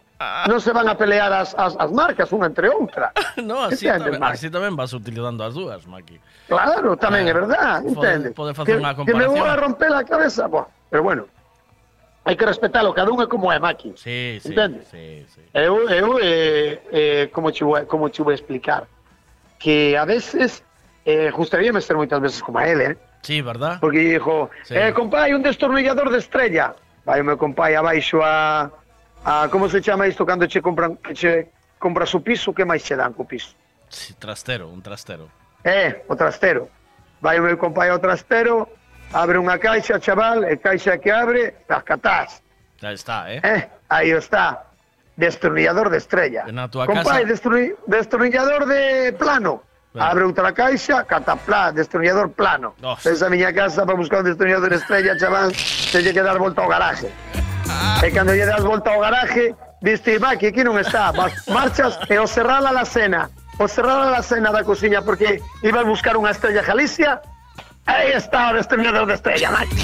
[0.49, 3.13] Non se van a pelear as, as, as marcas unha entre outra.
[3.37, 6.17] No, así Entendes, tamén, así tamén vas utilizando as dúas, Maki.
[6.49, 8.29] Claro, tamén é verdad, Pode- entende?
[8.33, 9.53] pode facer que, unha que me vou comparación.
[9.53, 11.29] a romper a cabeza, Buah, pero bueno,
[12.25, 13.93] hai que respetalo, cada un é como é, Maki.
[14.01, 14.89] Sí, sí, Entendes?
[14.89, 15.43] sí, sí.
[15.53, 18.89] Eu, eu eh, eh, como, te como te vou explicar?
[19.61, 20.65] Que a veces,
[21.07, 22.97] eh, gustaríame ser moitas veces como a ele, eh?
[23.23, 23.79] Sí, ¿verdad?
[23.81, 24.75] Porque dijo, Sí.
[24.75, 26.75] eh, compai, un destornillador de estrella.
[27.07, 28.67] Vai o meu compai abaixo a,
[29.25, 31.33] a como se chama isto cando che compran, que che
[31.79, 33.55] compras o piso, que máis che dan co piso?
[33.89, 35.31] Sí, trastero, un trastero.
[35.63, 36.67] Eh, o trastero.
[37.23, 38.67] Vai o meu compai ao trastero,
[39.15, 42.43] abre unha caixa, chaval, e caixa que abre, las catás.
[42.83, 43.39] Ya está, ¿eh?
[43.47, 44.67] Eh, aí está.
[45.17, 46.45] Destornillador de estrella.
[46.53, 49.63] Na tua Compai, casa- destorni- destornillador de plano.
[49.97, 50.13] Claro.
[50.13, 52.77] Abre outra caixa, cataplá, destornillador plano.
[53.01, 55.57] Esa miña casa para buscar un destornillador de estrella, chaval,
[55.89, 57.09] teñe que dar volta ao garaje.
[58.05, 61.17] E cando lle das volta ao garaje, viste, Maki, aquí non está.
[61.17, 63.33] Vas, marchas e o cerrar a la cena.
[63.59, 67.25] o cerraron a cena da cociña porque iba a buscar unha estrella Galicia,
[67.89, 69.81] aí está o destornillador de estrella, Maki.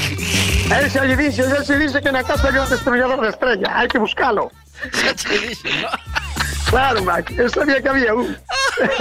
[0.69, 3.69] Aí xa lle dixe, xa se dice que na casa hai un destornillador de estrella,
[3.73, 4.53] hai que buscalo.
[6.73, 8.35] Claro, Maki, eu sabía que había un.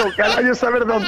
[0.04, 1.08] O carallo saber dónde.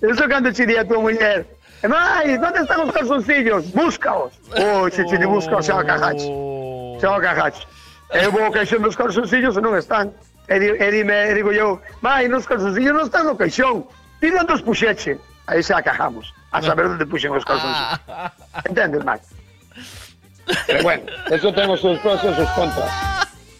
[0.00, 1.44] Eso cando che di a tua muller,
[1.86, 3.70] Mai, ¿dónde están los calzoncillos?
[3.72, 4.32] Búscaos.
[4.56, 6.16] Uy, si te busca, se va a cajar.
[6.18, 7.52] Se va a cajar.
[8.14, 10.16] Eu vou ao caixón dos calzoncillos e non están.
[10.48, 13.84] E, e, dime, e digo yo, mai, nos calzoncillos non están no caixón.
[14.16, 15.20] Dime onde os puxeche.
[15.44, 16.32] Aí se acajamos.
[16.56, 18.00] A saber onde puxen os calzoncillos.
[18.68, 19.20] Entendes, Mai?
[20.66, 23.09] Pero bueno, eso ten os seus pros e os seus contras.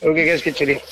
[0.02, 0.82] O que queres que che diga?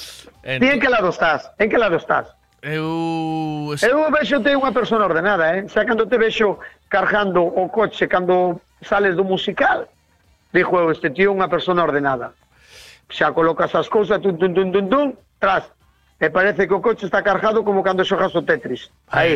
[0.42, 1.50] Ti en que lado estás?
[1.58, 2.28] En que lado estás?
[2.62, 3.74] Eu...
[3.80, 5.64] Eu vexo te unha persona ordenada, eh?
[5.70, 6.58] Xa cando te vexo
[6.90, 9.86] cargando o coche cando sales do musical,
[10.52, 12.34] dixo eu, este tío unha persona ordenada.
[13.08, 15.70] Xa colocas as cousas, tun, tun, tun, tun, tun, tras.
[16.18, 18.90] E parece que o coche está cargado como cando xogas o Tetris.
[18.90, 19.16] Eh.
[19.16, 19.34] Aí,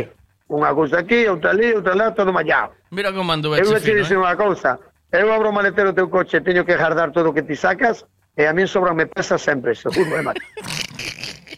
[0.50, 2.74] unha cousa aquí, outra ali, outra lá, todo mallado.
[2.90, 4.22] Mira como ando Eu vou te dicir eh?
[4.22, 4.76] unha cousa.
[5.14, 8.02] Eu abro o maletero do teu coche, teño que jardar todo o que ti sacas,
[8.32, 10.40] E a min sobranme pesas sempre, seguro, eh, Mario?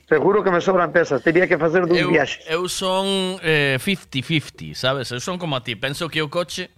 [0.09, 2.43] Seguro que me sobran pesas, teria que facer dun eu, viaxe.
[2.51, 5.15] Eu son eh, 50-50, sabes?
[5.15, 6.75] Eu son como a ti, penso que o coche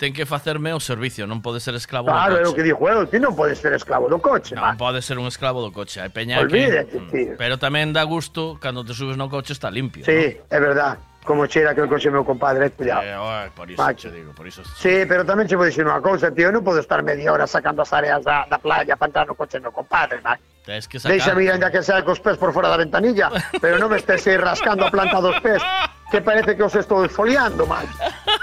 [0.00, 2.40] ten que facerme o servicio, non pode ser esclavo claro, do coche.
[2.40, 4.56] Claro, é o que dixo eu, ti non podes ser esclavo do coche.
[4.56, 4.80] Non man.
[4.80, 7.12] pode ser un esclavo do coche, hai peña Olvídate, que...
[7.12, 7.32] Tío.
[7.38, 10.02] Pero tamén dá gusto cando te subes no coche está limpio.
[10.02, 10.48] Sí, ¿no?
[10.50, 10.98] é verdade.
[11.24, 13.00] Como cheira que o coche meu compadre, cuidado.
[13.00, 14.12] Eh, oh, por iso Macho.
[14.12, 14.60] digo, por iso.
[14.76, 17.80] Sí, pero tamén che vou dicir unha cousa, tío, non podo estar media hora sacando
[17.80, 20.36] as áreas da, da playa para entrar no coche meu compadre, man.
[20.68, 21.16] Tens que sacar.
[21.16, 24.20] Deixa mira ya que sea cos pés por fora da ventanilla, pero non me estés
[24.28, 25.64] aí rascando a planta dos pés,
[26.12, 27.88] que parece que os estou esfoliando, man.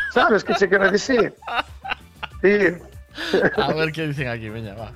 [0.10, 1.38] Sabes que se quere dicir?
[2.42, 2.82] Sí.
[3.62, 4.90] A ver qué dicen aquí, veña, va.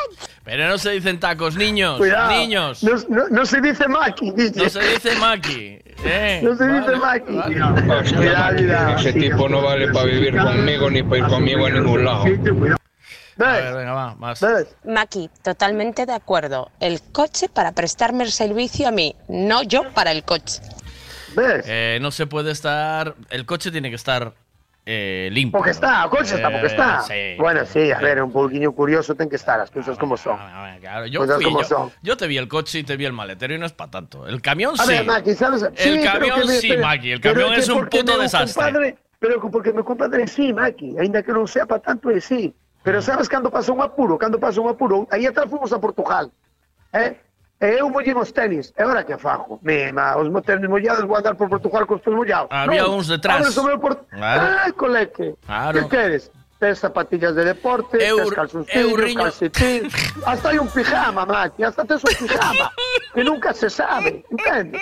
[0.09, 0.29] hostia.
[0.45, 1.99] Pero no se dicen tacos, niños.
[1.99, 2.31] Cuidado.
[2.33, 2.83] Niños.
[2.83, 4.63] No, no- no se dice Maki, dice.
[4.65, 5.79] No se dice Maki.
[6.03, 7.33] Eh, No se dice Maki.
[7.37, 7.55] vale.
[7.55, 8.97] Cuidado, cuidado.
[8.99, 12.25] Ese tipo no vale para vivir conmigo ni para ir conmigo a ningún lado.
[12.25, 14.45] A ver, venga, va, más.
[14.85, 16.71] Maki, totalmente de acuerdo.
[16.81, 20.61] El coche para prestarme el servicio a mí, no yo para el coche.
[21.37, 23.15] Eh, no se puede estar.
[23.31, 24.33] El coche tiene que estar
[24.87, 25.59] eh, limpio.
[25.59, 27.01] Porque está, o coche está, porque Eh, está.
[27.03, 27.35] sí.
[27.39, 30.39] Bueno, sí, a ver, un poquillo curioso ten que estar, las cosas como son.
[30.81, 31.93] Claro, yo, Cosas fui, como yo, son.
[32.03, 34.27] yo te vi el coche y te vi el maletero y no es para tanto.
[34.27, 34.93] El camión A sí.
[34.93, 35.63] ver, Maki, ¿sabes?
[35.77, 37.13] El camión me- sí, Maki.
[37.13, 38.55] El camión que es un puto desastre.
[38.65, 42.51] Compadre, pero porque meu compadre sí, Maki, ainda que non sea para tanto é sí.
[42.83, 46.33] Pero sabes cando pasa un apuro, cando pasa un apuro, aí atrás fomos a Portugal.
[46.97, 47.21] Eh?
[47.61, 48.73] E eu voulle os tenis.
[48.73, 49.61] E agora que fajo?
[49.63, 52.49] Mima, os meus tenis mollados vou andar por Portugal cos teus mollados.
[52.49, 53.45] Había non, uns detrás.
[53.45, 54.01] Abres o meu port...
[54.09, 54.65] Claro.
[54.65, 55.37] Ai, coleque.
[55.45, 55.77] Claro.
[55.77, 56.33] Que queres?
[56.57, 59.25] Tes zapatillas de deporte, eu, tes calzoncillos, riño...
[59.25, 59.89] calcetín...
[60.25, 61.65] hasta hai un pijama, maqui.
[61.65, 62.73] Hasta tes un pijama.
[63.13, 64.81] que nunca se sabe, entende?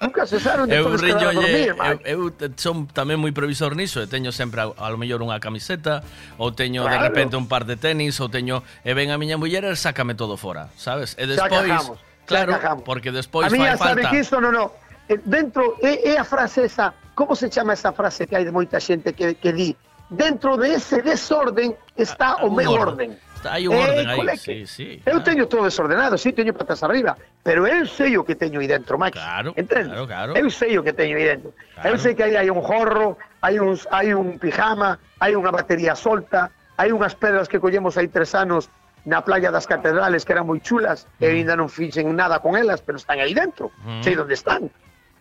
[0.00, 4.00] Nunca se sabe onde eu riño, dormir, eu, eu, eu son tamén moi previsor niso,
[4.00, 6.00] e teño sempre a, a lo mellor unha camiseta,
[6.40, 6.96] ou teño claro.
[6.96, 10.16] de repente un par de tenis, ou teño e ven a miña muller e sácame
[10.16, 11.12] todo fora, sabes?
[11.20, 14.10] E despois claro, porque despois a mí fai ya sabe falta.
[14.12, 14.72] que isto no, no.
[15.08, 18.52] Eh, Dentro, é, é a frase esa, como se chama esa frase que hai de
[18.52, 19.72] moita xente que, que di?
[20.08, 23.16] Dentro de ese desorden está o un meu orden.
[23.48, 24.88] aí un Eh, orden aí, sí, sí.
[25.04, 28.66] Eu teño todo desordenado, sí, teño patas arriba, pero eu sei o que teño aí
[28.68, 29.16] dentro, Max.
[29.16, 29.88] Claro, Entendes?
[29.88, 30.30] claro, claro.
[30.36, 31.52] Eu sei o que teño aí dentro.
[31.84, 35.94] Eu sei que aí hai un jorro, hai, uns, hai un pijama, hai unha batería
[35.96, 38.68] solta, hai unhas pedras que collemos aí tres anos
[39.08, 42.84] na playa das catedrales que eran moi chulas e ainda non fixen nada con elas,
[42.84, 43.72] pero están aí dentro.
[43.88, 44.04] Mm.
[44.04, 44.68] Sei onde están.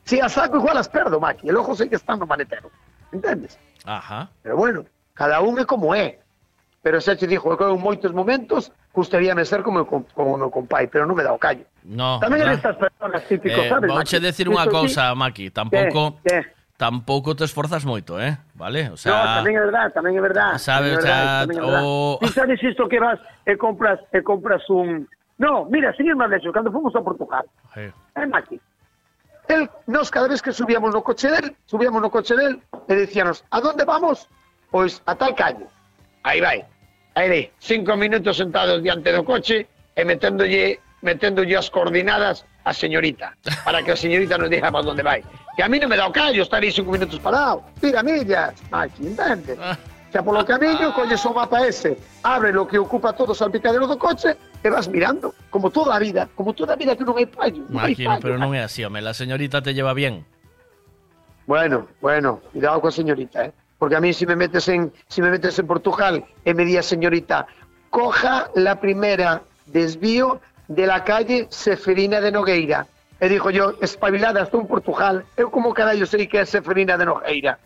[0.03, 1.47] Si as saco igual as perdo, Maki.
[1.47, 2.67] El ojo sei que están no maletero.
[3.15, 3.55] Entendes?
[3.87, 4.27] Ajá.
[4.43, 4.83] Pero bueno,
[5.15, 6.19] cada un é como é.
[6.83, 10.87] Pero xa te dixo, eu en moitos momentos gustaríame ser como, como o meu compai,
[10.91, 11.63] pero non me dá o callo.
[11.87, 13.87] No, Tamén eres estas personas típicos, Eh, sabes?
[13.87, 14.27] vouche Maki?
[14.27, 16.43] decir unha cousa, Maki, tampouco Que?
[16.77, 18.37] tampouco te esforzas moito, eh?
[18.53, 18.93] Vale?
[18.93, 20.61] O sea, no, tamén é verdad, tamén é verdad.
[20.61, 22.21] Sabe, o sea, o...
[22.21, 22.45] Ti ah.
[22.45, 23.17] sabes isto que vas
[23.49, 25.09] e compras, e compras un...
[25.41, 27.89] No, mira, sin ir máis lexo, cando fomos a Portugal, sí.
[28.17, 28.61] é Maki,
[29.47, 33.43] el, nos cada vez que subíamos no coche del, subíamos no coche del, e decíanos,
[33.49, 34.29] a donde vamos?
[34.71, 35.65] Pois a tal calle.
[36.23, 36.65] Aí vai.
[37.15, 43.31] Aí de, cinco minutos sentados diante do coche e meténdolle, meténdolle as coordenadas a señorita,
[43.63, 45.23] para que a señorita nos diga para dónde vai.
[45.55, 47.63] Que a mí non me o callo estar aí cinco minutos parado.
[47.79, 49.55] Tira millas, Maki, entende?
[50.11, 53.95] Xa polo camiño, colles o mapa ese, abre lo que ocupa todo o salpicadero do
[53.95, 57.27] coche e vas mirando, como toda a vida, como toda a vida que non hai
[57.27, 57.63] fallo.
[57.71, 60.27] No, fallo, pero non é así, home, la señorita te lleva bien.
[61.47, 63.51] Bueno, bueno, cuidado coa señorita, eh.
[63.79, 66.75] Porque a mí si me metes en, si me metes en Portugal e me di
[66.75, 67.47] a señorita,
[67.89, 72.87] coja la primera desvío de la calle Seferina de Nogueira.
[73.19, 75.25] E dijo yo, espabilada, estou en Portugal.
[75.35, 77.57] Eu como carallo sei que é Seferina de Nogueira?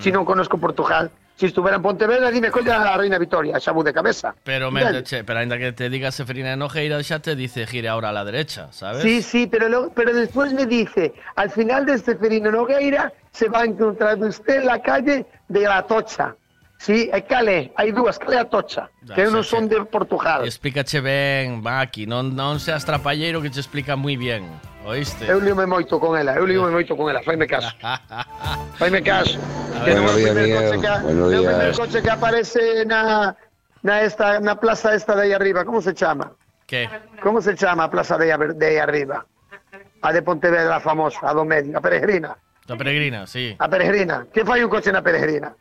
[0.00, 1.10] Si non conozco Portugal.
[1.34, 4.32] Si estuviera en Pontevedra, dime, colla a Reina Victoria, xa de cabeza.
[4.44, 5.02] Pero, Entendes?
[5.02, 8.12] méteche, pero ainda que te diga Seferina de Nogueira, xa te dice gire ahora a
[8.12, 9.02] la derecha, ¿sabes?
[9.02, 13.62] Sí, sí, pero, lo- pero después me dice, al final de Seferino Nogueira se va
[13.62, 16.36] a encontrar usted en la calle de la Tocha.
[16.82, 20.42] Sí, e cale, hai dúas, cale a Tocha, que Ah, non son de Portugal.
[20.42, 24.42] Explícache ben, Maki, non, non seas trapalleiro que te explica moi bien,
[24.82, 25.30] oíste?
[25.30, 27.70] Eu me moito con ela, eu me moito con ela, faime caso.
[28.82, 29.38] faime caso.
[29.86, 31.78] Que non é o Buenos días, primer coche que, Buenos é o primer días.
[31.78, 33.30] coche que aparece na,
[33.86, 36.34] na, esta, na plaza esta de aí arriba, como se chama?
[36.66, 36.90] Que?
[37.22, 39.22] Como se chama a plaza de aí, de aí arriba?
[40.02, 42.34] A de Pontevedra, a famosa, a do medio, a Peregrina.
[42.66, 43.54] La peregrina, sí.
[43.54, 44.26] A Peregrina.
[44.34, 45.54] Que fai un coche na Peregrina?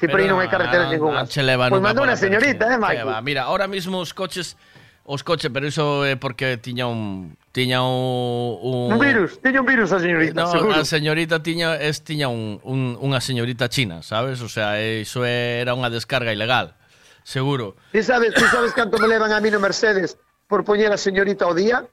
[0.00, 1.24] Si por aí non hai carretera ninguna.
[1.28, 3.04] Se leva pois mandou unha señorita, eh, Mike.
[3.22, 4.56] Mira, ahora mismo os coches
[5.04, 8.96] os coches, pero iso é porque tiña un tiña un, un...
[8.96, 10.80] un virus, tiña un virus a señorita, no, seguro.
[10.80, 14.40] a señorita tiña es tiña un, un unha señorita china, sabes?
[14.40, 16.72] O sea, iso era unha descarga ilegal,
[17.20, 17.76] seguro.
[17.92, 20.16] Ti sabes, ti sabes canto me levan a mí no Mercedes
[20.48, 21.84] por poñer a señorita ao día?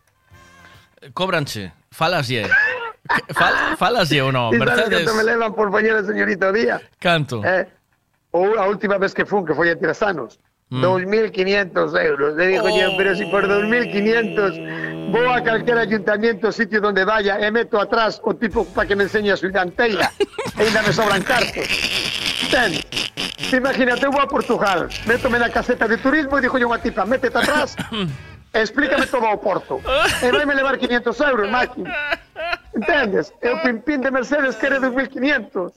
[1.12, 2.48] Cóbranche, falaslle.
[3.36, 4.56] Fal, falaslle ou non?
[4.56, 4.88] Mercedes.
[4.88, 6.80] Ti sabes canto me levan por poñer a señorita ao día?
[6.96, 7.44] Canto.
[7.44, 7.81] Eh?
[8.32, 10.40] Ou a última vez que fun, que foi a Tirasanos.
[10.72, 10.82] Mm.
[10.82, 12.36] 2.500 euros.
[12.36, 17.52] Le digo yo, pero si por 2.500 vou a calquer ayuntamiento, sitio donde vaya, e
[17.52, 20.12] meto atrás o tipo para que me enseñe a su danteira.
[20.58, 21.68] e ainda me sobran cartos.
[22.48, 22.80] Ten,
[23.52, 27.04] te imagínate, vou a Portugal, métome na caseta de turismo e digo yo unha tipa,
[27.04, 27.76] métete atrás,
[28.54, 29.80] explícame todo o Porto.
[30.22, 31.84] E vai me levar 500 euros, Maki.
[32.76, 33.34] Entendes?
[33.42, 35.72] E o pimpín de Mercedes quere 2.500.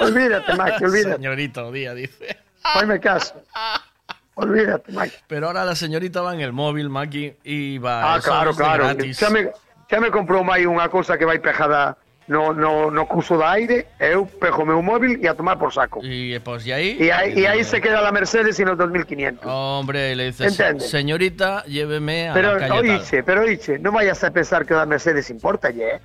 [0.00, 1.16] Olvídate, Maki, olvídate.
[1.16, 2.36] Señorita día, dice.
[2.62, 3.34] Faime caso.
[4.34, 5.16] Olvídate, Maki.
[5.26, 8.14] Pero ahora la señorita va en el móvil, Maki, y va.
[8.14, 8.84] Ah, eso claro, claro.
[9.14, 9.50] Xa me,
[9.90, 11.96] xa me comprou mai unha cousa que vai pejada
[12.28, 15.72] no, no, no curso de aire, eu pejo o meu móvil e a tomar por
[15.72, 16.00] saco.
[16.02, 16.96] Y pues, ¿y ahí?
[16.98, 19.40] E aí, e aí se queda la Mercedes e nos 2.500.
[19.44, 20.84] Hombre, y le dices, Entiende.
[20.84, 24.78] señorita, lléveme a Pero la calle oíche, pero oíche, non vayas a pensar que o
[24.78, 26.02] da Mercedes importa, eh?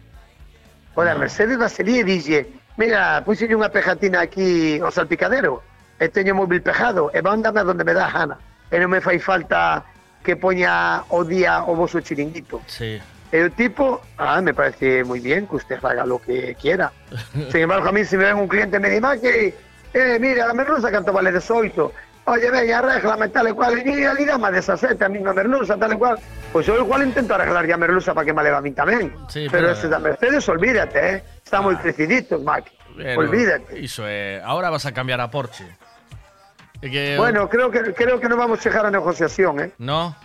[0.93, 2.45] O da Mercedes va a salir e dixe,
[2.77, 5.65] mira, puxenlle unha pejatina aquí ao salpicadero,
[5.97, 8.37] e teño o móvil pejado, e mándame a donde me dá a gana.
[8.69, 9.81] E non me fai falta
[10.21, 12.61] que poña o día o voso chiringuito.
[12.69, 13.01] Sí.
[13.31, 16.91] E o tipo, ah, me parece muy bien que usted haga lo que quiera.
[17.51, 19.55] Sin embargo, a mí si me ven un cliente me dice, "Ah, que,
[19.93, 21.91] eh, mira, la merluza canto vale 18.
[22.25, 23.81] Oye, venga, arréglame tal y cual.
[23.87, 26.19] Y ali dame 17, a mí una merluza, tal y cual.
[26.53, 29.15] Pues yo igual intento arreglar ya merluza para que me leva a mí también.
[29.29, 31.23] Sí, pero, pero- ese da Mercedes, olvídate, ¿eh?
[31.43, 32.65] Está muy creciditos, Mac.
[32.95, 33.79] Pero olvídate.
[33.79, 35.65] Iso é, ahora vas a cambiar a Porsche.
[36.81, 39.71] Que Bueno, creo que creo que no vamos a llegar a negociación, ¿eh?
[39.77, 40.15] No,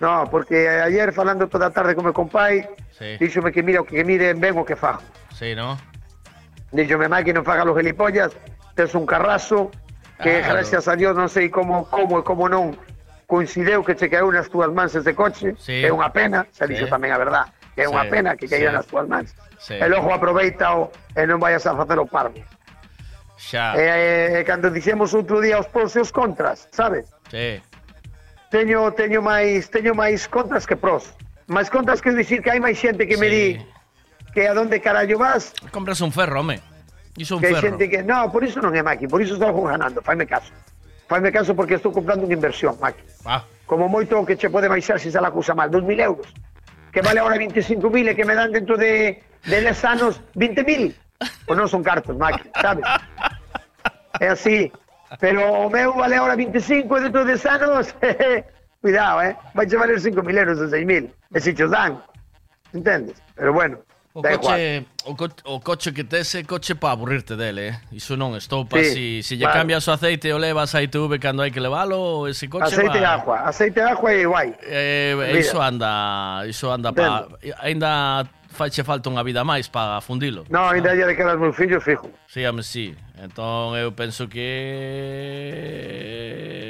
[0.00, 2.64] No, porque ayer falando toda a tarde con meu compai,
[2.96, 3.16] Sí.
[3.20, 5.02] díxome que mira o que mire ben o que fajo.
[5.36, 5.76] sí, ¿no?
[6.72, 8.32] Díxome, Mike, que non faga los gilipollas,
[8.76, 9.68] tes un carrazo,
[10.22, 10.54] que Claro.
[10.60, 12.76] gracias a Dios non sei como, como e como non
[13.28, 15.84] coincideu que che caeu nas túas mans ese coche, Sí.
[15.84, 16.72] é unha pena, se Sí.
[16.76, 17.46] dixo tamén a verdad,
[17.76, 18.76] é unha Sí, pena que caíra sí.
[18.80, 19.36] nas túas mans.
[19.60, 19.76] Sí.
[19.76, 22.40] E logo aproveita o, e non vayas a facer o parvo.
[23.36, 23.72] Xa.
[23.76, 27.08] E, e, cando dixemos outro día os pros e os contras, sabes?
[27.32, 27.60] Sí.
[28.50, 31.14] Teño teño máis teño máis contras que pros.
[31.46, 33.34] Máis contras que dicir que hai máis xente que me Sí.
[33.34, 33.46] di
[34.34, 36.58] que a donde carallo vas, Compras un ferro, home.
[37.18, 37.62] Iso un que ferro.
[37.62, 40.50] xente que no, por iso non é Maki, por iso estou ganando, faime caso.
[41.10, 43.02] Faime caso porque estou comprando unha inversión, Maki.
[43.26, 46.26] Ah, Como moito que che pode baixar se se la acusa mal, 2.000 euros.
[46.90, 50.90] Que vale ahora 25.000 e que me dan dentro de, de 10 anos 20.000.
[51.46, 52.82] Pois non son cartos, Maki, sabes?
[54.18, 54.70] É así.
[55.18, 57.94] Pero o meu vale agora 25 e dentro de 10 anos,
[58.82, 59.36] cuidado, eh?
[59.54, 61.98] Vai che valer 5.000 euros ou 6.000, e se che dan,
[62.72, 63.18] entendes?
[63.34, 63.82] Pero bueno,
[64.12, 67.74] O coche, o, co o coche que tes é coche para aburrirte dele, eh?
[67.94, 69.62] Iso non, estopa, sí, si, si lle vale.
[69.62, 72.98] cambias o aceite o levas a ITV cando hai que levalo, ese coche Aceite va...
[72.98, 74.50] e agua, aceite e agua e guai.
[74.66, 75.38] Eh, Mira.
[75.38, 77.30] iso anda, iso anda pa...
[77.62, 80.42] Ainda faiche falta unha vida máis para fundilo.
[80.50, 82.10] No, ainda lle quedas moi fillo fijo.
[82.26, 82.98] Sí, ame, sí.
[83.20, 84.40] Entón eu penso que...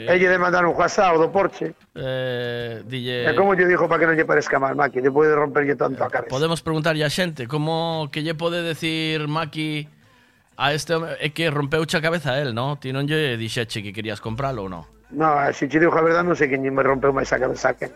[0.03, 1.75] Eh, Elle de mandar un WhatsApp do Porsche.
[1.95, 3.31] Eh, dille...
[3.31, 4.99] E como lle dijo para que non lle parezca mal, Maki?
[4.99, 6.35] Lle pode romperlle tanto a eh, cabeza.
[6.35, 9.87] Podemos preguntarlle a xente como que lle pode decir Maki
[10.59, 11.15] a este home...
[11.23, 12.83] É que rompeuche a cabeza a él, non?
[12.83, 14.83] Ti non lle dixeche que querías compralo ou non?
[15.15, 17.39] Non, se si che digo a verdade non sei que nin me rompeu máis a
[17.39, 17.87] cabeza que...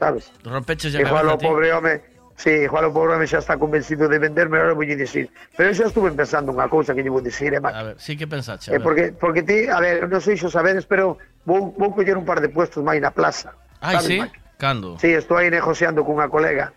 [0.00, 0.32] Sabes?
[0.40, 4.62] Rompeche a cabeza Igual o pobre home Sí, Juan Pobrame xa está convencido de venderme,
[4.62, 5.26] ahora vou dicir.
[5.58, 7.74] Pero eu xa estuve pensando unha cousa que lle vou dicir, eh, Maki.
[7.74, 8.70] A ver, sí que pensaste.
[8.70, 12.14] Eh, porque, porque ti, a ver, non sei se o sabedes, pero vou, vou coller
[12.14, 13.58] un par de puestos máis na plaza.
[13.82, 14.22] Ai, sí?
[14.22, 14.38] Maki?
[14.54, 14.94] Cando?
[15.02, 16.70] Sí, estou aí negociando cunha colega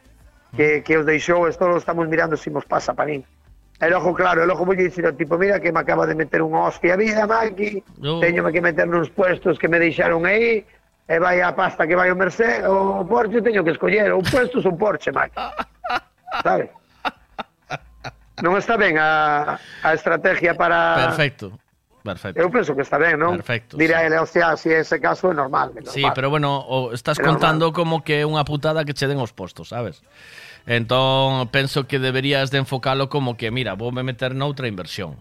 [0.57, 3.21] que, que os deixou, esto lo estamos mirando se nos pasa para min.
[3.77, 6.41] E logo, claro, e logo vou dicir ao tipo, mira que me acaba de meter
[6.41, 8.17] unha hostia a vida, Maki, No.
[8.17, 10.65] teño que meter nos puestos que me deixaron aí,
[11.11, 14.63] e vai a pasta que vai o Mercé, o Porsche teño que escoller, ou puestos
[14.63, 15.35] ou Porsche, máis.
[16.39, 16.71] Sabes?
[18.39, 21.11] Non está ben a, a estrategia para...
[21.11, 21.51] Perfecto.
[22.01, 22.39] Perfecto.
[22.39, 23.37] Eu penso que está ben, non?
[23.37, 23.75] Perfecto.
[23.75, 24.05] Dirá sí.
[24.07, 25.75] ele, hostia, si ese caso é normal.
[25.75, 25.93] É normal.
[25.93, 27.77] Sí, pero bueno, o estás é contando normal.
[27.77, 29.99] como que é unha putada que che den os postos, sabes?
[30.63, 35.19] Entón, penso que deberías de enfocalo como que, mira, vou me meter noutra inversión.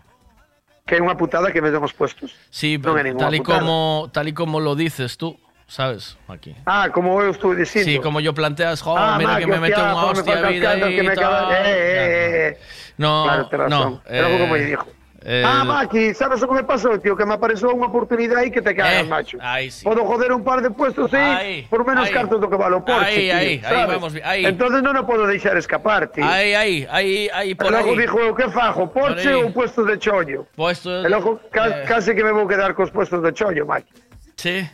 [0.87, 2.33] Que é unha putada que me den os postos.
[2.49, 5.37] Sí, non tal, e como, tal e como lo dices tú,
[5.71, 6.19] sabes?
[6.27, 6.55] Aquí.
[6.67, 7.85] Ah, como eu estou dicindo.
[7.87, 11.53] Sí, como yo planteas, jo, Ah, mira que me meto me hostia vida y tal.
[11.55, 12.59] eh, eh, eh, eh.
[12.99, 14.03] No, Claro, no.
[14.11, 14.85] Logo como dijo.
[15.23, 17.15] eh, ah, Maki, sabes o que me pasou, tío?
[17.15, 19.37] Que me apareceu unha oportunidade aí que te cagas, macho.
[19.45, 19.85] Aí sí.
[19.85, 22.13] Podo joder un par de puestos Aí, por menos aí.
[22.17, 23.87] cartos do que vale o Porsche, Aí, tío, aí, sabes?
[24.01, 24.43] vamos, aí.
[24.49, 26.25] Entonces non o podo deixar escapar, tío.
[26.25, 28.01] Aí, aí, aí, E por logo aí.
[28.01, 30.49] dixo, eu, que fajo, Porsche ou puestos de chollo?
[30.57, 31.85] Puestos, E logo ca eh.
[31.85, 33.93] case que me vou quedar cos puestos de chollo, Maki.
[34.41, 34.65] Sí.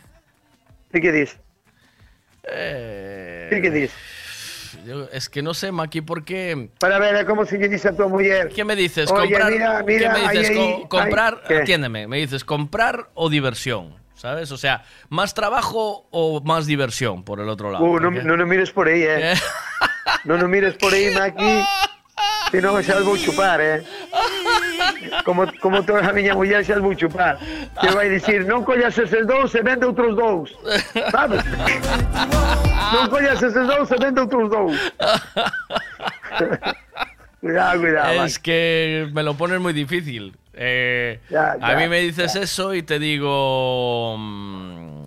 [0.91, 1.37] Que dis?
[2.49, 3.91] Eh, que dis?
[4.85, 6.69] yo- es que no sé, Maki, por qué...
[6.79, 8.49] Para ver, é como se dice a tua muller.
[8.49, 9.11] ¿Qué me dices?
[9.11, 10.49] Oye, comprar, mira, ¿Qué mira, me dices?
[10.49, 11.57] ahí, Co- ahí, comprar, ahí, ¿qué?
[11.57, 14.51] atiéndeme, me dices comprar o diversión, ¿sabes?
[14.51, 17.83] O sea, más trabajo o más diversión por el otro lado.
[17.83, 19.35] Uh, non, porque- non o mires por aí, eh.
[20.23, 21.51] non o mires por aí, Maki.
[22.51, 23.83] Se non xa vou chupar, eh.
[25.27, 27.35] Como, como toda a miña muller xa vou chupar.
[27.81, 30.55] Que vai dicir, non collas eses dous e vende outros dous.
[31.11, 31.43] Sabes?
[32.95, 34.79] non collas eses dous e vende outros dous.
[37.41, 38.25] cuidado, cuidado.
[38.25, 40.35] Es que me lo pones muy difícil.
[40.53, 44.15] Eh, Ya, a mí me dices eso y te digo...
[44.17, 45.03] mm,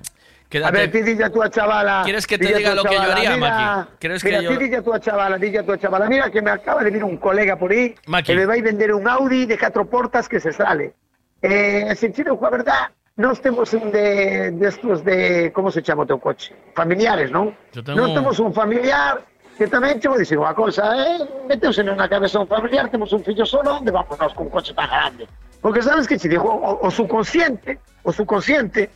[0.50, 2.02] quédate- A ver, ti dille a túa chavala.
[2.04, 3.46] ¿Quieres que te a diga lo que yo chavala, haría, mira,
[3.86, 3.90] Maki?
[4.00, 6.42] ¿Quieres que mira, yo- ti dille a túa chavala, dille a túa chavala, mira que
[6.42, 8.26] me acaba de vir un colega por aí Maki.
[8.26, 10.92] que me vai vender un Audi de catro portas que se sale.
[11.40, 16.02] Eh, se chino, a verdad, nós temos un de, de estos de, como se chama
[16.02, 16.52] o teu coche?
[16.74, 17.54] Familiares, non?
[17.72, 19.22] Yo tengo- Nós temos un familiar
[19.56, 21.20] que tamén che vou dicir unha cousa, eh?
[21.48, 24.72] Meteuse na cabeza un familiar, temos un fillo solo, onde vamos nós con un coche
[24.72, 25.28] tan grande?
[25.60, 28.88] Porque sabes que che digo, o, o subconsciente, o subconsciente,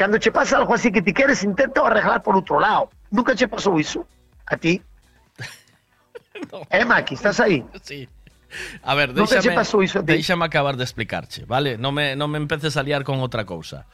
[0.00, 2.88] Cando che pasa algo así que ti queres, intenta arreglar por outro lado.
[3.12, 4.08] Nunca che pasou iso?
[4.48, 4.80] A ti?
[6.50, 6.64] no.
[6.72, 7.62] Eh, Maki, estás aí?
[7.82, 8.08] Sí.
[8.80, 9.52] A ver, déixame,
[9.84, 11.76] iso déixame acabar de explicarche, vale?
[11.76, 13.84] Non me, non me empeces a liar con outra cousa.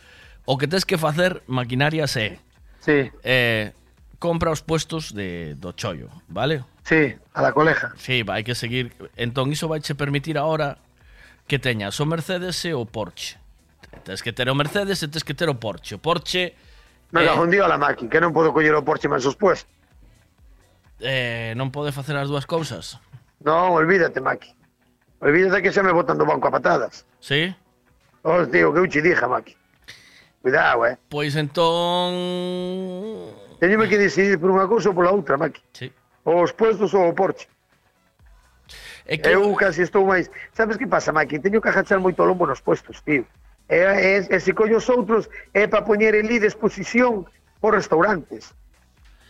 [0.47, 2.39] O que tes que facer, maquinaria, se...
[2.79, 3.11] Sí.
[3.27, 3.75] Eh,
[4.23, 6.63] compra os puestos de, do chollo, vale?
[6.87, 7.91] Sí, a da coleja.
[7.99, 8.95] Sí, vai que seguir.
[9.19, 10.79] Entón, iso vai che permitir agora
[11.51, 13.43] que teñas o Mercedes e o Porsche.
[14.05, 15.97] Tens que ter o Mercedes e tens que ter o Porsche.
[15.97, 16.55] O Porsche...
[17.13, 19.71] Me eh, un día a la Maki, que non podo coller o Porsche máis puestos.
[21.01, 22.99] Eh, non pode facer as dúas cousas?
[23.45, 24.51] Non, olvídate, Maki.
[25.21, 27.07] Olvídate que xa me botan do banco a patadas.
[27.21, 27.53] Sí?
[28.27, 29.55] Os digo que eu che dixa, Maki.
[30.43, 30.99] Cuidado, eh.
[31.09, 32.15] Pois entón...
[33.61, 35.63] Teñeme que decidir por unha cousa ou pola outra, Maki.
[35.73, 35.89] Sí.
[36.27, 37.47] Os puestos ou o Porsche.
[39.07, 39.31] É que...
[39.31, 40.27] Eu casi estou máis...
[40.53, 41.39] Sabes que pasa, Maki?
[41.39, 43.23] Teño que agachar moito o lombo nos puestos, tío.
[43.69, 43.77] E,
[44.31, 47.27] e, e se collo os outros é para poñer en li de exposición
[47.61, 48.55] por restaurantes.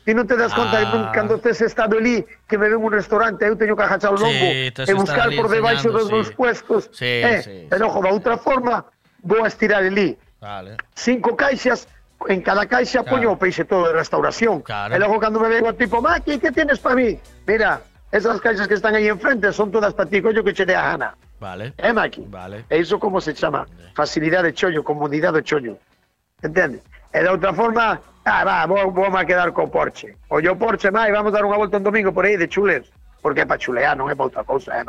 [0.05, 1.10] Ti non te das conta Ah.
[1.10, 1.12] ah.
[1.12, 4.47] cando tes estado ali que me ven un restaurante, eu teño que agachar Sí, lombo
[4.76, 6.12] tes e buscar ali por enseñando, dos sí.
[6.15, 6.81] meus puestos.
[6.92, 8.84] Sí, eh, sí, E logo, da outra forma,
[9.24, 10.76] vou a estirar ali Vale.
[10.94, 11.89] cinco caixas,
[12.28, 13.10] en cada caixa Claro.
[13.16, 14.60] poño o peixe todo de restauración.
[14.62, 14.94] Claro.
[14.94, 17.18] E logo cando me vengo tipo, Maki, que tienes para mí?
[17.48, 17.81] Mira,
[18.12, 20.94] esas caixas que están aí enfrente son todas para ti, coño, que che dé a
[20.94, 21.16] gana.
[21.40, 21.74] Vale.
[21.76, 22.26] Eh, Maki?
[22.28, 22.65] Vale.
[22.70, 23.66] E iso como se chama?
[23.94, 25.78] Facilidade de chollo, comodidade de chollo.
[26.42, 26.82] Entende?
[27.12, 30.16] E de outra forma, ah, va, vou, vou a quedar co Porsche.
[30.31, 32.89] O yo Porsche, mai, vamos dar unha volta un domingo por aí de chules.
[33.23, 34.84] Porque é para chulear, non é para outra cousa, eh?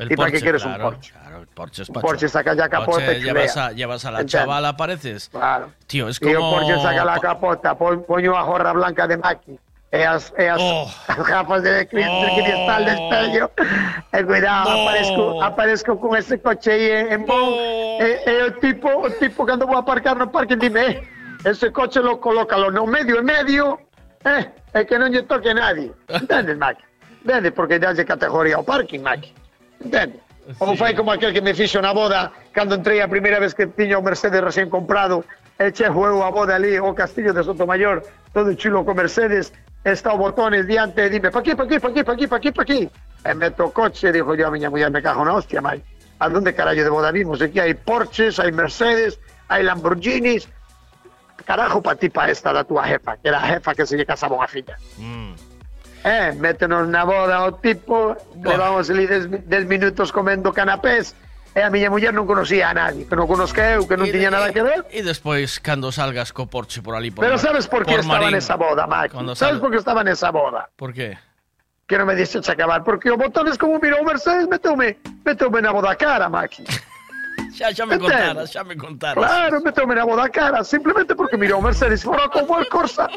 [0.00, 1.12] El e para Porsche, queres claro, un Porsche?
[1.12, 4.20] Claro, el Porsche es Porsche saca ya capota Porsche y llevas a, llevas a la
[4.22, 4.46] Entiendo.
[4.46, 5.28] chavala, pareces.
[5.28, 5.70] Claro.
[5.86, 6.50] Tío, es E o como...
[6.58, 9.58] Porsche saca la capota, pon, poño a jorra blanca de Maki.
[9.92, 10.86] E as, e as, Oh.
[11.08, 13.50] as gafas de, cri- de cristal de espello.
[14.12, 14.82] E cuidado, No.
[14.86, 17.58] aparezco, aparezco con ese coche aí en, en bon.
[17.98, 21.02] E, e o tipo, o tipo cando vou aparcar no parque dime, eh,
[21.44, 23.80] ese coche lo colócalo no medio e medio,
[24.24, 25.90] eh, e que non lle toque nadie.
[26.06, 26.84] Entendes, Maki?
[27.26, 27.50] Entendes?
[27.52, 29.34] Porque dalle categoría ao parking, Maki.
[29.82, 30.22] Entendes?
[30.62, 33.66] Ou fai como aquel que me fixo na boda cando entrei a primeira vez que
[33.66, 35.22] tiña o Mercedes recién comprado
[35.58, 38.02] e che juego a boda ali o castillo de Sotomayor
[38.32, 39.52] todo chulo con Mercedes
[39.84, 42.36] está o botones diante, e dime, pa aquí, pa aquí, pa aquí, pa aquí, pa
[42.36, 42.80] aquí, pa aquí.
[43.24, 45.82] E meto o coche, dijo yo a miña muller, me cago na hostia, mai.
[46.20, 47.40] A donde carallo de boda vimos?
[47.40, 50.48] Aquí hai Porsches, hai Mercedes, hai Lamborghinis.
[51.44, 54.04] Carajo pa ti pa esta da túa jefa, que era a jefa que se lle
[54.04, 54.76] casaba unha filla.
[56.04, 61.16] Eh, métenos na boda o tipo, levamos ali 10 minutos comendo canapés,
[61.54, 64.30] e a miña muller non conocía a nadie, que non conozca eu, que non tiña
[64.30, 64.86] nada que ver.
[64.94, 68.22] E despois, cando salgas co Porsche por ali por Pero sabes por qué por estaba
[68.22, 68.38] Marín.
[68.38, 69.18] nesa boda, Maki?
[69.34, 70.70] ¿Sabes por qué estaba nesa boda?
[70.78, 71.18] Por qué?
[71.90, 75.74] Que non me dixeche acabar, porque o botones como mirou o Mercedes, meteume, meteume na
[75.74, 76.62] boda cara, Maki.
[77.50, 78.14] Xa, xa me Entendo.
[78.14, 79.18] contaras, xa me contaras.
[79.18, 83.10] Claro, meteume na boda cara, simplemente porque mirou o Mercedes, fora como el Corsa.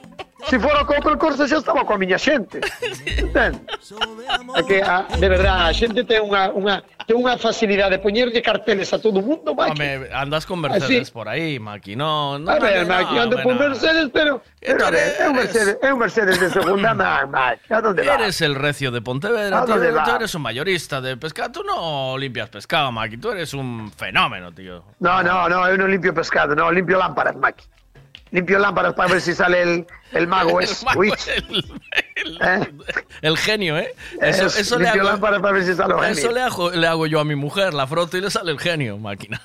[0.50, 2.58] Se fora como el Corsa xa estaba coa miña xente.
[3.22, 3.62] Entende?
[4.58, 8.42] É que, a, de verdad, a xente ten unha, unha, ten unha facilidade de poñerlle
[8.42, 9.76] carteles a todo o mundo, Maki.
[9.80, 11.12] Home, andas con Mercedes Así.
[11.12, 12.50] por aí, Maki, no, no.
[12.52, 13.60] A ver, no, Maki, ando hombre, por no.
[13.70, 17.74] Mercedes, pero, pero é un Mercedes, é un Mercedes de segunda man, Maki.
[17.74, 18.20] A donde vas?
[18.20, 20.10] Eres el recio de Pontevedra, ¿A tío, dónde tú vas?
[20.16, 24.84] eres un mayorista de pescado, tú no limpias pescado, Maki, tú eres un fenómeno, tío.
[25.00, 27.66] No, no, no, eu non limpio pescado, no, limpio lámparas, Maki.
[28.34, 31.28] Limpio lámparas para ver si sale el, el mago es mago, Witch.
[31.28, 32.68] ¿Eh?
[33.22, 33.94] El genio, ¿eh?
[34.20, 36.88] Eso, Es, eso le hago, lámparas para ver si sale o eso le hago, le
[36.88, 39.40] hago yo a mi mujer, la froto y le sale el genio, máquina.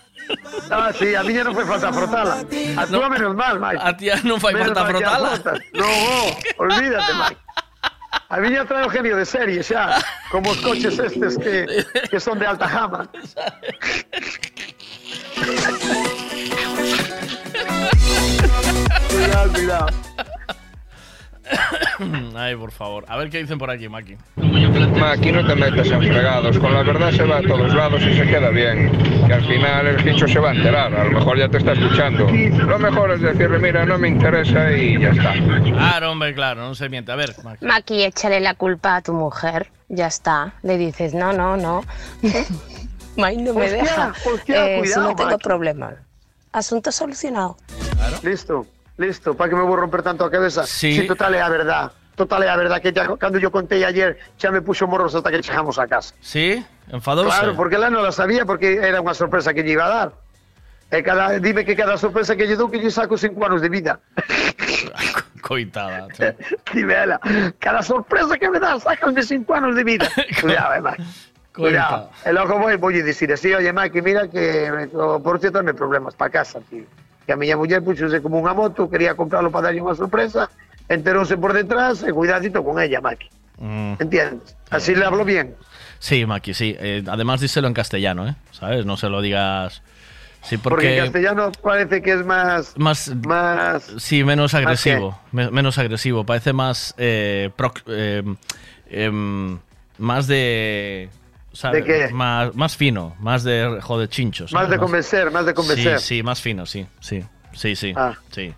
[0.70, 2.44] Ah, sí, a mí ya non fue falta frotarla.
[2.76, 3.08] A tú No.
[3.08, 3.80] menos mal, Mike.
[3.80, 5.28] A ti ya fai Menos falta mal que a frotala.
[5.36, 5.60] frotas.
[5.72, 5.86] No,
[6.64, 7.40] olvídate, Mike.
[8.30, 10.00] A mí ya trae o genio de serie xa,
[10.32, 13.08] como os coches estes que, que son de alta gama.
[19.10, 19.86] cuidado, cuidado.
[22.36, 23.04] Ay, por favor.
[23.08, 24.16] A ver qué dicen por aquí, Maki.
[24.98, 28.02] Ma, aquí no te metas en fregados, con la verdad se va a todos lados
[28.02, 28.90] y se queda bien.
[29.26, 31.72] Que al final el hincho se va a enterar, a lo mejor ya te está
[31.72, 32.26] escuchando.
[32.30, 35.32] Lo mejor es decirle, mira, no me interesa y ya está.
[35.64, 37.12] Claro, hombre, claro, no se miente.
[37.12, 37.64] A ver, Maki.
[37.64, 39.70] Maki, échale la culpa a tu mujer.
[39.88, 40.52] Ya está.
[40.62, 41.82] Le dices, no, no, no.
[43.16, 44.12] May no me Hostia, deja.
[44.32, 45.42] hostia, Eh, si cuidado, no tengo Maki.
[45.42, 45.92] problema.
[46.52, 47.56] Asunto solucionado.
[48.22, 50.66] Listo, listo, para que me vou romper tanto a cabeza.
[50.66, 51.06] Sí.
[51.06, 51.92] total é a verdad.
[52.16, 55.30] Total é a verdad que ya, cando yo contei ayer xa me puxo morros hasta
[55.30, 56.14] que chegamos a casa.
[56.20, 56.64] ¿Sí?
[56.90, 57.30] ¿Enfadoso?
[57.30, 60.08] Claro, porque ela non la sabía porque era unha sorpresa que lle iba a dar.
[60.90, 63.68] E cada, dime que cada sorpresa que lle dou que lle saco cinco anos de
[63.68, 64.00] vida.
[65.48, 66.08] Coitada.
[66.74, 66.94] Dime
[67.58, 70.08] cada sorpresa que me dá, sácame cinco anos de vida.
[70.40, 70.92] Cuidado,
[71.58, 71.74] eh, Mike.
[71.74, 72.10] Cuidado.
[72.24, 76.30] E logo vou, vou dicir así, oye, Mike, mira que o Porsche ten problemas para
[76.30, 76.86] casa, tío.
[77.26, 80.48] Que a miña muller puxose como unha moto, quería comprarlo para darlle unha sorpresa,
[80.88, 83.28] enterouse por detrás e cuidadito con ella, Mike.
[83.58, 84.54] Mm, ¿Entiendes?
[84.70, 85.52] Así le hablo bien.
[85.98, 86.76] Sí, Maki, sí.
[86.78, 88.36] Eh, además, díselo en castellano, ¿eh?
[88.54, 88.86] ¿Sabes?
[88.86, 89.82] No se lo digas.
[90.46, 91.10] Sí, Porque, en porque.
[91.10, 92.72] castellano parece que es más...
[92.78, 93.10] Más.
[93.26, 93.82] Más...
[93.98, 95.18] Sí, menos ¿Más agresivo.
[95.32, 96.22] me- menos agresivo.
[96.24, 96.94] Parece más.
[96.96, 98.22] Eh, proc- eh,
[98.88, 99.58] em,
[99.98, 101.10] más de.
[101.72, 102.08] ¿De qué?
[102.12, 103.16] Más, más fino.
[103.20, 103.78] Más de.
[103.82, 104.52] Joder, chinchos.
[104.52, 104.70] Más ¿sabes?
[104.70, 105.98] de convencer, más de convencer.
[106.00, 106.86] Sí, sí, más fino, sí.
[107.00, 107.92] Sí, sí, sí.
[107.96, 108.14] Ah.
[108.30, 108.54] sí.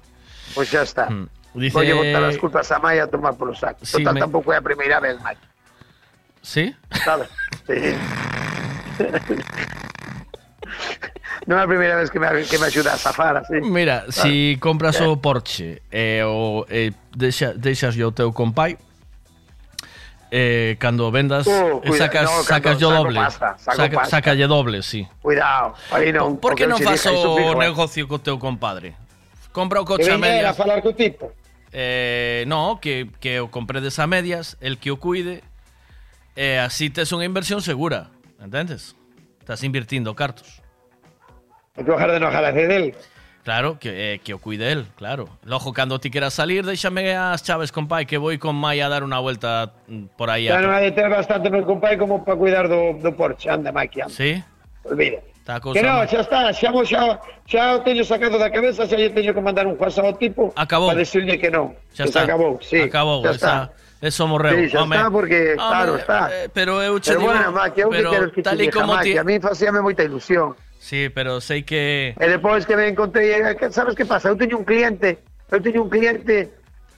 [0.55, 1.09] Pues ya está.
[1.09, 1.29] Mm.
[1.55, 3.89] Dice- Voy a botar las culpas a Maya a tomar por los sacos.
[3.89, 5.41] Sí, Total, me- tampoco es la primera vez, Mike.
[6.43, 6.75] ¿Sí?
[7.05, 7.29] ¿Sabes?
[7.67, 7.75] Sí.
[11.47, 13.55] no es la primera vez que me, que me ayuda a zafar así.
[13.63, 18.77] Mira, si compras o Porsche eh, o eh, deixa, deixas yo teu compai
[20.31, 23.97] eh, cando vendas Uh, eh, cuida- sacas, no, sacas yo saco doble pasta, saco Saca-
[23.97, 24.11] pasta.
[24.17, 26.37] sacalle doble, sí Cuidado, ahí no.
[26.39, 27.67] Por que non o eh.
[27.67, 28.95] negocio co teu compadre?
[29.51, 31.33] Compra o Que coche a medias falar co tipo.
[31.75, 35.43] eh, No, que, que o compredes a medias El que o cuide
[36.39, 38.95] E así tes unha inversión segura Entendes?
[39.43, 40.63] Estás invirtiendo cartos
[41.75, 42.95] Hay que bajar de enojar de él.
[43.45, 45.29] Claro, que, eh, que o cuide él, claro.
[45.45, 49.01] Lojo, cando ti queras salir, déxame as chaves, compai, que voy con Mai a dar
[49.01, 50.45] unha vuelta mm, por aí.
[50.53, 53.49] Ya a- non hai de ter bastante meu compadre como para cuidar do, do Porsche.
[53.49, 54.13] Anda, Mike, anda.
[54.13, 54.37] Sí?
[54.85, 55.25] Olvida.
[55.41, 56.09] Está a cousa Que no, mal.
[56.09, 57.03] xa está, xa, xa,
[57.49, 60.53] xa o teño sacado da cabeza, xa lle teño que mandar un WhatsApp ao tipo
[60.53, 60.93] Acabou.
[60.93, 61.73] para decirle que non.
[61.97, 62.21] Xa que está.
[62.21, 62.81] se acabou, sí.
[62.93, 63.53] Acabou, xa esa,
[64.05, 64.53] eso morreu.
[64.53, 65.01] Sí, xa home.
[65.01, 66.21] está, porque, Home, claro, está.
[66.29, 68.67] eh, pero eu che Pero digo, bueno, Maki, eu que pero que tal te e
[68.69, 69.17] diga, como ti...
[69.17, 70.53] a mí facíame moita ilusión.
[70.81, 72.17] Sí, pero sei que...
[72.17, 73.37] E depois que me encontrei,
[73.69, 74.33] sabes que pasa?
[74.33, 75.21] Eu teño un cliente,
[75.53, 76.49] eu teño un cliente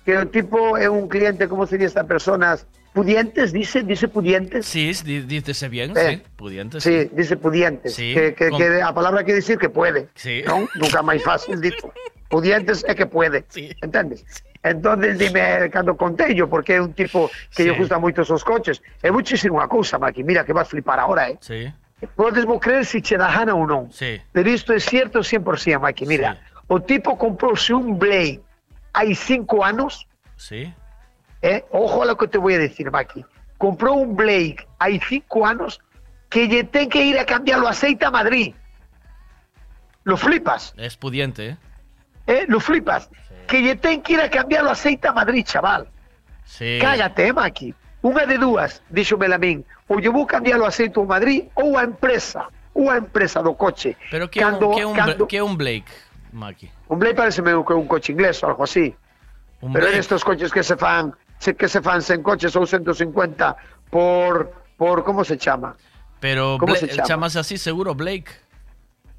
[0.07, 2.63] que o tipo é un cliente, como sería esta personas,
[2.95, 4.67] pudientes, dice, dice pudientes.
[4.71, 6.79] Sí, dícese bien, Eh, sí, pudiente.
[6.79, 7.91] Sí, dice pudientes.
[7.95, 10.07] Sí, que, que, con- que a palabra que decir que puede.
[10.15, 10.47] Sí.
[10.47, 10.71] Non?
[10.79, 11.91] Nunca máis fácil dito.
[12.31, 13.43] Pudientes é que puede.
[13.83, 14.23] Entendes?
[14.63, 17.69] Entonces dime cando contei yo, porque é un tipo que Sí.
[17.69, 18.79] lle gusta moito esos coches.
[19.03, 21.37] E vou dicir unha cousa, Maki, mira que vas flipar ahora, eh?
[21.43, 21.67] Sí,
[22.17, 23.91] Podes vos creer se dá gana ou non.
[23.93, 24.21] sí.
[24.33, 26.07] Pero isto é cierto 100%, Maki.
[26.07, 28.41] Mira, o tipo comprouse un Blade
[28.93, 30.07] hai cinco anos
[30.37, 30.67] Sí.
[31.43, 33.25] eh, ojo a lo que te voy a decir, Maki.
[33.59, 35.79] Compró un Blake hay cinco años
[36.29, 38.55] que lle ten que ir a cambiarlo aceite a Madrid.
[40.05, 41.57] Lo flipas, Es pudiente, ¿eh?
[42.27, 42.45] eh?
[42.49, 43.09] Lo flipas.
[43.47, 45.87] Que lle ten que ir a cambiarlo aceite a Madrid, chaval.
[46.45, 46.79] Sí.
[46.81, 47.75] Cállate, eh, Maki.
[48.03, 49.39] Unha de dúas, díxome a
[50.01, 52.47] lle vou cambiar o aceite a Madrid ou a empresa.
[52.75, 53.97] Ou a empresa do coche.
[54.11, 55.93] Pero que é un, Cando- que é cando- que Blake,
[56.33, 56.71] Maki?
[56.89, 58.95] Un Blade parece que é un coche inglés ou algo así.
[59.61, 59.93] Pero Blade.
[59.95, 61.13] en estos coches que se fan
[61.59, 63.57] que se fan sen coches ou 150
[63.91, 65.77] por por como se chama?
[66.19, 67.07] Pero ¿Cómo Bla- se llama?
[67.09, 68.31] chamas así seguro, Blake.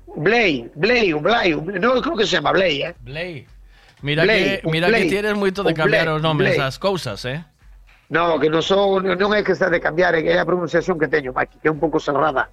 [0.07, 2.95] Un Blade, un- no creo que se llama Blade, eh.
[3.01, 3.45] Blade.
[4.01, 7.45] Mira Blade, que mira Blade, que tienes de cambiar Blade, os nomes das cousas, eh?
[8.13, 11.01] No, que non son, non é que está de cambiar, é que é a pronunciación
[11.01, 12.45] que teño, Maki, que é un pouco cerrada.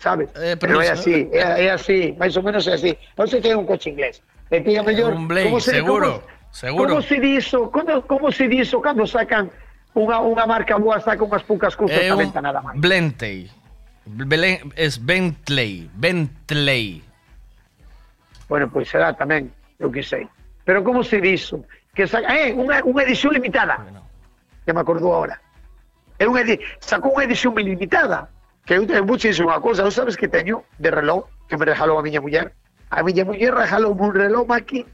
[0.00, 0.32] Sabes?
[0.32, 2.96] Eh, pero é pronuncia- así, é, é así, máis ou menos é así.
[3.20, 4.24] Non sei que é un coche inglés.
[4.48, 6.88] E ti, mellor, Un Blade, como se- seguro, como- seguro.
[6.96, 9.52] Como se diso, como, como se diso cando sacan
[9.92, 12.80] unha, unha marca boa, saca unhas poucas cousas É un venta nada máis.
[12.80, 13.52] Blentey.
[14.08, 17.04] Belen- es Bentley, Bentley.
[18.48, 19.48] Bueno, pois será tamén,
[19.80, 20.28] eu que sei.
[20.64, 21.64] Pero como se diso?
[21.96, 23.80] Que saca, eh, unha, unha edición limitada.
[24.64, 25.40] Que me acordou ahora.
[26.20, 26.56] Unha edi...
[26.80, 28.28] sacou unha edición limitada.
[28.64, 31.56] Que eu, eu vou che dicir unha cousa, eu sabes que teño de reloj que
[31.60, 32.52] me regalou a miña muller.
[32.88, 34.86] A miña muller regalou un reloj aquí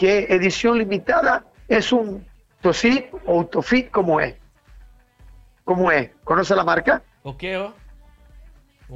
[0.00, 2.24] que é edición limitada é un
[2.64, 4.40] Tosif ou Tofit como é.
[5.68, 6.10] Como é?
[6.24, 7.02] Conoce a marca?
[7.22, 7.74] O que, o?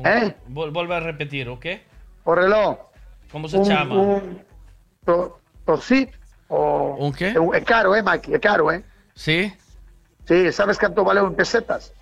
[0.06, 0.32] Eh?
[0.48, 1.82] Vol- volve a repetir, o que?
[2.24, 2.78] O reloj.
[3.30, 3.92] Como se un, chama?
[3.94, 4.40] Un
[5.04, 5.36] to,
[6.48, 6.96] o...
[6.98, 7.36] Un que?
[7.36, 8.32] É, un- é caro, eh, Maki?
[8.34, 8.82] É caro, eh?
[9.14, 9.52] Sí?
[10.28, 11.92] Sí, ¿sabes canto valeu en pesetas?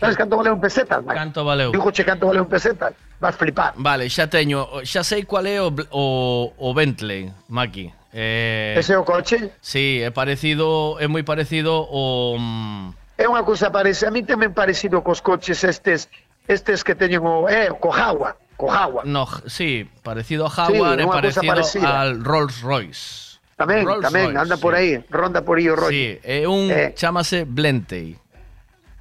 [0.00, 1.14] Sabes canto valeu en pesetas, Mike?
[1.14, 1.72] Canto valeu.
[1.72, 2.92] Digo che canto valeu en pesetas.
[3.20, 3.72] Vas flipar.
[3.76, 7.92] Vale, xa teño, xa sei cual é o, o, o Bentley, Maki.
[8.12, 9.52] Eh, Ese é o coche?
[9.62, 12.36] Sí, é parecido, é moi parecido o...
[12.36, 16.10] Mm, é unha cousa parece, a mí tamén parecido cos coches estes
[16.44, 17.48] estes que teñen o...
[17.48, 18.36] Eh, co Jaguar.
[18.60, 19.06] Co Jaguar.
[19.06, 21.88] No, sí, parecido a Jaguar sí, é parecido parecida.
[21.88, 23.31] al Rolls Royce.
[23.84, 24.80] Rolls tamén, Royce, anda por sí.
[24.80, 25.76] aí, ronda por aí o.
[25.88, 26.92] Sí, é un Eh.
[26.98, 28.18] chámase Blentey.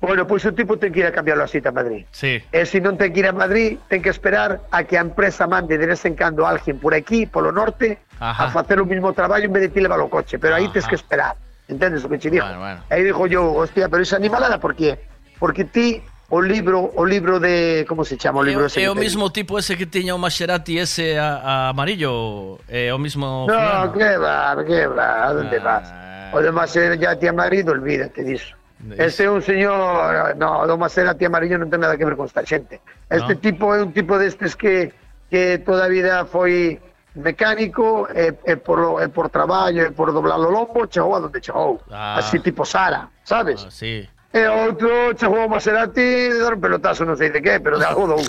[0.02, 2.10] Bueno, pois o tipo ten que ir a cambiarlo a cita a Madrid.
[2.10, 2.42] Sí.
[2.50, 5.46] E se non ten que ir a Madrid, ten que esperar a que a empresa
[5.46, 8.50] mande de vez en cando alguén por aquí, polo norte, Ajá.
[8.50, 10.42] a facer o mismo traballo en vez de ti levar o coche.
[10.42, 11.38] Pero aí tens que esperar.
[11.70, 12.44] Entendes o que che digo?
[12.50, 12.82] bueno.
[12.90, 14.98] Aí dijo yo, hostia, pero esa animalada, por qué?
[15.38, 16.02] Porque ti,
[16.32, 17.86] o libro, o libro de...
[17.88, 18.80] Como se chama o É, libro o- ese?
[18.80, 22.90] é que o mismo tipo ese que tiña o Maserati ese a, a amarillo, é
[22.94, 23.92] o mismo No, fulano.
[23.94, 25.64] que va, que va, ¿a dónde Ah.
[25.68, 25.86] vas?
[26.34, 28.56] O de Maserati amarillo, olvídate disso.
[28.98, 32.42] Ese é un señor, no, do Maserati amarillo non ten nada que ver con esta
[32.42, 32.82] xente.
[33.12, 33.40] Este No.
[33.44, 34.90] tipo é un tipo destes que
[35.30, 36.80] que toda a vida foi
[37.16, 41.40] mecánico e, e por, e por traballo e por doblar o lombo chegou a donde
[41.44, 41.80] chegou.
[41.92, 42.18] Ah.
[42.20, 43.64] Así tipo Sara, sabes?
[43.68, 44.08] Ah, sí.
[44.34, 46.00] E outro chegou a Maserati
[46.32, 48.24] de dar un pelotazo non sei de que, pero de algo dou.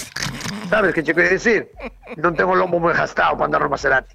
[0.66, 1.70] Sabes que che quero dicir?
[2.18, 4.10] Non tengo o lombo moi gastado para andar no Maserati.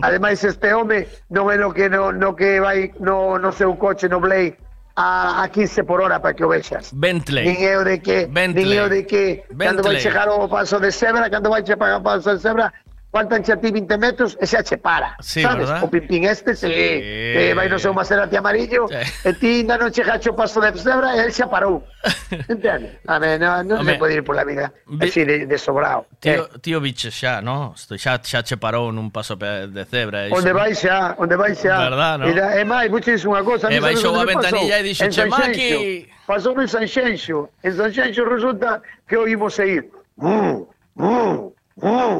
[0.00, 4.08] Ademais este home non é no que no, no que vai no, no seu coche
[4.08, 4.56] no Blade
[4.96, 6.92] a, a 15 por hora para que o vexas.
[6.96, 7.44] Bentley.
[7.44, 8.64] Nin é o de que, Bentley.
[8.64, 10.00] nin é o de que cando vai Bentley.
[10.00, 12.72] chegar ao paso de Sebra, cando vai chegar ao paso de Sebra,
[13.12, 15.14] faltan a ti 20 metros e xa che para.
[15.20, 15.68] Sí, sabes?
[15.68, 15.84] ¿verdad?
[15.84, 16.72] O pimpín este se sí.
[16.72, 19.28] que vai no seu Maserati amarillo sí.
[19.28, 21.84] e ti ainda non chegache o paso de cebra e el xa parou.
[22.48, 23.04] Entende?
[23.04, 25.12] A ver, non no Home, se pode ir pola vida vi...
[25.12, 26.08] así de, de sobrao.
[26.24, 26.58] Tío, eh.
[26.64, 27.76] tío biche xa, no?
[27.76, 30.26] Xa, xa che parou nun paso de cebra.
[30.26, 31.92] E onde vai xa, onde vai xa.
[31.92, 32.32] Verdad, no?
[32.32, 33.68] E, e máis, vou dicir unha cosa.
[33.68, 36.08] E baixou a ventanilla e dixo, che maqui.
[36.24, 37.52] Pasou no Sanxenxo.
[37.60, 39.84] En Sanxenxo resulta que oímos a ir.
[40.16, 40.64] Mm,
[40.96, 42.18] mm, mm.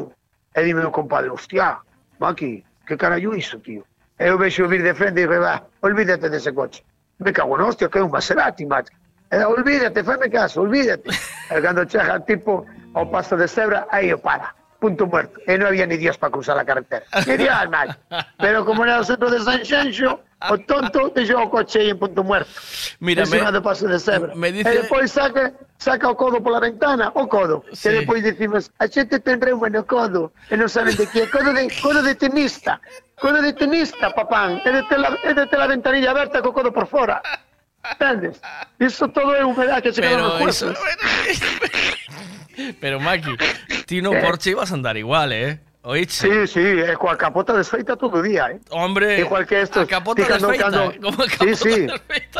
[0.55, 1.79] E dime o compadre, hostia,
[2.19, 3.83] Maki, que carallo iso, tío?
[4.19, 6.83] E eu vexo vir de frente e digo, va, olvídate dese coche.
[7.19, 8.93] Me cago na hostia, que é un Maserati, Maki.
[9.31, 11.09] E eh, olvídate, fame caso, olvídate.
[11.49, 14.53] e cando chega tipo ao paso de cebra, aí o para.
[14.83, 15.39] Punto muerto.
[15.47, 17.07] E non había ni Dios para cruzar a carretera.
[17.23, 17.95] Ni Dios, Maki.
[18.35, 20.19] Pero como era o centro de Sanxenxo,
[20.51, 22.51] o tonto deixou o coche en punto muerto.
[22.99, 24.35] Mira, Encima me- do paso de Sebra.
[24.35, 27.63] me dice- E saca, saca o codo pola ventana, o codo.
[27.71, 27.95] Sí.
[27.95, 30.35] E decimos, a xente ten reuma no codo.
[30.51, 31.31] E non saben de que.
[31.31, 32.83] Codo de, codo de tenista.
[33.15, 34.59] Codo de tenista, papán.
[34.67, 37.23] E de ter la, e de la ventanilla aberta co codo por fora.
[37.91, 38.41] Entendes?
[38.79, 40.73] Iso todo é humedad que se queda Pero.
[42.79, 43.35] Pero Maki,
[43.85, 44.21] ti no Eh.
[44.21, 45.59] Porsche ibas a andar igual, eh?
[45.85, 46.47] Oíche.
[46.47, 48.59] Sí, sí, é coa capota desfeita todo día, eh.
[48.71, 50.71] Hombre, Igual que a capota desfeita,
[51.01, 51.87] como a Sí, sí.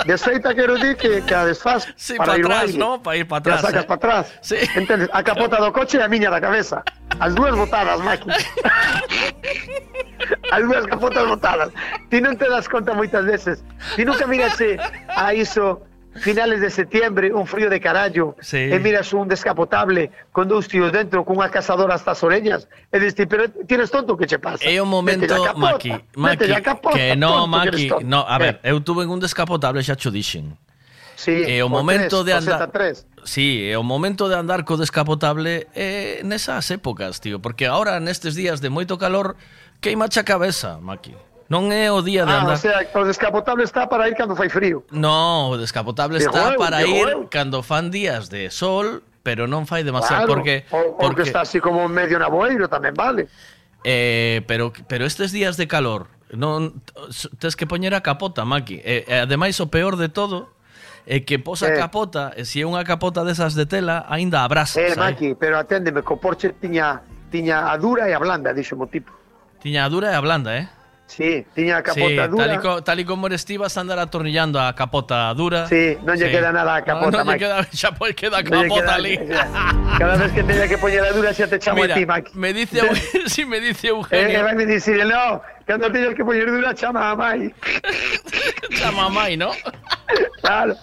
[0.06, 2.76] Desfeita quero dir que, que a desfaz Sí, para para ir atrás.
[2.76, 3.04] ¿no?
[3.04, 3.68] Para ir para Que a atrás.
[3.68, 3.88] sacas eh.
[3.88, 4.34] para atrás.
[4.40, 4.56] Sí.
[4.76, 5.10] Entendes?
[5.12, 6.84] A capota do coche e a miña da cabeza.
[7.20, 8.30] As dúas botadas, Maki.
[10.52, 11.70] As dúas capotas botadas.
[12.10, 13.60] Ti non te das conta moitas veces.
[14.00, 14.80] Ti nunca mirache
[15.12, 15.84] a iso
[16.16, 18.58] finales de septiembre, un frío de carallo, Sí.
[18.58, 23.50] e miras un descapotable con dous tíos dentro, cunha cazadora hasta as orellas, e pero
[23.68, 24.64] tienes tonto que che pasa?
[24.64, 28.06] É un momento, capota, Maki, Maki, capota, que no, que Maki, tonto.
[28.06, 30.58] no, a ver, Eh, eu tuve un descapotable xa cho dixen.
[31.16, 33.06] Sí, É o momento de andar Z3.
[33.24, 38.36] Sí, é o momento de andar co descapotable é nesas épocas, tío, porque ahora nestes
[38.36, 39.36] días de moito calor
[39.80, 41.16] queimache a cabeza, Maki.
[41.54, 42.58] Non é o día de ah, andar.
[42.58, 44.82] O sea, o descapotable está para ir cando fai frío.
[44.90, 49.70] No, o descapotable de está juego, para ir cando fan días de sol, pero non
[49.70, 53.30] fai demasiado claro, porque o, porque, porque está así como medio na boeiro tamén vale.
[53.86, 56.82] Eh, pero pero estes días de calor, non
[57.38, 58.82] tes que poñer a capota, Maki.
[58.82, 60.50] E, eh, ademais o peor de todo
[61.06, 64.82] é que posa eh, capota, e se é unha capota desas de tela, aínda abrasa.
[64.82, 65.14] Eh, sabe?
[65.14, 69.14] Maki, pero aténdeme, co Porsche tiña tiña a dura e a blanda, dixo o tipo.
[69.62, 70.66] Tiña a dura e a blanda, eh?
[71.06, 72.46] Sí, tiña a Sí, capota dura.
[72.48, 75.68] tal e, co, tal e como eres ti vas a andar atornillando a capota dura.
[75.70, 77.40] Sí, non lle queda nada a capota, non lle Maki.
[77.44, 79.14] queda, xa pois queda a capota queda- ali.
[80.00, 82.32] Cada vez que teña que poñer a dura xa te chamo Mira, a ti, Maki.
[82.34, 82.82] me dice,
[83.30, 85.38] si me dice Eh, Eugenio, eh, vai me dicir, no,
[85.70, 87.54] cando teñas que poñer dura chama a mai.
[88.80, 89.52] chama a mai, ¿no?
[90.42, 90.74] Claro.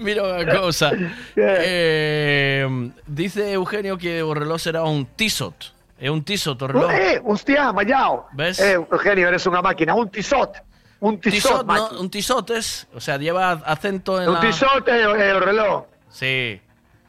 [0.00, 0.96] Mira unha cousa.
[1.36, 2.64] Eh,
[3.04, 5.76] dice Eugenio que o reloj será un Tissot.
[6.02, 6.90] É un Tissot o reloj.
[6.90, 8.26] Eh, hostia, mallao.
[8.34, 8.58] ¿Ves?
[8.58, 10.58] Eh, Eugenio, eres unha máquina, un tisot.
[10.98, 11.94] Un tisot, Tissot, Maki.
[11.94, 12.00] ¿no?
[12.02, 14.40] Un Tissot es, o sea, lleva acento en Un la...
[14.42, 15.86] tisot e o, e o reloj.
[16.10, 16.58] Sí.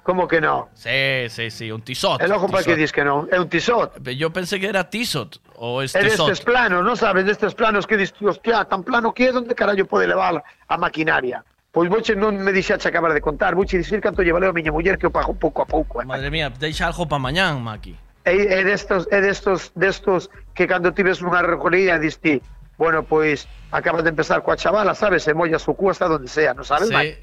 [0.03, 0.69] Como que no?
[0.77, 2.21] Sí, sí, sí, un Tissot.
[2.21, 3.97] El ojo para que dis que non, é un tisot.
[4.13, 6.29] Yo pensé que era Tissot o es É Tissot.
[6.29, 9.89] destes planos, non sabes, destes planos que dis, hostia, tan plano que é, onde carallo
[9.89, 11.41] pode levar a maquinaria?
[11.73, 14.69] Pois voche non me dixache acabar de contar, voche dicir canto lle valeu a miña
[14.69, 15.97] muller que o pago pouco a pouco.
[15.97, 16.05] Eh.
[16.05, 17.97] Madre mía, deixa algo para mañán, Maki.
[18.25, 22.39] É, destos, é destos, destos que cando tives unha recolía diste,
[22.79, 23.43] bueno, pois
[23.75, 26.87] acabas de empezar coa chavala, sabes, e mollas o cu hasta donde sea, non sabes,
[26.87, 27.13] Sí, Maki?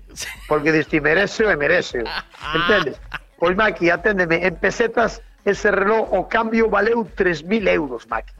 [0.44, 2.04] Porque diste, merece e merece,
[2.58, 3.00] entendes?
[3.40, 8.36] Pois Maki, aténdeme, en pesetas ese reloj o cambio valeu 3.000 euros, Maki.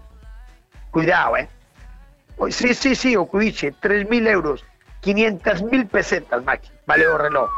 [0.93, 1.49] Cuidado, eh?
[2.37, 4.61] Pois sí, sí, sí, o cuiche, 3.000 euros,
[5.01, 7.49] 500.000 pesetas, Maki, valeu o reloj.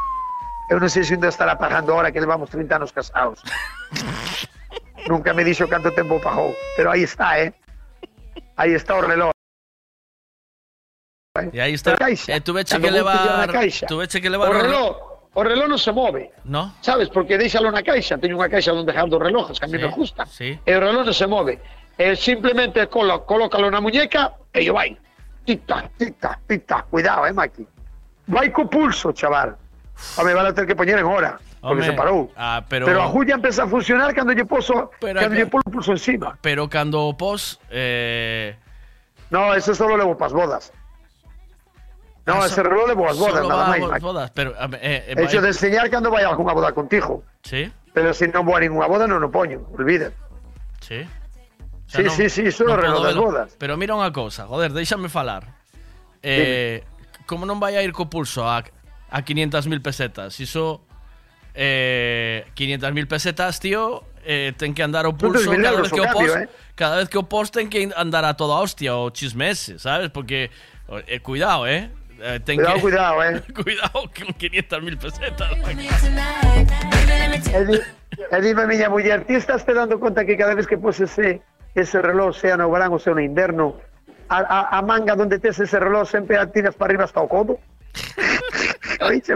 [0.71, 3.43] Eu non sei se ainda estará pagando ahora que levamos 30 anos casados.
[5.07, 7.53] Nunca me dixo canto tempo pagou, pero aí está, eh?
[8.55, 9.31] Aí está o reloj.
[11.51, 11.97] E aí está.
[11.97, 12.31] Caixa.
[12.35, 13.87] E tuveche que levar caixa.
[13.87, 14.95] tuveche que levar O reloj,
[15.33, 16.29] o reloj non se move.
[16.45, 16.71] No?
[16.85, 19.81] Sabes, porque deixalo na caixa, teño unha caixa onde dejar dos relojes que a mí
[19.81, 20.23] Sí, me gusta.
[20.29, 20.53] sí.
[20.61, 21.57] E o reloj non se move.
[21.97, 24.93] E simplemente colo, colócalo na muñeca e yo vai.
[25.43, 26.87] Tic-tac, tic-tac, tic-tac.
[26.93, 27.65] Cuidado, eh, Maki.
[28.29, 29.57] Vai co pulso, chaval.
[30.15, 32.27] A me van a ter que poñer en hora, porque Home, se parou.
[32.35, 35.63] Ah, pero, Pero a Julia empeza a funcionar cando lle poso, Pero cando lle polo
[35.71, 36.35] pulso encima.
[36.43, 38.59] pero cando o pos eh,
[39.31, 40.75] No, ese solo levo pas bodas.
[42.25, 43.81] No, Ah, ese reloj levo as bodas, solo nada máis.
[43.83, 44.03] Maki.
[44.03, 46.71] bodas, pero a ver, eh, eh, Hecho vai- de enseñar cando vai a algunha boda
[46.75, 47.23] contigo.
[47.43, 50.15] Sí, Pero se non vou a ninguna boda non o poño, olvídate.
[50.83, 51.07] sí.
[51.87, 53.47] Sí, sí, sí, iso é o reloj das bodas.
[53.59, 55.45] Pero mira unha cousa, joder, déixame falar.
[56.25, 56.81] Eh,
[57.29, 58.63] como non vai a ir co pulso a,
[59.13, 60.39] a 500.000 pesetas?
[60.41, 60.81] Iso
[61.53, 66.03] eh, 500.000 pesetas, tío, eh, ten que andar o pulso 2.000 cada vez que o
[66.03, 66.49] cambio, eh.
[66.75, 70.09] cada vez que o pos ten que andar a toda hostia o chismese, sabes?
[70.09, 70.49] Porque
[71.07, 71.89] eh, cuidado, eh.
[72.23, 73.41] Eh, ten Cuidado, que, cuidado, eh.
[73.63, 75.51] cuidado con 500.000 pesetas.
[77.53, 77.79] E, di,
[78.31, 81.41] e dime, miña muller, ti estás te dando conta que cada vez que poses ese,
[81.75, 83.75] ese reloj, sea no verán ou sea no inverno,
[84.29, 87.27] a, a, a manga donde tes ese reloj sempre a tiras para arriba hasta o
[87.27, 87.59] codo?
[89.01, 89.35] Oiche,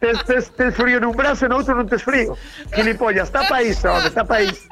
[0.00, 0.24] Mike.
[0.24, 2.32] Tes, tes, tes frío nun brazo e no outro non tes frío.
[2.72, 4.64] Gilipollas, tapa iso, home, tapa iso.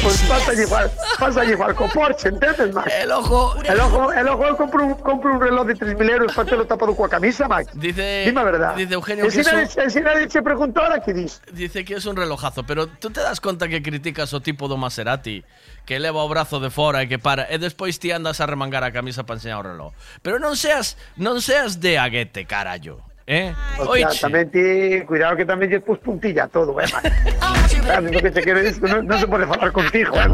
[0.00, 0.88] Pois pasa igual,
[1.18, 2.88] pasa igual co Porsche, entendes, Mike?
[2.88, 3.52] El ojo...
[3.64, 6.96] El ojo, el ojo, compro un, compro un reloj de 3.000 euros para telo tapado
[6.96, 7.72] coa camisa, Mike.
[7.74, 8.74] Dice, Dime a verdad.
[8.76, 11.40] dice Eugenio que se eso- nadie, se nadie che preguntou ahora que dis?
[11.52, 14.76] Dice que es un relojazo, pero tú te das conta que criticas o tipo do
[14.80, 15.44] Maserati
[15.84, 18.84] que leva o brazo de fora e que para e despois ti andas a remangar
[18.84, 19.92] a camisa para enseñar o reloj.
[20.24, 23.04] Pero non seas non seas de aguete, carallo.
[23.26, 23.54] Eh?
[23.78, 24.20] Hostia, Oiche.
[24.26, 26.88] tamén ti, cuidado que tamén lle pus puntilla todo, eh,
[28.00, 28.82] lo que te quero decir?
[28.84, 30.26] Non, non se pode falar contigo, eh.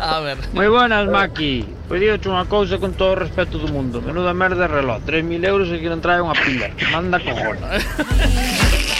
[0.00, 0.38] A ver.
[0.52, 1.64] Moi buenas, Maki.
[1.88, 4.04] Pois digo unha cousa con todo o respeto do mundo.
[4.04, 5.00] Menuda merda de reloj.
[5.08, 6.68] 3.000 euros e que non trae unha pila.
[6.92, 7.84] Manda cojones.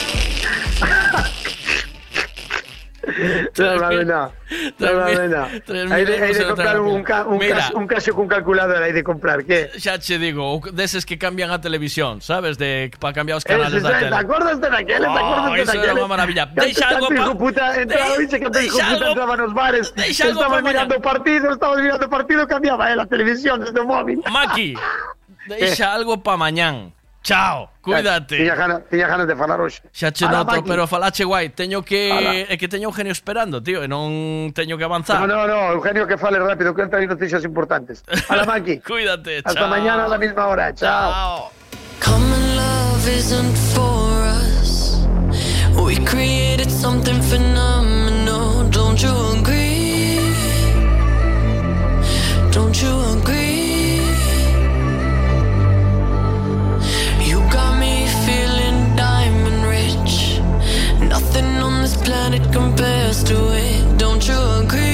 [3.58, 3.74] No.
[4.06, 4.32] No.
[4.78, 7.56] mil Hay de, hay de comprar un, ca- un, Mira.
[7.56, 9.70] caso, un Casio con calculadora, hay de comprar, ¿qué?
[9.78, 12.56] Xa che digo, deses que cambian a televisión, sabes?
[12.58, 14.16] De para cambiar os canales da ¿Te tele.
[14.16, 15.02] acuerdas de aquel?
[15.02, 15.98] ¿Te Oh, acuerdas de eso era aquel?
[15.98, 16.44] unha maravilla.
[16.54, 20.24] Deixa algo tanto pa- hijo puta entraba, De- que deixa algo- entraba nos bares, deixa
[20.30, 24.22] algo mirando partido, estaban mirando partido, cambiaba eh, la televisión desde o móvil.
[24.30, 24.74] Maki,
[25.50, 26.93] deixa algo pa mañán.
[27.24, 28.36] Chao, cuídate.
[28.36, 29.80] Tiña ganas, tiña ganas de falar hoxe.
[29.96, 30.68] Xa che Ala, noto, Maki.
[30.68, 32.52] pero falache guai, teño que Ala.
[32.52, 35.24] é que teño Eugenio esperando, tío, e non teño que avanzar.
[35.24, 38.04] No, no, no, Eugenio, que fale rápido, que hay noticias importantes.
[38.28, 38.84] Hala, Maki.
[38.84, 39.68] Cuídate, Hasta chao.
[39.72, 40.68] mañana a la misma hora.
[40.76, 41.48] Chao.
[41.98, 45.00] Common love isn't for us.
[45.80, 48.68] We created something phenomenal.
[48.68, 50.20] Don't you agree?
[52.52, 53.43] Don't you agree?
[62.24, 63.98] Planet compares to it.
[63.98, 64.93] Don't you agree?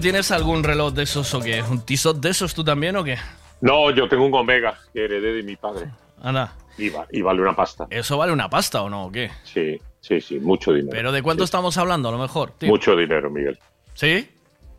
[0.00, 1.62] ¿Tienes algún reloj de esos o qué?
[1.62, 3.16] ¿Un Tissot de esos tú también o qué?
[3.60, 5.86] No, yo tengo un Omega que heredé de mi padre.
[6.22, 6.52] Anda.
[6.78, 7.86] Y, va- y vale una pasta.
[7.90, 9.30] ¿Eso vale una pasta o no o qué?
[9.44, 10.90] Sí, sí, sí, mucho dinero.
[10.92, 12.52] ¿Pero de cuánto estamos hablando a lo mejor?
[12.52, 12.68] tío?
[12.68, 13.58] Mucho dinero, Miguel.
[13.94, 14.28] ¿Sí?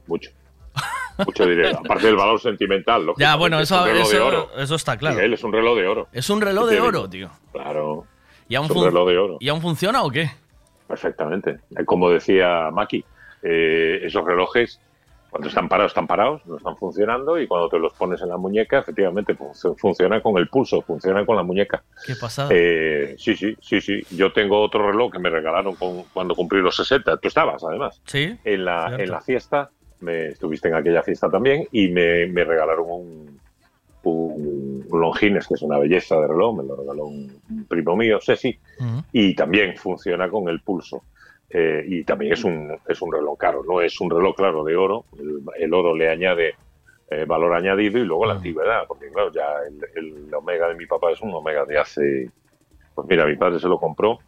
[0.08, 0.32] Mucho.
[1.26, 1.78] Mucho dinero.
[1.80, 3.02] Aparte del valor sentimental.
[3.02, 4.52] Ya, lógicamente, bueno, es eso, de eso, oro.
[4.58, 5.16] eso está claro.
[5.18, 6.08] Miguel, es un reloj de oro.
[6.12, 7.30] Es un reloj ¿Qué de oro, tío.
[7.52, 8.06] Claro.
[8.50, 9.38] ¿Y aún, Es un reloj de oro.
[9.40, 10.32] ¿Y aún funciona o qué?
[10.88, 11.60] Perfectamente.
[11.86, 13.04] Como decía Maki,
[13.44, 14.80] eh, esos relojes,
[15.32, 18.38] cuando están parados, están parados, no están funcionando, y cuando te los pones en la
[18.38, 21.82] muñeca, efectivamente, fun- funciona con el pulso, funciona con la muñeca.
[22.06, 22.50] ¿Qué pasada?
[22.54, 24.02] Eh, sí, sí, sí, sí.
[24.16, 27.18] Yo tengo otro reloj que me regalaron con- cuando cumplí los 60.
[27.18, 28.00] Tú estabas, además.
[28.06, 28.38] Sí.
[28.44, 29.04] En la, cierto.
[29.06, 29.70] en la fiesta,
[30.02, 33.40] me estuviste en aquella fiesta también, y me, me regalaron un,
[34.92, 38.58] Longines, que es una belleza de reloj, me lo regaló un, un primo mío, Ceci,
[39.14, 41.04] y también funciona con el pulso.
[41.54, 44.76] Eh, y también es un, es un reloj caro, no es un reloj, claro, de
[44.76, 45.08] oro.
[45.20, 46.56] El, el oro le añade
[47.10, 50.86] eh, valor añadido y luego la antigüedad, porque claro, ya el, el Omega de mi
[50.88, 52.34] papá es un Omega de hace.
[52.96, 54.24] Pues mira, mi padre se lo compró.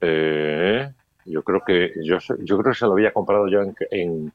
[0.00, 0.92] eh,
[1.24, 4.32] yo creo que yo, se- yo creo que se lo había comprado yo en, en,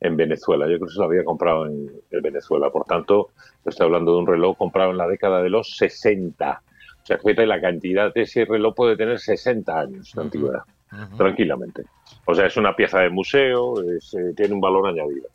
[0.00, 0.66] en Venezuela.
[0.68, 2.70] Yo creo que se lo había comprado en, en Venezuela.
[2.70, 3.32] Por tanto,
[3.64, 6.62] estoy hablando de un reloj comprado en la década de los 60.
[7.04, 10.62] O sea, fíjate la cantidad de ese reloj puede tener 60 años de antigüedad,
[11.18, 11.84] tranquilamente.
[12.24, 15.28] O sea, es una pieza de museo, es, eh, tiene un valor añadido.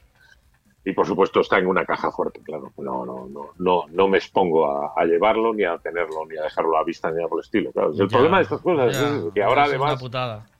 [0.83, 2.71] Y por supuesto está en una caja fuerte, claro.
[2.77, 6.43] No, no, no, no, no me expongo a, a llevarlo, ni a tenerlo, ni a
[6.43, 7.71] dejarlo a la vista, ni nada por el estilo.
[7.71, 10.03] Claro, el Ya, problema de estas cosas ya, es que ahora además.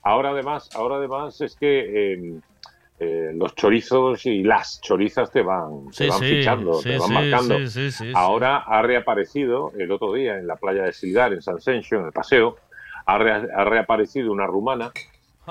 [0.04, 2.40] Ahora además, ahora además es que eh,
[3.00, 7.14] eh, los chorizos y las chorizas te van, te van sí, fichando, sí, te van
[7.14, 7.56] marcando.
[8.16, 12.06] ahora ha reaparecido el otro día en la playa de Silgar, en San Sencho, en
[12.08, 12.58] el paseo,
[13.06, 14.92] ha, re- ha reaparecido una rumana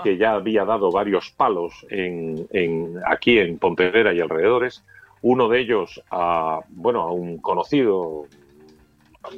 [0.02, 4.84] que ya había dado varios palos en, en- aquí en Pontevedra y alrededores.
[5.22, 8.26] Uno de ellos a, bueno, a un conocido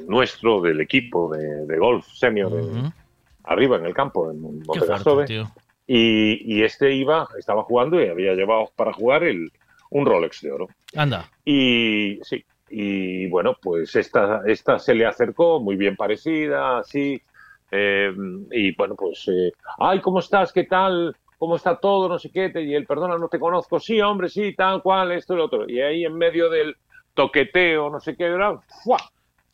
[0.07, 2.93] nuestro del equipo de, de golf senior en-
[3.43, 4.61] arriba en el campo, en
[5.25, 5.51] tío.
[5.93, 9.51] Y, y este iba, estaba jugando y había llevado para jugar el,
[9.89, 10.67] un Rolex de oro.
[10.95, 11.29] Anda.
[11.43, 17.21] Y sí, y bueno, pues esta, esta se le acercó, muy bien parecida, así.
[17.71, 18.13] eh,
[18.51, 20.53] y bueno, pues, eh, ay, ¿cómo estás?
[20.53, 21.13] ¿Qué tal?
[21.37, 22.07] ¿Cómo está todo?
[22.07, 22.49] No sé qué.
[22.49, 23.77] Te- Y él, perdona, no te conozco.
[23.79, 25.67] Sí, hombre, sí, tal cual, esto y lo otro.
[25.69, 26.77] Y ahí en medio del
[27.15, 28.29] toqueteo, no sé qué,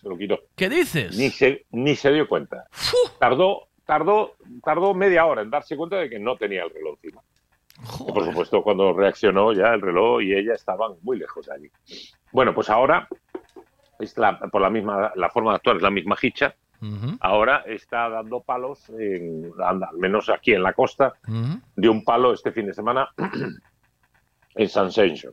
[0.02, 0.40] se lo quitó.
[0.56, 1.18] ¿Qué dices?
[1.18, 2.66] Ni se, ni se dio cuenta.
[3.20, 7.22] Tardó, tardó, tardó media hora en darse cuenta de que no tenía el reloj encima.
[8.08, 11.72] Y, por supuesto, cuando reaccionó ya el reloj y ella estaban muy lejos de allí.
[12.32, 13.08] Bueno, pues ahora,
[14.00, 16.54] es la, por la misma, la forma de actuar es la misma hicha.
[17.22, 21.14] Ahora está dando palos, en, al menos aquí en la costa,
[21.76, 23.10] de un palo este fin de semana
[24.56, 25.32] en San Sencho.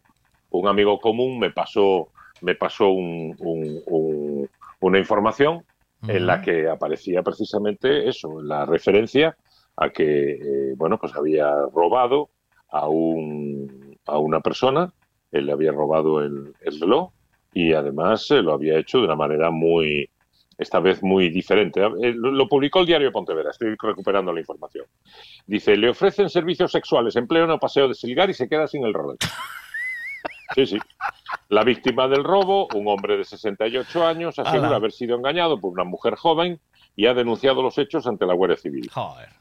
[0.50, 2.08] Un amigo común me pasó,
[2.42, 4.50] me pasó un- un- un-
[4.80, 5.64] una información
[6.08, 9.36] en la que aparecía precisamente eso, la referencia
[9.76, 12.30] a que, eh, bueno, pues había robado
[12.70, 14.92] a, un, a una persona,
[15.32, 17.10] él le había robado el, el reloj
[17.52, 20.08] y además eh, lo había hecho de una manera muy,
[20.58, 21.80] esta vez muy diferente.
[21.82, 24.86] Eh, Lo publicó el diario Pontevedra, estoy recuperando la información.
[25.46, 28.94] Dice, le ofrecen servicios sexuales en pleno paseo de Silgar y se queda sin el
[28.94, 29.28] Rolex.
[30.54, 30.78] Sí, sí.
[31.48, 35.84] La víctima del robo, un hombre de 68 años, asegura haber sido engañado por una
[35.84, 36.60] mujer joven
[36.96, 38.88] y ha denunciado los hechos ante la Guardia Civil.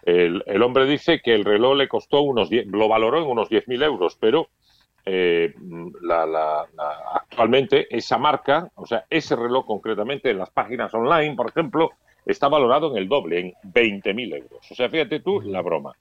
[0.03, 3.50] El, el hombre dice que el reloj le costó unos 10, lo valoró en unos
[3.50, 4.50] 10.000 euros, pero
[5.06, 5.53] eh,
[6.01, 11.35] la- la- la- actualmente esa marca, o sea, ese reloj concretamente en las páginas online,
[11.35, 11.92] por ejemplo,
[12.25, 14.72] está valorado en el doble, en 20.000 euros.
[14.72, 15.92] O sea, fíjate tú la broma.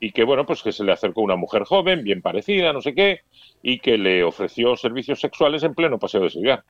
[0.00, 2.94] Y que, bueno, pues que se le acercó una mujer joven, bien parecida, no sé
[2.94, 3.20] qué,
[3.62, 6.64] y que le ofreció servicios sexuales en pleno paseo de Silgar.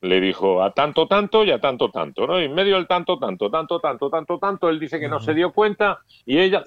[0.00, 2.40] Le dijo a tanto, tanto y a tanto, tanto, ¿no?
[2.40, 5.34] Y en medio del tanto, tanto, tanto, tanto, tanto, tanto, él dice que no se
[5.34, 6.62] dio cuenta y ella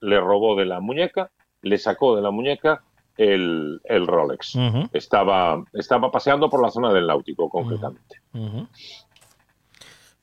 [0.00, 1.30] le robó de la muñeca,
[1.62, 2.82] le sacó de la muñeca
[3.16, 4.56] el, el Rolex.
[4.92, 8.16] estaba, estaba paseando por la zona del náutico, concretamente.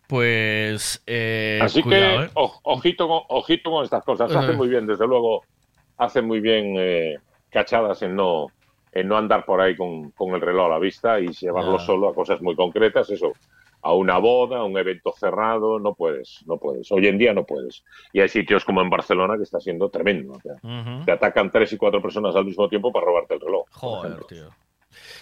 [0.09, 1.03] Pues.
[1.05, 2.29] eh, Así cuidado, que, ¿eh?
[2.33, 4.31] o- ojito, con, ojito con estas cosas.
[4.33, 4.37] Eh.
[4.39, 5.43] Hace muy bien, desde luego,
[5.97, 7.17] hace muy bien eh,
[7.51, 8.47] cachadas en no,
[8.91, 12.09] en no andar por ahí con, con el reloj a la vista y llevarlo solo
[12.09, 13.07] a cosas muy concretas.
[13.11, 13.33] Eso,
[13.83, 16.91] a una boda, a un evento cerrado, no puedes, no puedes.
[16.91, 17.83] Hoy en día no puedes.
[18.11, 20.33] Y hay sitios como en Barcelona que está siendo tremendo.
[20.33, 21.05] o sea, Ujú.
[21.05, 23.67] Te atacan tres y cuatro personas al mismo tiempo para robarte el reloj.
[23.73, 24.49] Joder, tío.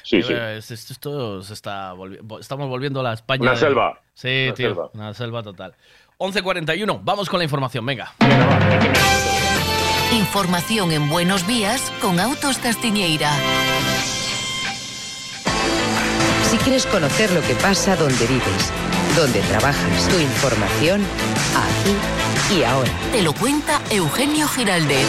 [0.04, 0.34] Sí, Eh, sí.
[0.34, 3.42] es- Esto, esto se está volvi- vo- estamos volviendo a la España.
[3.42, 4.02] Una de- selva.
[4.14, 4.68] Sí, Una tío.
[4.70, 4.90] selva.
[4.94, 5.76] Una selva total.
[6.18, 8.14] 11.41, vamos con la información, venga.
[10.14, 13.32] Información en Buenos Días con Autos Castiñeira.
[16.50, 18.72] Si quieres conocer lo que pasa donde vives,
[19.18, 21.02] donde trabajas, tu información,
[21.56, 22.92] aquí y ahora.
[23.12, 25.08] Te lo cuenta Eugenio Giraldez.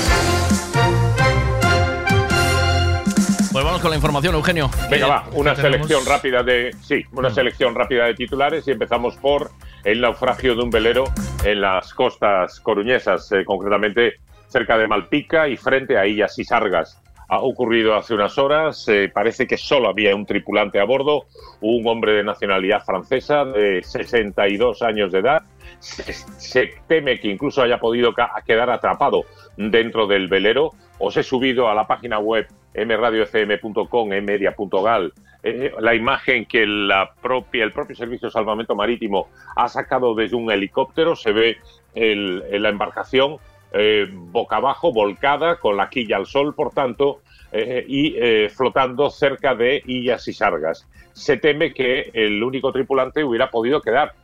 [3.58, 4.70] Pues vamos con la información, Eugenio.
[4.88, 6.70] Venga, ¿Qué- va, una selección rápida de.
[6.80, 9.50] Sí, una selección rápida de titulares y empezamos por
[9.82, 11.02] el naufragio de un velero
[11.44, 17.02] en las costas coruñesas, eh, concretamente cerca de Malpica y frente a Illas y Sargas.
[17.28, 21.24] Ha ocurrido hace unas horas, eh, parece que solo había un tripulante a bordo,
[21.60, 25.42] un hombre de nacionalidad francesa de 62 años de edad.
[25.80, 29.24] Se, se teme que incluso haya podido ca- quedar atrapado
[29.56, 30.70] dentro del velero.
[30.98, 35.12] Os he subido a la página web mradiofm.com, mmedia.gal,
[35.42, 40.36] eh, la imagen que la propia, el propio Servicio de Salvamento Marítimo ha sacado desde
[40.36, 41.14] un helicóptero.
[41.16, 41.58] Se ve
[41.94, 43.36] el- la embarcación
[43.72, 47.20] eh, boca abajo, volcada, con la quilla al sol, por tanto,
[47.52, 50.86] eh, y eh, flotando cerca de Illas y Sargas.
[51.12, 54.14] Se teme que el único tripulante hubiera podido quedar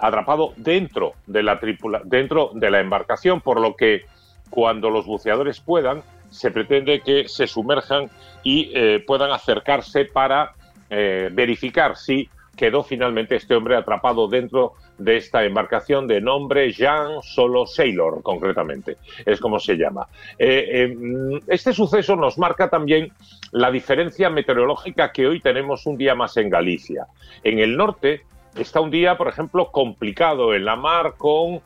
[0.00, 4.02] atrapado dentro de la tripula dentro de la embarcación, por lo que
[4.50, 8.10] cuando los buceadores puedan, se pretende que se sumerjan
[8.42, 10.54] y eh, puedan acercarse para
[10.90, 17.22] eh, verificar si quedó finalmente este hombre atrapado dentro de esta embarcación de nombre Jean
[17.22, 20.08] Solo Sailor, concretamente, es como se llama.
[20.38, 23.12] Eh, mm, este suceso nos marca también
[23.52, 27.06] la diferencia meteorológica que hoy tenemos un día más en Galicia.
[27.44, 28.22] En el norte
[28.56, 31.60] está un día, por ejemplo, complicado en la mar con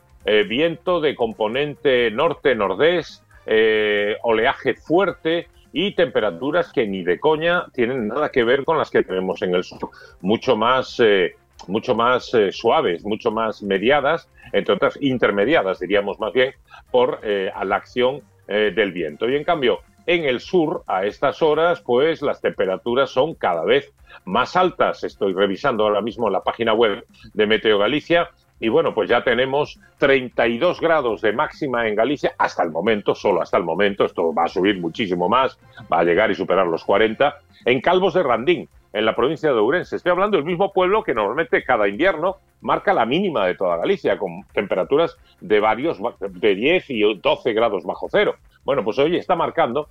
[0.46, 8.30] viento de componente norte-nordés, eh, oleaje fuerte y temperaturas que ni de coña tienen nada
[8.30, 9.90] que ver con las que tenemos en el sur.
[10.20, 11.34] Mucho más, eh,
[11.66, 16.52] mucho más eh, suaves, mucho más mediadas, entre otras intermediadas, diríamos más bien,
[16.90, 19.30] por la acción del viento.
[19.30, 23.92] Y en cambio, en el sur, a estas horas, pues las temperaturas son cada vez
[24.24, 25.04] más altas.
[25.04, 28.30] Estoy revisando ahora mismo la página web de Meteo Galicia
[28.62, 33.42] y bueno, pues ya tenemos 32 grados de máxima en Galicia hasta el momento, solo
[33.42, 34.04] hasta el momento.
[34.04, 35.58] Esto va a subir muchísimo más,
[35.92, 37.38] va a llegar y superar los 40.
[37.64, 39.96] En Calvos de Randín, en la provincia de Ourense.
[39.96, 44.16] Estoy hablando del mismo pueblo que normalmente cada invierno marca la mínima de toda Galicia,
[44.16, 48.36] con temperaturas de varios, de 10 y 12 grados bajo cero.
[48.62, 49.88] Bueno, pues hoy está marcando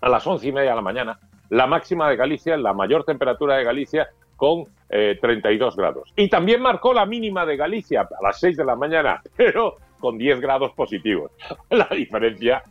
[0.00, 1.18] a las once y media de la mañana
[1.50, 4.08] la máxima de Galicia, la mayor temperatura de Galicia
[4.40, 6.14] con eh, 32 grados.
[6.16, 10.16] Y también marcó la mínima de Galicia a las 6 de la mañana, pero con
[10.16, 11.30] 10 grados positivos.
[11.68, 12.62] La diferencia,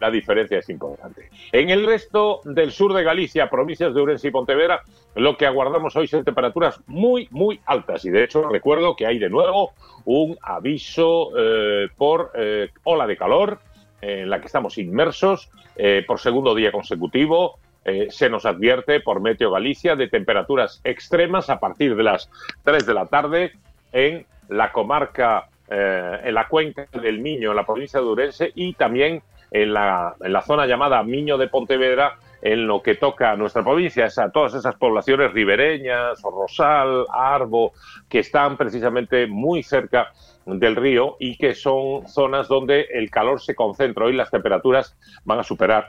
[0.00, 1.28] la diferencia es importante.
[1.52, 4.80] En el resto del sur de Galicia, provincias de Ourense y Pontevedra,
[5.14, 8.06] lo que aguardamos hoy son temperaturas muy, muy altas.
[8.06, 9.72] Y de hecho, recuerdo que hay de nuevo
[10.06, 13.58] un aviso eh, por eh, ola de calor
[14.00, 17.58] en la que estamos inmersos eh, por segundo día consecutivo.
[17.88, 22.28] Eh, se nos advierte por Meteo Galicia de temperaturas extremas a partir de las
[22.64, 23.52] 3 de la tarde
[23.92, 28.74] en la comarca, eh, en la cuenca del Miño, en la provincia de Urense, y
[28.74, 34.06] también en la, zona llamada Miño de Pontevedra, en lo que toca a nuestra provincia,
[34.14, 37.72] a todas esas poblaciones ribereñas, Rosal, Arbo,
[38.06, 40.12] que están precisamente muy cerca
[40.44, 44.04] del río y que son zonas donde el calor se concentra.
[44.04, 44.94] Hoy las temperaturas
[45.24, 45.88] van a superar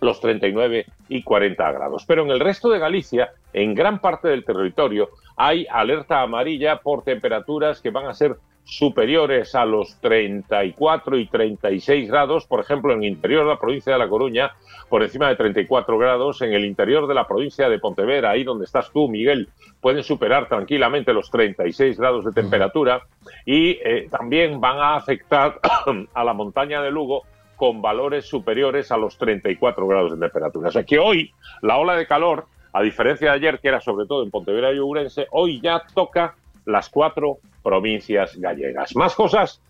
[0.00, 2.04] los 39 y 40 grados.
[2.06, 7.02] Pero en el resto de Galicia, en gran parte del territorio, hay alerta amarilla por
[7.02, 13.02] temperaturas que van a ser superiores a los 34 y 36 grados, por ejemplo, en
[13.02, 14.52] el interior de la provincia de La Coruña,
[14.88, 18.64] por encima de 34 grados, en el interior de la provincia de Pontevedra, ahí donde
[18.64, 19.48] estás tú, Miguel,
[19.80, 23.02] pueden superar tranquilamente los 36 grados de temperatura
[23.44, 25.60] y eh, también van a afectar
[26.14, 27.24] a la montaña de Lugo
[27.56, 30.68] con valores superiores a los 34 grados de temperatura.
[30.68, 34.06] O sea que hoy la ola de calor, a diferencia de ayer, que era sobre
[34.06, 36.34] todo en Pontevedra y Ourense, hoy ya toca
[36.66, 38.94] las cuatro provincias gallegas.
[38.96, 39.60] Más cosas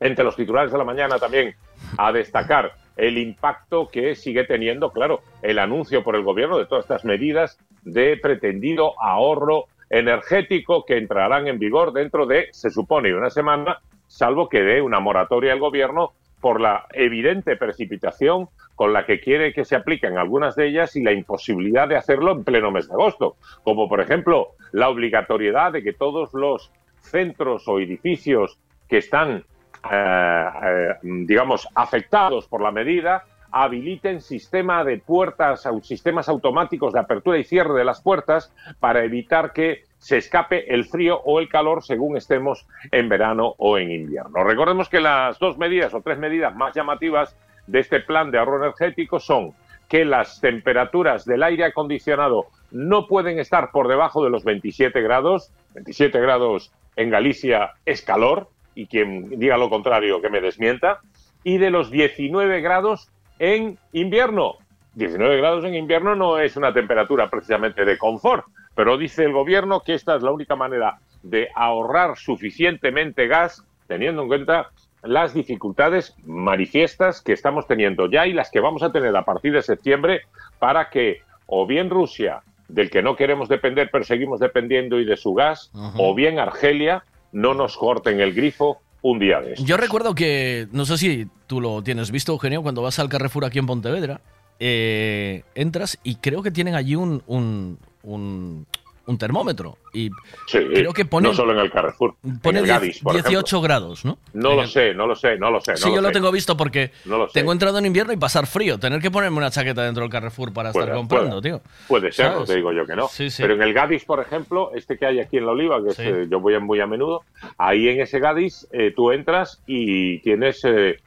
[0.00, 1.54] entre los titulares de la mañana también
[1.96, 6.84] a destacar el impacto que sigue teniendo, claro, el anuncio por el gobierno de todas
[6.84, 13.30] estas medidas de pretendido ahorro energético que entrarán en vigor dentro de, se supone, una
[13.30, 16.12] semana, salvo que dé una moratoria el gobierno
[16.44, 21.02] por la evidente precipitación con la que quiere que se apliquen algunas de ellas y
[21.02, 25.82] la imposibilidad de hacerlo en pleno mes de agosto, como por ejemplo la obligatoriedad de
[25.82, 29.42] que todos los centros o edificios que están,
[29.90, 37.38] eh, eh, digamos, afectados por la medida habiliten sistema de puertas, sistemas automáticos de apertura
[37.38, 41.82] y cierre de las puertas para evitar que se escape el frío o el calor
[41.82, 44.44] según estemos en verano o en invierno.
[44.44, 47.34] Recordemos que las dos medidas o tres medidas más llamativas
[47.66, 49.54] de este plan de ahorro energético son
[49.88, 55.50] que las temperaturas del aire acondicionado no pueden estar por debajo de los 27 grados.
[55.72, 61.00] 27 grados en Galicia es calor y quien diga lo contrario que me desmienta.
[61.44, 63.08] Y de los 19 grados
[63.38, 64.58] en invierno.
[64.96, 69.80] 19 grados en invierno no es una temperatura precisamente de confort, pero dice el gobierno
[69.80, 74.70] que esta es la única manera de ahorrar suficientemente gas teniendo en cuenta
[75.02, 79.52] las dificultades manifiestas que estamos teniendo ya y las que vamos a tener a partir
[79.52, 80.22] de septiembre
[80.58, 85.16] para que o bien Rusia, del que no queremos depender pero seguimos dependiendo y de
[85.16, 89.66] su gas, o bien Argelia no nos corten el grifo un día de estos.
[89.66, 93.44] Yo recuerdo que, no sé si tú lo tienes visto, Eugenio, cuando vas al Carrefour
[93.44, 94.22] aquí en Pontevedra,
[94.58, 98.66] eh, entras y creo que tienen allí un, un, un-
[99.06, 99.76] un termómetro.
[99.92, 100.08] Y
[100.46, 103.12] Sí, creo que pone, no solo en el Carrefour, pone en el 10 Gadis, por
[103.12, 103.60] 18 ejemplo.
[103.60, 104.16] grados, ¿no?
[104.32, 105.72] No lo sé, no lo sé, no lo sé.
[105.72, 108.46] no sí, yo lo tengo visto porque No lo tengo entrado en invierno y pasar
[108.46, 108.78] frío.
[108.78, 111.60] Tener que ponerme una chaqueta dentro del Carrefour para Puede- estar comprando, puede- tío.
[111.86, 112.40] Puede ser, ¿Sabes?
[112.40, 113.08] no te digo yo que no.
[113.08, 113.42] Sí, sí.
[113.42, 115.96] Pero en el Gadis, por ejemplo, este que hay aquí en la Oliva, que es,
[115.96, 116.02] Sí.
[116.06, 117.24] eh, yo voy muy a menudo,
[117.58, 120.98] ahí en ese Gadis eh, tú entras y tienes eh, eh,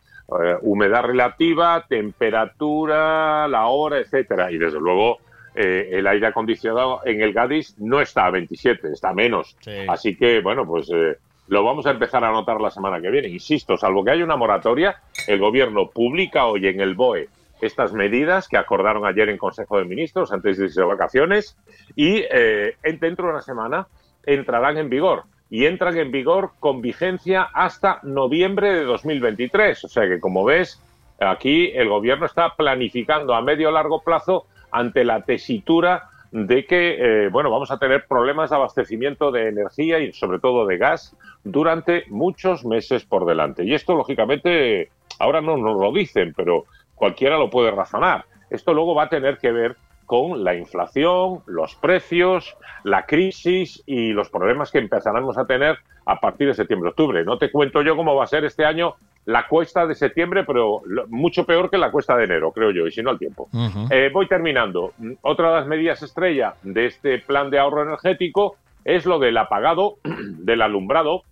[0.61, 4.51] humedad relativa, temperatura, la hora, etcétera.
[4.51, 5.17] Y desde luego
[5.57, 9.57] eh, el aire acondicionado en el Gadis no está a 27, está a menos.
[9.89, 13.27] Así que, bueno, pues eh, lo vamos a empezar a notar la semana que viene.
[13.29, 17.27] Insisto, salvo que haya una moratoria, el gobierno publica hoy en el BOE
[17.59, 21.57] estas medidas que acordaron ayer en Consejo de Ministros antes de irse de vacaciones
[21.95, 23.87] y eh, en- dentro de una semana
[24.25, 29.85] entrarán en vigor y entran en vigor con vigencia hasta noviembre de 2023.
[29.85, 30.79] O sea que, como ves,
[31.19, 34.45] aquí el gobierno está planificando a medio largo plazo
[34.77, 39.99] ante la tesitura de que eh, bueno vamos a tener problemas de abastecimiento de energía
[39.99, 43.63] y sobre todo de gas durante muchos meses por delante.
[43.63, 44.89] Y esto, lógicamente,
[45.19, 46.65] ahora no nos lo dicen, pero
[46.95, 48.25] cualquiera lo puede razonar.
[48.49, 49.75] Esto luego va a tener que ver
[50.07, 56.19] con la inflación, los precios, la crisis y los problemas que empezaremos a tener a
[56.19, 57.25] partir de septiembre-octubre.
[57.25, 58.95] No te cuento yo cómo va a ser este año
[59.25, 62.91] la cuesta de septiembre, pero mucho peor que la cuesta de enero, creo yo, y
[62.91, 63.49] si no el tiempo.
[63.91, 64.93] Eh, voy terminando.
[64.97, 68.55] Mm, Otra de las medidas estrella de este plan de ahorro energético
[68.85, 71.23] es lo del apagado del alumbrado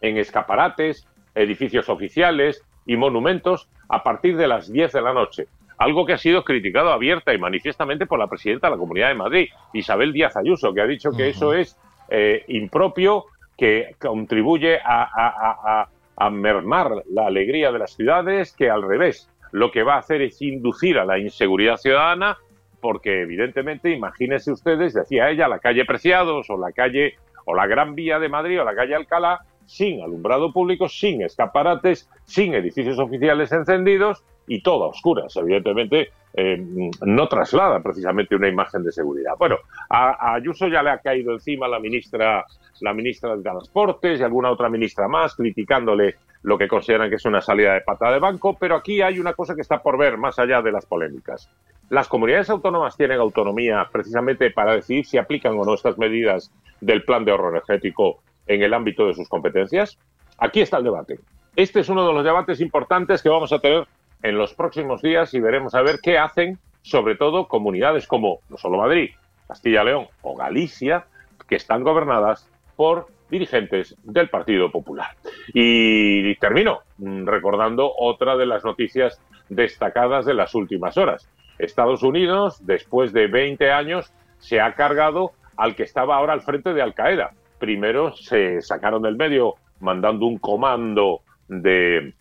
[0.00, 5.46] en escaparates, edificios oficiales y monumentos a partir de las 10 de la noche.
[5.80, 9.14] Algo que ha sido criticado abierta y manifiestamente por la presidenta de la Comunidad de
[9.14, 11.76] Madrid, Isabel Díaz Ayuso, que ha dicho que eso es
[12.10, 13.24] eh, impropio,
[13.56, 18.82] que contribuye a, a- a- a- a mermar la alegría de las ciudades, que al
[18.82, 22.36] revés, lo que va a hacer es inducir a la inseguridad ciudadana,
[22.82, 27.14] porque evidentemente, imagínense ustedes, decía ella, la calle Preciados o la calle
[27.46, 32.10] o la Gran Vía de Madrid o la calle Alcalá, sin alumbrado público, sin escaparates,
[32.24, 35.34] sin edificios oficiales encendidos y todo a oscuras.
[35.36, 39.34] Evidentemente, eh, no traslada precisamente una imagen de seguridad.
[39.38, 42.44] Bueno, a, a Ayuso ya le ha caído encima la ministra,
[42.80, 47.24] la ministra de Transportes y alguna otra ministra más, criticándole lo que consideran que es
[47.24, 50.18] una salida de pata de banco, pero aquí hay una cosa que está por ver
[50.18, 51.48] más allá de las polémicas.
[51.88, 57.04] Las comunidades autónomas tienen autonomía precisamente para decidir si aplican o no estas medidas del
[57.04, 59.96] plan de ahorro energético en el ámbito de sus competencias.
[60.38, 61.20] Aquí está el debate.
[61.54, 63.86] Este es uno de los debates importantes que vamos a tener
[64.22, 68.56] en los próximos días y veremos a ver qué hacen, sobre todo comunidades como no
[68.56, 69.10] solo Madrid,
[69.48, 71.06] Castilla-León o Galicia,
[71.48, 75.10] que están gobernadas por dirigentes del Partido Popular.
[75.52, 81.28] Y termino mm, recordando otra de las noticias destacadas de las últimas horas.
[81.58, 86.72] Estados Unidos, después de 20 años, se ha cargado al que estaba ahora al frente
[86.72, 87.32] de Al Qaeda.
[87.58, 92.14] Primero se sacaron del medio mandando un comando de,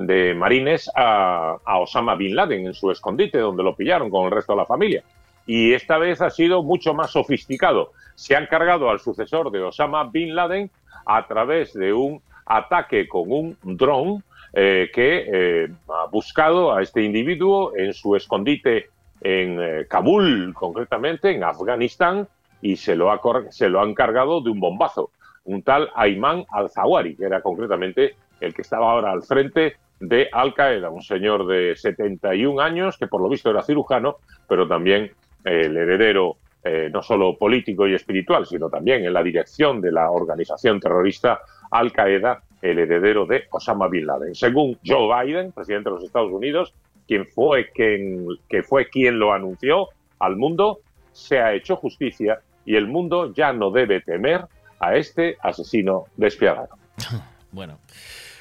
[0.00, 4.52] de marines a, Osama Bin Laden en su escondite, donde lo pillaron con el resto
[4.52, 5.02] de la familia.
[5.46, 7.92] Y esta vez ha sido mucho más sofisticado.
[8.14, 10.70] Se han cargado al sucesor de Osama Bin Laden
[11.06, 17.02] a través de un ataque con un dron eh, que eh, ha buscado a este
[17.02, 22.28] individuo en su escondite en eh, Kabul, concretamente, en Afganistán,
[22.62, 25.10] y se lo, ha, se lo han cargado de un bombazo.
[25.44, 30.54] Un tal Ayman al-Zawari, que era concretamente el que estaba ahora al frente de Al
[30.54, 34.16] Qaeda, un señor de 71 años que por lo visto era cirujano,
[34.48, 35.04] pero también
[35.44, 36.36] eh, el heredero
[36.68, 41.40] eh, no solo político y espiritual, sino también en la dirección de la organización terrorista
[41.70, 44.34] Al Qaeda, el heredero de Osama Bin Laden.
[44.34, 46.74] Según Joe Biden, presidente de los Estados Unidos,
[47.06, 48.26] quien fue quien,
[48.64, 50.80] fue quien lo anunció al mundo,
[51.12, 54.46] se ha hecho justicia y el mundo ya no debe temer
[54.80, 56.70] a este asesino despiadado.
[57.52, 57.78] Bueno,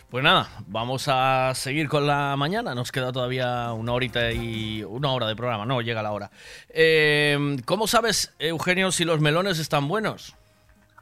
[0.10, 2.76] pues nada, vamos a seguir con la mañana.
[2.76, 5.66] Nos queda todavía una horita y una hora de programa.
[5.66, 6.32] No, llega la hora.
[6.70, 10.36] Eh, ¿Cómo sabes, Eugenio, si los melones están buenos?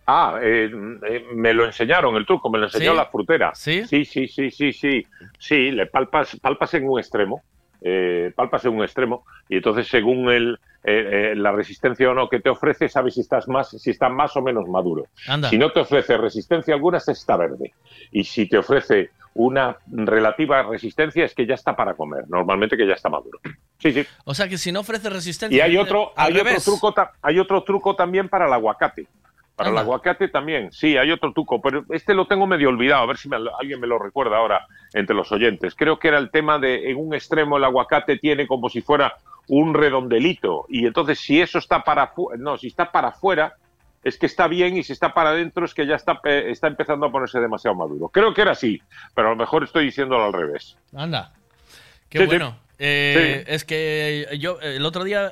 [0.06, 0.70] Ah, eh,
[1.10, 2.98] eh, me lo enseñaron el truco, me lo enseñó ¿Sí?
[2.98, 3.52] la frutera.
[3.56, 3.86] ¿Sí?
[3.88, 5.08] Sí, sí, sí, sí, sí.
[5.40, 7.42] Sí, le palpas, palpas en un extremo,
[7.84, 12.30] eh, palpas en un extremo y entonces según el, eh, eh, la resistencia o no
[12.30, 15.08] que te ofrece, sabes si estás más, si está más o menos maduro.
[15.28, 15.50] Anda.
[15.50, 17.74] Si no te ofrece resistencia alguna, se está verde.
[18.12, 22.26] Y si te ofrece una relativa resistencia, es que ya está para comer.
[22.30, 23.40] Normalmente que ya está maduro.
[23.80, 24.06] Sí, sí.
[24.26, 25.58] O sea que si no ofrece resistencia.
[25.58, 29.08] Y hay otro, hay otro truco, hay otro truco también para el aguacate.
[29.56, 29.82] Para Anda.
[29.82, 33.18] el aguacate también, sí, hay otro truco, pero este lo tengo medio olvidado, a ver
[33.18, 35.76] si me- alguien me lo recuerda ahora entre los oyentes.
[35.76, 39.14] Creo que era el tema de en un extremo el aguacate tiene como si fuera
[39.48, 43.54] un redondelito y entonces si eso está para no, si está para afuera
[44.04, 46.68] es que está bien y si está para adentro es que ya está, pe- está
[46.68, 48.10] empezando a ponerse demasiado maduro.
[48.10, 48.82] Creo que era así,
[49.14, 50.78] pero a lo mejor estoy diciéndolo al revés.
[50.96, 51.32] Anda.
[52.10, 52.28] Qué Sí, sí.
[52.28, 52.58] bueno.
[52.80, 55.32] Eh, Es que yo eh, el otro día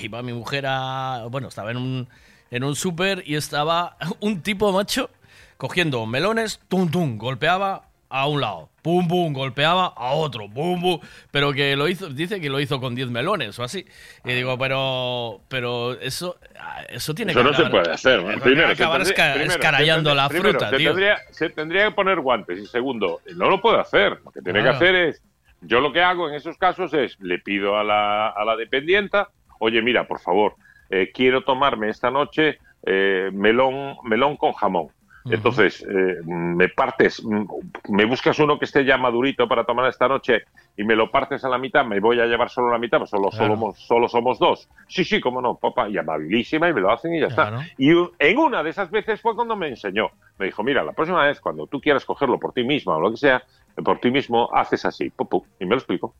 [0.00, 1.26] iba mi mujer a.
[1.30, 2.08] Bueno, estaba en un,
[2.50, 5.10] en un súper y estaba un tipo macho
[5.56, 11.00] cogiendo melones, tum, tum, golpeaba a un lado, pum, pum, golpeaba a otro, pum, pum,
[11.32, 13.84] pero que lo hizo, dice que lo hizo con 10 melones o así.
[14.24, 18.20] Y digo, pero, pero eso, ah, eso tiene Eso que no se acabar- puede hacer.
[18.40, 20.76] Primero, se acabar tendría- esca- primero, se escarallando la primero, fruta, se.
[20.84, 22.58] Tendría, se tendría que poner guantes.
[22.60, 24.20] Y segundo, no lo puede hacer.
[24.24, 24.78] Lo que tiene Claro.
[24.78, 25.22] que hacer es.
[25.62, 29.30] Yo lo que hago en esos casos es le pido a la, a la dependienta,
[29.58, 30.54] oye, mira, por favor,
[30.94, 34.88] eh, quiero tomarme esta noche eh, melón, melón con jamón.
[35.26, 37.46] Entonces, eh, me partes, mm,
[37.88, 40.42] me buscas uno que esté ya madurito para tomar esta noche
[40.76, 43.08] y me lo partes a la mitad, me voy a llevar solo la mitad, pues
[43.08, 43.56] solo, Claro.
[43.56, 44.68] solo, solo somos dos.
[44.86, 47.60] Sí, sí, cómo no, papá, y amabilísima y me lo hacen y ya Claro.
[47.60, 47.72] está.
[47.78, 50.10] Y en una de esas veces fue cuando me enseñó.
[50.38, 53.10] Me dijo, mira, la próxima vez cuando tú quieras cogerlo por ti misma o lo
[53.10, 53.42] que sea,
[53.82, 56.14] por ti mismo haces así, pu, pu, y me lo explico.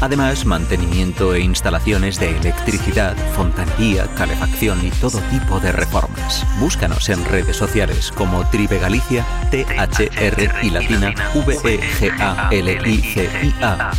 [0.00, 6.46] Además, mantenimiento e instalaciones de electricidad, fontanería, calefacción y todo tipo de reformas.
[6.60, 12.56] Búscanos en redes sociales como Tribe Galicia, T-H-R y latina, E V-E-G-A-L-I-C-I-A.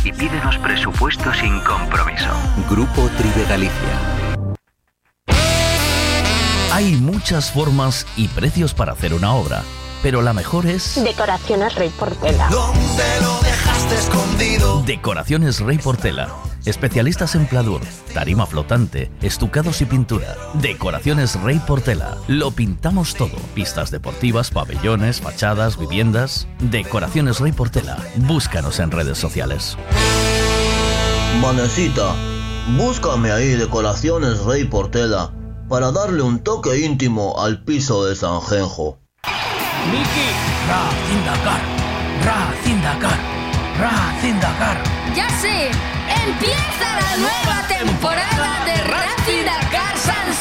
[0.04, 2.30] Y pídenos presupuesto sin compromiso.
[2.70, 4.18] Grupo Tribe Galicia.
[6.72, 9.64] Hay muchas formas y precios para hacer una obra,
[10.02, 12.48] pero la mejor es Decoraciones Rey Portela.
[12.50, 14.82] ¿Dónde lo dejaste escondido?
[14.82, 16.28] Decoraciones Rey Portela.
[16.64, 17.80] Especialistas en pladur,
[18.12, 20.36] tarima flotante, estucados y pintura.
[20.54, 22.16] Decoraciones Rey Portela.
[22.26, 23.36] Lo pintamos todo.
[23.54, 26.46] Pistas deportivas, pabellones, fachadas, viviendas.
[26.60, 27.96] Decoraciones Rey Portela.
[28.16, 29.78] Búscanos en redes sociales.
[31.40, 32.14] Manecita,
[32.76, 35.32] búscame ahí decoraciones Rey Portela
[35.68, 38.98] para darle un toque íntimo al piso de San Genjo.
[39.90, 40.28] Miki,
[40.68, 41.62] Ra Zindakar,
[42.24, 43.18] Ra Zindakar,
[43.80, 44.76] Ra Zindakar.
[45.14, 45.70] ¡Ya sé!
[46.26, 50.32] ¡Empieza la nueva temporada de Racing Dakar San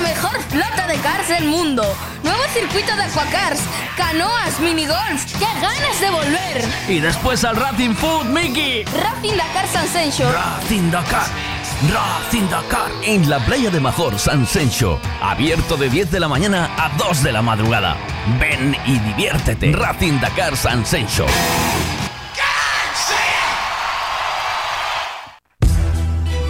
[0.00, 1.82] mejor flota de cars del mundo.
[2.22, 3.60] Nuevo circuito de aquacars,
[3.96, 5.24] canoas, minigolf.
[5.38, 6.64] ¡Qué ganas de volver!
[6.88, 8.84] Y después al Racing Food, Mickey.
[8.84, 10.26] Racing Dakar Sansencio.
[10.30, 11.51] Racing Dakar.
[11.90, 12.92] Racing Dakar.
[13.02, 15.00] En la playa de Major, San Sencho.
[15.20, 17.96] Abierto de 10 de la mañana a 2 de la madrugada.
[18.38, 19.72] Ven y diviértete.
[19.72, 21.26] Racing Dakar San Sencho.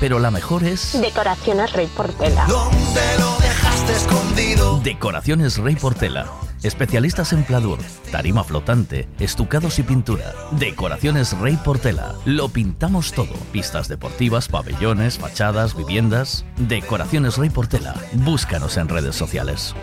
[0.00, 2.46] pero la mejor es Decoraciones Rey Portela.
[2.46, 4.80] ¿Dónde lo dejaste escondido?
[4.82, 6.26] Decoraciones Rey Portela.
[6.62, 7.78] Especialistas en pladur,
[8.10, 10.32] tarima flotante, estucados y pintura.
[10.52, 12.14] Decoraciones Rey Portela.
[12.24, 13.34] Lo pintamos todo.
[13.52, 16.46] Pistas deportivas, pabellones, fachadas, viviendas.
[16.56, 17.94] Decoraciones Rey Portela.
[18.14, 19.74] Búscanos en redes sociales.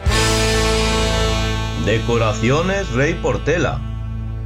[1.86, 3.80] Decoraciones Rey Portela.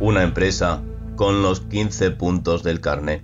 [0.01, 0.81] Una empresa
[1.15, 3.23] con los 15 puntos del carnet.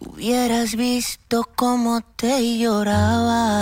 [0.00, 3.58] Hubieras visto cómo te lloraba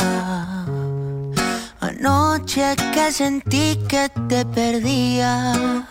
[1.81, 5.87] anoche que sentí que te perdía.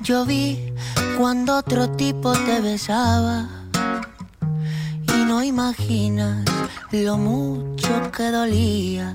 [0.00, 0.72] Yo vi
[1.18, 3.46] cuando otro tipo te besaba
[5.14, 6.42] y no imaginas
[6.90, 9.14] lo mucho que dolía.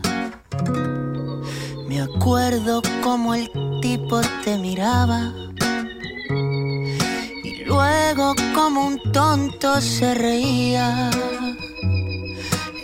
[1.87, 3.49] Me acuerdo como el
[3.81, 5.33] tipo te miraba
[7.69, 11.11] luego como un tonto se reía.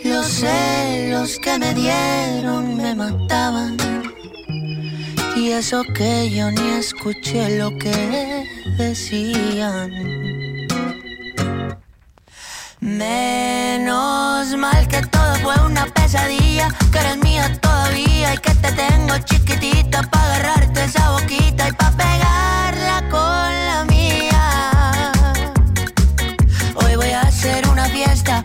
[0.04, 3.76] Los celos que me dieron me mataban
[5.36, 8.46] y eso que yo ni escuché lo que
[8.78, 9.90] decían.
[12.80, 19.18] Menos mal que todo fue una pesadilla, que eres mía todavía y que te tengo
[19.24, 23.05] chiquitita para agarrarte esa boquita y para pegarla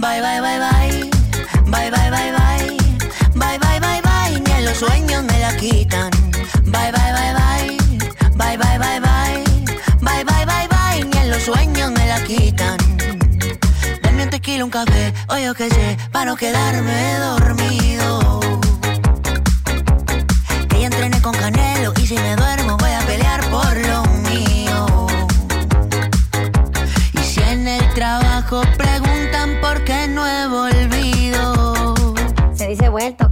[0.00, 1.10] Bye, bye, bye, bye.
[1.70, 2.76] Bye, bye, bye, bye.
[3.34, 4.40] Bye, bye, bye, bye.
[4.40, 6.10] Ni en los sueños me la quitan.
[6.64, 7.78] Bye, bye, bye, bye.
[8.36, 9.44] Bye, bye, bye, bye.
[10.00, 11.04] Bye, bye, bye, bye.
[11.04, 12.76] Ni en los sueños me la quitan.
[14.02, 18.40] Dame un tequila, un café, o yo qué sé, para no quedarme dormido.
[20.68, 22.76] Que ya entrené con Canelo y si me duermo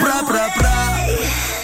[0.00, 0.76] Bra, bra, bra.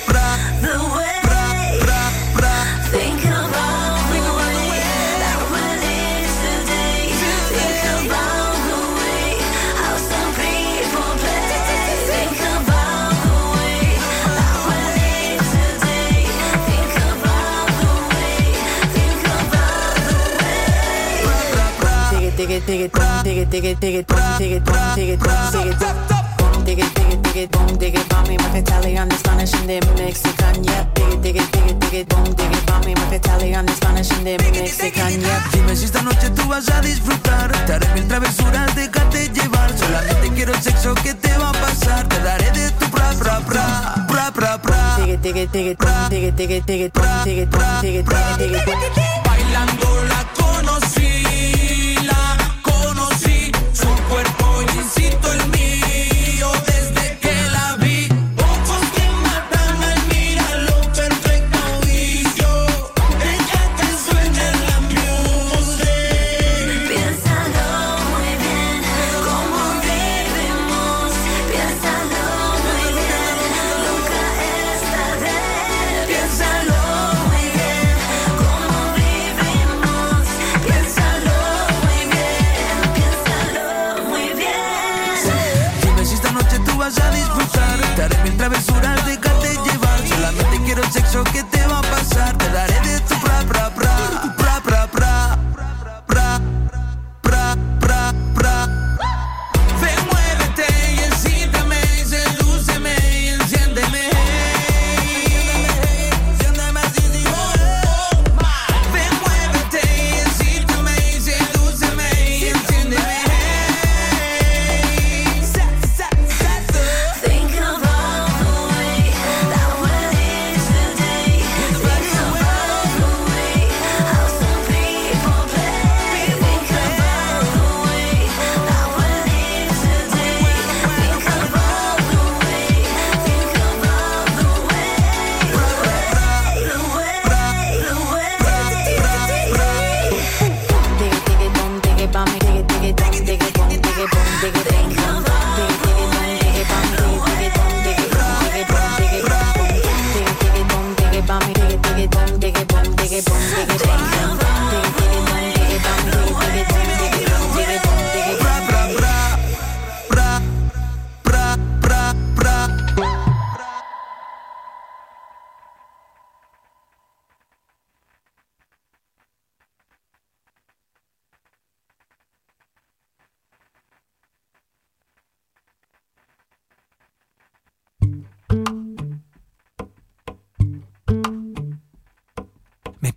[0.06, 0.26] Bra,
[0.60, 1.40] bra,
[1.84, 2.02] bra,
[2.36, 2.54] bra.
[2.92, 4.60] Think about the way
[5.22, 7.16] that when it's today.
[7.56, 9.40] Think about the way
[9.80, 11.48] how some people play.
[12.12, 13.80] Think about the way
[14.36, 16.28] that when it's today.
[16.68, 18.36] Think about the way.
[18.96, 20.20] Think about the
[22.12, 22.36] way.
[22.36, 24.52] Dig it, dig it, dig it, boom, dig it, dig it, dig it, boom, dig
[24.52, 26.25] it, boom, dig it, boom, dig it, boom,
[26.66, 29.82] dig it, dig it, dig it, boom, dig it, bomb me, Italian, Spanish, and then
[29.96, 30.84] Mexican, yeah.
[30.94, 34.10] Dig it, dig it, dig it, dig it, boom, dig it, bomb me, Italian, Spanish,
[34.10, 35.48] and then Mexican, yeah.
[35.52, 37.52] Dime si esta noche tú vas a disfrutar.
[37.66, 39.70] Te haré mil travesuras, déjate llevar.
[39.78, 42.08] Solamente quiero el sexo que te va a pasar.
[42.08, 43.94] Te daré de tu bra, bra, bra.
[44.08, 44.96] Bra, bra, bra.
[44.98, 45.78] Dig it, dig it, dig it,
[46.10, 48.82] dig it, dig it, dig it, boom, dig it, boom, dig it, dig it, dig
[48.82, 49.22] it, boom.
[49.24, 51.12] Bailando la conocí,
[52.02, 53.52] la conocí.
[53.72, 55.55] Su cuerpo incito el mío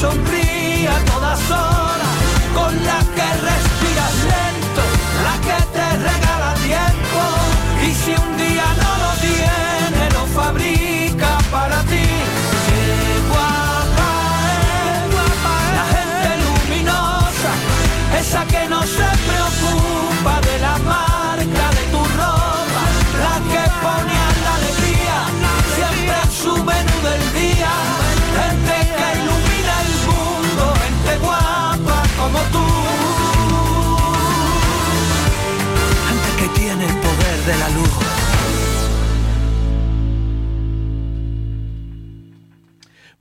[0.00, 2.16] Sonríe a todas horas,
[2.54, 3.05] con la
[37.46, 37.88] de la luz.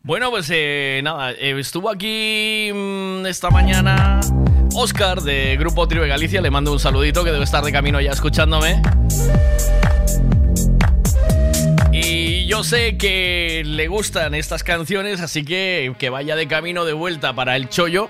[0.02, 4.20] Bueno, pues eh, nada, eh, estuvo aquí mm, esta mañana
[4.74, 6.42] Oscar de Grupo Tribe Galicia.
[6.42, 8.82] Le mando un saludito que debe estar de camino ya escuchándome.
[11.92, 16.94] Y yo sé que le gustan estas canciones, así que que vaya de camino de
[16.94, 18.10] vuelta para el chollo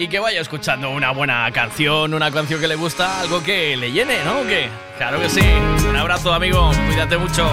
[0.00, 3.92] y que vaya escuchando una buena canción, una canción que le gusta, algo que le
[3.92, 4.46] llene, ¿no?
[4.46, 4.70] ¿Qué?
[4.96, 5.42] Claro que sí.
[5.86, 6.70] Un abrazo, amigo.
[6.88, 7.46] Cuídate mucho.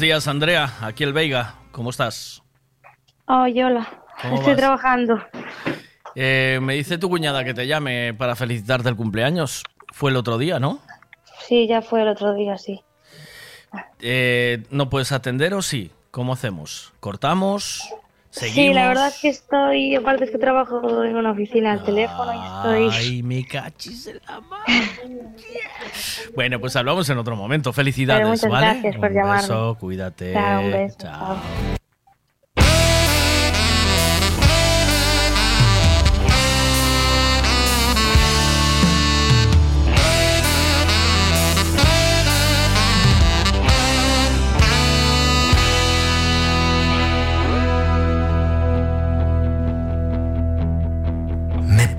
[0.00, 0.72] Buenos días, Andrea.
[0.80, 1.56] Aquí el Veiga.
[1.72, 2.42] ¿Cómo estás?
[3.26, 3.86] Oh, hola.
[4.22, 4.56] ¿Cómo Estoy vas?
[4.56, 5.22] trabajando.
[6.14, 9.62] Eh, me dice tu cuñada que te llame para felicitarte el cumpleaños.
[9.92, 10.78] Fue el otro día, ¿no?
[11.46, 12.82] Sí, ya fue el otro día, sí.
[14.00, 15.92] Eh, ¿No puedes atender o sí?
[16.10, 16.94] ¿Cómo hacemos?
[17.00, 17.86] ¿Cortamos?
[18.30, 18.54] ¿Seguimos?
[18.54, 22.32] Sí, la verdad es que estoy, aparte es que trabajo en una oficina al teléfono
[22.32, 22.88] y estoy...
[22.92, 24.64] Ay, me cachis en la mano.
[26.36, 27.72] Bueno, pues hablamos en otro momento.
[27.72, 28.66] Felicidades, Pero muchas ¿vale?
[28.66, 29.42] gracias por un llamarme.
[29.42, 30.32] beso, cuídate.
[30.32, 31.79] Chao, un beso, Chao.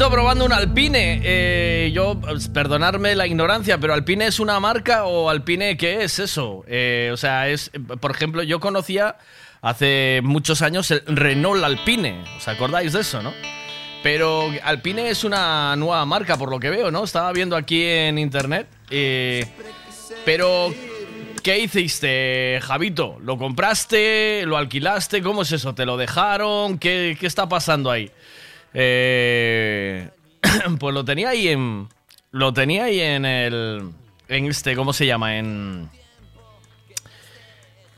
[0.00, 1.20] Javito probando un Alpine.
[1.22, 6.18] Eh, yo, pues, perdonarme la ignorancia, pero ¿Alpine es una marca o Alpine qué es
[6.18, 6.64] eso?
[6.68, 7.70] Eh, o sea, es,
[8.00, 9.18] por ejemplo, yo conocía
[9.60, 12.24] hace muchos años el Renault Alpine.
[12.38, 13.34] ¿Os acordáis de eso, no?
[14.02, 17.04] Pero Alpine es una nueva marca, por lo que veo, ¿no?
[17.04, 18.68] Estaba viendo aquí en internet.
[18.90, 19.44] eh,
[20.24, 20.72] pero,
[21.42, 23.18] ¿qué hiciste, Javito?
[23.20, 24.44] ¿Lo compraste?
[24.46, 25.20] ¿Lo alquilaste?
[25.20, 25.74] ¿Cómo es eso?
[25.74, 26.78] ¿Te lo dejaron?
[26.78, 28.10] ¿Qué, qué está pasando ahí?
[28.74, 30.08] Eh,
[30.78, 31.88] pues lo tenía ahí en.
[32.30, 33.90] Lo tenía ahí en el.
[34.28, 35.36] En este, ¿cómo se llama?
[35.36, 35.90] En.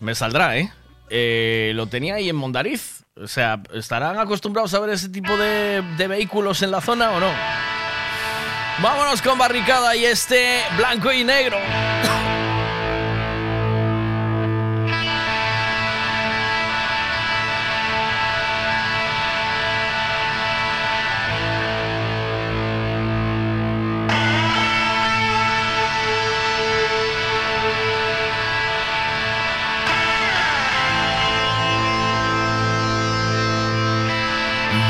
[0.01, 0.73] Me saldrá, ¿eh?
[1.11, 3.05] Eh, lo tenía ahí en Mondariz.
[3.17, 7.21] O sea, ¿estarán acostumbrados a ver ese tipo de, de vehículos en la zona o
[7.21, 7.31] no?
[8.83, 11.59] Vámonos con barricada y este blanco y negro.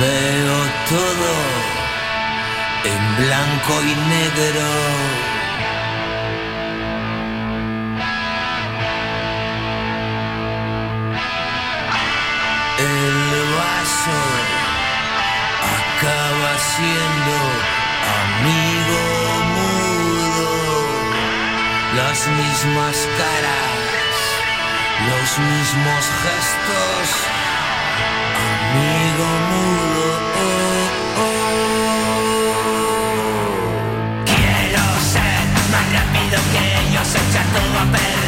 [0.03, 1.33] Veo todo
[2.93, 4.71] en blanco y negro.
[12.79, 14.19] El vaso
[15.79, 17.37] acaba siendo
[18.25, 19.03] amigo
[19.55, 20.51] mudo.
[21.95, 24.17] Las mismas caras,
[25.11, 27.09] los mismos gestos.
[28.73, 29.82] Amigo mudo,
[37.53, 38.22] ellos, echar todo a perder.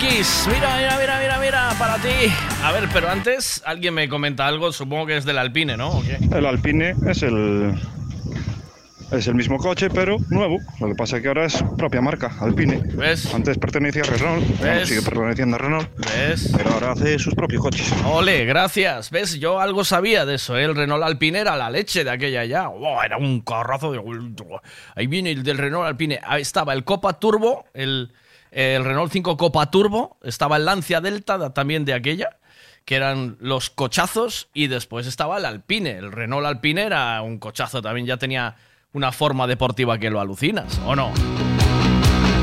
[0.00, 2.32] Mira, mira, mira, mira, mira, para ti.
[2.62, 5.88] A ver, pero antes alguien me comenta algo, supongo que es del Alpine, ¿no?
[5.88, 6.18] ¿O qué?
[6.36, 7.74] El Alpine es el,
[9.10, 10.58] Es el mismo coche, pero nuevo.
[10.78, 12.80] Lo que pasa es que ahora es propia marca, Alpine.
[12.94, 13.34] ¿Ves?
[13.34, 14.88] Antes pertenecía a Renault, ¿Ves?
[14.88, 15.88] sigue perteneciendo a Renault.
[15.96, 16.52] ¿Ves?
[16.56, 17.92] Pero ahora hace sus propios coches.
[18.04, 19.10] Ole, gracias.
[19.10, 19.40] ¿Ves?
[19.40, 20.56] Yo algo sabía de eso.
[20.56, 20.62] ¿eh?
[20.62, 22.68] El Renault Alpine era la leche de aquella ya.
[22.68, 24.00] Wow, era un carrazo de...
[24.94, 26.20] Ahí viene el del Renault Alpine.
[26.22, 28.12] Ahí estaba el Copa Turbo, el,
[28.50, 30.18] el Renault 5 Copa Turbo.
[30.22, 32.38] Estaba el Lancia Delta también de aquella,
[32.84, 34.48] que eran los cochazos.
[34.54, 35.98] Y después estaba el Alpine.
[35.98, 38.06] El Renault Alpine era un cochazo también.
[38.06, 38.56] Ya tenía
[38.92, 41.12] una forma deportiva que lo alucinas, ¿o no?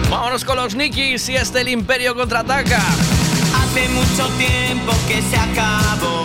[0.09, 2.77] Vámonos con los Nikis y este el Imperio contraataca.
[2.77, 6.23] Hace mucho tiempo que se acabó,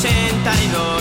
[0.00, 0.99] 1582,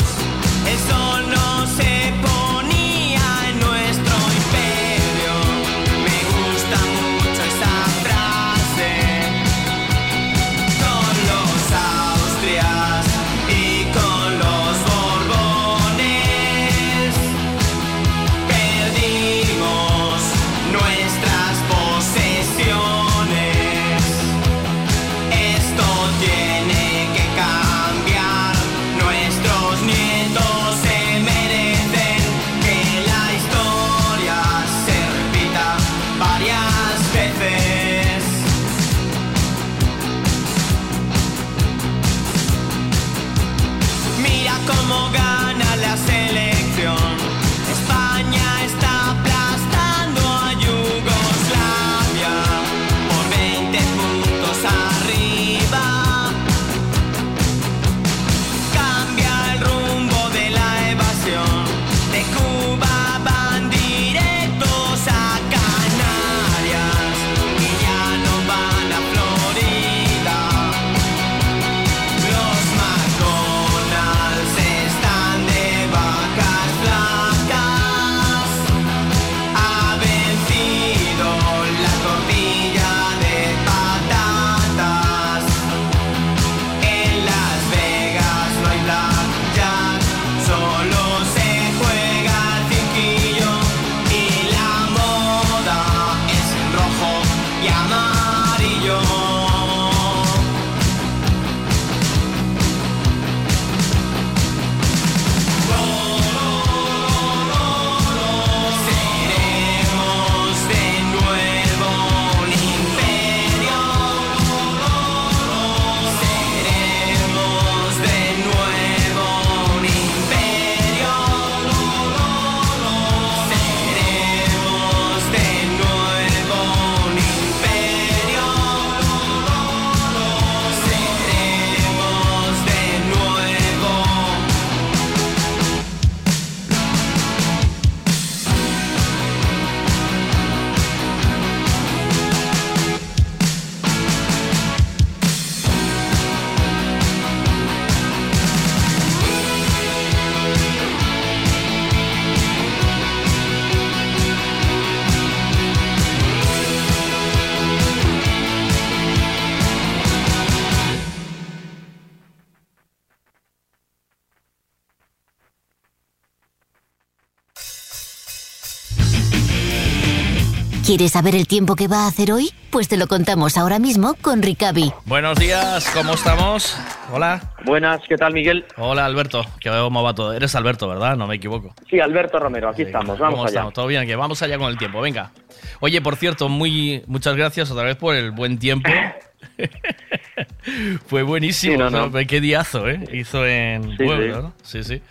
[170.89, 172.49] ¿Quieres saber el tiempo que va a hacer hoy?
[172.71, 174.91] Pues te lo contamos ahora mismo con Ricavi.
[175.05, 176.75] Buenos días, ¿cómo estamos?
[177.13, 177.53] Hola.
[177.63, 178.65] Buenas, ¿qué tal, Miguel?
[178.75, 179.45] Hola, Alberto.
[179.59, 180.33] Que veo cómo va todo.
[180.33, 181.15] Eres Alberto, ¿verdad?
[181.15, 181.75] No me equivoco.
[181.87, 183.49] Sí, Alberto Romero, aquí estamos, vamos ¿Cómo allá.
[183.49, 183.73] estamos?
[183.75, 184.07] ¿Todo bien?
[184.07, 185.31] Que vamos allá con el tiempo, venga.
[185.79, 188.89] Oye, por cierto, muy muchas gracias otra vez por el buen tiempo.
[191.07, 191.89] Fue buenísimo.
[191.89, 192.99] Sí, no, Qué diazo, ¿eh?
[193.13, 194.41] Hizo en Sí, Puebla, sí.
[194.41, 194.53] ¿no?
[194.63, 195.01] Sí, sí.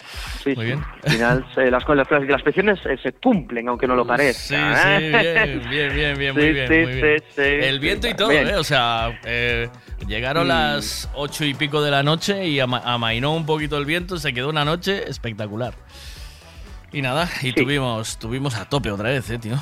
[0.44, 0.62] Sí, Muy sí.
[0.65, 0.84] bien.
[1.05, 4.08] Al final, eh, las, las, las, las peticiones eh, se cumplen, aunque no lo Sí,
[4.08, 4.39] parezca.
[4.39, 4.55] sí,
[5.05, 5.60] ¿eh?
[5.70, 7.18] bien, bien, bien, bien, Sí, muy bien, sí, muy bien.
[7.18, 8.48] sí, sí, El viento y todo, Bien.
[8.48, 8.57] ¿eh?
[8.57, 9.68] O sea, eh,
[10.07, 10.48] llegaron Mm.
[10.48, 14.32] las ocho y pico de la noche y ama- amainó un poquito el viento, se
[14.32, 15.74] quedó una noche espectacular.
[16.92, 19.57] Y nada, y tuvimos, tuvimos a tope otra vez, eh, tío.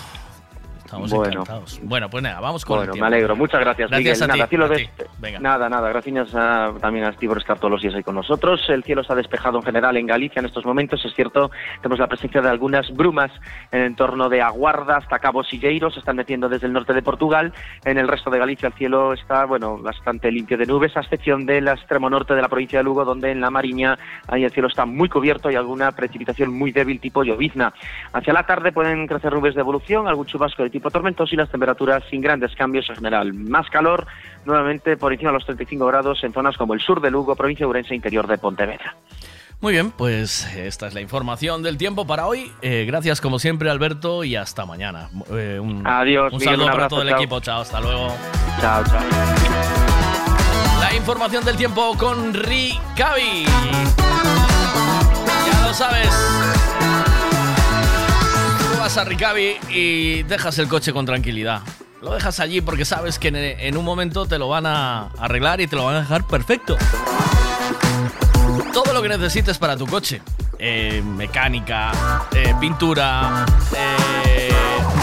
[1.05, 1.33] Estamos Bueno.
[1.43, 1.81] encantados.
[1.83, 3.07] Bueno, pues nada, vamos con Bueno, el me tiempo.
[3.07, 3.37] alegro.
[3.37, 4.43] Muchas gracias, Gracias Miguel.
[4.43, 4.89] a ti, nada, a ti.
[5.19, 5.39] Venga.
[5.41, 5.89] nada, nada.
[5.89, 8.61] Gracias a- también a Steve Rescar todos los días ahí con nosotros.
[8.69, 11.05] El cielo está despejado en general en Galicia en estos momentos.
[11.05, 11.51] Es cierto,
[11.83, 13.31] tenemos la presencia de algunas brumas
[13.73, 15.91] en el entorno de Aguarda hasta Cabo Silleiro.
[15.91, 17.53] Se están metiendo desde el norte de Portugal.
[17.85, 21.47] En el resto de Galicia el cielo está, bueno, bastante limpio de nubes, a excepción
[21.47, 24.69] del extremo norte de la provincia de Lugo, donde en la Mariña ahí el cielo
[24.69, 27.73] está muy cubierto y alguna precipitación muy débil tipo llovizna.
[28.13, 31.39] Hacia la tarde pueden crecer nubes de evolución, algún chubasco de tipo tipo tormentoso y
[31.39, 33.33] las temperaturas sin grandes cambios en general.
[33.35, 34.07] Más calor,
[34.45, 37.65] nuevamente por encima de los 35 grados en zonas como el sur de Lugo, provincia
[37.65, 38.95] de Urense, interior de Pontevedra.
[39.61, 42.53] Muy bien, pues esta es la información del tiempo para hoy.
[42.63, 45.09] Eh, gracias como siempre Alberto y hasta mañana.
[45.33, 47.19] Eh, un, Adiós, Un Miguel, saludo para todo el chao.
[47.19, 47.41] equipo.
[47.41, 48.15] Chao, hasta luego.
[48.61, 49.01] Chao, chao.
[50.81, 53.45] La información del tiempo con Ricavi.
[55.47, 56.15] Ya lo sabes.
[58.87, 61.61] Vas a Ricavi y dejas el coche con tranquilidad.
[62.01, 65.61] Lo dejas allí porque sabes que en, en un momento te lo van a arreglar
[65.61, 66.77] y te lo van a dejar perfecto.
[68.73, 70.23] Todo lo que necesites para tu coche.
[70.61, 71.91] Eh, mecánica,
[72.33, 73.45] eh, pintura,
[73.77, 74.55] eh,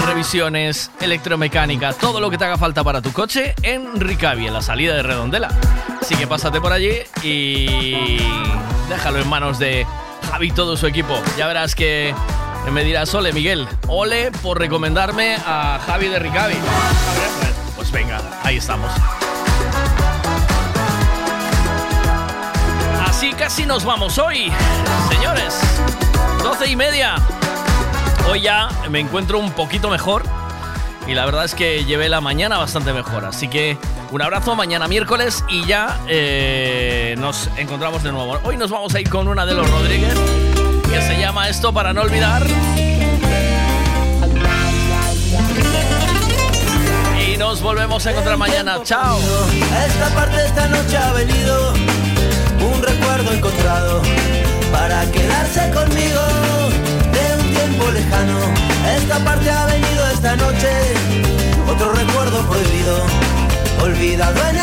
[0.06, 4.62] revisiones, electromecánica, todo lo que te haga falta para tu coche en Ricavi, en la
[4.62, 5.50] salida de Redondela.
[6.02, 8.18] Así que pásate por allí y
[8.88, 9.86] déjalo en manos de
[10.32, 11.22] Javi y todo su equipo.
[11.38, 12.16] Ya verás que
[12.72, 16.56] me dirás, ole Miguel, ole por recomendarme a Javi de Ricavi.
[17.76, 18.92] Pues, venga, ahí estamos.
[23.06, 24.52] Así casi nos vamos hoy,
[25.10, 25.60] señores.
[26.42, 27.16] 12 y media.
[28.30, 30.24] Hoy ya me encuentro un poquito mejor.
[31.06, 33.26] Y la verdad es que llevé la mañana bastante mejor.
[33.26, 33.78] Así que
[34.12, 38.40] un abrazo mañana miércoles y ya eh, nos encontramos de nuevo.
[38.44, 40.18] Hoy nos vamos a ir con una de los Rodríguez
[40.94, 42.46] que se llama Esto para no olvidar.
[47.28, 48.78] Y nos volvemos a encontrar mañana.
[48.84, 49.18] Chao.
[49.88, 54.04] Esta parte esta noche ha venido un recuerdo encontrado
[54.72, 56.22] para quedarse conmigo
[57.12, 58.40] de un tiempo lejano.
[58.96, 60.70] Esta parte ha venido esta noche
[61.68, 62.98] otro recuerdo prohibido,
[63.82, 64.63] olvidado en el.